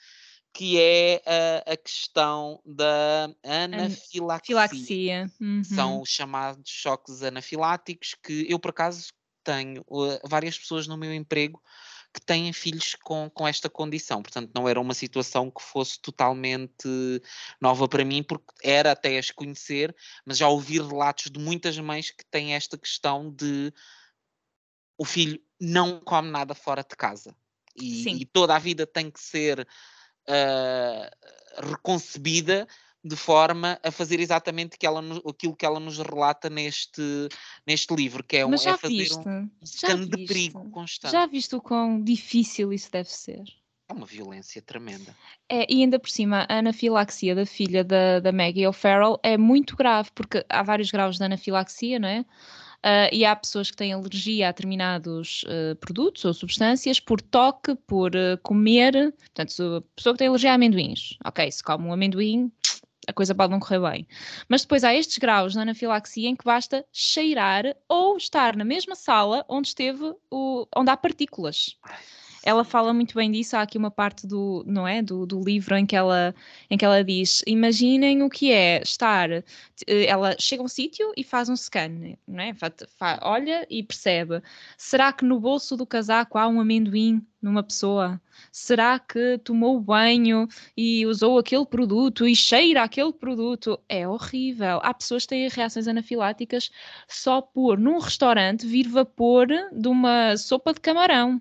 que 0.53 0.78
é 0.78 1.22
a, 1.24 1.72
a 1.72 1.76
questão 1.76 2.61
da 2.64 3.30
anafilaxia. 3.42 4.44
Filaxia. 4.44 5.32
Uhum. 5.40 5.64
São 5.64 6.03
os 6.03 6.11
chamados 6.11 6.70
choques 6.70 7.22
anafiláticos, 7.22 8.14
que 8.22 8.47
eu, 8.48 8.59
por 8.59 8.70
acaso, 8.70 9.12
tenho 9.43 9.82
uh, 9.89 10.20
várias 10.28 10.59
pessoas 10.59 10.86
no 10.86 10.97
meu 10.97 11.12
emprego 11.12 11.60
que 12.12 12.20
têm 12.20 12.52
filhos 12.52 12.94
com, 13.02 13.31
com 13.31 13.48
esta 13.48 13.70
condição. 13.70 14.22
Portanto, 14.22 14.51
não 14.55 14.68
era 14.68 14.78
uma 14.78 14.93
situação 14.93 15.51
que 15.51 15.62
fosse 15.62 15.98
totalmente 15.98 16.86
nova 17.59 17.89
para 17.89 18.05
mim, 18.05 18.22
porque 18.22 18.52
era 18.62 18.93
até 18.93 19.18
as 19.18 19.31
conhecer, 19.31 19.97
mas 20.27 20.36
já 20.36 20.47
ouvi 20.48 20.74
relatos 20.74 21.31
de 21.31 21.40
muitas 21.40 21.78
mães 21.78 22.10
que 22.10 22.24
têm 22.27 22.55
esta 22.55 22.77
questão 22.77 23.31
de 23.31 23.72
o 24.98 25.06
filho 25.06 25.40
não 25.59 26.01
come 26.01 26.31
nada 26.31 26.55
fora 26.55 26.82
de 26.82 26.94
casa. 26.94 27.35
E, 27.74 28.06
e 28.06 28.27
toda 28.27 28.55
a 28.55 28.59
vida 28.59 28.86
tem 28.86 29.10
que 29.10 29.20
ser 29.20 29.66
ah, 30.28 31.11
reconcebida 31.59 32.66
de 33.05 33.16
forma 33.16 33.78
a 33.82 33.90
fazer 33.90 34.20
exatamente 34.20 34.78
que 34.78 34.86
ela, 34.86 35.03
aquilo 35.28 35.57
que 35.57 35.66
ela 35.66 35.81
nos 35.81 35.99
relata 35.99 36.49
neste, 36.49 37.28
neste 37.66 37.93
livro, 37.94 38.23
que 38.23 38.36
é, 38.36 38.47
um, 38.47 38.55
é 38.55 38.59
fazer 38.59 38.89
viste, 38.89 39.19
um 39.19 40.07
de 40.07 40.24
perigo 40.24 40.70
constante. 40.70 41.11
Já 41.11 41.27
viste 41.27 41.57
o 41.57 41.61
quão 41.61 42.01
difícil 42.01 42.73
isso 42.73 42.90
deve 42.90 43.11
ser? 43.11 43.43
É 43.89 43.93
uma 43.93 44.07
violência 44.07 44.62
tremenda. 44.62 45.16
É, 45.49 45.66
e 45.69 45.82
ainda 45.82 45.99
por 45.99 46.09
cima, 46.09 46.47
a 46.49 46.59
anafilaxia 46.59 47.35
da 47.35 47.44
filha 47.44 47.82
da, 47.82 48.20
da 48.20 48.31
Maggie 48.31 48.66
O'Farrell 48.66 49.19
é 49.23 49.36
muito 49.36 49.77
grave, 49.77 50.11
porque 50.15 50.44
há 50.49 50.62
vários 50.62 50.90
graus 50.90 51.19
de 51.19 51.24
anafilaxia, 51.24 51.99
não 51.99 52.09
é? 52.09 52.24
Uh, 52.84 53.06
e 53.12 53.24
há 53.24 53.36
pessoas 53.36 53.70
que 53.70 53.76
têm 53.76 53.92
alergia 53.92 54.48
a 54.48 54.50
determinados 54.50 55.44
uh, 55.44 55.76
produtos 55.76 56.24
ou 56.24 56.34
substâncias 56.34 56.98
por 56.98 57.20
toque, 57.20 57.76
por 57.86 58.10
uh, 58.16 58.36
comer. 58.42 59.12
Portanto, 59.12 59.52
se 59.52 59.62
a 59.62 59.80
pessoa 59.94 60.14
que 60.14 60.18
tem 60.18 60.26
alergia 60.26 60.50
a 60.50 60.54
amendoins, 60.54 61.16
ok, 61.24 61.50
se 61.52 61.62
come 61.62 61.86
um 61.86 61.92
amendoim, 61.92 62.50
a 63.06 63.12
coisa 63.12 63.34
pode 63.34 63.52
não 63.52 63.60
correr 63.60 63.80
bem. 63.80 64.06
Mas 64.48 64.62
depois 64.62 64.82
há 64.82 64.92
estes 64.94 65.18
graus 65.18 65.54
na 65.54 65.62
anafilaxia 65.62 66.28
em 66.28 66.34
que 66.34 66.44
basta 66.44 66.84
cheirar 66.92 67.76
ou 67.88 68.16
estar 68.16 68.56
na 68.56 68.64
mesma 68.64 68.96
sala 68.96 69.44
onde 69.48 69.68
esteve 69.68 70.14
o, 70.30 70.66
onde 70.76 70.90
há 70.90 70.96
partículas. 70.96 71.76
Ela 72.44 72.64
fala 72.64 72.93
muito 72.93 73.14
bem 73.14 73.31
disso. 73.31 73.56
Há 73.56 73.62
aqui 73.62 73.78
uma 73.78 73.90
parte 73.90 74.27
do, 74.27 74.64
não 74.66 74.86
é, 74.86 75.01
do, 75.01 75.24
do 75.24 75.40
livro 75.40 75.77
em 75.77 75.86
que, 75.86 75.94
ela, 75.94 76.35
em 76.69 76.77
que 76.77 76.85
ela 76.85 77.05
diz: 77.05 77.43
Imaginem 77.47 78.23
o 78.23 78.28
que 78.31 78.51
é 78.51 78.82
estar. 78.82 79.31
Eh, 79.31 80.06
ela 80.06 80.36
chega 80.39 80.62
a 80.62 80.64
um 80.64 80.69
sítio 80.69 81.12
e 81.16 81.23
faz 81.23 81.48
um 81.48 81.56
scan, 81.56 82.16
não 82.27 82.43
é? 82.43 82.55
olha 83.23 83.66
e 83.70 83.82
percebe: 83.82 84.43
será 84.77 85.12
que 85.12 85.24
no 85.24 85.39
bolso 85.40 85.77
do 85.77 85.86
casaco 85.86 86.39
há 86.39 86.48
um 86.48 86.60
amendoim 86.60 87.24
numa 87.40 87.62
pessoa? 87.62 88.20
Será 88.51 88.98
que 88.98 89.39
tomou 89.39 89.81
banho 89.81 90.48
e 90.77 91.06
usou 91.06 91.39
aquele 91.39 91.66
produto 91.66 92.27
e 92.27 92.35
cheira 92.35 92.82
aquele 92.82 93.12
produto? 93.12 93.78
É 93.89 94.06
horrível. 94.06 94.81
Há 94.82 94.93
pessoas 94.94 95.24
que 95.24 95.31
têm 95.31 95.48
reações 95.48 95.86
anafiláticas 95.89 96.70
só 97.09 97.40
por, 97.40 97.78
num 97.78 97.98
restaurante, 97.98 98.66
vir 98.66 98.89
vapor 98.89 99.47
de 99.73 99.89
uma 99.89 100.36
sopa 100.36 100.73
de 100.73 100.81
camarão. 100.81 101.40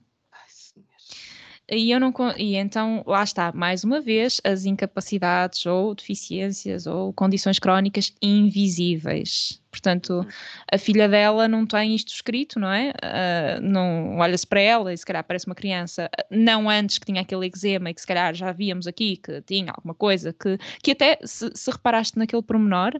E, 1.73 1.89
eu 1.89 2.01
não, 2.01 2.13
e 2.37 2.57
então, 2.57 3.01
lá 3.07 3.23
está, 3.23 3.53
mais 3.53 3.85
uma 3.85 4.01
vez, 4.01 4.41
as 4.43 4.65
incapacidades 4.65 5.65
ou 5.65 5.95
deficiências 5.95 6.85
ou 6.85 7.13
condições 7.13 7.59
crónicas 7.59 8.13
invisíveis. 8.21 9.61
Portanto, 9.71 10.15
uhum. 10.15 10.27
a 10.69 10.77
filha 10.77 11.07
dela 11.07 11.47
não 11.47 11.65
tem 11.65 11.95
isto 11.95 12.09
escrito, 12.09 12.59
não 12.59 12.69
é? 12.69 12.89
Uh, 12.89 13.61
não 13.61 14.17
olha-se 14.17 14.45
para 14.45 14.59
ela 14.59 14.93
e 14.93 14.97
se 14.97 15.05
calhar 15.05 15.23
parece 15.23 15.45
uma 15.45 15.55
criança, 15.55 16.09
não 16.29 16.69
antes 16.69 16.97
que 16.97 17.05
tinha 17.05 17.21
aquele 17.21 17.45
eczema 17.45 17.89
e 17.89 17.93
que 17.93 18.01
se 18.01 18.07
calhar 18.07 18.33
já 18.35 18.51
víamos 18.51 18.85
aqui 18.85 19.15
que 19.15 19.41
tinha 19.43 19.71
alguma 19.71 19.93
coisa 19.93 20.33
que, 20.33 20.57
que 20.83 20.91
até 20.91 21.19
se, 21.23 21.49
se 21.55 21.71
reparaste 21.71 22.19
naquele 22.19 22.41
pormenor 22.41 22.99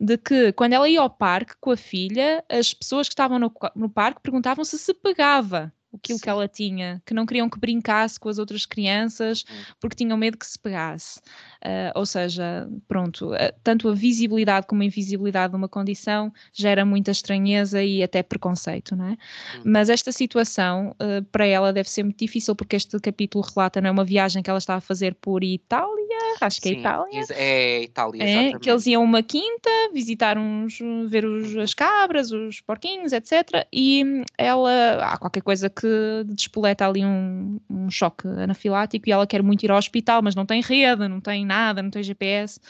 de 0.00 0.16
que 0.16 0.52
quando 0.52 0.74
ela 0.74 0.88
ia 0.88 1.00
ao 1.00 1.10
parque 1.10 1.54
com 1.60 1.72
a 1.72 1.76
filha, 1.76 2.44
as 2.48 2.72
pessoas 2.72 3.08
que 3.08 3.14
estavam 3.14 3.40
no, 3.40 3.52
no 3.74 3.90
parque 3.90 4.20
perguntavam 4.22 4.64
se 4.64 4.78
se 4.78 4.94
pegava 4.94 5.72
aquilo 5.94 6.18
Sim. 6.18 6.22
que 6.22 6.30
ela 6.30 6.48
tinha, 6.48 7.02
que 7.04 7.14
não 7.14 7.26
queriam 7.26 7.48
que 7.48 7.58
brincasse 7.58 8.18
com 8.18 8.28
as 8.28 8.38
outras 8.38 8.64
crianças 8.64 9.44
uhum. 9.48 9.74
porque 9.80 9.96
tinham 9.96 10.16
medo 10.16 10.38
que 10.38 10.46
se 10.46 10.58
pegasse. 10.58 11.20
Uh, 11.64 11.92
ou 11.94 12.04
seja, 12.04 12.68
pronto, 12.88 13.32
uh, 13.32 13.36
tanto 13.62 13.88
a 13.88 13.94
visibilidade 13.94 14.66
como 14.66 14.82
a 14.82 14.84
invisibilidade 14.84 15.52
de 15.52 15.56
uma 15.56 15.68
condição 15.68 16.32
gera 16.52 16.84
muita 16.84 17.10
estranheza 17.10 17.82
e 17.82 18.02
até 18.02 18.22
preconceito, 18.22 18.96
não 18.96 19.06
é? 19.06 19.10
Uhum. 19.10 19.62
Mas 19.66 19.88
esta 19.88 20.10
situação 20.10 20.96
uh, 21.00 21.22
para 21.30 21.46
ela 21.46 21.72
deve 21.72 21.88
ser 21.88 22.02
muito 22.02 22.18
difícil 22.18 22.56
porque 22.56 22.76
este 22.76 22.98
capítulo 22.98 23.44
relata 23.44 23.80
não 23.80 23.88
é 23.88 23.90
uma 23.92 24.04
viagem 24.04 24.42
que 24.42 24.50
ela 24.50 24.58
está 24.58 24.76
a 24.76 24.80
fazer 24.80 25.14
por 25.14 25.44
Itália, 25.44 26.36
acho 26.40 26.60
que 26.60 26.70
é 26.70 26.72
Itália. 26.72 27.24
É 27.30 27.82
Itália, 27.82 28.24
é, 28.24 28.58
que 28.58 28.70
eles 28.70 28.86
iam 28.86 29.02
a 29.02 29.04
uma 29.04 29.22
quinta, 29.22 29.70
visitar 29.92 30.36
uns, 30.36 30.78
ver 31.08 31.24
os, 31.24 31.56
as 31.56 31.74
cabras, 31.74 32.32
os 32.32 32.60
porquinhos, 32.60 33.12
etc. 33.12 33.66
E 33.72 34.24
ela, 34.36 35.12
há 35.12 35.16
qualquer 35.16 35.42
coisa 35.42 35.70
que 35.70 35.81
que 35.82 36.24
despoleta 36.32 36.86
ali 36.86 37.04
um, 37.04 37.58
um 37.68 37.90
choque 37.90 38.28
anafilático 38.28 39.08
e 39.08 39.12
ela 39.12 39.26
quer 39.26 39.42
muito 39.42 39.64
ir 39.64 39.70
ao 39.72 39.78
hospital, 39.78 40.22
mas 40.22 40.36
não 40.36 40.46
tem 40.46 40.62
rede, 40.62 41.08
não 41.08 41.20
tem 41.20 41.44
nada, 41.44 41.82
não 41.82 41.90
tem 41.90 42.04
GPS 42.04 42.60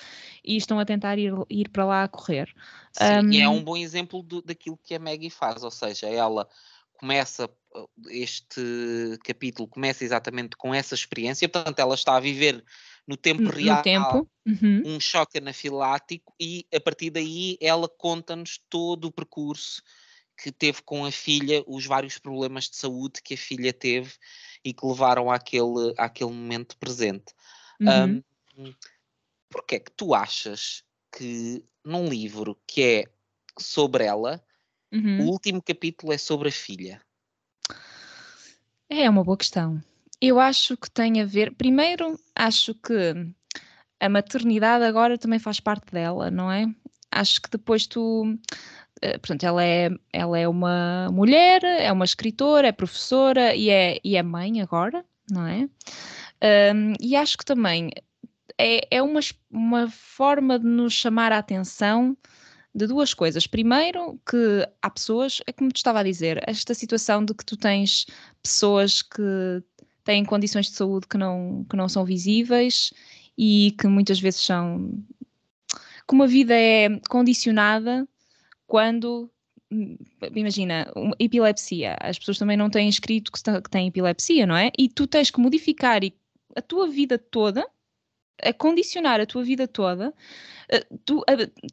e 0.42 0.56
estão 0.56 0.78
a 0.78 0.84
tentar 0.86 1.18
ir, 1.18 1.34
ir 1.50 1.68
para 1.68 1.84
lá 1.84 2.04
a 2.04 2.08
correr. 2.08 2.48
Sim, 2.90 3.26
um, 3.26 3.30
e 3.30 3.40
é 3.42 3.48
um 3.48 3.62
bom 3.62 3.76
exemplo 3.76 4.22
do, 4.22 4.40
daquilo 4.40 4.78
que 4.82 4.94
a 4.94 4.98
Maggie 4.98 5.28
faz, 5.28 5.62
ou 5.62 5.70
seja, 5.70 6.06
ela 6.06 6.48
começa 6.94 7.50
este 8.10 9.18
capítulo 9.24 9.66
começa 9.66 10.04
exatamente 10.04 10.56
com 10.56 10.74
essa 10.74 10.94
experiência, 10.94 11.48
portanto 11.48 11.78
ela 11.78 11.94
está 11.94 12.16
a 12.16 12.20
viver 12.20 12.62
no 13.06 13.16
tempo 13.16 13.48
real 13.50 13.78
no 13.78 13.82
tempo. 13.82 14.28
Uhum. 14.44 14.82
um 14.84 15.00
choque 15.00 15.38
anafilático 15.38 16.34
e 16.38 16.66
a 16.74 16.80
partir 16.80 17.10
daí 17.10 17.56
ela 17.60 17.88
conta-nos 17.88 18.60
todo 18.68 19.06
o 19.06 19.12
percurso 19.12 19.82
que 20.42 20.50
teve 20.50 20.82
com 20.82 21.04
a 21.04 21.12
filha 21.12 21.62
os 21.66 21.86
vários 21.86 22.18
problemas 22.18 22.68
de 22.68 22.76
saúde 22.76 23.22
que 23.22 23.34
a 23.34 23.38
filha 23.38 23.72
teve 23.72 24.12
e 24.64 24.72
que 24.72 24.84
levaram 24.84 25.30
àquele, 25.30 25.94
àquele 25.96 26.30
momento 26.30 26.76
presente. 26.78 27.32
Uhum. 27.80 28.22
Um, 28.58 28.74
Porquê 29.48 29.76
é 29.76 29.78
que 29.78 29.90
tu 29.92 30.14
achas 30.14 30.82
que 31.16 31.62
num 31.84 32.08
livro 32.08 32.58
que 32.66 32.82
é 32.82 33.04
sobre 33.58 34.04
ela, 34.04 34.42
uhum. 34.90 35.26
o 35.26 35.30
último 35.30 35.62
capítulo 35.62 36.12
é 36.12 36.18
sobre 36.18 36.48
a 36.48 36.52
filha? 36.52 37.02
É 38.88 39.08
uma 39.08 39.22
boa 39.22 39.36
questão. 39.36 39.82
Eu 40.20 40.40
acho 40.40 40.76
que 40.76 40.90
tem 40.90 41.20
a 41.20 41.26
ver. 41.26 41.54
Primeiro, 41.54 42.18
acho 42.34 42.74
que 42.74 43.34
a 44.00 44.08
maternidade 44.08 44.84
agora 44.84 45.18
também 45.18 45.38
faz 45.38 45.60
parte 45.60 45.92
dela, 45.92 46.30
não 46.30 46.50
é? 46.50 46.66
Acho 47.10 47.42
que 47.42 47.50
depois 47.50 47.86
tu 47.86 48.38
portanto, 49.18 49.44
ela 49.44 49.64
é, 49.64 49.90
ela 50.12 50.38
é 50.38 50.48
uma 50.48 51.10
mulher, 51.12 51.62
é 51.64 51.90
uma 51.92 52.04
escritora, 52.04 52.68
é 52.68 52.72
professora 52.72 53.54
e 53.54 53.70
é, 53.70 53.98
e 54.04 54.16
é 54.16 54.22
mãe 54.22 54.60
agora, 54.60 55.04
não 55.30 55.46
é? 55.46 55.68
Um, 56.74 56.94
e 57.00 57.14
acho 57.14 57.38
que 57.38 57.44
também 57.44 57.90
é, 58.58 58.86
é 58.90 59.02
uma, 59.02 59.20
uma 59.50 59.88
forma 59.88 60.58
de 60.58 60.66
nos 60.66 60.92
chamar 60.92 61.32
a 61.32 61.38
atenção 61.38 62.16
de 62.74 62.86
duas 62.86 63.14
coisas. 63.14 63.46
Primeiro, 63.46 64.20
que 64.28 64.66
há 64.80 64.90
pessoas, 64.90 65.40
é 65.46 65.52
como 65.52 65.70
te 65.70 65.76
estava 65.76 66.00
a 66.00 66.04
dizer, 66.04 66.42
esta 66.46 66.74
situação 66.74 67.24
de 67.24 67.34
que 67.34 67.44
tu 67.44 67.56
tens 67.56 68.06
pessoas 68.42 69.02
que 69.02 69.62
têm 70.04 70.24
condições 70.24 70.66
de 70.66 70.76
saúde 70.76 71.06
que 71.06 71.18
não, 71.18 71.64
que 71.68 71.76
não 71.76 71.88
são 71.88 72.04
visíveis 72.04 72.92
e 73.36 73.74
que 73.78 73.86
muitas 73.86 74.20
vezes 74.20 74.40
são. 74.40 74.92
Como 76.06 76.24
a 76.24 76.26
vida 76.26 76.54
é 76.54 76.88
condicionada, 77.08 78.06
quando 78.72 79.30
hum, 79.70 79.98
imagina, 80.34 80.90
epilepsia, 81.18 81.94
as 82.00 82.18
pessoas 82.18 82.38
também 82.38 82.56
não 82.56 82.70
têm 82.70 82.88
escrito 82.88 83.30
que, 83.30 83.42
que 83.42 83.70
têm 83.70 83.88
epilepsia, 83.88 84.46
não 84.46 84.56
é? 84.56 84.72
E 84.78 84.88
tu 84.88 85.06
tens 85.06 85.30
que 85.30 85.38
modificar 85.38 86.00
a 86.56 86.62
tua 86.62 86.88
vida 86.88 87.18
toda, 87.18 87.68
a 88.44 88.52
condicionar 88.52 89.20
a 89.20 89.26
tua 89.26 89.42
vida 89.42 89.68
toda, 89.68 90.12
eh, 90.68 90.84
tu, 91.04 91.22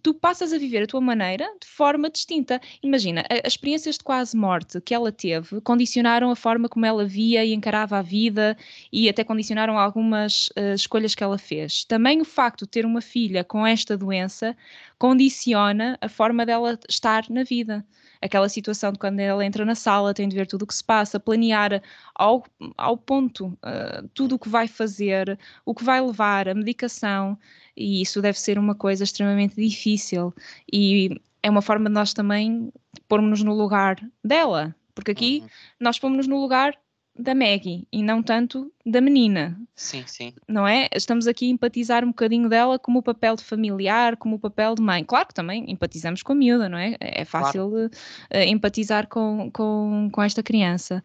tu 0.04 0.14
passas 0.14 0.52
a 0.54 0.58
viver 0.58 0.84
a 0.84 0.88
tua 0.88 1.02
maneira 1.02 1.46
de 1.62 1.68
forma 1.68 2.10
distinta. 2.10 2.60
Imagina, 2.84 3.24
as 3.30 3.54
experiências 3.54 3.98
de 3.98 4.04
quase 4.04 4.36
morte 4.36 4.82
que 4.82 4.94
ela 4.94 5.12
teve 5.12 5.62
condicionaram 5.62 6.30
a 6.32 6.36
forma 6.36 6.68
como 6.70 6.86
ela 6.86 7.06
via 7.06 7.46
e 7.46 7.54
encarava 7.54 7.98
a 7.98 8.02
vida 8.02 8.58
e 8.92 9.10
até 9.10 9.24
condicionaram 9.24 9.78
algumas 9.78 10.50
uh, 10.50 10.74
escolhas 10.76 11.16
que 11.16 11.24
ela 11.24 11.38
fez. 11.38 11.86
Também 11.86 12.22
o 12.22 12.26
facto 12.26 12.66
de 12.66 12.72
ter 12.72 12.86
uma 12.86 13.02
filha 13.02 13.44
com 13.44 13.66
esta 13.66 13.98
doença 13.98 14.56
condiciona 14.98 15.98
a 16.02 16.10
forma 16.10 16.46
dela 16.46 16.78
estar 16.90 17.30
na 17.30 17.44
vida. 17.44 17.86
Aquela 18.22 18.50
situação 18.50 18.92
de 18.92 19.00
quando 19.00 19.20
ela 19.20 19.46
entra 19.46 19.64
na 19.64 19.76
sala, 19.76 20.14
tem 20.14 20.28
de 20.28 20.36
ver 20.36 20.46
tudo 20.46 20.64
o 20.64 20.68
que 20.68 20.74
se 20.74 20.84
passa, 20.84 21.20
planear 21.20 21.82
ao, 22.14 22.44
ao 22.78 22.98
ponto 22.98 23.48
uh, 23.48 24.08
tudo 24.14 24.36
o 24.36 24.40
que 24.40 24.50
vai 24.50 24.68
fazer, 24.68 25.40
o 25.66 25.74
que 25.74 25.84
vai 25.84 26.02
levar, 26.02 26.50
a 26.50 26.54
medicação, 26.54 27.38
e 27.76 28.02
isso 28.02 28.22
deve 28.22 28.40
ser 28.40 28.60
uma 28.60 28.76
coisa 28.76 29.04
extremamente 29.04 29.56
difícil. 29.56 30.34
E 30.72 31.22
é 31.42 31.50
uma 31.50 31.62
forma 31.62 31.90
de 31.90 31.94
nós 31.94 32.14
também 32.14 32.72
pormos-nos 33.08 33.44
no 33.44 33.54
lugar 33.54 33.98
dela, 34.24 34.76
porque 34.94 35.12
aqui 35.12 35.40
uhum. 35.42 35.50
nós 35.80 35.98
pomos-nos 35.98 36.28
no 36.28 36.40
lugar 36.42 36.78
da 37.20 37.36
Maggie 37.36 37.86
e 37.92 38.02
não 38.02 38.24
tanto 38.24 38.72
da 38.86 39.02
menina. 39.02 39.60
Sim, 39.76 40.04
sim. 40.08 40.34
Não 40.48 40.66
é? 40.66 40.88
Estamos 40.96 41.28
aqui 41.28 41.48
a 41.48 41.50
empatizar 41.50 42.06
um 42.06 42.10
bocadinho 42.10 42.48
dela 42.48 42.80
como 42.80 43.00
o 43.00 43.04
papel 43.04 43.36
de 43.36 43.44
familiar, 43.44 44.16
como 44.16 44.38
o 44.38 44.40
papel 44.40 44.74
de 44.74 44.82
mãe. 44.82 45.04
Claro 45.04 45.28
que 45.28 45.34
também 45.34 45.70
empatizamos 45.70 46.24
com 46.24 46.32
a 46.32 46.36
miúda, 46.36 46.70
não 46.70 46.78
é? 46.78 46.96
É 47.00 47.26
fácil 47.26 47.70
claro. 47.70 47.88
uh, 47.88 48.50
empatizar 48.50 49.08
com, 49.08 49.52
com, 49.52 50.10
com 50.12 50.24
esta 50.24 50.42
criança. 50.42 51.04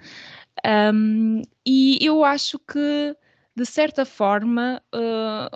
Um, 0.94 1.42
e 1.66 1.98
eu 2.00 2.24
acho 2.24 2.60
que 2.60 3.16
de 3.56 3.64
certa 3.64 4.04
forma, 4.04 4.82
uh, 4.92 5.48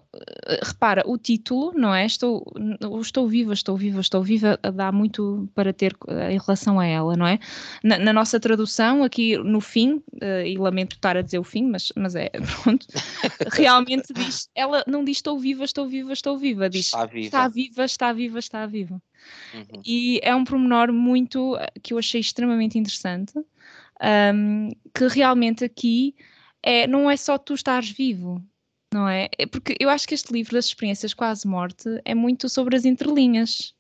repara, 0.63 1.03
o 1.05 1.19
título, 1.19 1.73
não 1.75 1.93
é? 1.93 2.07
Estou, 2.07 2.45
estou 3.01 3.27
viva, 3.27 3.53
estou 3.53 3.77
viva, 3.77 4.01
estou 4.01 4.23
viva, 4.23 4.59
dá 4.75 4.93
muito 4.93 5.49
para 5.55 5.73
ter 5.73 5.97
uh, 6.07 6.31
em 6.31 6.39
relação 6.39 6.79
a 6.79 6.87
ela, 6.87 7.17
não 7.17 7.27
é? 7.27 7.41
Na, 7.83 7.99
na 7.99 8.13
nossa 8.13 8.39
tradução, 8.39 9.03
aqui 9.03 9.37
no 9.37 9.61
fim, 9.61 10.03
uh, 10.23 10.47
e 10.47 10.57
lamento 10.57 10.95
estar 10.95 11.17
a 11.17 11.23
dizer 11.23 11.41
o 11.41 11.45
fim, 11.45 11.65
mas, 11.65 11.93
mas 11.97 12.15
é, 12.15 12.31
pronto, 12.63 12.87
realmente 13.53 14.13
diz, 14.13 14.49
ela 14.55 14.85
não 14.87 15.05
diz 15.05 15.19
estou 15.19 15.39
viva, 15.39 15.65
estou 15.65 15.89
viva, 15.89 16.13
estou 16.13 16.39
viva, 16.39 16.71
diz 16.71 16.87
está 16.87 17.05
viva, 17.07 17.27
está 17.27 17.49
viva, 17.49 17.85
está 17.85 18.13
viva. 18.13 18.39
Está 18.39 18.67
viva. 18.67 19.03
Uhum. 19.55 19.83
E 19.85 20.21
é 20.23 20.35
um 20.35 20.45
pormenor 20.45 20.93
muito, 20.93 21.57
que 21.83 21.93
eu 21.93 21.99
achei 21.99 22.21
extremamente 22.21 22.79
interessante, 22.79 23.33
um, 24.35 24.71
que 24.95 25.07
realmente 25.09 25.65
aqui 25.65 26.15
é, 26.63 26.87
não 26.87 27.11
é 27.11 27.17
só 27.17 27.39
tu 27.39 27.55
estares 27.55 27.91
vivo, 27.91 28.43
não 28.93 29.09
é? 29.09 29.29
é? 29.39 29.47
Porque 29.47 29.77
eu 29.79 29.89
acho 29.91 30.07
que 30.07 30.15
este 30.15 30.33
livro 30.33 30.55
das 30.55 30.67
experiências 30.67 31.15
quase 31.15 31.47
morte 31.47 31.89
é 32.05 32.15
muito 32.15 32.49
sobre 32.49 32.77
as 32.77 32.85
entrelinhas. 32.85 33.75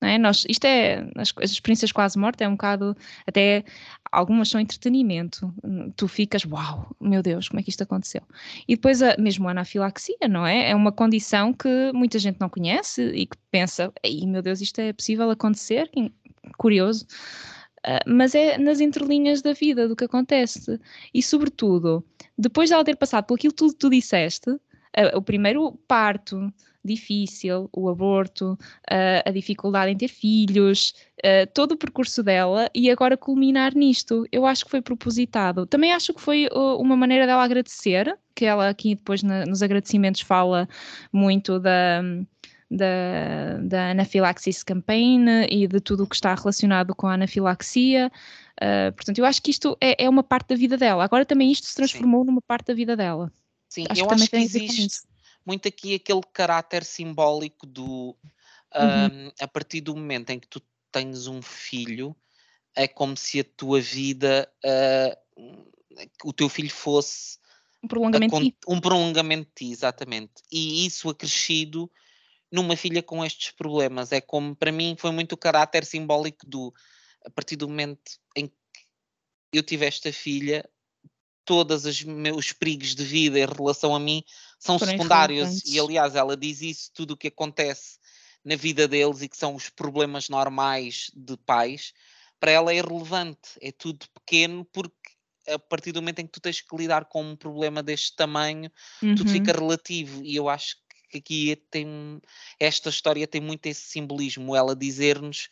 Não 0.00 0.08
é? 0.08 0.18
Nós, 0.18 0.44
isto 0.48 0.66
é, 0.66 1.08
as, 1.16 1.32
as 1.42 1.50
experiências 1.50 1.90
quase 1.90 2.18
morte 2.18 2.44
é 2.44 2.48
um 2.48 2.52
bocado, 2.52 2.94
até 3.26 3.64
algumas 4.12 4.48
são 4.50 4.60
entretenimento. 4.60 5.52
Tu 5.96 6.06
ficas, 6.06 6.44
uau, 6.44 6.94
meu 7.00 7.22
Deus, 7.22 7.48
como 7.48 7.60
é 7.60 7.62
que 7.62 7.70
isto 7.70 7.82
aconteceu? 7.82 8.20
E 8.68 8.76
depois 8.76 9.02
a, 9.02 9.16
mesmo 9.18 9.48
a 9.48 9.52
anafilaxia, 9.52 10.28
não 10.28 10.46
é? 10.46 10.70
É 10.70 10.74
uma 10.74 10.92
condição 10.92 11.52
que 11.52 11.90
muita 11.94 12.18
gente 12.18 12.38
não 12.38 12.48
conhece 12.48 13.02
e 13.02 13.26
que 13.26 13.36
pensa, 13.50 13.90
ei 14.02 14.26
meu 14.26 14.42
Deus, 14.42 14.60
isto 14.60 14.78
é 14.80 14.92
possível 14.92 15.30
acontecer? 15.30 15.90
Curioso. 16.58 17.06
Ah, 17.86 18.00
mas 18.04 18.34
é 18.34 18.58
nas 18.58 18.80
entrelinhas 18.80 19.40
da 19.40 19.52
vida 19.52 19.86
do 19.86 19.94
que 19.94 20.04
acontece. 20.04 20.80
E, 21.14 21.22
sobretudo, 21.22 22.04
depois 22.36 22.68
de 22.68 22.74
ela 22.74 22.84
ter 22.84 22.96
passado 22.96 23.24
por 23.26 23.34
aquilo 23.34 23.52
tudo 23.52 23.72
que 23.72 23.78
tu 23.78 23.88
disseste, 23.88 24.50
uh, 24.50 24.60
o 25.14 25.22
primeiro 25.22 25.72
parto 25.86 26.52
difícil, 26.84 27.68
o 27.72 27.88
aborto, 27.88 28.52
uh, 28.90 29.22
a 29.24 29.30
dificuldade 29.30 29.92
em 29.92 29.96
ter 29.96 30.08
filhos, 30.08 30.94
todo 31.54 31.72
o 31.72 31.76
percurso 31.76 32.22
dela 32.22 32.70
e 32.72 32.88
agora 32.90 33.16
culminar 33.16 33.74
nisto. 33.74 34.24
Eu 34.30 34.46
acho 34.46 34.64
que 34.64 34.70
foi 34.70 34.80
propositado. 34.80 35.66
Também 35.66 35.92
acho 35.92 36.14
que 36.14 36.20
foi 36.20 36.48
uma 36.52 36.96
maneira 36.96 37.26
dela 37.26 37.42
agradecer, 37.42 38.16
que 38.34 38.44
ela 38.44 38.68
aqui 38.68 38.94
depois 38.94 39.22
nos 39.24 39.60
agradecimentos 39.60 40.20
fala 40.20 40.68
muito 41.12 41.58
da 41.58 42.02
da, 42.70 43.58
da 43.62 43.90
anafilaxis 43.90 44.62
campaign 44.62 45.46
e 45.50 45.66
de 45.66 45.80
tudo 45.80 46.04
o 46.04 46.06
que 46.06 46.14
está 46.14 46.34
relacionado 46.34 46.94
com 46.94 47.06
a 47.06 47.14
anafilaxia. 47.14 48.10
Uh, 48.60 48.92
portanto, 48.92 49.18
eu 49.18 49.24
acho 49.24 49.42
que 49.42 49.50
isto 49.50 49.76
é, 49.80 50.04
é, 50.04 50.08
uma 50.08 50.22
parte 50.22 50.48
da 50.48 50.56
vida 50.56 50.76
dela. 50.76 51.04
Agora 51.04 51.24
também 51.24 51.50
isto 51.50 51.66
se 51.66 51.74
transformou 51.74 52.22
Sim. 52.22 52.26
numa 52.26 52.42
parte 52.42 52.66
da 52.66 52.74
vida 52.74 52.96
dela. 52.96 53.32
Sim, 53.68 53.84
acho 53.88 54.00
eu 54.00 54.06
que 54.06 54.14
acho 54.14 54.30
que 54.30 54.36
existe 54.36 55.06
muito 55.44 55.68
aqui 55.68 55.94
aquele 55.94 56.22
caráter 56.32 56.84
simbólico 56.84 57.66
do 57.66 58.16
uhum. 58.74 59.32
a 59.40 59.46
partir 59.46 59.80
do 59.80 59.94
momento 59.94 60.30
em 60.30 60.40
que 60.40 60.48
tu 60.48 60.60
tens 60.90 61.28
um 61.28 61.40
filho, 61.40 62.16
é 62.74 62.88
como 62.88 63.16
se 63.16 63.40
a 63.40 63.44
tua 63.44 63.80
vida, 63.80 64.50
uh, 64.64 65.56
o 66.24 66.32
teu 66.32 66.48
filho 66.48 66.70
fosse 66.70 67.38
um 67.82 67.86
prolongamento, 67.86 68.36
a, 68.36 68.72
um 68.72 68.80
prolongamento 68.80 69.48
de 69.48 69.66
ti, 69.66 69.72
exatamente. 69.72 70.32
E 70.50 70.84
isso 70.84 71.08
acrescido 71.08 71.90
numa 72.50 72.76
filha 72.76 73.02
com 73.02 73.24
estes 73.24 73.50
problemas. 73.52 74.12
É 74.12 74.20
como, 74.20 74.54
para 74.54 74.72
mim, 74.72 74.96
foi 74.98 75.10
muito 75.10 75.32
o 75.32 75.36
caráter 75.36 75.84
simbólico 75.84 76.46
do, 76.46 76.72
a 77.24 77.30
partir 77.30 77.56
do 77.56 77.68
momento 77.68 78.18
em 78.36 78.48
que 78.48 78.54
eu 79.52 79.62
tive 79.62 79.86
esta 79.86 80.12
filha, 80.12 80.68
todos 81.44 81.84
os 81.84 82.02
meus 82.02 82.52
perigos 82.52 82.94
de 82.94 83.04
vida 83.04 83.38
em 83.38 83.46
relação 83.46 83.94
a 83.94 84.00
mim 84.00 84.22
são 84.58 84.78
Porém, 84.78 84.96
secundários. 84.96 85.64
E, 85.64 85.78
aliás, 85.78 86.14
ela 86.14 86.36
diz 86.36 86.60
isso, 86.60 86.90
tudo 86.92 87.12
o 87.12 87.16
que 87.16 87.28
acontece 87.28 87.98
na 88.44 88.56
vida 88.56 88.86
deles 88.86 89.22
e 89.22 89.28
que 89.28 89.36
são 89.36 89.54
os 89.54 89.68
problemas 89.68 90.28
normais 90.28 91.10
de 91.14 91.36
pais, 91.38 91.92
para 92.38 92.50
ela 92.50 92.72
é 92.72 92.76
irrelevante, 92.76 93.50
é 93.60 93.72
tudo 93.72 94.06
pequeno, 94.14 94.64
porque 94.66 94.94
a 95.48 95.58
partir 95.58 95.92
do 95.92 96.02
momento 96.02 96.18
em 96.20 96.26
que 96.26 96.32
tu 96.32 96.40
tens 96.40 96.60
que 96.60 96.76
lidar 96.76 97.06
com 97.06 97.22
um 97.22 97.36
problema 97.36 97.82
deste 97.82 98.14
tamanho, 98.14 98.70
uhum. 99.02 99.14
tudo 99.14 99.30
fica 99.30 99.52
relativo. 99.52 100.22
E 100.24 100.34
eu 100.36 100.48
acho 100.48 100.76
que 100.76 100.85
aqui 101.14 101.56
tem 101.70 102.20
esta 102.58 102.88
história 102.88 103.26
tem 103.26 103.40
muito 103.40 103.66
esse 103.66 103.82
simbolismo, 103.82 104.54
ela 104.56 104.74
dizer-nos 104.74 105.48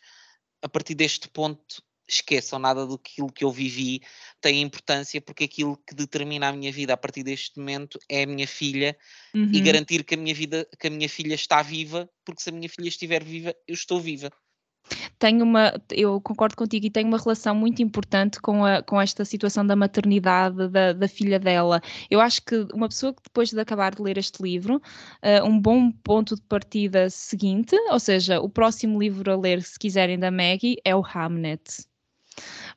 a 0.61 0.69
partir 0.69 0.95
deste 0.95 1.27
ponto 1.29 1.83
esqueçam 2.07 2.59
nada 2.59 2.85
do 2.85 2.99
que 2.99 3.43
eu 3.43 3.51
vivi 3.51 4.01
tem 4.39 4.61
importância 4.61 5.19
porque 5.19 5.45
aquilo 5.45 5.77
que 5.77 5.95
determina 5.95 6.49
a 6.49 6.53
minha 6.53 6.71
vida 6.71 6.93
a 6.93 6.97
partir 6.97 7.23
deste 7.23 7.57
momento 7.57 7.99
é 8.07 8.23
a 8.23 8.27
minha 8.27 8.47
filha 8.47 8.95
uhum. 9.33 9.49
e 9.51 9.59
garantir 9.59 10.03
que 10.03 10.13
a 10.13 10.17
minha 10.17 10.33
vida 10.33 10.67
que 10.79 10.87
a 10.87 10.89
minha 10.89 11.09
filha 11.09 11.33
está 11.33 11.61
viva 11.61 12.09
porque 12.23 12.41
se 12.41 12.49
a 12.49 12.53
minha 12.53 12.69
filha 12.69 12.87
estiver 12.87 13.23
viva 13.23 13.55
eu 13.67 13.73
estou 13.73 13.99
viva 13.99 14.31
tenho 15.19 15.43
uma, 15.43 15.73
eu 15.91 16.19
concordo 16.21 16.55
contigo 16.55 16.85
e 16.85 16.89
tenho 16.89 17.07
uma 17.07 17.17
relação 17.17 17.55
muito 17.55 17.81
importante 17.81 18.39
com, 18.39 18.65
a, 18.65 18.81
com 18.81 19.01
esta 19.01 19.25
situação 19.25 19.65
da 19.65 19.75
maternidade 19.75 20.67
da, 20.69 20.93
da 20.93 21.07
filha 21.07 21.39
dela. 21.39 21.81
Eu 22.09 22.21
acho 22.21 22.41
que 22.43 22.67
uma 22.73 22.87
pessoa 22.87 23.13
que 23.13 23.21
depois 23.23 23.51
de 23.51 23.59
acabar 23.59 23.95
de 23.95 24.01
ler 24.01 24.17
este 24.17 24.41
livro, 24.41 24.77
uh, 24.77 25.45
um 25.45 25.59
bom 25.59 25.91
ponto 25.91 26.35
de 26.35 26.41
partida 26.43 27.09
seguinte, 27.09 27.75
ou 27.89 27.99
seja, 27.99 28.39
o 28.39 28.49
próximo 28.49 28.99
livro 28.99 29.31
a 29.31 29.37
ler, 29.37 29.61
se 29.63 29.77
quiserem, 29.79 30.19
da 30.19 30.31
Maggie, 30.31 30.77
é 30.83 30.95
o 30.95 31.03
Hamnet 31.03 31.85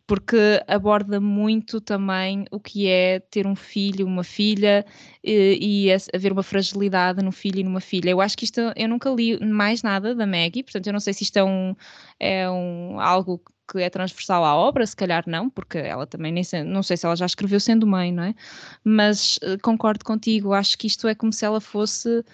porque 0.09 0.65
aborda 0.67 1.21
muito 1.21 1.83
também 1.83 2.47
o 2.51 2.59
que 2.59 2.89
é 2.89 3.21
ter 3.21 3.47
um 3.47 3.55
filho, 3.55 4.07
uma 4.07 4.25
filha 4.25 4.87
e, 5.23 5.91
e 5.91 5.93
haver 6.15 6.33
uma 6.33 6.43
fragilidade 6.43 7.23
no 7.23 7.31
filho 7.31 7.61
e 7.61 7.63
numa 7.63 7.79
filha. 7.79 8.09
Eu 8.09 8.21
acho 8.23 8.35
que 8.37 8.47
isto, 8.47 8.59
eu 8.75 8.89
nunca 8.89 9.11
li 9.11 9.39
mais 9.39 9.83
nada 9.83 10.15
da 10.15 10.27
Maggie, 10.27 10.63
portanto 10.63 10.87
eu 10.87 10.95
não 10.95 11.01
sei 11.01 11.13
se 11.13 11.25
isto 11.25 11.37
é, 11.37 11.45
um, 11.45 11.77
é 12.19 12.51
um, 12.51 12.99
algo 12.99 13.39
que 13.71 13.83
é 13.83 13.91
transversal 13.91 14.47
à 14.47 14.57
obra, 14.57 14.87
se 14.87 14.97
calhar 14.97 15.25
não, 15.27 15.51
porque 15.51 15.77
ela 15.77 16.07
também 16.07 16.33
nem 16.33 16.45
não 16.65 16.83
sei 16.83 16.97
se 16.97 17.05
ela 17.05 17.15
já 17.15 17.27
escreveu 17.27 17.61
sendo 17.61 17.87
mãe, 17.87 18.11
não 18.11 18.23
é? 18.23 18.35
Mas 18.83 19.37
uh, 19.43 19.61
concordo 19.63 20.07
contigo, 20.07 20.55
acho 20.55 20.79
que 20.79 20.87
isto 20.87 21.07
é 21.07 21.15
como 21.15 21.35
se 21.35 21.45
ela 21.45 21.61
fosse 21.61 22.25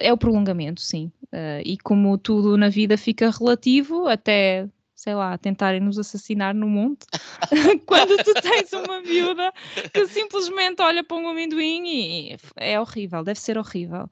é 0.00 0.12
o 0.12 0.18
prolongamento, 0.18 0.80
sim. 0.80 1.12
Uh, 1.24 1.60
e 1.62 1.76
como 1.78 2.16
tudo 2.16 2.56
na 2.56 2.70
vida 2.70 2.96
fica 2.96 3.30
relativo, 3.30 4.06
até 4.06 4.66
sei 4.98 5.14
lá, 5.14 5.38
tentarem 5.38 5.78
nos 5.78 5.96
assassinar 5.96 6.52
no 6.52 6.68
monte, 6.68 7.06
quando 7.86 8.16
tu 8.24 8.34
tens 8.34 8.72
uma 8.72 9.00
miúda 9.00 9.52
que 9.94 10.08
simplesmente 10.08 10.82
olha 10.82 11.04
para 11.04 11.16
um 11.16 11.28
amendoim 11.28 11.86
e 11.86 12.36
é 12.56 12.80
horrível, 12.80 13.22
deve 13.22 13.38
ser 13.38 13.56
horrível. 13.56 14.10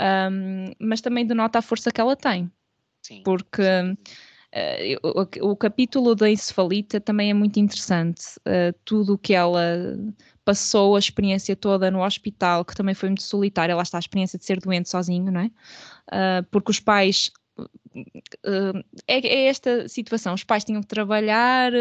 Um, 0.00 0.70
mas 0.78 1.00
também 1.00 1.26
denota 1.26 1.58
a 1.58 1.62
força 1.62 1.90
que 1.90 2.00
ela 2.00 2.14
tem. 2.14 2.48
Sim. 3.02 3.24
Porque 3.24 3.62
uh, 3.62 5.08
o, 5.42 5.50
o, 5.50 5.56
capítulo 5.56 6.14
da 6.14 6.30
encefalita 6.30 7.00
também 7.00 7.30
é 7.30 7.34
muito 7.34 7.58
interessante. 7.58 8.22
Uh, 8.46 8.72
tudo 8.84 9.14
o 9.14 9.18
que 9.18 9.34
ela 9.34 9.98
passou, 10.44 10.94
a 10.94 11.00
experiência 11.00 11.56
toda 11.56 11.90
no 11.90 12.04
hospital, 12.04 12.64
que 12.64 12.76
também 12.76 12.94
foi 12.94 13.08
muito 13.08 13.24
solitária, 13.24 13.74
lá 13.74 13.82
está 13.82 13.98
a 13.98 14.06
experiência 14.06 14.38
de 14.38 14.44
ser 14.44 14.60
doente 14.60 14.88
sozinho, 14.88 15.32
não 15.32 15.40
é? 15.40 15.46
Uh, 15.46 16.46
porque 16.48 16.70
os 16.70 16.78
pais 16.78 17.32
é, 19.06 19.26
é, 19.26 19.46
esta 19.46 19.88
situação. 19.88 20.34
Os 20.34 20.44
pais 20.44 20.64
tinham 20.64 20.80
que 20.82 20.88
trabalhar, 20.88 21.72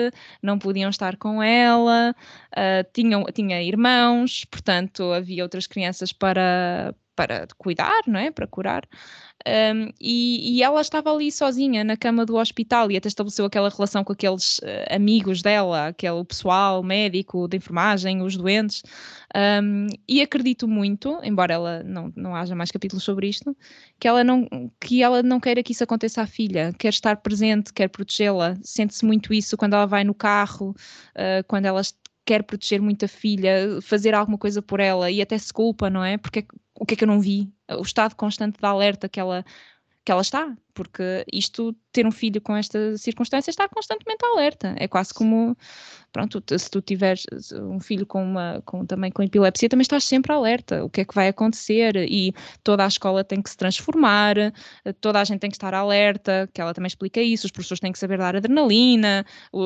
não 0.42 0.58
podiam 0.60 0.90
estar 0.90 1.18
com 1.18 1.42
ela, 1.42 2.16
uh, 2.54 2.92
tinham, 2.94 3.24
tinha 3.34 3.62
irmãos, 3.62 4.46
portanto 4.46 5.12
havia 5.14 5.44
outras 5.44 5.68
crianças 5.68 6.12
para, 6.12 6.94
para 7.18 7.48
cuidar, 7.58 8.04
não 8.06 8.20
é? 8.20 8.30
Para 8.30 8.46
curar. 8.46 8.88
Um, 9.46 9.92
e, 10.00 10.58
e, 10.58 10.64
ela 10.64 10.82
estava 10.82 11.12
ali 11.12 11.32
sozinha 11.32 11.84
na 11.84 11.98
cama 11.98 12.26
do 12.26 12.36
hospital 12.36 12.92
e 12.92 12.98
até 12.98 13.08
estabeleceu 13.08 13.46
aquela 13.46 13.70
relação 13.70 14.04
com 14.04 14.14
aqueles 14.14 14.60
uh, 14.60 14.94
amigos 14.96 15.42
dela, 15.42 15.88
aquele 15.88 16.24
pessoal 16.26 16.84
médico, 16.84 17.48
de 17.48 17.58
enfermagem, 17.58 18.22
os 18.22 18.38
doentes. 18.38 18.84
Um, 19.36 19.88
e 20.08 20.22
acredito 20.22 20.68
muito, 20.68 21.20
embora 21.24 21.54
ela 21.54 21.84
não, 21.84 22.14
não 22.16 22.36
haja 22.36 22.56
mais 22.56 22.72
capítulos 22.72 23.04
sobre 23.04 23.30
isto, 23.30 23.56
que 24.00 24.08
ela 24.08 24.24
não, 24.24 24.48
que 24.80 25.02
ela 25.02 25.24
não 25.24 25.40
queira 25.40 25.64
que 25.64 25.72
isso 25.72 25.84
aconteça 25.84 26.22
à 26.22 26.28
filha, 26.28 26.74
quer 26.78 26.90
estar 26.90 27.18
presente, 27.18 27.74
quer 27.74 27.88
protegê-la. 27.88 28.56
Sente-se 28.62 29.06
muito 29.06 29.34
isso 29.34 29.58
quando 29.58 29.74
ela 29.74 29.88
vai 29.88 30.04
no 30.04 30.14
carro, 30.14 30.76
uh, 31.16 31.44
quando 31.48 31.66
ela 31.66 31.82
quer 32.28 32.44
proteger 32.44 32.82
muito 32.82 33.06
a 33.06 33.08
filha, 33.08 33.80
fazer 33.82 34.14
alguma 34.14 34.38
coisa 34.38 34.62
por 34.62 34.82
ela 34.82 35.10
e 35.10 35.22
até 35.22 35.38
se 35.38 35.54
culpa, 35.54 35.90
não 35.90 36.04
é? 36.04 36.18
Porque 36.18 36.46
o 36.80 36.86
que 36.86 36.94
é 36.94 36.98
que 36.98 37.04
eu 37.04 37.08
não 37.08 37.20
vi? 37.20 37.52
O 37.70 37.82
estado 37.82 38.16
constante 38.16 38.60
de 38.60 38.66
alerta 38.66 39.10
que 39.10 39.20
ela 39.20 39.44
que 40.08 40.12
ela 40.14 40.22
está, 40.22 40.56
porque 40.74 41.26
isto, 41.34 41.76
ter 41.92 42.08
um 42.08 42.12
filho 42.12 42.40
com 42.40 42.56
esta 42.56 42.98
circunstância, 42.98 43.52
está 43.52 43.68
constantemente 43.68 44.26
alerta. 44.26 44.74
É 44.78 44.88
quase 44.88 45.14
como, 45.14 45.54
pronto, 46.14 46.42
se 46.58 46.72
tu 46.72 46.82
tiveres 46.82 47.26
um 47.52 47.78
filho 47.78 48.06
com 48.06 48.24
uma, 48.24 48.64
com, 48.64 48.86
também 48.86 49.12
com 49.12 49.22
epilepsia, 49.22 49.68
também 49.68 49.82
estás 49.82 50.06
sempre 50.06 50.32
alerta. 50.32 50.86
O 50.86 50.90
que 50.90 51.02
é 51.02 51.06
que 51.06 51.14
vai 51.14 51.28
acontecer? 51.28 51.98
E 51.98 52.34
toda 52.64 52.86
a 52.86 52.88
escola 52.88 53.22
tem 53.22 53.42
que 53.42 53.50
se 53.50 53.58
transformar, 53.58 54.38
toda 55.02 55.20
a 55.20 55.26
gente 55.26 55.42
tem 55.42 55.50
que 55.50 55.58
estar 55.58 55.74
alerta, 55.74 56.50
que 56.54 56.62
ela 56.62 56.74
também 56.74 56.88
explica 56.88 57.22
isso, 57.22 57.46
os 57.46 57.52
professores 57.52 57.82
têm 57.82 57.92
que 57.92 58.00
saber 58.00 58.18
dar 58.18 58.34
adrenalina, 58.34 59.26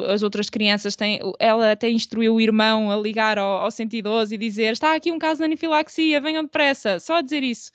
as 0.09 0.23
outras 0.23 0.49
crianças 0.49 0.95
têm, 0.95 1.19
ela 1.37 1.73
até 1.73 1.87
instruiu 1.87 2.33
o 2.33 2.41
irmão 2.41 2.89
a 2.89 2.97
ligar 2.97 3.37
ao, 3.37 3.59
ao 3.59 3.69
112 3.69 4.33
e 4.33 4.37
dizer, 4.39 4.73
está 4.73 4.95
aqui 4.95 5.11
um 5.11 5.19
caso 5.19 5.37
de 5.37 5.45
anafilaxia, 5.45 6.19
venham 6.19 6.41
depressa, 6.41 6.99
só 6.99 7.21
dizer 7.21 7.43
isso. 7.43 7.71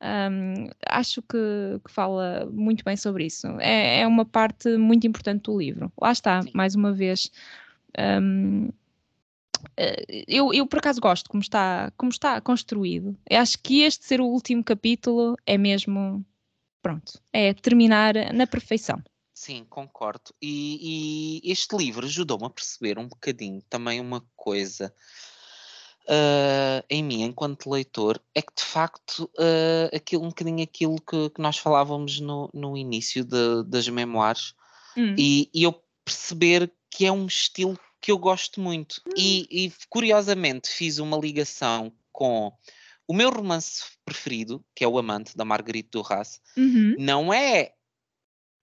Um, 0.00 0.70
acho 0.86 1.20
que, 1.22 1.80
que, 1.84 1.90
fala 1.90 2.48
muito 2.52 2.84
bem 2.84 2.96
sobre 2.96 3.26
isso. 3.26 3.46
É, 3.60 4.00
é, 4.00 4.06
uma 4.06 4.24
parte 4.24 4.76
muito 4.76 5.06
importante 5.06 5.42
do 5.42 5.58
livro. 5.58 5.92
Lá 6.00 6.12
está, 6.12 6.42
Sim. 6.42 6.50
mais 6.54 6.74
uma 6.74 6.92
vez. 6.92 7.30
Um, 7.98 8.68
eh, 9.76 10.24
eu, 10.28 10.54
eu, 10.54 10.66
por 10.66 10.78
acaso 10.78 11.00
gosto 11.00 11.28
como 11.28 11.42
está, 11.42 11.92
como 11.96 12.10
está 12.10 12.40
construído. 12.40 13.16
Eu 13.28 13.40
acho 13.40 13.58
que 13.58 13.82
este 13.82 14.04
ser 14.04 14.20
o 14.20 14.26
último 14.26 14.62
capítulo 14.62 15.36
é 15.44 15.58
mesmo 15.58 16.24
pronto, 16.80 17.20
é 17.32 17.52
terminar 17.54 18.14
na 18.32 18.46
perfeição. 18.46 19.02
Sim, 19.34 19.64
concordo. 19.68 20.32
E, 20.42 21.42
e 21.44 21.52
este 21.52 21.76
livro 21.76 22.06
ajudou-me 22.06 22.46
a 22.46 22.50
perceber 22.50 22.98
um 22.98 23.06
bocadinho 23.06 23.62
também 23.68 24.00
uma 24.00 24.24
coisa 24.34 24.92
uh, 26.08 26.84
em 26.88 27.02
mim, 27.02 27.22
enquanto 27.22 27.70
leitor, 27.70 28.20
é 28.34 28.40
que 28.40 28.52
de 28.56 28.64
facto 28.64 29.30
uh, 29.38 29.94
aquilo, 29.94 30.24
um 30.24 30.28
bocadinho 30.28 30.62
aquilo 30.62 30.96
que, 31.00 31.30
que 31.30 31.40
nós 31.40 31.58
falávamos 31.58 32.18
no, 32.20 32.50
no 32.52 32.76
início 32.76 33.24
de, 33.24 33.64
das 33.66 33.88
memoirs 33.88 34.54
hum. 34.96 35.14
e, 35.18 35.50
e, 35.52 35.62
eu 35.62 35.80
perceber 36.04 36.72
que 36.90 37.06
é 37.06 37.12
um 37.12 37.26
estilo 37.26 37.78
que 38.00 38.10
eu 38.10 38.18
gosto 38.18 38.60
muito. 38.60 39.00
Hum. 39.06 39.10
E, 39.16 39.46
e 39.50 39.72
curiosamente 39.88 40.70
fiz 40.70 40.98
uma 40.98 41.18
ligação 41.18 41.92
com 42.10 42.52
o 43.06 43.14
meu 43.14 43.30
romance 43.30 43.84
preferido, 44.04 44.64
que 44.74 44.84
é 44.84 44.88
O 44.88 44.98
Amante, 44.98 45.36
da 45.36 45.44
Marguerite 45.44 45.90
Duras, 45.92 46.40
uhum. 46.56 46.94
não 46.98 47.32
é 47.32 47.72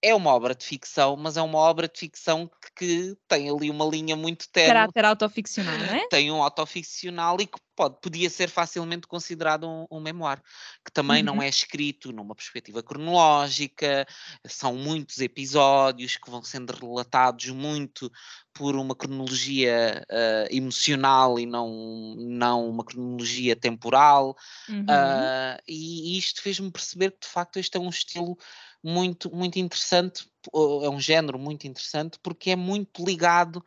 é 0.06 0.14
uma 0.14 0.32
obra 0.32 0.54
de 0.54 0.64
ficção, 0.64 1.18
mas 1.18 1.36
é 1.36 1.42
uma 1.42 1.58
obra 1.58 1.88
de 1.88 2.00
ficção 2.00 2.48
que, 2.48 2.72
que 2.76 3.18
tem 3.28 3.50
ali 3.50 3.72
uma 3.72 3.86
linha 3.86 4.16
muito 4.16 4.48
terna. 4.50 4.74
Caráter 4.74 5.04
autoficcional, 5.04 5.76
não 5.80 5.86
é? 5.86 6.08
Tem 6.10 6.32
um 6.32 6.44
autoficcional 6.44 7.42
e 7.42 7.48
que 7.48 7.58
pode, 7.76 8.00
podia 8.00 8.30
ser 8.30 8.48
facilmente 8.48 9.08
considerado 9.08 9.68
um, 9.68 9.88
um 9.90 10.00
memoir, 10.00 10.40
que 10.86 10.92
também 10.92 11.20
uhum. 11.20 11.36
não 11.36 11.42
é 11.42 11.50
escrito 11.50 12.12
numa 12.12 12.36
perspectiva 12.36 12.84
cronológica, 12.84 14.06
são 14.46 14.76
muitos 14.76 15.20
episódios 15.20 16.18
que 16.18 16.30
vão 16.30 16.44
sendo 16.44 16.72
relatados 16.72 17.48
muito 17.50 18.12
por 18.54 18.76
uma 18.76 18.96
cronologia 18.96 20.06
uh, 20.10 20.56
emocional 20.56 21.40
e 21.40 21.48
não, 21.48 22.16
não 22.16 22.70
uma 22.70 22.86
cronologia 22.86 23.56
temporal, 23.56 24.38
uhum. 24.70 24.82
uh, 24.84 25.60
e 25.68 26.16
isto 26.16 26.44
fez-me 26.44 26.72
perceber 26.72 27.12
que 27.12 27.22
de 27.22 27.28
facto 27.28 27.58
este 27.58 27.76
é 27.76 27.80
um 27.80 27.90
estilo 27.90 28.38
muito, 28.86 29.36
muito 29.36 29.58
interessante, 29.58 30.30
é 30.54 30.90
um 30.90 31.00
género 31.00 31.40
muito 31.40 31.66
interessante, 31.66 32.20
porque 32.22 32.52
é 32.52 32.56
muito 32.56 33.04
ligado 33.04 33.66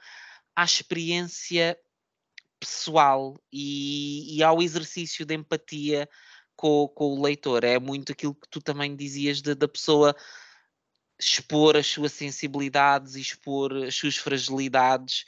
à 0.55 0.63
experiência 0.63 1.77
pessoal 2.61 3.37
e, 3.53 4.37
e 4.37 4.45
ao 4.45 4.63
exercício 4.63 5.27
de 5.27 5.35
empatia 5.35 6.09
com, 6.55 6.87
com, 6.95 7.19
o 7.19 7.23
leitor. 7.23 7.65
É 7.65 7.81
muito 7.81 8.13
aquilo 8.13 8.33
que 8.33 8.49
tu 8.49 8.61
também 8.61 8.95
dizias 8.95 9.43
de, 9.43 9.57
da 9.57 9.67
pessoa 9.67 10.15
expor 11.19 11.77
as 11.77 11.89
suas 11.89 12.13
sensibilidades 12.13 13.17
e 13.17 13.21
expor 13.21 13.73
as 13.73 13.97
suas 13.97 14.17
fragilidades 14.17 15.25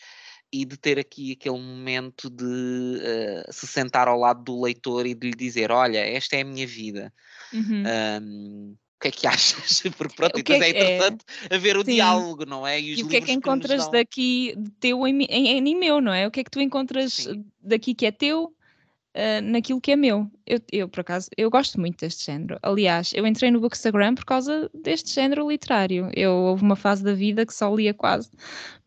e 0.53 0.65
de 0.65 0.77
ter 0.77 1.01
aqui 1.01 1.33
aquele 1.33 1.59
momento 1.59 2.31
de 2.31 2.45
uh, 2.45 3.53
se 3.53 3.67
sentar 3.67 4.07
ao 4.07 4.19
lado 4.19 4.45
do 4.45 4.63
leitor 4.63 5.05
e 5.05 5.15
de 5.15 5.31
lhe 5.31 5.37
dizer: 5.37 5.73
Olha, 5.73 5.99
esta 5.99 6.37
é 6.37 6.43
a 6.43 6.45
minha 6.45 6.67
vida. 6.67 7.13
Uhum. 7.53 7.83
Um, 8.23 8.77
que 9.01 9.09
é 9.09 9.11
que 9.11 9.27
achas? 9.29 9.83
Porque 9.97 10.15
pronto, 10.15 10.39
o 10.39 10.45
que 10.45 10.53
é, 10.53 10.59
é 10.59 10.71
interessante 10.71 11.25
é... 11.51 11.55
haver 11.55 11.77
o 11.77 11.85
Sim. 11.85 11.93
diálogo, 11.95 12.45
não 12.45 12.67
é? 12.67 12.81
E, 12.81 13.01
e 13.01 13.03
o 13.03 13.09
que 13.09 13.17
é 13.17 13.21
que 13.21 13.33
encontras 13.33 13.87
que 13.87 13.93
daqui 13.93 14.55
teu 14.79 15.07
em, 15.07 15.23
em, 15.25 15.69
em, 15.69 15.77
meu, 15.77 16.01
não 16.01 16.13
é? 16.13 16.27
O 16.27 16.31
que 16.31 16.41
é 16.41 16.45
que 16.45 16.51
tu 16.51 16.61
encontras 16.61 17.15
Sim. 17.15 17.45
daqui 17.61 17.95
que 17.95 18.07
é 18.07 18.13
teu 18.13 18.45
uh, 18.45 19.43
naquilo 19.43 19.81
que 19.81 19.93
é 19.93 19.97
meu? 19.97 20.31
Eu, 20.47 20.61
eu, 20.71 20.89
por 20.89 21.01
acaso, 21.01 21.29
eu 21.37 21.51
gosto 21.51 21.81
muito 21.81 21.99
deste 22.01 22.27
género. 22.27 22.59
Aliás, 22.63 23.13
eu 23.15 23.27
entrei 23.27 23.51
no 23.51 23.61
Bookstagram 23.61 24.15
por 24.15 24.25
causa 24.25 24.71
deste 24.75 25.13
género 25.13 25.49
literário. 25.49 26.11
Eu 26.15 26.33
houve 26.33 26.63
uma 26.63 26.77
fase 26.77 27.03
da 27.03 27.15
vida 27.15 27.47
que 27.47 27.55
só 27.55 27.75
lia 27.75 27.95
quase 27.95 28.31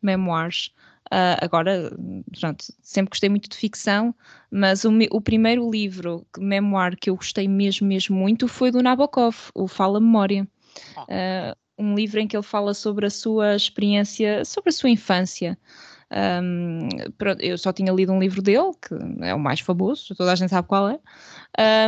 memoirs. 0.02 0.72
Uh, 1.12 1.38
agora, 1.42 1.92
pronto, 2.40 2.66
sempre 2.82 3.10
gostei 3.10 3.30
muito 3.30 3.50
de 3.50 3.58
ficção, 3.58 4.16
mas 4.50 4.84
o, 4.86 4.92
o 5.12 5.22
primeiro 5.22 5.70
livro, 5.70 6.26
memoir, 6.38 6.98
que 6.98 7.10
eu 7.10 7.16
gostei 7.16 7.48
mesmo, 7.48 7.88
mesmo 7.88 8.16
muito 8.16 8.48
foi 8.48 8.72
do 8.72 8.82
Nabokov, 8.82 9.36
o 9.54 9.68
Fala 9.68 10.00
Memória. 10.00 10.48
Uh, 10.98 11.56
um 11.78 11.96
livro 11.96 12.20
em 12.20 12.28
que 12.28 12.36
ele 12.36 12.44
fala 12.44 12.74
sobre 12.74 13.06
a 13.06 13.10
sua 13.10 13.56
experiência, 13.56 14.46
sobre 14.46 14.70
a 14.70 14.74
sua 14.74 14.90
infância. 14.90 15.58
Um, 16.14 16.90
eu 17.40 17.58
só 17.58 17.74
tinha 17.74 17.92
lido 17.92 18.12
um 18.12 18.20
livro 18.20 18.40
dele, 18.40 18.72
que 18.80 19.26
é 19.26 19.34
o 19.34 19.40
mais 19.40 19.60
famoso, 19.60 20.14
toda 20.16 20.32
a 20.32 20.36
gente 20.36 20.52
sabe 20.52 20.68
qual 20.68 20.90
é. 20.90 21.00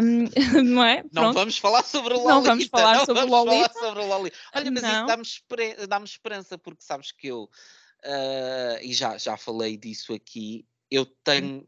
Um, 0.02 0.26
não 0.66 0.84
é? 0.84 1.04
Pronto. 1.04 1.14
Não 1.14 1.34
vamos 1.34 1.58
falar 1.60 1.84
sobre 1.84 2.16
o 2.16 2.18
Lolita. 2.18 2.34
Não 2.34 2.42
vamos 2.42 2.66
falar, 2.66 2.98
não 2.98 3.06
sobre, 3.06 3.22
vamos 3.22 3.38
o 3.38 3.44
Lolita. 3.44 3.74
falar 3.74 3.88
sobre 3.88 4.04
o 4.04 4.08
Lolita. 4.08 4.38
Olha, 4.56 4.72
mas 4.72 4.82
não. 4.82 4.90
isso 4.90 5.06
dá-me 5.06 5.88
dá 5.88 6.02
esperança, 6.04 6.58
porque 6.58 6.82
sabes 6.82 7.12
que 7.12 7.28
eu 7.28 7.48
uh, 8.06 8.80
e 8.82 8.94
já, 8.94 9.18
já 9.18 9.36
falei 9.36 9.78
disso 9.78 10.14
aqui, 10.14 10.66
eu 10.90 11.06
tenho. 11.06 11.68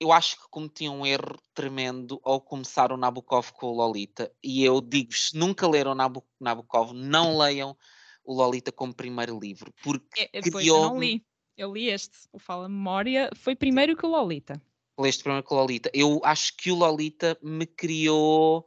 Eu 0.00 0.12
acho 0.12 0.36
que 0.36 0.48
cometi 0.48 0.88
um 0.88 1.04
erro 1.04 1.36
tremendo 1.52 2.20
ao 2.22 2.40
começar 2.40 2.92
o 2.92 2.96
Nabokov 2.96 3.50
com 3.52 3.66
o 3.66 3.74
Lolita. 3.74 4.32
E 4.42 4.64
eu 4.64 4.80
digo-vos: 4.80 5.32
nunca 5.32 5.66
leram 5.66 5.94
Nabokov, 6.40 6.92
não 6.92 7.36
leiam 7.36 7.76
o 8.24 8.32
Lolita 8.32 8.70
como 8.70 8.94
primeiro 8.94 9.38
livro. 9.38 9.74
Porque 9.82 10.30
é, 10.32 10.40
criou... 10.40 10.84
eu 10.84 10.90
não 10.90 11.00
li. 11.00 11.26
Eu 11.56 11.72
li 11.72 11.88
este, 11.88 12.16
o 12.32 12.38
Fala 12.38 12.68
Memória, 12.68 13.28
foi 13.34 13.56
primeiro 13.56 13.96
que 13.96 14.06
o 14.06 14.08
Lolita. 14.08 14.62
Leste 14.96 15.24
primeiro 15.24 15.44
que 15.44 15.52
o 15.52 15.56
Lolita. 15.56 15.90
Eu 15.92 16.20
acho 16.22 16.56
que 16.56 16.70
o 16.70 16.76
Lolita 16.76 17.36
me 17.42 17.66
criou 17.66 18.64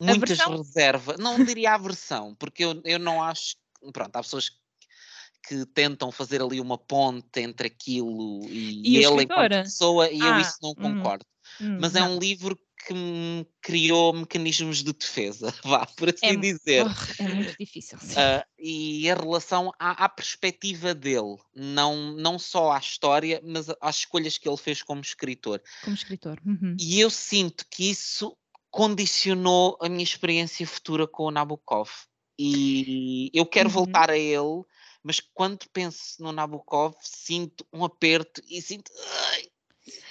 muitas 0.00 0.38
reservas. 0.38 1.18
Não 1.18 1.44
diria 1.44 1.74
aversão, 1.74 2.34
porque 2.34 2.64
eu, 2.64 2.80
eu 2.84 2.98
não 2.98 3.22
acho. 3.22 3.56
Pronto, 3.92 4.16
há 4.16 4.22
pessoas 4.22 4.48
que 4.48 4.61
tentam 5.74 6.10
fazer 6.10 6.40
ali 6.42 6.60
uma 6.60 6.78
ponte 6.78 7.40
entre 7.40 7.66
aquilo 7.66 8.44
e, 8.48 8.96
e 8.96 9.04
ele 9.04 9.24
enquanto 9.24 9.50
pessoa, 9.50 10.10
e 10.10 10.20
ah, 10.22 10.26
eu 10.26 10.40
isso 10.40 10.56
não 10.62 10.70
hum, 10.70 10.74
concordo. 10.74 11.24
Hum, 11.60 11.78
Mas 11.80 11.94
é 11.94 12.00
não. 12.00 12.06
é 12.06 12.10
um 12.10 12.18
livro 12.18 12.58
que 12.86 12.94
me 12.94 13.46
criou 13.60 14.12
mecanismos 14.12 14.82
de 14.82 14.92
defesa, 14.92 15.54
vá, 15.64 15.86
por 15.86 16.08
assim 16.08 16.26
é, 16.26 16.36
dizer. 16.36 16.84
Oh, 16.84 17.22
é 17.22 17.28
muito 17.28 17.56
difícil. 17.58 17.98
Uh, 17.98 18.44
e 18.58 19.08
a 19.08 19.14
relação 19.14 19.72
à, 19.78 20.04
à, 20.04 20.08
perspectiva 20.08 20.94
dele, 20.94 21.36
não, 21.54 22.12
não 22.12 22.38
só 22.38 22.72
à 22.72 22.78
história, 22.78 23.40
mas 23.44 23.66
às 23.80 23.96
escolhas 23.96 24.36
que 24.36 24.48
ele 24.48 24.56
fez 24.56 24.82
como 24.82 25.00
escritor. 25.00 25.62
Como 25.84 25.94
escritor. 25.94 26.40
Uhum. 26.44 26.76
E 26.80 27.00
eu 27.00 27.10
sinto 27.10 27.64
que 27.70 27.90
isso 27.90 28.36
condicionou 28.70 29.78
a 29.80 29.88
minha 29.88 30.02
experiência 30.02 30.66
futura 30.66 31.06
com 31.06 31.24
o 31.24 31.30
Nabokov. 31.30 31.90
E 32.38 33.30
eu 33.34 33.46
quero 33.46 33.68
uhum. 33.68 33.74
voltar 33.74 34.10
a 34.10 34.18
ele 34.18 34.64
mas 35.02 35.20
quando 35.20 35.68
penso 35.72 36.22
no 36.22 36.32
Nabokov, 36.32 36.94
sinto 37.00 37.66
um 37.72 37.84
aperto 37.84 38.42
e 38.48 38.60
sinto. 38.60 38.90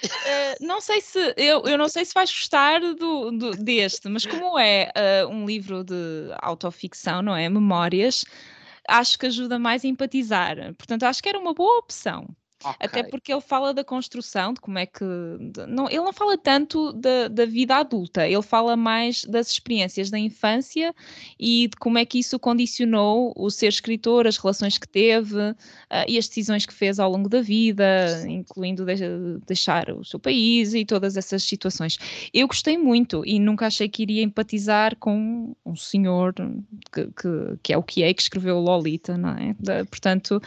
Uh, 0.04 0.64
não 0.64 0.80
sei 0.80 1.00
se 1.00 1.34
eu, 1.36 1.62
eu 1.62 1.78
não 1.78 1.88
sei 1.88 2.04
se 2.04 2.12
vais 2.12 2.30
gostar 2.30 2.80
do, 2.80 3.30
do 3.30 3.50
deste, 3.52 4.08
mas 4.08 4.26
como 4.26 4.58
é 4.58 4.92
uh, 5.24 5.28
um 5.28 5.46
livro 5.46 5.82
de 5.82 6.30
autoficção, 6.40 7.22
não 7.22 7.34
é? 7.34 7.48
Memórias, 7.48 8.24
acho 8.86 9.18
que 9.18 9.26
ajuda 9.26 9.58
mais 9.58 9.84
a 9.84 9.88
empatizar. 9.88 10.56
Portanto, 10.74 11.04
acho 11.04 11.22
que 11.22 11.28
era 11.28 11.38
uma 11.38 11.54
boa 11.54 11.78
opção. 11.78 12.28
Okay. 12.62 12.74
Até 12.80 13.02
porque 13.02 13.32
ele 13.32 13.40
fala 13.40 13.74
da 13.74 13.84
construção, 13.84 14.52
de 14.54 14.60
como 14.60 14.78
é 14.78 14.86
que. 14.86 15.04
De, 15.40 15.66
não, 15.66 15.88
ele 15.88 16.00
não 16.00 16.12
fala 16.12 16.38
tanto 16.38 16.92
da, 16.92 17.28
da 17.28 17.44
vida 17.44 17.76
adulta, 17.76 18.26
ele 18.26 18.42
fala 18.42 18.76
mais 18.76 19.24
das 19.24 19.50
experiências 19.50 20.10
da 20.10 20.18
infância 20.18 20.94
e 21.38 21.68
de 21.68 21.76
como 21.76 21.98
é 21.98 22.04
que 22.04 22.18
isso 22.18 22.38
condicionou 22.38 23.32
o 23.36 23.50
ser 23.50 23.68
escritor, 23.68 24.26
as 24.26 24.36
relações 24.36 24.78
que 24.78 24.88
teve 24.88 25.36
uh, 25.36 25.56
e 26.08 26.18
as 26.18 26.28
decisões 26.28 26.64
que 26.64 26.72
fez 26.72 26.98
ao 26.98 27.10
longo 27.10 27.28
da 27.28 27.40
vida, 27.40 28.24
incluindo 28.28 28.84
de, 28.84 28.94
deixar 29.46 29.90
o 29.90 30.04
seu 30.04 30.18
país 30.18 30.74
e 30.74 30.84
todas 30.84 31.16
essas 31.16 31.42
situações. 31.42 31.98
Eu 32.32 32.46
gostei 32.46 32.78
muito 32.78 33.22
e 33.26 33.38
nunca 33.38 33.66
achei 33.66 33.88
que 33.88 34.02
iria 34.02 34.22
empatizar 34.22 34.96
com 34.96 35.54
um 35.64 35.76
senhor 35.76 36.34
que, 36.92 37.06
que, 37.06 37.58
que 37.62 37.72
é 37.72 37.76
o 37.76 37.82
que 37.82 38.02
é, 38.02 38.12
que 38.14 38.22
escreveu 38.22 38.58
Lolita, 38.58 39.16
não 39.16 39.30
é? 39.30 39.54
portanto, 39.84 40.40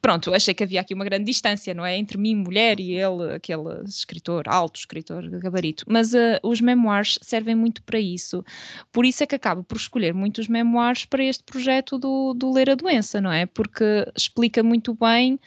pronto, 0.00 0.34
achei 0.34 0.52
que 0.52 0.64
havia 0.64 0.80
aqui 0.80 0.94
uma 0.94 1.04
grande 1.04 1.24
distância, 1.24 1.72
não 1.72 1.84
é? 1.84 1.96
Entre 1.96 2.18
mim, 2.18 2.34
mulher, 2.34 2.80
e 2.80 2.92
ele, 2.92 3.34
aquele 3.34 3.82
escritor, 3.84 4.48
alto 4.48 4.78
escritor 4.80 5.28
de 5.28 5.38
gabarito. 5.38 5.84
Mas 5.88 6.12
uh, 6.12 6.38
os 6.42 6.60
memoirs 6.60 7.18
servem 7.22 7.54
muito 7.54 7.82
para 7.82 8.00
isso. 8.00 8.44
Por 8.92 9.04
isso 9.04 9.22
é 9.22 9.26
que 9.26 9.34
acabo 9.34 9.62
por 9.62 9.76
escolher 9.76 10.12
muitos 10.12 10.48
memoirs 10.48 11.04
para 11.04 11.24
este 11.24 11.44
projeto 11.44 11.98
do, 11.98 12.34
do 12.34 12.52
Ler 12.52 12.70
a 12.70 12.74
Doença, 12.74 13.20
não 13.20 13.32
é? 13.32 13.46
Porque 13.46 14.06
explica 14.16 14.62
muito 14.62 14.94
bem 14.94 15.38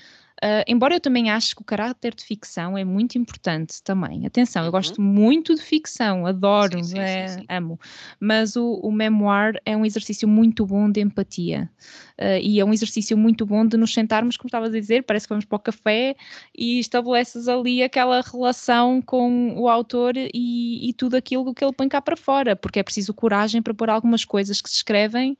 Uh, 0.43 0.59
embora 0.67 0.93
eu 0.93 0.99
também 0.99 1.31
acho 1.31 1.55
que 1.55 1.61
o 1.61 1.65
caráter 1.65 2.13
de 2.13 2.21
ficção 2.21 2.77
é 2.77 2.83
muito 2.83 3.17
importante 3.17 3.81
também. 3.81 4.25
Atenção, 4.25 4.65
eu 4.65 4.71
gosto 4.71 4.99
uhum. 4.99 5.07
muito 5.07 5.55
de 5.55 5.61
ficção, 5.61 6.25
adoro, 6.25 6.83
sim, 6.83 6.83
sim, 6.83 6.99
é, 6.99 7.27
sim, 7.29 7.45
amo. 7.47 7.79
Mas 8.19 8.57
o, 8.57 8.73
o, 8.83 8.91
memoir 8.91 9.61
é 9.65 9.77
um 9.77 9.85
exercício 9.85 10.27
muito 10.27 10.65
bom 10.65 10.91
de 10.91 10.99
empatia. 10.99 11.71
Uh, 12.19 12.39
e 12.41 12.59
é 12.59 12.65
um 12.65 12.73
exercício 12.73 13.17
muito 13.17 13.45
bom 13.45 13.65
de 13.65 13.77
nos 13.77 13.93
sentarmos, 13.93 14.35
como 14.35 14.49
estavas 14.49 14.73
a 14.73 14.79
dizer, 14.79 15.03
parece 15.03 15.25
que 15.25 15.29
vamos 15.29 15.45
para 15.45 15.55
o 15.55 15.59
café 15.59 16.13
e 16.53 16.77
estabeleces 16.77 17.47
ali 17.47 17.81
aquela 17.81 18.19
relação 18.19 19.01
com 19.01 19.57
o 19.57 19.69
autor 19.69 20.17
e, 20.17 20.89
e 20.89 20.91
tudo 20.91 21.15
aquilo 21.15 21.53
que 21.53 21.63
ele 21.63 21.71
põe 21.71 21.87
cá 21.87 22.01
para 22.01 22.17
fora, 22.17 22.53
porque 22.53 22.79
é 22.79 22.83
preciso 22.83 23.13
coragem 23.13 23.61
para 23.61 23.73
pôr 23.73 23.89
algumas 23.89 24.25
coisas 24.25 24.61
que 24.61 24.69
se 24.69 24.75
escrevem 24.75 25.37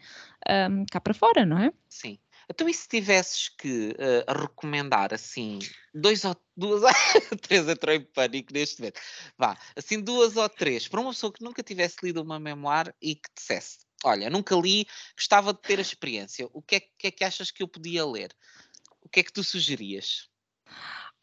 um, 0.49 0.85
cá 0.89 1.01
para 1.01 1.13
fora, 1.13 1.45
não 1.45 1.57
é? 1.57 1.73
Sim. 1.89 2.17
Então, 2.53 2.69
e 2.69 2.73
se 2.73 2.87
tivesses 2.87 3.49
que 3.49 3.95
uh, 3.97 4.41
recomendar 4.41 5.11
assim, 5.11 5.57
dois 5.91 6.23
ou 6.23 6.35
duas, 6.55 6.83
três 7.41 7.67
entrou 7.67 7.95
em 7.95 8.01
pânico 8.01 8.53
neste 8.53 8.79
momento, 8.79 9.01
vá, 9.35 9.57
assim, 9.75 9.99
duas 9.99 10.37
ou 10.37 10.47
três, 10.47 10.87
para 10.87 11.01
uma 11.01 11.09
pessoa 11.09 11.33
que 11.33 11.43
nunca 11.43 11.63
tivesse 11.63 11.95
lido 12.03 12.21
uma 12.21 12.39
memoir 12.39 12.93
e 13.01 13.15
que 13.15 13.27
dissesse: 13.35 13.79
Olha, 14.03 14.29
nunca 14.29 14.55
li, 14.55 14.85
gostava 15.17 15.51
de 15.51 15.61
ter 15.63 15.79
a 15.79 15.81
experiência, 15.81 16.47
o 16.53 16.61
que 16.61 16.75
é 16.75 16.79
que, 16.79 17.07
é 17.07 17.11
que 17.11 17.23
achas 17.23 17.49
que 17.49 17.63
eu 17.63 17.67
podia 17.67 18.05
ler? 18.05 18.31
O 19.01 19.09
que 19.09 19.21
é 19.21 19.23
que 19.23 19.33
tu 19.33 19.43
sugerias? 19.43 20.29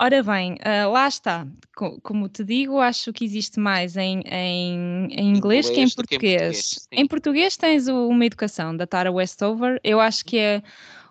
Ora 0.03 0.25
bem, 0.25 0.55
uh, 0.55 0.91
lá 0.91 1.07
está. 1.07 1.47
como 2.03 2.29
te 2.29 2.43
digo, 2.43 2.81
acho 2.81 3.13
que 3.13 3.25
existe 3.25 3.61
mais 3.61 3.97
em, 3.97 4.21
em, 4.27 5.07
em 5.13 5.37
inglês, 5.37 5.69
inglês, 5.69 5.71
que 5.71 5.81
em 5.81 5.91
português. 5.91 6.33
Em 6.33 6.49
português, 6.49 6.89
em 6.91 7.07
português 7.07 7.57
tens 7.57 7.87
o, 7.87 8.09
uma 8.09 8.27
educação 8.27 8.77
da 8.77 8.87
Tara 8.87 9.13
Westover. 9.13 9.79
Eu 9.85 10.01
acho 10.01 10.25
que 10.25 10.39
é 10.39 10.63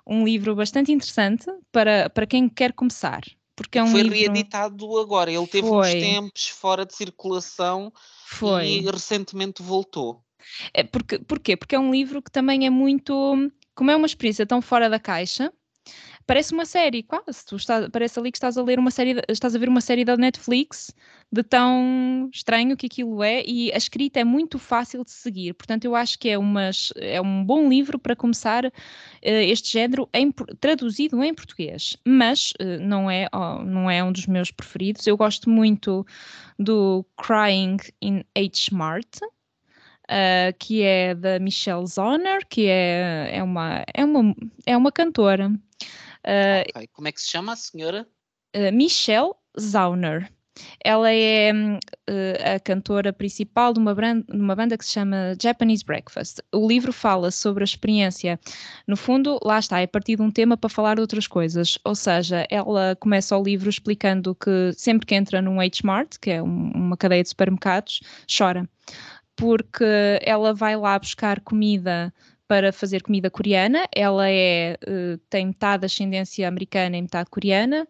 um 0.09 0.23
livro 0.23 0.55
bastante 0.55 0.91
interessante 0.91 1.45
para, 1.71 2.09
para 2.09 2.25
quem 2.25 2.49
quer 2.49 2.73
começar. 2.73 3.21
Porque 3.55 3.77
é 3.77 3.83
um 3.83 3.91
Foi 3.91 4.01
livro... 4.01 4.17
reeditado 4.17 4.97
agora, 4.97 5.31
ele 5.31 5.45
teve 5.45 5.67
Foi. 5.67 5.87
uns 5.87 5.93
tempos 5.93 6.47
fora 6.47 6.85
de 6.85 6.95
circulação 6.95 7.93
Foi. 8.25 8.65
e 8.65 8.79
recentemente 8.81 9.61
voltou. 9.61 10.23
É 10.73 10.83
porque, 10.83 11.19
porquê? 11.19 11.55
Porque 11.55 11.75
é 11.75 11.79
um 11.79 11.91
livro 11.91 12.21
que 12.21 12.31
também 12.31 12.65
é 12.65 12.69
muito. 12.69 13.51
Como 13.75 13.91
é 13.91 13.95
uma 13.95 14.07
experiência 14.07 14.45
tão 14.45 14.61
fora 14.61 14.89
da 14.89 14.99
caixa, 14.99 15.53
parece 16.29 16.53
uma 16.53 16.63
série, 16.65 17.01
quase. 17.01 17.43
Tu 17.43 17.55
estás, 17.55 17.89
parece 17.89 18.19
ali 18.19 18.31
que 18.31 18.37
estás 18.37 18.55
a 18.55 18.61
ler 18.61 18.77
uma 18.77 18.91
série, 18.91 19.19
estás 19.27 19.55
a 19.55 19.59
ver 19.59 19.67
uma 19.67 19.81
série 19.81 20.05
da 20.05 20.15
Netflix 20.15 20.93
de 21.31 21.41
tão 21.41 22.29
estranho 22.31 22.77
que 22.77 22.85
aquilo 22.85 23.23
é 23.23 23.43
e 23.43 23.71
a 23.73 23.77
escrita 23.77 24.19
é 24.19 24.23
muito 24.23 24.59
fácil 24.59 25.03
de 25.03 25.09
seguir. 25.09 25.53
Portanto, 25.55 25.85
eu 25.85 25.95
acho 25.95 26.19
que 26.19 26.29
é, 26.29 26.35
é 26.97 27.19
um 27.21 27.43
bom 27.43 27.67
livro 27.67 27.97
para 27.97 28.15
começar 28.15 28.65
uh, 28.65 28.71
este 29.23 29.71
género 29.71 30.07
em, 30.13 30.31
traduzido 30.59 31.23
em 31.23 31.33
português. 31.33 31.97
Mas 32.05 32.51
uh, 32.61 32.79
não, 32.79 33.09
é, 33.09 33.27
oh, 33.33 33.63
não 33.63 33.89
é 33.89 34.03
um 34.03 34.11
dos 34.11 34.27
meus 34.27 34.51
preferidos. 34.51 35.07
Eu 35.07 35.17
gosto 35.17 35.49
muito 35.49 36.05
do 36.59 37.03
Crying 37.17 37.77
in 38.03 38.23
H. 38.37 38.69
Mart. 38.71 39.17
Uh, 40.11 40.49
que 40.57 40.81
é 40.81 41.13
da 41.13 41.37
Michelle 41.37 41.85
Zoner, 41.85 42.39
que 42.49 42.65
é, 42.65 43.29
é, 43.31 43.43
uma, 43.43 43.85
é, 43.93 44.03
uma, 44.03 44.35
é 44.65 44.75
uma 44.75 44.91
cantora. 44.91 45.51
Uh, 46.25 46.67
okay. 46.69 46.87
Como 46.93 47.07
é 47.07 47.11
que 47.11 47.21
se 47.21 47.29
chama 47.29 47.53
a 47.53 47.55
senhora? 47.55 48.07
Uh, 48.55 48.71
Michelle 48.71 49.33
Zauner. 49.59 50.31
Ela 50.83 51.11
é 51.13 51.53
uh, 51.53 52.55
a 52.55 52.59
cantora 52.59 53.13
principal 53.13 53.73
de 53.73 53.79
uma, 53.79 53.93
brand, 53.95 54.23
uma, 54.29 54.55
banda 54.55 54.77
que 54.77 54.85
se 54.85 54.91
chama 54.91 55.35
Japanese 55.41 55.85
Breakfast. 55.85 56.39
O 56.53 56.67
livro 56.67 56.91
fala 56.91 57.31
sobre 57.31 57.63
a 57.63 57.65
experiência. 57.65 58.39
No 58.87 58.97
fundo, 58.97 59.39
lá 59.43 59.59
está, 59.59 59.79
é 59.79 59.87
partir 59.87 60.17
de 60.17 60.21
um 60.21 60.31
tema 60.31 60.57
para 60.57 60.69
falar 60.69 60.95
de 60.95 61.01
outras 61.01 61.27
coisas. 61.27 61.77
Ou 61.83 61.95
seja, 61.95 62.45
ela 62.49 62.95
começa 62.99 63.37
o 63.37 63.43
livro 63.43 63.69
explicando 63.69 64.35
que 64.35 64.73
sempre 64.73 65.05
que 65.05 65.15
entra 65.15 65.41
num 65.41 65.59
H-Mart, 65.59 66.17
que 66.19 66.31
é 66.31 66.43
um, 66.43 66.71
uma 66.71 66.97
cadeia 66.97 67.23
de 67.23 67.29
supermercados, 67.29 68.01
chora. 68.37 68.67
Porque 69.35 70.19
ela 70.21 70.53
vai 70.53 70.75
lá 70.75 70.99
buscar 70.99 71.39
comida 71.39 72.13
para 72.49 72.73
fazer 72.73 73.03
comida 73.03 73.29
coreana. 73.29 73.87
Ela 73.95 74.27
é, 74.27 74.75
uh, 74.83 75.19
tem 75.29 75.45
metade 75.45 75.85
ascendência 75.85 76.47
americana 76.47 76.97
e 76.97 77.01
metade 77.01 77.29
coreana, 77.29 77.87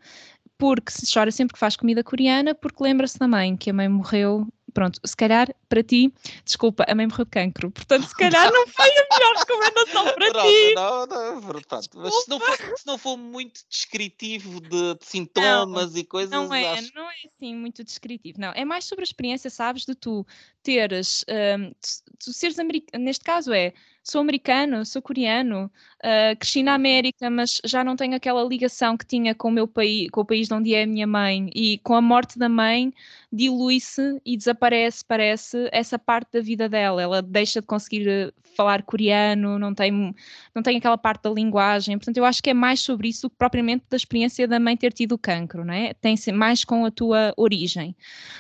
porque 0.57 0.91
se 0.91 1.11
chora 1.11 1.31
sempre 1.31 1.53
que 1.53 1.60
faz 1.60 1.77
comida 1.77 2.03
coreana, 2.03 2.53
porque 2.53 2.84
lembra-se 2.84 3.18
da 3.18 3.26
mãe, 3.26 3.56
que 3.56 3.69
a 3.69 3.73
mãe 3.73 3.88
morreu. 3.88 4.45
Pronto, 4.72 4.99
se 5.03 5.18
calhar 5.18 5.48
para 5.68 5.81
ti, 5.81 6.14
desculpa, 6.45 6.86
a 6.88 6.94
mãe 6.94 7.07
morreu 7.07 7.26
de 7.26 7.31
cancro, 7.31 7.72
portanto, 7.72 8.07
se 8.07 8.15
calhar 8.15 8.52
não 8.53 8.68
foi 8.68 8.86
a 8.86 9.15
melhor 9.15 9.36
recomendação 9.38 10.03
para 10.14 10.31
Pronto, 10.31 10.48
ti. 10.48 10.73
Não, 10.76 11.06
não, 11.07 11.41
portanto, 11.41 11.90
mas 11.95 12.14
se 12.14 12.30
não, 12.30 12.40
for, 12.40 12.57
se 12.57 12.86
não 12.86 12.98
for 12.98 13.18
muito 13.18 13.61
descritivo 13.68 14.61
de, 14.61 14.94
de 14.94 15.06
sintomas 15.06 15.94
não, 15.94 15.99
e 15.99 16.03
coisas. 16.03 16.31
Não 16.31 16.53
é, 16.53 16.68
acho... 16.68 16.94
não 16.94 17.10
é 17.10 17.15
assim 17.26 17.56
muito 17.56 17.84
descritivo, 17.84 18.40
não. 18.40 18.52
É 18.52 18.64
mais 18.64 18.86
sobre 18.86 19.02
a 19.02 19.07
experiência, 19.07 19.49
sabes, 19.49 19.86
de 19.86 19.95
tu 19.95 20.23
teres, 20.61 21.26
um, 21.57 21.72
tu, 21.72 22.26
tu 22.26 22.34
seres 22.34 22.60
americano, 22.60 23.03
neste 23.03 23.23
caso 23.23 23.52
é 23.52 23.73
sou 24.10 24.22
americano, 24.22 24.86
sou 24.86 25.02
coreano, 25.02 25.72
uh, 25.99 26.38
cresci 26.38 26.64
na 26.64 26.73
América, 26.73 27.30
mas 27.30 27.61
já 27.64 27.84
não 27.84 27.95
tenho 27.95 28.15
aquela 28.15 28.44
ligação 28.44 28.98
que 28.98 29.06
tinha 29.06 29.36
com 29.36 29.49
o 29.49 29.52
meu 29.52 29.68
país, 29.68 30.10
com 30.10 30.22
o 30.22 30.26
país 30.26 30.48
de 30.48 30.53
onde 30.53 30.73
é 30.73 30.84
a 30.84 30.88
minha 30.88 31.07
mãe, 31.07 31.49
e 31.53 31.77
com 31.80 31.95
a 31.95 32.02
morte 32.02 32.38
da 32.38 32.49
mãe 32.49 32.94
dilui-se 33.31 34.19
e 34.26 34.36
desaparece, 34.36 35.06
parece, 35.06 35.69
essa 35.72 35.99
parte 35.99 36.31
da 36.34 36.41
vida 36.41 36.68
dela. 36.68 37.02
Ela 37.02 37.22
deixa 37.22 37.61
de 37.61 37.68
conseguir 37.68 38.07
eh, 38.07 38.31
falar 38.56 38.81
coreano, 38.84 39.60
não 39.60 39.73
tem, 39.73 40.15
não 40.53 40.64
tem 40.64 40.77
aquela 40.77 40.98
parte 40.98 41.23
da 41.23 41.30
linguagem. 41.30 41.98
Portanto, 41.98 42.18
eu 42.18 42.26
acho 42.26 42.41
que 42.41 42.49
é 42.49 42.53
mais 42.53 42.80
sobre 42.80 43.10
isso 43.10 43.23
do 43.23 43.30
que 43.30 43.38
propriamente 43.38 43.86
da 43.90 43.98
experiência 43.98 44.48
da 44.48 44.60
mãe 44.60 44.76
ter 44.76 44.91
tido 44.91 45.18
cancro, 45.18 45.64
não 45.64 45.73
é? 45.73 45.94
Tem 45.94 46.15
mais 46.34 46.65
com 46.65 46.86
a 46.86 46.91
tua 46.91 47.34
origem. 47.38 47.95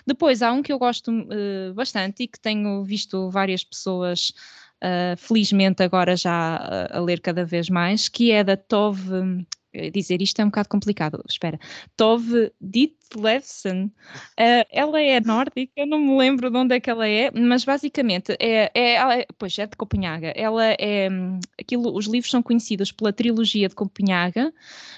Depois, 0.05 0.41
há 0.41 0.51
um 0.51 0.63
que 0.63 0.73
eu 0.73 0.79
gosto 0.79 1.11
uh, 1.11 1.73
bastante 1.73 2.23
e 2.23 2.27
que 2.27 2.39
tenho 2.39 2.83
visto 2.83 3.29
várias 3.29 3.63
pessoas 3.63 4.33
uh, 4.83 5.17
felizmente 5.17 5.83
agora 5.83 6.15
já 6.15 6.55
a, 6.55 6.97
a 6.97 7.01
ler 7.01 7.19
cada 7.21 7.45
vez 7.45 7.69
mais, 7.69 8.07
que 8.07 8.31
é 8.31 8.43
da 8.43 8.57
Tove 8.57 9.45
dizer 9.91 10.21
isto 10.21 10.39
é 10.41 10.43
um 10.43 10.47
bocado 10.47 10.69
complicado, 10.69 11.23
espera, 11.29 11.59
Tove 11.95 12.51
Ditlevsen, 12.59 13.85
uh, 13.85 14.65
ela 14.71 14.99
é 14.99 15.19
nórdica, 15.19 15.71
eu 15.75 15.85
não 15.85 15.99
me 15.99 16.17
lembro 16.17 16.49
de 16.49 16.57
onde 16.57 16.75
é 16.75 16.79
que 16.79 16.89
ela 16.89 17.07
é, 17.07 17.29
mas 17.31 17.63
basicamente 17.63 18.35
é, 18.39 18.71
é, 18.73 18.95
é 18.95 19.27
pois 19.37 19.57
é 19.59 19.67
de 19.67 19.77
Copenhaga, 19.77 20.33
ela 20.35 20.65
é, 20.65 21.07
aquilo, 21.59 21.95
os 21.95 22.07
livros 22.07 22.31
são 22.31 22.41
conhecidos 22.41 22.91
pela 22.91 23.13
trilogia 23.13 23.69
de 23.69 23.75
Copenhaga, 23.75 24.51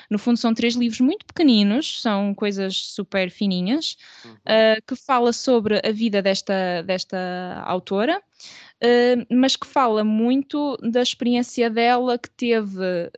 no 0.10 0.18
fundo 0.18 0.38
são 0.38 0.54
três 0.54 0.76
livros 0.76 1.02
muito 1.02 1.26
pequeninos, 1.26 2.02
são 2.02 2.34
coisas 2.34 2.78
super 2.78 3.30
fininhas, 3.30 3.98
uh, 4.26 4.82
que 4.88 4.96
fala 4.96 5.34
sobre 5.34 5.82
a 5.86 5.92
vida 5.92 6.22
desta, 6.22 6.82
desta 6.84 7.62
autora, 7.66 8.22
mas 9.30 9.56
que 9.56 9.68
fala 9.68 10.04
muito 10.04 10.78
da 10.78 11.02
experiência 11.02 11.70
dela 11.70 12.18
que 12.18 12.30
teve 12.30 13.12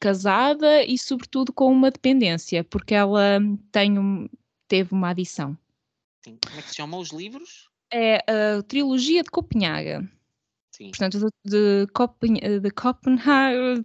casada 0.00 0.82
e, 0.84 0.96
sobretudo, 0.98 1.52
com 1.52 1.70
uma 1.70 1.90
dependência, 1.90 2.64
porque 2.64 2.94
ela 2.94 3.38
tem 3.70 3.98
um, 3.98 4.28
teve 4.66 4.92
uma 4.92 5.10
adição. 5.10 5.56
Sim. 6.24 6.38
Como 6.46 6.58
é 6.58 6.62
que 6.62 6.70
se 6.70 6.76
chamam 6.76 7.00
os 7.00 7.10
livros? 7.10 7.68
É 7.92 8.18
a 8.30 8.62
Trilogia 8.62 9.22
de 9.22 9.30
Copenhaga. 9.30 10.08
Sim. 10.78 10.90
Portanto, 10.90 11.28
de, 11.44 11.88
Copen, 11.92 12.34
de 12.34 12.70
Copenhagen 12.70 13.84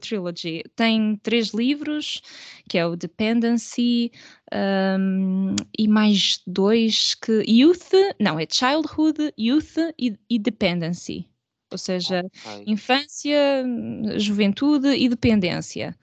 Trilogy. 0.00 0.62
Tem 0.76 1.16
três 1.16 1.48
livros, 1.48 2.22
que 2.68 2.78
é 2.78 2.86
o 2.86 2.94
Dependency 2.94 4.12
um, 4.54 5.56
e 5.76 5.88
mais 5.88 6.40
dois 6.46 7.16
que... 7.16 7.42
Youth, 7.48 7.90
não, 8.20 8.38
é 8.38 8.46
Childhood, 8.48 9.34
Youth 9.36 9.78
e, 9.98 10.16
e 10.30 10.38
Dependency. 10.38 11.28
Ou 11.72 11.78
seja, 11.78 12.20
okay. 12.20 12.64
infância, 12.68 13.64
juventude 14.16 14.88
e 14.90 15.08
dependência. 15.08 15.94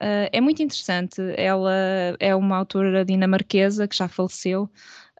Uh, 0.00 0.28
é 0.32 0.40
muito 0.40 0.62
interessante. 0.62 1.20
Ela 1.36 2.16
é 2.18 2.34
uma 2.34 2.56
autora 2.56 3.04
dinamarquesa 3.04 3.88
que 3.88 3.96
já 3.96 4.08
faleceu, 4.08 4.68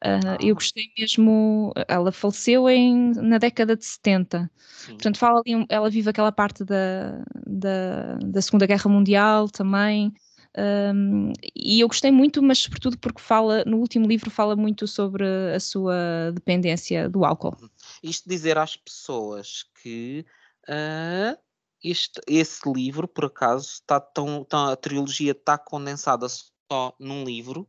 Uh, 0.04 0.38
eu 0.40 0.54
gostei 0.54 0.84
mesmo, 0.96 1.72
ela 1.88 2.12
faleceu 2.12 2.68
em, 2.68 3.12
na 3.14 3.38
década 3.38 3.76
de 3.76 3.84
70, 3.84 4.50
Sim. 4.58 4.92
portanto 4.92 5.18
fala 5.18 5.40
ali, 5.40 5.66
ela 5.68 5.90
vive 5.90 6.08
aquela 6.08 6.30
parte 6.30 6.64
da, 6.64 7.24
da, 7.44 8.14
da 8.24 8.40
Segunda 8.40 8.64
Guerra 8.64 8.88
Mundial 8.88 9.48
também, 9.48 10.12
um, 10.56 11.32
e 11.54 11.80
eu 11.80 11.88
gostei 11.88 12.10
muito, 12.10 12.42
mas 12.42 12.58
sobretudo 12.58 12.98
porque 12.98 13.20
fala, 13.20 13.64
no 13.64 13.78
último 13.78 14.06
livro 14.06 14.30
fala 14.30 14.56
muito 14.56 14.86
sobre 14.86 15.24
a 15.54 15.60
sua 15.60 16.32
dependência 16.34 17.08
do 17.08 17.24
álcool. 17.24 17.56
Isto 18.02 18.28
dizer 18.28 18.58
às 18.58 18.76
pessoas 18.76 19.64
que 19.82 20.24
uh, 20.68 21.38
este, 21.82 22.20
esse 22.26 22.68
livro, 22.70 23.06
por 23.06 23.26
acaso, 23.26 23.68
está 23.68 24.00
tão, 24.00 24.44
tão, 24.44 24.66
a 24.66 24.76
trilogia 24.76 25.32
está 25.32 25.56
condensada 25.56 26.26
só 26.28 26.94
num 26.98 27.24
livro, 27.24 27.68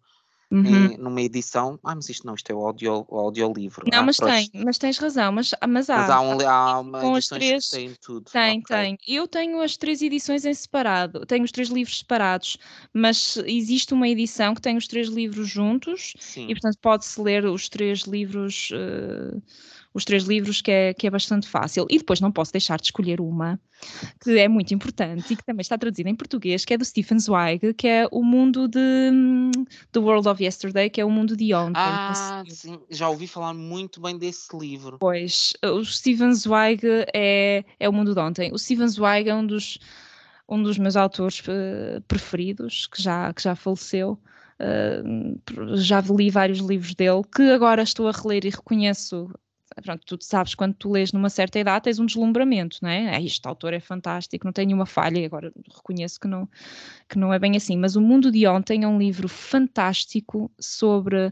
uhum. 0.51 0.65
em, 0.65 0.97
numa 0.97 1.21
edição. 1.21 1.79
Ah, 1.83 1.95
mas 1.95 2.09
isto 2.09 2.25
não, 2.25 2.33
isto 2.33 2.49
é 2.51 2.55
o, 2.55 2.65
audio, 2.65 3.05
o 3.07 3.17
audiolivro. 3.17 3.85
Não, 3.91 3.99
ah, 3.99 4.03
mas 4.03 4.17
tem, 4.17 4.49
mas 4.53 4.77
tens 4.77 4.97
razão, 4.97 5.31
mas, 5.31 5.51
mas 5.67 5.89
há. 5.89 5.97
Mas 5.97 6.09
há, 6.09 6.21
um, 6.21 6.47
há 6.47 6.79
uma 6.79 7.01
com 7.01 7.15
as 7.15 7.27
três, 7.27 7.65
que 7.67 7.71
tem 7.71 7.95
tudo. 8.01 8.29
Tem, 8.31 8.59
okay. 8.59 8.75
tem. 8.75 8.97
Eu 9.07 9.27
tenho 9.27 9.61
as 9.61 9.77
três 9.77 10.01
edições 10.01 10.45
em 10.45 10.53
separado, 10.53 11.25
tenho 11.25 11.43
os 11.43 11.51
três 11.51 11.69
livros 11.69 11.99
separados, 11.99 12.57
mas 12.93 13.37
existe 13.45 13.93
uma 13.93 14.07
edição 14.07 14.53
que 14.53 14.61
tem 14.61 14.77
os 14.77 14.87
três 14.87 15.07
livros 15.07 15.47
juntos 15.47 16.13
Sim. 16.19 16.45
e, 16.45 16.53
portanto, 16.53 16.77
pode-se 16.81 17.21
ler 17.21 17.45
os 17.45 17.69
três 17.69 18.01
livros. 18.01 18.69
Uh, 18.71 19.41
os 19.93 20.05
três 20.05 20.23
livros, 20.23 20.61
que 20.61 20.71
é, 20.71 20.93
que 20.93 21.07
é 21.07 21.09
bastante 21.09 21.47
fácil. 21.47 21.85
E 21.89 21.97
depois 21.97 22.19
não 22.19 22.31
posso 22.31 22.51
deixar 22.51 22.77
de 22.77 22.85
escolher 22.85 23.19
uma 23.19 23.59
que 24.21 24.37
é 24.37 24.47
muito 24.47 24.73
importante 24.73 25.33
e 25.33 25.35
que 25.35 25.43
também 25.43 25.61
está 25.61 25.77
traduzida 25.77 26.09
em 26.09 26.15
português, 26.15 26.65
que 26.65 26.73
é 26.73 26.77
do 26.77 26.85
Stephen 26.85 27.17
Zweig, 27.17 27.73
que 27.73 27.87
é 27.87 28.07
o 28.11 28.23
mundo 28.23 28.67
de 28.67 29.11
The 29.91 29.99
World 29.99 30.27
of 30.27 30.43
Yesterday, 30.43 30.89
que 30.89 30.99
é 30.99 31.05
o 31.05 31.09
mundo 31.09 31.35
de 31.35 31.53
ontem. 31.53 31.79
Ah, 31.79 32.43
sim, 32.47 32.79
já 32.89 33.09
ouvi 33.09 33.25
falar 33.25 33.53
muito 33.53 34.01
bem 34.01 34.17
desse 34.17 34.55
livro. 34.55 34.97
Pois, 34.99 35.53
o 35.63 35.83
Stephen 35.83 36.33
Zweig 36.33 36.81
é, 37.13 37.63
é 37.79 37.89
o 37.89 37.93
mundo 37.93 38.13
de 38.13 38.19
ontem. 38.19 38.51
O 38.53 38.59
Stephen 38.59 38.87
Zweig 38.87 39.29
é 39.29 39.35
um 39.35 39.45
dos 39.45 39.79
um 40.49 40.63
dos 40.63 40.77
meus 40.79 40.95
autores 40.95 41.41
uh, 41.41 42.01
preferidos, 42.07 42.87
que 42.87 43.01
já, 43.01 43.31
que 43.31 43.43
já 43.43 43.55
faleceu. 43.55 44.19
Uh, 44.59 45.77
já 45.77 46.01
li 46.01 46.29
vários 46.29 46.57
livros 46.59 46.95
dele, 46.95 47.21
que 47.33 47.43
agora 47.51 47.83
estou 47.83 48.07
a 48.07 48.11
reler 48.11 48.45
e 48.45 48.49
reconheço 48.49 49.31
pronto, 49.81 50.17
tu 50.17 50.23
sabes, 50.23 50.55
quando 50.55 50.73
tu 50.73 50.91
lês 50.91 51.11
numa 51.11 51.29
certa 51.29 51.59
idade, 51.59 51.83
tens 51.83 51.99
um 51.99 52.05
deslumbramento, 52.05 52.77
não 52.81 52.89
é? 52.89 53.15
Ah, 53.15 53.21
este 53.21 53.47
autor 53.47 53.73
é 53.73 53.79
fantástico, 53.79 54.45
não 54.45 54.53
tem 54.53 54.65
nenhuma 54.65 54.85
falha, 54.85 55.25
agora 55.25 55.51
reconheço 55.75 56.19
que 56.19 56.27
não, 56.27 56.47
que 57.07 57.17
não 57.17 57.33
é 57.33 57.39
bem 57.39 57.55
assim. 57.55 57.77
Mas 57.77 57.95
O 57.95 58.01
Mundo 58.01 58.31
de 58.31 58.47
Ontem 58.47 58.83
é 58.83 58.87
um 58.87 58.97
livro 58.97 59.27
fantástico 59.27 60.51
sobre 60.59 61.31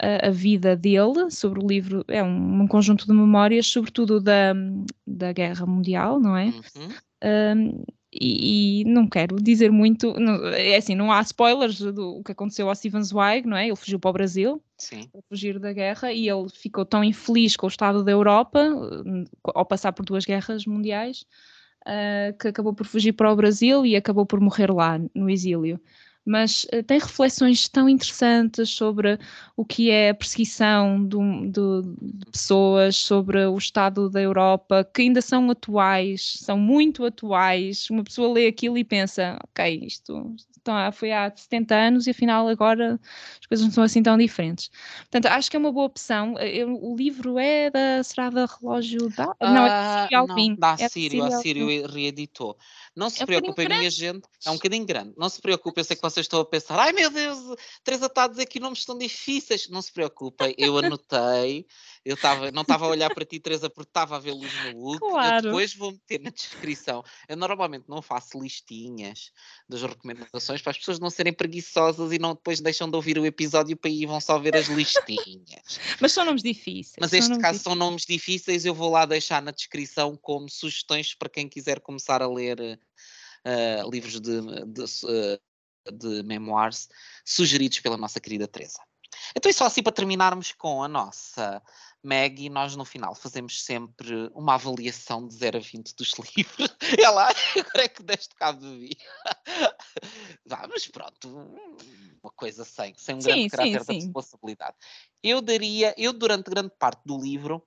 a, 0.00 0.28
a 0.28 0.30
vida 0.30 0.76
dele, 0.76 1.30
sobre 1.30 1.62
o 1.62 1.66
livro, 1.66 2.04
é 2.08 2.22
um, 2.22 2.62
um, 2.62 2.66
conjunto 2.66 3.06
de 3.06 3.12
memórias, 3.12 3.66
sobretudo 3.66 4.20
da, 4.20 4.54
da 5.06 5.32
Guerra 5.32 5.66
Mundial, 5.66 6.20
não 6.20 6.36
é? 6.36 6.46
Uhum. 6.46 6.88
Um, 7.56 7.84
e, 8.12 8.80
e, 8.80 8.84
não 8.84 9.06
quero 9.06 9.36
dizer 9.36 9.70
muito, 9.70 10.18
não, 10.18 10.48
é 10.48 10.76
assim, 10.76 10.94
não 10.94 11.12
há 11.12 11.20
spoilers 11.20 11.78
do 11.78 12.22
que 12.24 12.32
aconteceu 12.32 12.68
ao 12.68 12.74
Steven 12.74 13.02
Zweig, 13.02 13.46
não 13.46 13.56
é? 13.56 13.66
Ele 13.66 13.76
fugiu 13.76 13.98
para 13.98 14.08
o 14.08 14.12
Brasil 14.12 14.62
Sim. 14.78 15.06
para 15.08 15.20
fugir 15.28 15.58
da 15.58 15.72
guerra 15.72 16.10
e 16.12 16.28
ele 16.28 16.48
ficou 16.48 16.86
tão 16.86 17.04
infeliz 17.04 17.54
com 17.54 17.66
o 17.66 17.68
estado 17.68 18.02
da 18.02 18.10
Europa 18.10 18.66
ao 19.44 19.66
passar 19.66 19.92
por 19.92 20.06
duas 20.06 20.24
guerras 20.24 20.64
mundiais 20.64 21.26
uh, 21.86 22.36
que 22.38 22.48
acabou 22.48 22.72
por 22.72 22.86
fugir 22.86 23.12
para 23.12 23.30
o 23.30 23.36
Brasil 23.36 23.84
e 23.84 23.94
acabou 23.94 24.24
por 24.24 24.40
morrer 24.40 24.72
lá 24.72 24.98
no 25.14 25.28
exílio 25.28 25.78
mas 26.28 26.64
uh, 26.64 26.82
tem 26.82 26.98
reflexões 26.98 27.68
tão 27.68 27.88
interessantes 27.88 28.70
sobre 28.70 29.18
o 29.56 29.64
que 29.64 29.90
é 29.90 30.10
a 30.10 30.14
perseguição 30.14 31.02
do, 31.04 31.48
do, 31.50 31.82
de 32.00 32.26
pessoas, 32.30 32.96
sobre 32.96 33.46
o 33.46 33.56
estado 33.56 34.10
da 34.10 34.20
Europa, 34.20 34.88
que 34.94 35.02
ainda 35.02 35.22
são 35.22 35.50
atuais, 35.50 36.34
são 36.40 36.58
muito 36.58 37.04
atuais. 37.04 37.88
Uma 37.90 38.04
pessoa 38.04 38.32
lê 38.32 38.46
aquilo 38.46 38.76
e 38.76 38.84
pensa, 38.84 39.38
ok, 39.42 39.80
isto 39.84 40.36
então, 40.68 40.92
foi 40.92 41.12
há 41.12 41.32
70 41.34 41.74
anos 41.74 42.06
e 42.06 42.10
afinal 42.10 42.46
agora 42.46 43.00
as 43.40 43.46
coisas 43.46 43.64
não 43.64 43.72
são 43.72 43.82
assim 43.84 44.02
tão 44.02 44.18
diferentes. 44.18 44.70
Portanto, 45.10 45.26
acho 45.26 45.50
que 45.50 45.56
é 45.56 45.58
uma 45.58 45.72
boa 45.72 45.86
opção. 45.86 46.38
Eu, 46.38 46.74
o 46.74 46.94
livro 46.94 47.38
é 47.38 47.70
da, 47.70 48.02
será 48.04 48.28
da 48.28 48.44
Relógio 48.44 49.08
da? 49.08 49.30
Uh, 49.30 49.36
não, 49.40 49.64
é 49.64 49.68
da 49.68 50.02
Sírio 50.02 50.18
Alpin. 50.18 50.50
Não, 50.50 50.56
da 50.56 50.76
é 50.78 50.88
Sírio, 50.88 51.24
a 51.24 51.30
Sírio 51.30 51.86
reeditou. 51.86 52.58
Não 52.94 53.08
se 53.08 53.22
é 53.22 53.26
preocupem, 53.26 53.66
um 53.66 53.78
minha 53.78 53.90
gente, 53.90 54.28
é 54.44 54.50
um 54.50 54.54
bocadinho 54.54 54.84
grande. 54.84 55.14
Não 55.16 55.28
se 55.28 55.40
preocupem, 55.40 55.80
eu 55.80 55.84
sei 55.84 55.96
que 55.96 56.02
vocês 56.02 56.24
estão 56.24 56.40
a 56.40 56.44
pensar, 56.44 56.78
ai 56.78 56.92
meu 56.92 57.10
Deus, 57.10 57.38
Teresa 57.82 58.06
está 58.06 58.24
a 58.24 58.28
dizer 58.28 58.46
que 58.46 58.60
nomes 58.60 58.80
estão 58.80 58.98
difíceis. 58.98 59.68
Não 59.70 59.80
se 59.80 59.92
preocupem, 59.92 60.54
eu 60.58 60.76
anotei, 60.76 61.66
eu 62.08 62.16
tava, 62.16 62.50
não 62.50 62.62
estava 62.62 62.86
a 62.86 62.88
olhar 62.88 63.12
para 63.14 63.22
ti, 63.22 63.38
Teresa, 63.38 63.68
porque 63.68 63.90
estava 63.90 64.16
a 64.16 64.18
vê-los 64.18 64.50
no 64.64 64.80
look. 64.80 64.98
Claro. 64.98 65.36
Eu 65.36 65.42
depois 65.42 65.74
vou 65.74 65.92
meter 65.92 66.18
na 66.20 66.30
descrição. 66.30 67.04
Eu 67.28 67.36
normalmente 67.36 67.84
não 67.86 68.00
faço 68.00 68.40
listinhas 68.40 69.30
das 69.68 69.82
recomendações 69.82 70.62
para 70.62 70.70
as 70.70 70.78
pessoas 70.78 70.98
não 70.98 71.10
serem 71.10 71.34
preguiçosas 71.34 72.10
e 72.10 72.18
não 72.18 72.32
depois 72.32 72.60
deixam 72.60 72.88
de 72.88 72.96
ouvir 72.96 73.18
o 73.18 73.26
episódio 73.26 73.76
para 73.76 73.90
aí 73.90 74.06
vão 74.06 74.22
só 74.22 74.38
ver 74.38 74.56
as 74.56 74.68
listinhas. 74.68 75.78
Mas 76.00 76.12
são 76.12 76.24
nomes 76.24 76.42
difíceis. 76.42 76.96
Mas 76.98 77.12
este 77.12 77.28
caso 77.28 77.58
difíceis. 77.58 77.62
são 77.62 77.74
nomes 77.74 78.06
difíceis, 78.06 78.64
eu 78.64 78.74
vou 78.74 78.90
lá 78.90 79.04
deixar 79.04 79.42
na 79.42 79.50
descrição 79.50 80.16
como 80.16 80.48
sugestões 80.48 81.14
para 81.14 81.28
quem 81.28 81.46
quiser 81.46 81.78
começar 81.80 82.22
a 82.22 82.26
ler 82.26 82.58
uh, 82.58 83.90
livros 83.90 84.18
de, 84.18 84.40
de, 84.64 84.82
uh, 84.82 85.92
de 85.92 86.22
memoirs 86.22 86.88
sugeridos 87.22 87.80
pela 87.80 87.98
nossa 87.98 88.18
querida 88.18 88.48
Teresa. 88.48 88.80
Então, 89.36 89.50
é 89.50 89.52
só 89.52 89.66
assim 89.66 89.82
para 89.82 89.92
terminarmos 89.92 90.52
com 90.52 90.82
a 90.82 90.88
nossa 90.88 91.62
Maggie, 92.08 92.48
nós 92.48 92.74
no 92.74 92.84
final 92.84 93.14
fazemos 93.14 93.62
sempre 93.62 94.30
uma 94.34 94.54
avaliação 94.54 95.28
de 95.28 95.34
0 95.34 95.58
a 95.58 95.60
20 95.60 95.94
dos 95.94 96.12
livros. 96.36 96.76
É 96.98 97.08
lá, 97.10 97.28
agora 97.56 97.84
é 97.84 97.88
que 97.88 98.02
deste 98.02 98.34
cabo 98.34 98.60
de 98.60 98.66
mim. 98.66 98.90
Vamos, 100.46 100.86
pronto, 100.88 101.28
uma 102.22 102.32
coisa 102.34 102.64
sem, 102.64 102.94
sem 102.96 103.16
um 103.16 103.20
sim, 103.20 103.28
grande 103.28 103.50
caráter 103.50 103.84
sim, 103.84 103.98
de 103.98 104.04
responsabilidade. 104.04 104.76
Eu 105.22 105.42
daria, 105.42 105.94
eu 105.98 106.12
durante 106.12 106.50
grande 106.50 106.72
parte 106.78 107.02
do 107.04 107.20
livro, 107.20 107.62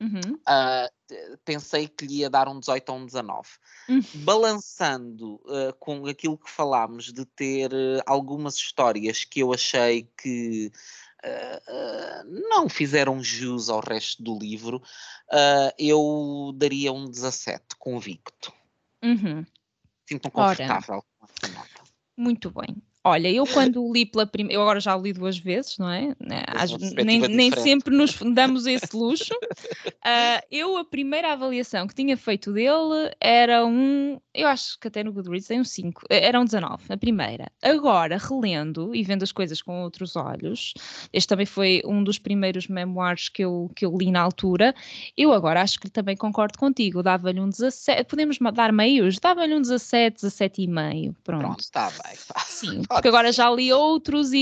Uhum. 0.00 0.34
Uh, 0.46 1.38
pensei 1.44 1.88
que 1.88 2.06
lhe 2.06 2.18
ia 2.18 2.30
dar 2.30 2.46
um 2.48 2.60
18 2.60 2.88
ou 2.90 2.98
um 2.98 3.06
19. 3.06 3.48
Uhum. 3.88 4.00
Balançando 4.22 5.34
uh, 5.46 5.74
com 5.80 6.06
aquilo 6.06 6.38
que 6.38 6.48
falámos 6.48 7.12
de 7.12 7.24
ter 7.24 7.72
uh, 7.72 8.00
algumas 8.06 8.54
histórias 8.54 9.24
que 9.24 9.40
eu 9.40 9.52
achei 9.52 10.08
que 10.16 10.70
não 12.26 12.68
fizeram 12.68 13.22
jus 13.22 13.68
ao 13.68 13.80
resto 13.80 14.22
do 14.22 14.38
livro, 14.38 14.82
eu 15.78 16.52
daria 16.56 16.92
um 16.92 17.10
17, 17.10 17.76
convicto. 17.78 18.52
Uhum. 19.02 19.44
Sinto-me 20.08 20.30
confortável 20.30 20.96
Ora, 20.96 21.04
com 21.18 21.26
essa 21.26 21.52
nota. 21.54 21.82
Muito 22.16 22.50
bem. 22.50 22.82
Olha, 23.08 23.30
eu 23.30 23.46
quando 23.46 23.90
li 23.90 24.04
pela 24.04 24.26
primeira, 24.26 24.58
eu 24.58 24.62
agora 24.62 24.80
já 24.80 24.94
li 24.94 25.14
duas 25.14 25.38
vezes, 25.38 25.78
não 25.78 25.90
é? 25.90 26.14
Né, 26.20 26.42
Às, 26.46 26.76
nem, 26.76 27.20
nem, 27.20 27.50
sempre 27.52 27.96
nos 27.96 28.14
damos 28.34 28.66
esse 28.66 28.88
luxo. 28.94 29.34
Uh, 29.34 30.44
eu, 30.50 30.76
a 30.76 30.84
primeira 30.84 31.32
avaliação 31.32 31.86
que 31.86 31.94
tinha 31.94 32.18
feito 32.18 32.52
dele 32.52 33.10
era 33.18 33.64
um, 33.64 34.20
eu 34.34 34.46
acho 34.46 34.78
que 34.78 34.88
até 34.88 35.02
no 35.02 35.12
Goodreads 35.12 35.48
tem 35.48 35.60
um 35.60 35.64
5, 35.64 36.02
eh, 36.10 36.26
era 36.26 36.38
um 36.38 36.44
19, 36.44 36.84
a 36.90 36.96
primeira. 36.96 37.50
Agora, 37.62 38.18
relendo 38.18 38.94
e 38.94 39.02
vendo 39.02 39.22
as 39.22 39.32
coisas 39.32 39.62
com 39.62 39.82
outros 39.82 40.14
olhos, 40.14 40.74
este 41.12 41.28
também 41.28 41.46
foi 41.46 41.82
um 41.86 42.04
dos 42.04 42.18
primeiros 42.18 42.68
memoirs 42.68 43.28
que 43.28 43.42
eu, 43.42 43.70
que 43.74 43.86
eu 43.86 43.96
li 43.96 44.10
na 44.10 44.20
altura, 44.20 44.74
eu 45.16 45.32
agora 45.32 45.62
acho 45.62 45.80
que 45.80 45.90
também 45.90 46.16
concordo 46.16 46.58
contigo, 46.58 47.02
dava-lhe 47.02 47.40
um 47.40 47.48
17, 47.48 48.04
podemos 48.04 48.38
dar 48.52 48.72
meios? 48.72 49.18
Dava-lhe 49.18 49.54
um 49.54 49.62
17, 49.62 50.16
17 50.16 50.62
e 50.62 50.66
meio, 50.66 51.16
pronto. 51.24 51.40
Pronto, 51.40 51.60
está 51.60 51.90
bem. 51.90 52.16
Sim, 52.46 52.82
porque 52.98 53.08
agora 53.08 53.32
já 53.32 53.50
li 53.50 53.72
outros 53.72 54.32
e, 54.32 54.38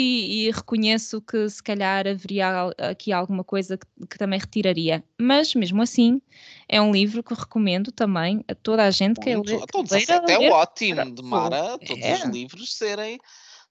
e, 0.47 0.51
reconheço 0.51 1.20
que 1.20 1.49
se 1.49 1.62
calhar 1.62 2.07
haveria 2.07 2.70
aqui 2.78 3.12
alguma 3.12 3.45
coisa 3.45 3.77
que, 3.77 3.87
que, 4.07 4.19
também 4.19 4.39
retiraria. 4.39 5.05
Mas 5.19 5.55
mesmo 5.55 5.83
assim, 5.83 6.20
é 6.69 6.81
um 6.81 6.91
livro 6.91 7.23
que 7.23 7.35
recomendo 7.35 7.93
também 7.93 8.45
a 8.49 8.55
toda 8.55 8.85
a 8.85 8.91
gente 8.91 9.20
que 9.20 9.31
é 9.31 9.37
ler. 9.39 9.61
Todos 9.70 9.93
é 9.93 10.51
ótimo, 10.51 11.11
demara 11.15 11.78
todos 11.78 12.03
é. 12.03 12.15
os 12.15 12.24
livros 12.24 12.74
serem 12.74 13.19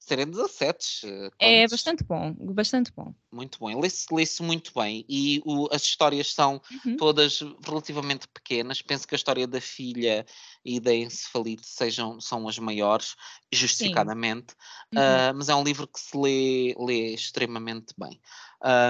serem 0.05 0.27
17. 0.27 1.31
É 1.39 1.67
bastante 1.67 2.03
bom, 2.03 2.31
bastante 2.53 2.91
bom. 2.95 3.13
Muito 3.31 3.57
bom, 3.57 3.79
lê-se 3.79 4.05
lê 4.13 4.23
muito 4.45 4.71
bem 4.75 5.03
e 5.09 5.41
o, 5.43 5.67
as 5.73 5.81
histórias 5.81 6.31
são 6.31 6.61
uhum. 6.85 6.95
todas 6.95 7.39
relativamente 7.65 8.27
pequenas. 8.27 8.83
Penso 8.83 9.07
que 9.07 9.15
a 9.15 9.17
história 9.17 9.47
da 9.47 9.59
filha 9.59 10.23
e 10.63 10.79
da 10.79 10.93
encefalite 10.93 11.67
sejam, 11.67 12.21
são 12.21 12.47
as 12.47 12.59
maiores, 12.59 13.15
justificadamente, 13.51 14.53
uhum. 14.93 14.99
uh, 14.99 15.35
mas 15.35 15.49
é 15.49 15.55
um 15.55 15.63
livro 15.63 15.87
que 15.87 15.99
se 15.99 16.15
lê, 16.15 16.75
lê 16.77 17.13
extremamente 17.15 17.93
bem. 17.97 18.21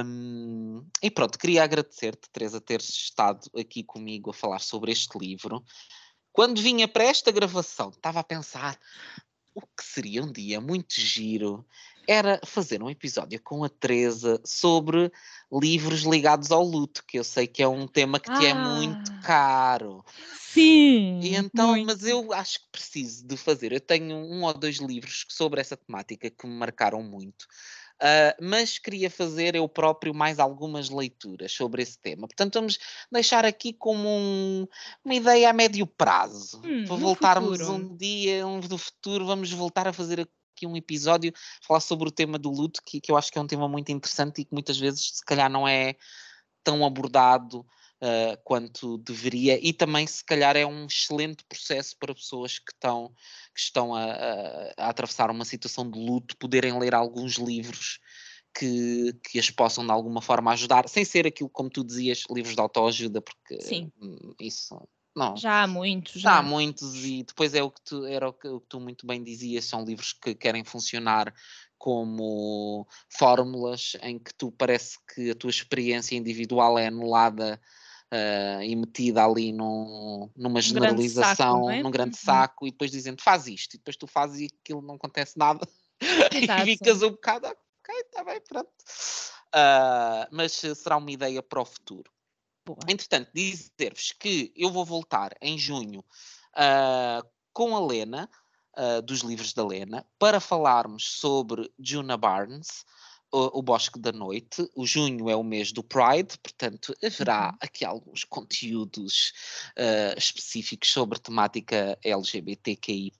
Um, 0.05 0.85
e 1.01 1.09
pronto, 1.09 1.39
queria 1.39 1.63
agradecer-te, 1.63 2.29
Teresa, 2.29 2.59
teres 2.59 2.89
estado 2.89 3.49
aqui 3.57 3.83
comigo 3.83 4.31
a 4.31 4.33
falar 4.33 4.59
sobre 4.59 4.91
este 4.91 5.17
livro. 5.17 5.63
Quando 6.33 6.61
vinha 6.61 6.87
para 6.87 7.05
esta 7.05 7.31
gravação, 7.31 7.89
estava 7.89 8.19
a 8.19 8.23
pensar, 8.23 8.77
o 9.55 9.61
que 9.61 9.83
seria 9.83 10.21
um 10.21 10.31
dia 10.31 10.59
muito 10.59 10.93
giro 10.99 11.65
era 12.07 12.39
fazer 12.45 12.83
um 12.83 12.89
episódio 12.89 13.41
com 13.41 13.63
a 13.63 13.69
Teresa 13.69 14.39
sobre 14.45 15.11
livros 15.51 16.01
ligados 16.01 16.51
ao 16.51 16.63
luto, 16.63 17.03
que 17.07 17.17
eu 17.17 17.23
sei 17.23 17.47
que 17.47 17.63
é 17.63 17.67
um 17.67 17.87
tema 17.87 18.19
que 18.19 18.29
ah, 18.29 18.39
te 18.39 18.45
é 18.45 18.53
muito 18.53 19.11
ah. 19.11 19.21
caro. 19.23 20.05
Sim. 20.37 21.19
E 21.21 21.35
então, 21.35 21.69
muito. 21.69 21.87
mas 21.87 22.03
eu 22.03 22.31
acho 22.31 22.59
que 22.59 22.67
preciso 22.71 23.25
de 23.25 23.35
fazer. 23.37 23.71
Eu 23.71 23.81
tenho 23.81 24.15
um 24.15 24.43
ou 24.43 24.53
dois 24.53 24.77
livros 24.77 25.25
sobre 25.29 25.61
essa 25.61 25.75
temática 25.75 26.29
que 26.29 26.45
me 26.45 26.53
marcaram 26.53 27.01
muito. 27.01 27.47
Uh, 28.05 28.37
mas 28.39 28.77
queria 28.77 29.09
fazer 29.09 29.55
eu 29.55 29.67
próprio 29.67 30.13
mais 30.13 30.37
algumas 30.37 30.91
leituras 30.91 31.51
sobre 31.51 31.81
esse 31.81 31.97
tema. 31.97 32.27
Portanto, 32.27 32.53
vamos 32.53 32.77
deixar 33.11 33.43
aqui 33.43 33.73
como 33.73 34.07
um, 34.07 34.67
uma 35.03 35.15
ideia 35.15 35.49
a 35.49 35.53
médio 35.53 35.87
prazo. 35.87 36.61
Hum, 36.63 36.85
para 36.85 36.95
voltarmos 36.95 37.59
futuro. 37.59 37.73
um 37.73 37.97
dia 37.97 38.45
um, 38.45 38.59
do 38.59 38.77
futuro, 38.77 39.25
vamos 39.25 39.51
voltar 39.51 39.87
a 39.87 39.93
fazer 39.93 40.19
aqui 40.19 40.67
um 40.67 40.77
episódio, 40.77 41.33
falar 41.65 41.79
sobre 41.79 42.07
o 42.07 42.11
tema 42.11 42.37
do 42.37 42.51
luto, 42.51 42.79
que, 42.85 43.01
que 43.01 43.11
eu 43.11 43.17
acho 43.17 43.31
que 43.31 43.39
é 43.39 43.41
um 43.41 43.47
tema 43.47 43.67
muito 43.67 43.91
interessante 43.91 44.41
e 44.41 44.45
que 44.45 44.53
muitas 44.53 44.77
vezes, 44.77 45.13
se 45.15 45.25
calhar, 45.25 45.49
não 45.49 45.67
é 45.67 45.95
tão 46.63 46.85
abordado 46.85 47.65
uh, 48.05 48.37
quanto 48.43 48.97
deveria, 48.99 49.59
e 49.65 49.73
também, 49.73 50.05
se 50.05 50.23
calhar, 50.23 50.55
é 50.55 50.65
um 50.65 50.85
excelente 50.85 51.43
processo 51.49 51.97
para 51.97 52.13
pessoas 52.13 52.59
que 52.59 52.71
estão, 52.71 53.09
que 53.53 53.59
estão 53.59 53.95
a, 53.95 54.03
a- 54.03 54.73
a 54.77 54.89
atravessar 54.89 55.31
uma 55.31 55.45
situação 55.45 55.89
de 55.89 55.97
luto, 55.99 56.37
poderem 56.37 56.77
ler 56.77 56.93
alguns 56.93 57.33
livros 57.35 57.99
que, 58.57 59.13
que 59.23 59.39
as 59.39 59.49
possam 59.49 59.85
de 59.85 59.91
alguma 59.91 60.21
forma 60.21 60.51
ajudar, 60.53 60.87
sem 60.87 61.03
ser 61.03 61.27
aquilo, 61.27 61.49
como 61.49 61.69
tu 61.69 61.83
dizias, 61.83 62.23
livros 62.29 62.55
de 62.55 62.61
autoajuda, 62.61 63.21
porque 63.21 63.59
Sim. 63.61 63.91
isso 64.39 64.87
não. 65.15 65.35
Já 65.35 65.63
há 65.63 65.67
muitos, 65.67 66.13
Já 66.13 66.21
já. 66.21 66.37
há 66.37 66.43
muitos 66.43 66.95
e 67.03 67.23
depois 67.23 67.53
é 67.53 67.61
o 67.63 67.71
que 67.71 67.81
tu, 67.83 68.05
era 68.05 68.29
o 68.29 68.33
que, 68.33 68.47
o 68.47 68.61
que 68.61 68.67
tu 68.67 68.79
muito 68.79 69.05
bem 69.05 69.21
dizias, 69.23 69.65
são 69.65 69.83
livros 69.83 70.13
que 70.13 70.33
querem 70.35 70.63
funcionar 70.63 71.33
como 71.77 72.87
fórmulas 73.09 73.97
em 74.01 74.17
que 74.17 74.33
tu 74.33 74.51
parece 74.51 74.97
que 75.13 75.29
a 75.31 75.35
tua 75.35 75.49
experiência 75.49 76.15
individual 76.15 76.79
é 76.79 76.87
anulada 76.87 77.59
ah, 78.11 78.63
e 78.63 78.75
metida 78.75 79.23
ali 79.25 79.51
num, 79.51 80.29
numa 80.35 80.61
Num 80.61 80.73
grande 80.73 81.09
saco, 81.09 81.43
generalização, 81.43 81.69
é? 81.69 81.83
num 81.83 81.91
grande 81.91 82.17
Uhum. 82.17 82.25
saco, 82.25 82.67
e 82.67 82.71
depois 82.71 82.91
dizendo 82.91 83.21
faz 83.21 83.47
isto, 83.47 83.75
e 83.75 83.77
depois 83.77 83.95
tu 83.95 84.07
fazes 84.07 84.39
e 84.39 84.45
aquilo 84.61 84.81
não 84.81 84.95
acontece 84.95 85.37
nada, 85.37 85.67
e 86.33 86.65
ficas 86.65 87.01
um 87.01 87.11
bocado, 87.11 87.47
ok, 87.47 87.95
está 88.01 88.23
bem, 88.23 88.41
pronto. 88.41 88.71
Ah, 89.53 90.27
mas 90.31 90.51
será 90.53 90.97
uma 90.97 91.11
ideia 91.11 91.41
para 91.41 91.61
o 91.61 91.65
futuro. 91.65 92.11
Boa. 92.65 92.79
Entretanto, 92.87 93.29
dizer-vos 93.33 94.11
que 94.11 94.51
eu 94.55 94.71
vou 94.71 94.83
voltar 94.83 95.35
em 95.41 95.57
junho 95.57 96.03
ah, 96.55 97.23
com 97.53 97.75
a 97.75 97.85
Lena, 97.85 98.29
ah, 98.75 99.01
dos 99.01 99.21
livros 99.21 99.53
da 99.53 99.65
Lena, 99.65 100.05
para 100.19 100.39
falarmos 100.39 101.19
sobre 101.19 101.71
Juna 101.79 102.17
Barnes, 102.17 102.85
o, 103.31 103.59
o 103.59 103.61
Bosque 103.61 103.99
da 103.99 104.11
Noite. 104.11 104.69
O 104.75 104.85
junho 104.85 105.29
é 105.29 105.35
o 105.35 105.43
mês 105.43 105.71
do 105.71 105.83
Pride, 105.83 106.37
portanto, 106.41 106.93
haverá 107.03 107.49
Uhum. 107.51 107.57
aqui 107.61 107.85
alguns 107.85 108.23
conteúdos 108.23 109.33
ah, 109.77 110.15
específicos 110.17 110.89
sobre 110.91 111.19
temática 111.19 111.97
LGBTQI. 112.03 113.11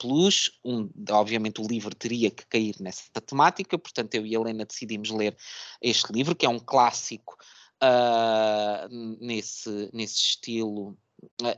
Um, 0.64 0.90
obviamente, 1.12 1.62
o 1.62 1.68
livro 1.68 1.94
teria 1.96 2.32
que 2.32 2.46
cair 2.48 2.76
nessa 2.80 3.22
temática, 3.22 3.78
portanto, 3.78 4.16
eu 4.16 4.26
e 4.26 4.36
a 4.36 4.40
Helena 4.40 4.66
decidimos 4.66 5.10
ler 5.12 5.36
este 5.82 6.12
livro, 6.14 6.36
que 6.36 6.46
é 6.46 6.50
um 6.50 6.60
clássico 6.60 7.38
ah, 7.82 8.88
nesse, 9.20 9.90
nesse 9.94 10.16
estilo 10.16 10.98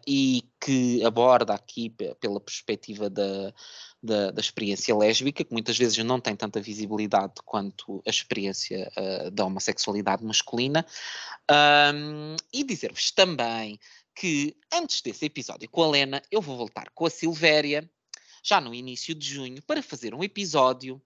e 0.08 0.44
que 0.60 1.04
aborda 1.04 1.54
aqui 1.54 1.90
pe- 1.90 2.16
pela 2.16 2.40
perspectiva 2.40 3.10
da, 3.10 3.54
da, 4.02 4.32
da 4.32 4.42
experiência 4.42 4.96
lésbica, 4.96 5.44
que 5.44 5.54
muitas 5.54 5.78
vezes 5.78 5.98
não 6.04 6.20
tem 6.20 6.36
tanta 6.36 6.62
visibilidade 6.62 7.36
quanto 7.46 8.02
a 8.06 8.10
experiência 8.10 8.92
ah, 8.96 9.30
da 9.32 9.46
homossexualidade 9.46 10.24
masculina. 10.24 10.86
Ahm, 11.50 12.36
e 12.54 12.64
dizer-vos 12.64 13.12
também 13.12 13.80
que 14.16 14.56
antes 14.74 15.02
desse 15.02 15.26
episódio 15.26 15.70
com 15.70 15.84
a 15.84 15.90
Lena, 15.90 16.22
eu 16.32 16.42
vou 16.42 16.58
voltar 16.58 16.90
com 16.94 17.06
a 17.06 17.10
Silvéria, 17.10 17.90
já 18.44 18.60
no 18.60 18.74
início 18.74 19.14
de 19.14 19.28
junho, 19.28 19.62
para 19.62 19.84
fazer 19.84 20.14
um 20.14 20.24
episódio 20.24 21.02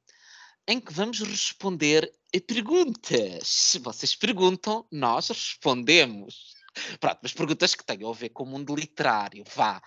em 0.68 0.80
que 0.80 0.94
vamos 0.94 1.20
responder 1.20 2.12
a 2.34 2.40
perguntas. 2.40 3.48
Se 3.48 3.80
vocês 3.80 4.16
perguntam, 4.16 4.86
nós 4.92 5.28
respondemos. 5.28 6.54
Pronto, 7.00 7.20
mas 7.22 7.34
perguntas 7.34 7.76
que 7.76 7.86
tenham 7.86 8.10
a 8.10 8.14
ver 8.14 8.30
com 8.30 8.44
o 8.44 8.48
mundo 8.48 8.76
literário, 8.76 9.44
vá, 9.56 9.82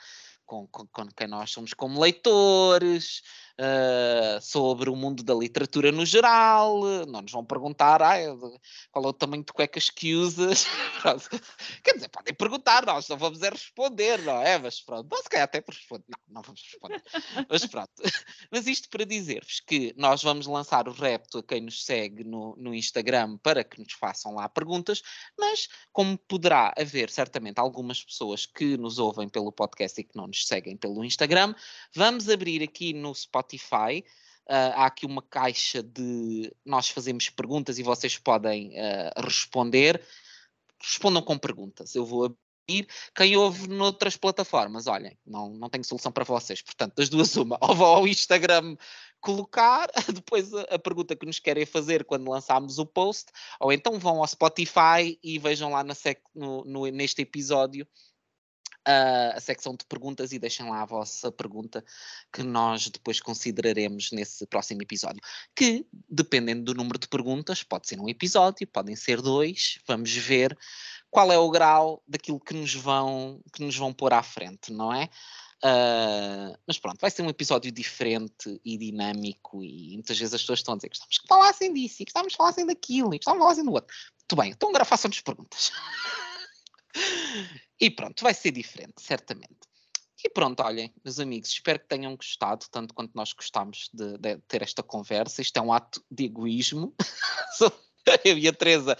com, 0.44 0.66
com, 0.66 0.86
com 0.86 1.06
quem 1.08 1.26
nós 1.26 1.50
somos 1.50 1.72
como 1.72 2.00
leitores, 2.00 3.22
ah, 3.58 4.40
sobre 4.40 4.90
o 4.90 4.96
mundo 4.96 5.22
da 5.22 5.34
literatura 5.34 5.92
no 5.92 6.04
geral. 6.04 6.80
Não 7.06 7.22
nos 7.22 7.32
vão 7.32 7.44
perguntar 7.44 8.02
ah, 8.02 8.16
qual 8.90 9.04
é 9.04 9.08
o 9.08 9.12
tamanho 9.12 9.44
de 9.44 9.52
cuecas 9.52 9.90
que 9.90 10.14
usas. 10.14 10.66
Quer 11.84 11.94
dizer, 11.94 12.08
podem 12.08 12.34
perguntar, 12.34 12.84
nós 12.84 13.08
não 13.08 13.16
vamos 13.16 13.42
é 13.42 13.50
responder, 13.50 14.22
não 14.22 14.40
é? 14.40 14.58
Mas 14.58 14.80
pronto, 14.80 15.08
nós 15.10 15.22
se 15.22 15.28
calhar 15.28 15.44
até 15.44 15.62
responde. 15.66 16.04
Não, 16.08 16.18
não 16.28 16.42
vamos 16.42 16.62
responder. 16.62 17.02
Mas 17.48 17.66
pronto. 17.66 17.92
Mas 18.50 18.66
isto 18.66 18.88
para 18.88 19.04
dizer-vos 19.04 19.60
que 19.60 19.94
nós 19.96 20.22
vamos 20.22 20.46
lançar 20.46 20.88
o 20.88 20.92
repto 20.92 21.38
a 21.38 21.42
quem 21.42 21.60
nos 21.60 21.84
segue 21.84 22.24
no, 22.24 22.56
no 22.56 22.74
Instagram 22.74 23.38
para 23.38 23.62
que 23.62 23.80
nos 23.80 23.92
façam 23.92 24.34
lá 24.34 24.48
perguntas, 24.48 25.02
mas 25.38 25.68
como 25.92 26.16
poderá 26.16 26.72
haver 26.76 27.10
certamente 27.10 27.58
algumas 27.58 28.02
pessoas 28.02 28.46
que 28.46 28.76
nos 28.76 28.98
ouvem 28.98 29.28
pelo 29.28 29.52
podcast 29.52 30.00
e 30.00 30.04
que 30.04 30.16
não 30.16 30.26
nos 30.26 30.46
seguem 30.46 30.76
pelo 30.76 31.04
Instagram, 31.04 31.54
vamos 31.94 32.28
abrir 32.28 32.62
aqui 32.62 32.92
no 32.92 33.14
Spotify. 33.14 33.43
Ah, 34.48 34.82
há 34.82 34.86
aqui 34.86 35.06
uma 35.06 35.22
caixa 35.22 35.82
de 35.82 36.52
nós 36.64 36.88
fazemos 36.88 37.30
perguntas 37.30 37.78
e 37.78 37.82
vocês 37.82 38.18
podem 38.18 38.78
ah, 38.78 39.12
responder. 39.22 40.02
Respondam 40.80 41.22
com 41.22 41.38
perguntas. 41.38 41.94
Eu 41.94 42.04
vou 42.04 42.24
abrir. 42.24 42.86
Quem 43.14 43.36
ouve 43.36 43.68
noutras 43.68 44.16
plataformas, 44.16 44.86
olhem, 44.86 45.18
não, 45.26 45.50
não 45.50 45.68
tenho 45.68 45.84
solução 45.84 46.10
para 46.12 46.24
vocês. 46.24 46.62
Portanto, 46.62 46.94
das 46.96 47.08
duas, 47.08 47.34
uma. 47.36 47.58
Ou 47.62 47.74
vão 47.74 47.86
ao 47.86 48.08
Instagram 48.08 48.76
colocar 49.20 49.88
depois 50.12 50.52
a, 50.52 50.62
a 50.62 50.78
pergunta 50.78 51.16
que 51.16 51.24
nos 51.24 51.38
querem 51.38 51.64
fazer 51.64 52.04
quando 52.04 52.30
lançarmos 52.30 52.78
o 52.78 52.84
post, 52.84 53.32
ou 53.58 53.72
então 53.72 53.98
vão 53.98 54.18
ao 54.18 54.26
Spotify 54.28 55.18
e 55.22 55.38
vejam 55.38 55.70
lá 55.70 55.82
na 55.82 55.94
sec, 55.94 56.20
no, 56.34 56.62
no- 56.64 56.86
neste 56.88 57.22
episódio 57.22 57.88
ah, 58.86 59.32
a 59.34 59.40
secção 59.40 59.74
de 59.74 59.84
perguntas 59.86 60.32
e 60.32 60.38
deixem 60.38 60.68
lá 60.68 60.82
a 60.82 60.86
vossa 60.86 61.32
pergunta 61.32 61.84
que 62.32 62.42
nós 62.42 62.88
depois 62.88 63.20
consideraremos 63.20 64.10
nesse 64.12 64.46
próximo 64.46 64.82
episódio. 64.82 65.20
Que, 65.54 65.86
dependendo 66.08 66.64
do 66.64 66.74
número 66.74 66.98
de 66.98 67.08
perguntas, 67.08 67.62
pode 67.62 67.88
ser 67.88 68.00
um 68.00 68.08
episódio, 68.08 68.66
podem 68.66 68.94
ser 68.96 69.20
dois, 69.22 69.78
vamos 69.86 70.12
ver 70.14 70.56
qual 71.10 71.30
é 71.32 71.38
o 71.38 71.50
grau 71.50 72.02
daquilo 72.06 72.40
que 72.40 72.54
nos 72.54 72.74
vão, 72.74 73.40
que 73.52 73.64
nos 73.64 73.76
vão 73.76 73.92
pôr 73.92 74.12
à 74.12 74.22
frente, 74.22 74.72
não 74.72 74.92
é? 74.92 75.08
Ah, 75.62 76.58
mas 76.66 76.78
pronto, 76.78 77.00
vai 77.00 77.10
ser 77.10 77.22
um 77.22 77.30
episódio 77.30 77.72
diferente 77.72 78.60
e 78.62 78.76
dinâmico 78.76 79.64
e 79.64 79.94
muitas 79.94 80.18
vezes 80.18 80.34
as 80.34 80.42
pessoas 80.42 80.58
estão 80.58 80.74
a 80.74 80.76
dizer 80.76 80.90
que 80.90 80.96
estamos 80.96 81.18
que 81.18 81.26
falassem 81.26 81.72
disso 81.72 82.02
e 82.02 82.04
que 82.04 82.10
estamos 82.10 82.34
falassem 82.34 82.66
daquilo 82.66 83.14
e 83.14 83.18
que 83.18 83.22
estamos 83.22 83.42
falassem 83.42 83.64
do 83.64 83.72
outro. 83.72 83.96
Muito 84.12 84.36
bem, 84.36 84.50
então 84.50 84.68
agora 84.68 84.84
façam-nos 84.84 85.22
perguntas. 85.22 85.72
e 87.80 87.90
pronto, 87.90 88.22
vai 88.22 88.34
ser 88.34 88.50
diferente, 88.50 89.02
certamente. 89.02 89.68
E 90.24 90.30
pronto, 90.30 90.62
olhem, 90.62 90.94
meus 91.04 91.20
amigos, 91.20 91.50
espero 91.50 91.80
que 91.80 91.88
tenham 91.88 92.16
gostado, 92.16 92.64
tanto 92.70 92.94
quanto 92.94 93.12
nós 93.14 93.32
gostámos 93.32 93.90
de, 93.92 94.16
de 94.16 94.38
ter 94.48 94.62
esta 94.62 94.82
conversa. 94.82 95.42
Isto 95.42 95.58
é 95.58 95.60
um 95.60 95.72
ato 95.72 96.02
de 96.10 96.24
egoísmo. 96.24 96.94
Eu 98.24 98.38
e 98.38 98.48
a 98.48 98.52
Teresa 98.52 98.96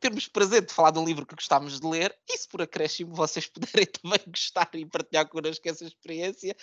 termos 0.00 0.28
prazer 0.28 0.64
de 0.64 0.72
falar 0.72 0.90
de 0.90 0.98
um 0.98 1.04
livro 1.04 1.26
que 1.26 1.34
gostámos 1.34 1.80
de 1.80 1.86
ler, 1.86 2.14
e 2.28 2.36
se 2.36 2.48
por 2.48 2.60
acréscimo 2.60 3.14
vocês 3.14 3.46
puderem 3.46 3.86
também 4.02 4.18
gostar 4.26 4.68
e 4.74 4.84
partilhar 4.84 5.28
connosco 5.28 5.68
essa 5.68 5.84
experiência, 5.84 6.54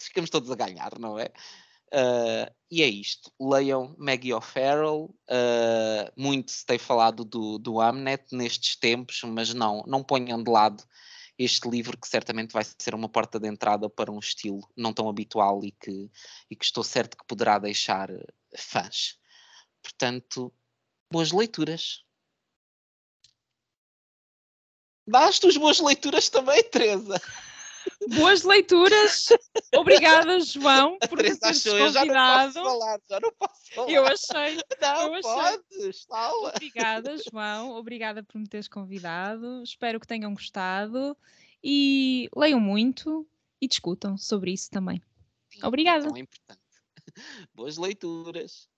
ficamos 0.00 0.30
todos 0.30 0.50
a 0.50 0.56
ganhar, 0.56 0.98
não 0.98 1.18
é? 1.18 1.32
Ah, 1.92 2.50
e 2.70 2.82
é 2.82 2.86
isto. 2.88 3.30
Leiam 3.40 3.94
Maggie 3.98 4.32
O'Farrell. 4.32 5.14
ah, 5.28 6.10
muito 6.16 6.50
se 6.50 6.64
tem 6.64 6.78
falado 6.78 7.24
do, 7.24 7.58
do 7.58 7.80
Amnet 7.80 8.24
nestes 8.32 8.76
tempos, 8.76 9.20
mas 9.24 9.52
não, 9.52 9.84
não 9.86 10.02
ponham 10.02 10.42
de 10.42 10.50
lado 10.50 10.82
este 11.38 11.68
livro 11.68 11.98
que 11.98 12.08
certamente 12.08 12.52
vai 12.52 12.64
ser 12.64 12.94
uma 12.94 13.08
porta 13.08 13.38
de 13.38 13.48
entrada 13.48 13.88
para 13.90 14.12
um 14.12 14.18
estilo 14.18 14.68
não 14.76 14.92
tão 14.92 15.08
habitual 15.08 15.64
e 15.64 15.72
que, 15.72 16.10
e 16.50 16.56
que 16.56 16.64
estou 16.64 16.84
certo 16.84 17.16
que 17.16 17.26
poderá 17.26 17.58
deixar 17.58 18.08
fãs. 18.56 19.18
Portanto, 19.82 20.52
boas 21.10 21.32
leituras. 21.32 22.04
Dás-te 25.06 25.48
as 25.48 25.56
boas 25.56 25.80
leituras 25.80 26.28
também, 26.28 26.62
Teresa. 26.64 27.20
Boas 28.16 28.42
leituras. 28.42 29.28
Obrigada, 29.76 30.40
João, 30.40 30.98
por 31.08 31.18
me 31.18 31.36
teres 31.36 31.42
achou, 31.42 31.78
eu 31.78 31.90
já 31.90 32.04
não 32.04 32.14
posso 32.14 32.52
convidado. 32.52 32.52
falar, 32.54 33.00
já 33.08 33.20
não 33.20 33.32
posso 33.32 33.74
falar. 33.74 33.90
Eu 33.90 34.06
achei. 34.06 34.56
não 34.80 35.06
eu 35.06 35.14
achei. 35.14 35.58
podes, 35.58 36.02
fala. 36.04 36.48
Obrigada, 36.50 37.16
João. 37.30 37.70
Obrigada 37.72 38.22
por 38.22 38.38
me 38.38 38.46
teres 38.46 38.68
convidado. 38.68 39.62
Espero 39.62 40.00
que 40.00 40.06
tenham 40.06 40.32
gostado 40.34 41.16
e 41.62 42.28
leiam 42.36 42.60
muito 42.60 43.26
e 43.60 43.68
discutam 43.68 44.16
sobre 44.18 44.52
isso 44.52 44.70
também. 44.70 45.00
Obrigada. 45.62 46.08
Boas 47.54 47.76
leituras. 47.76 48.68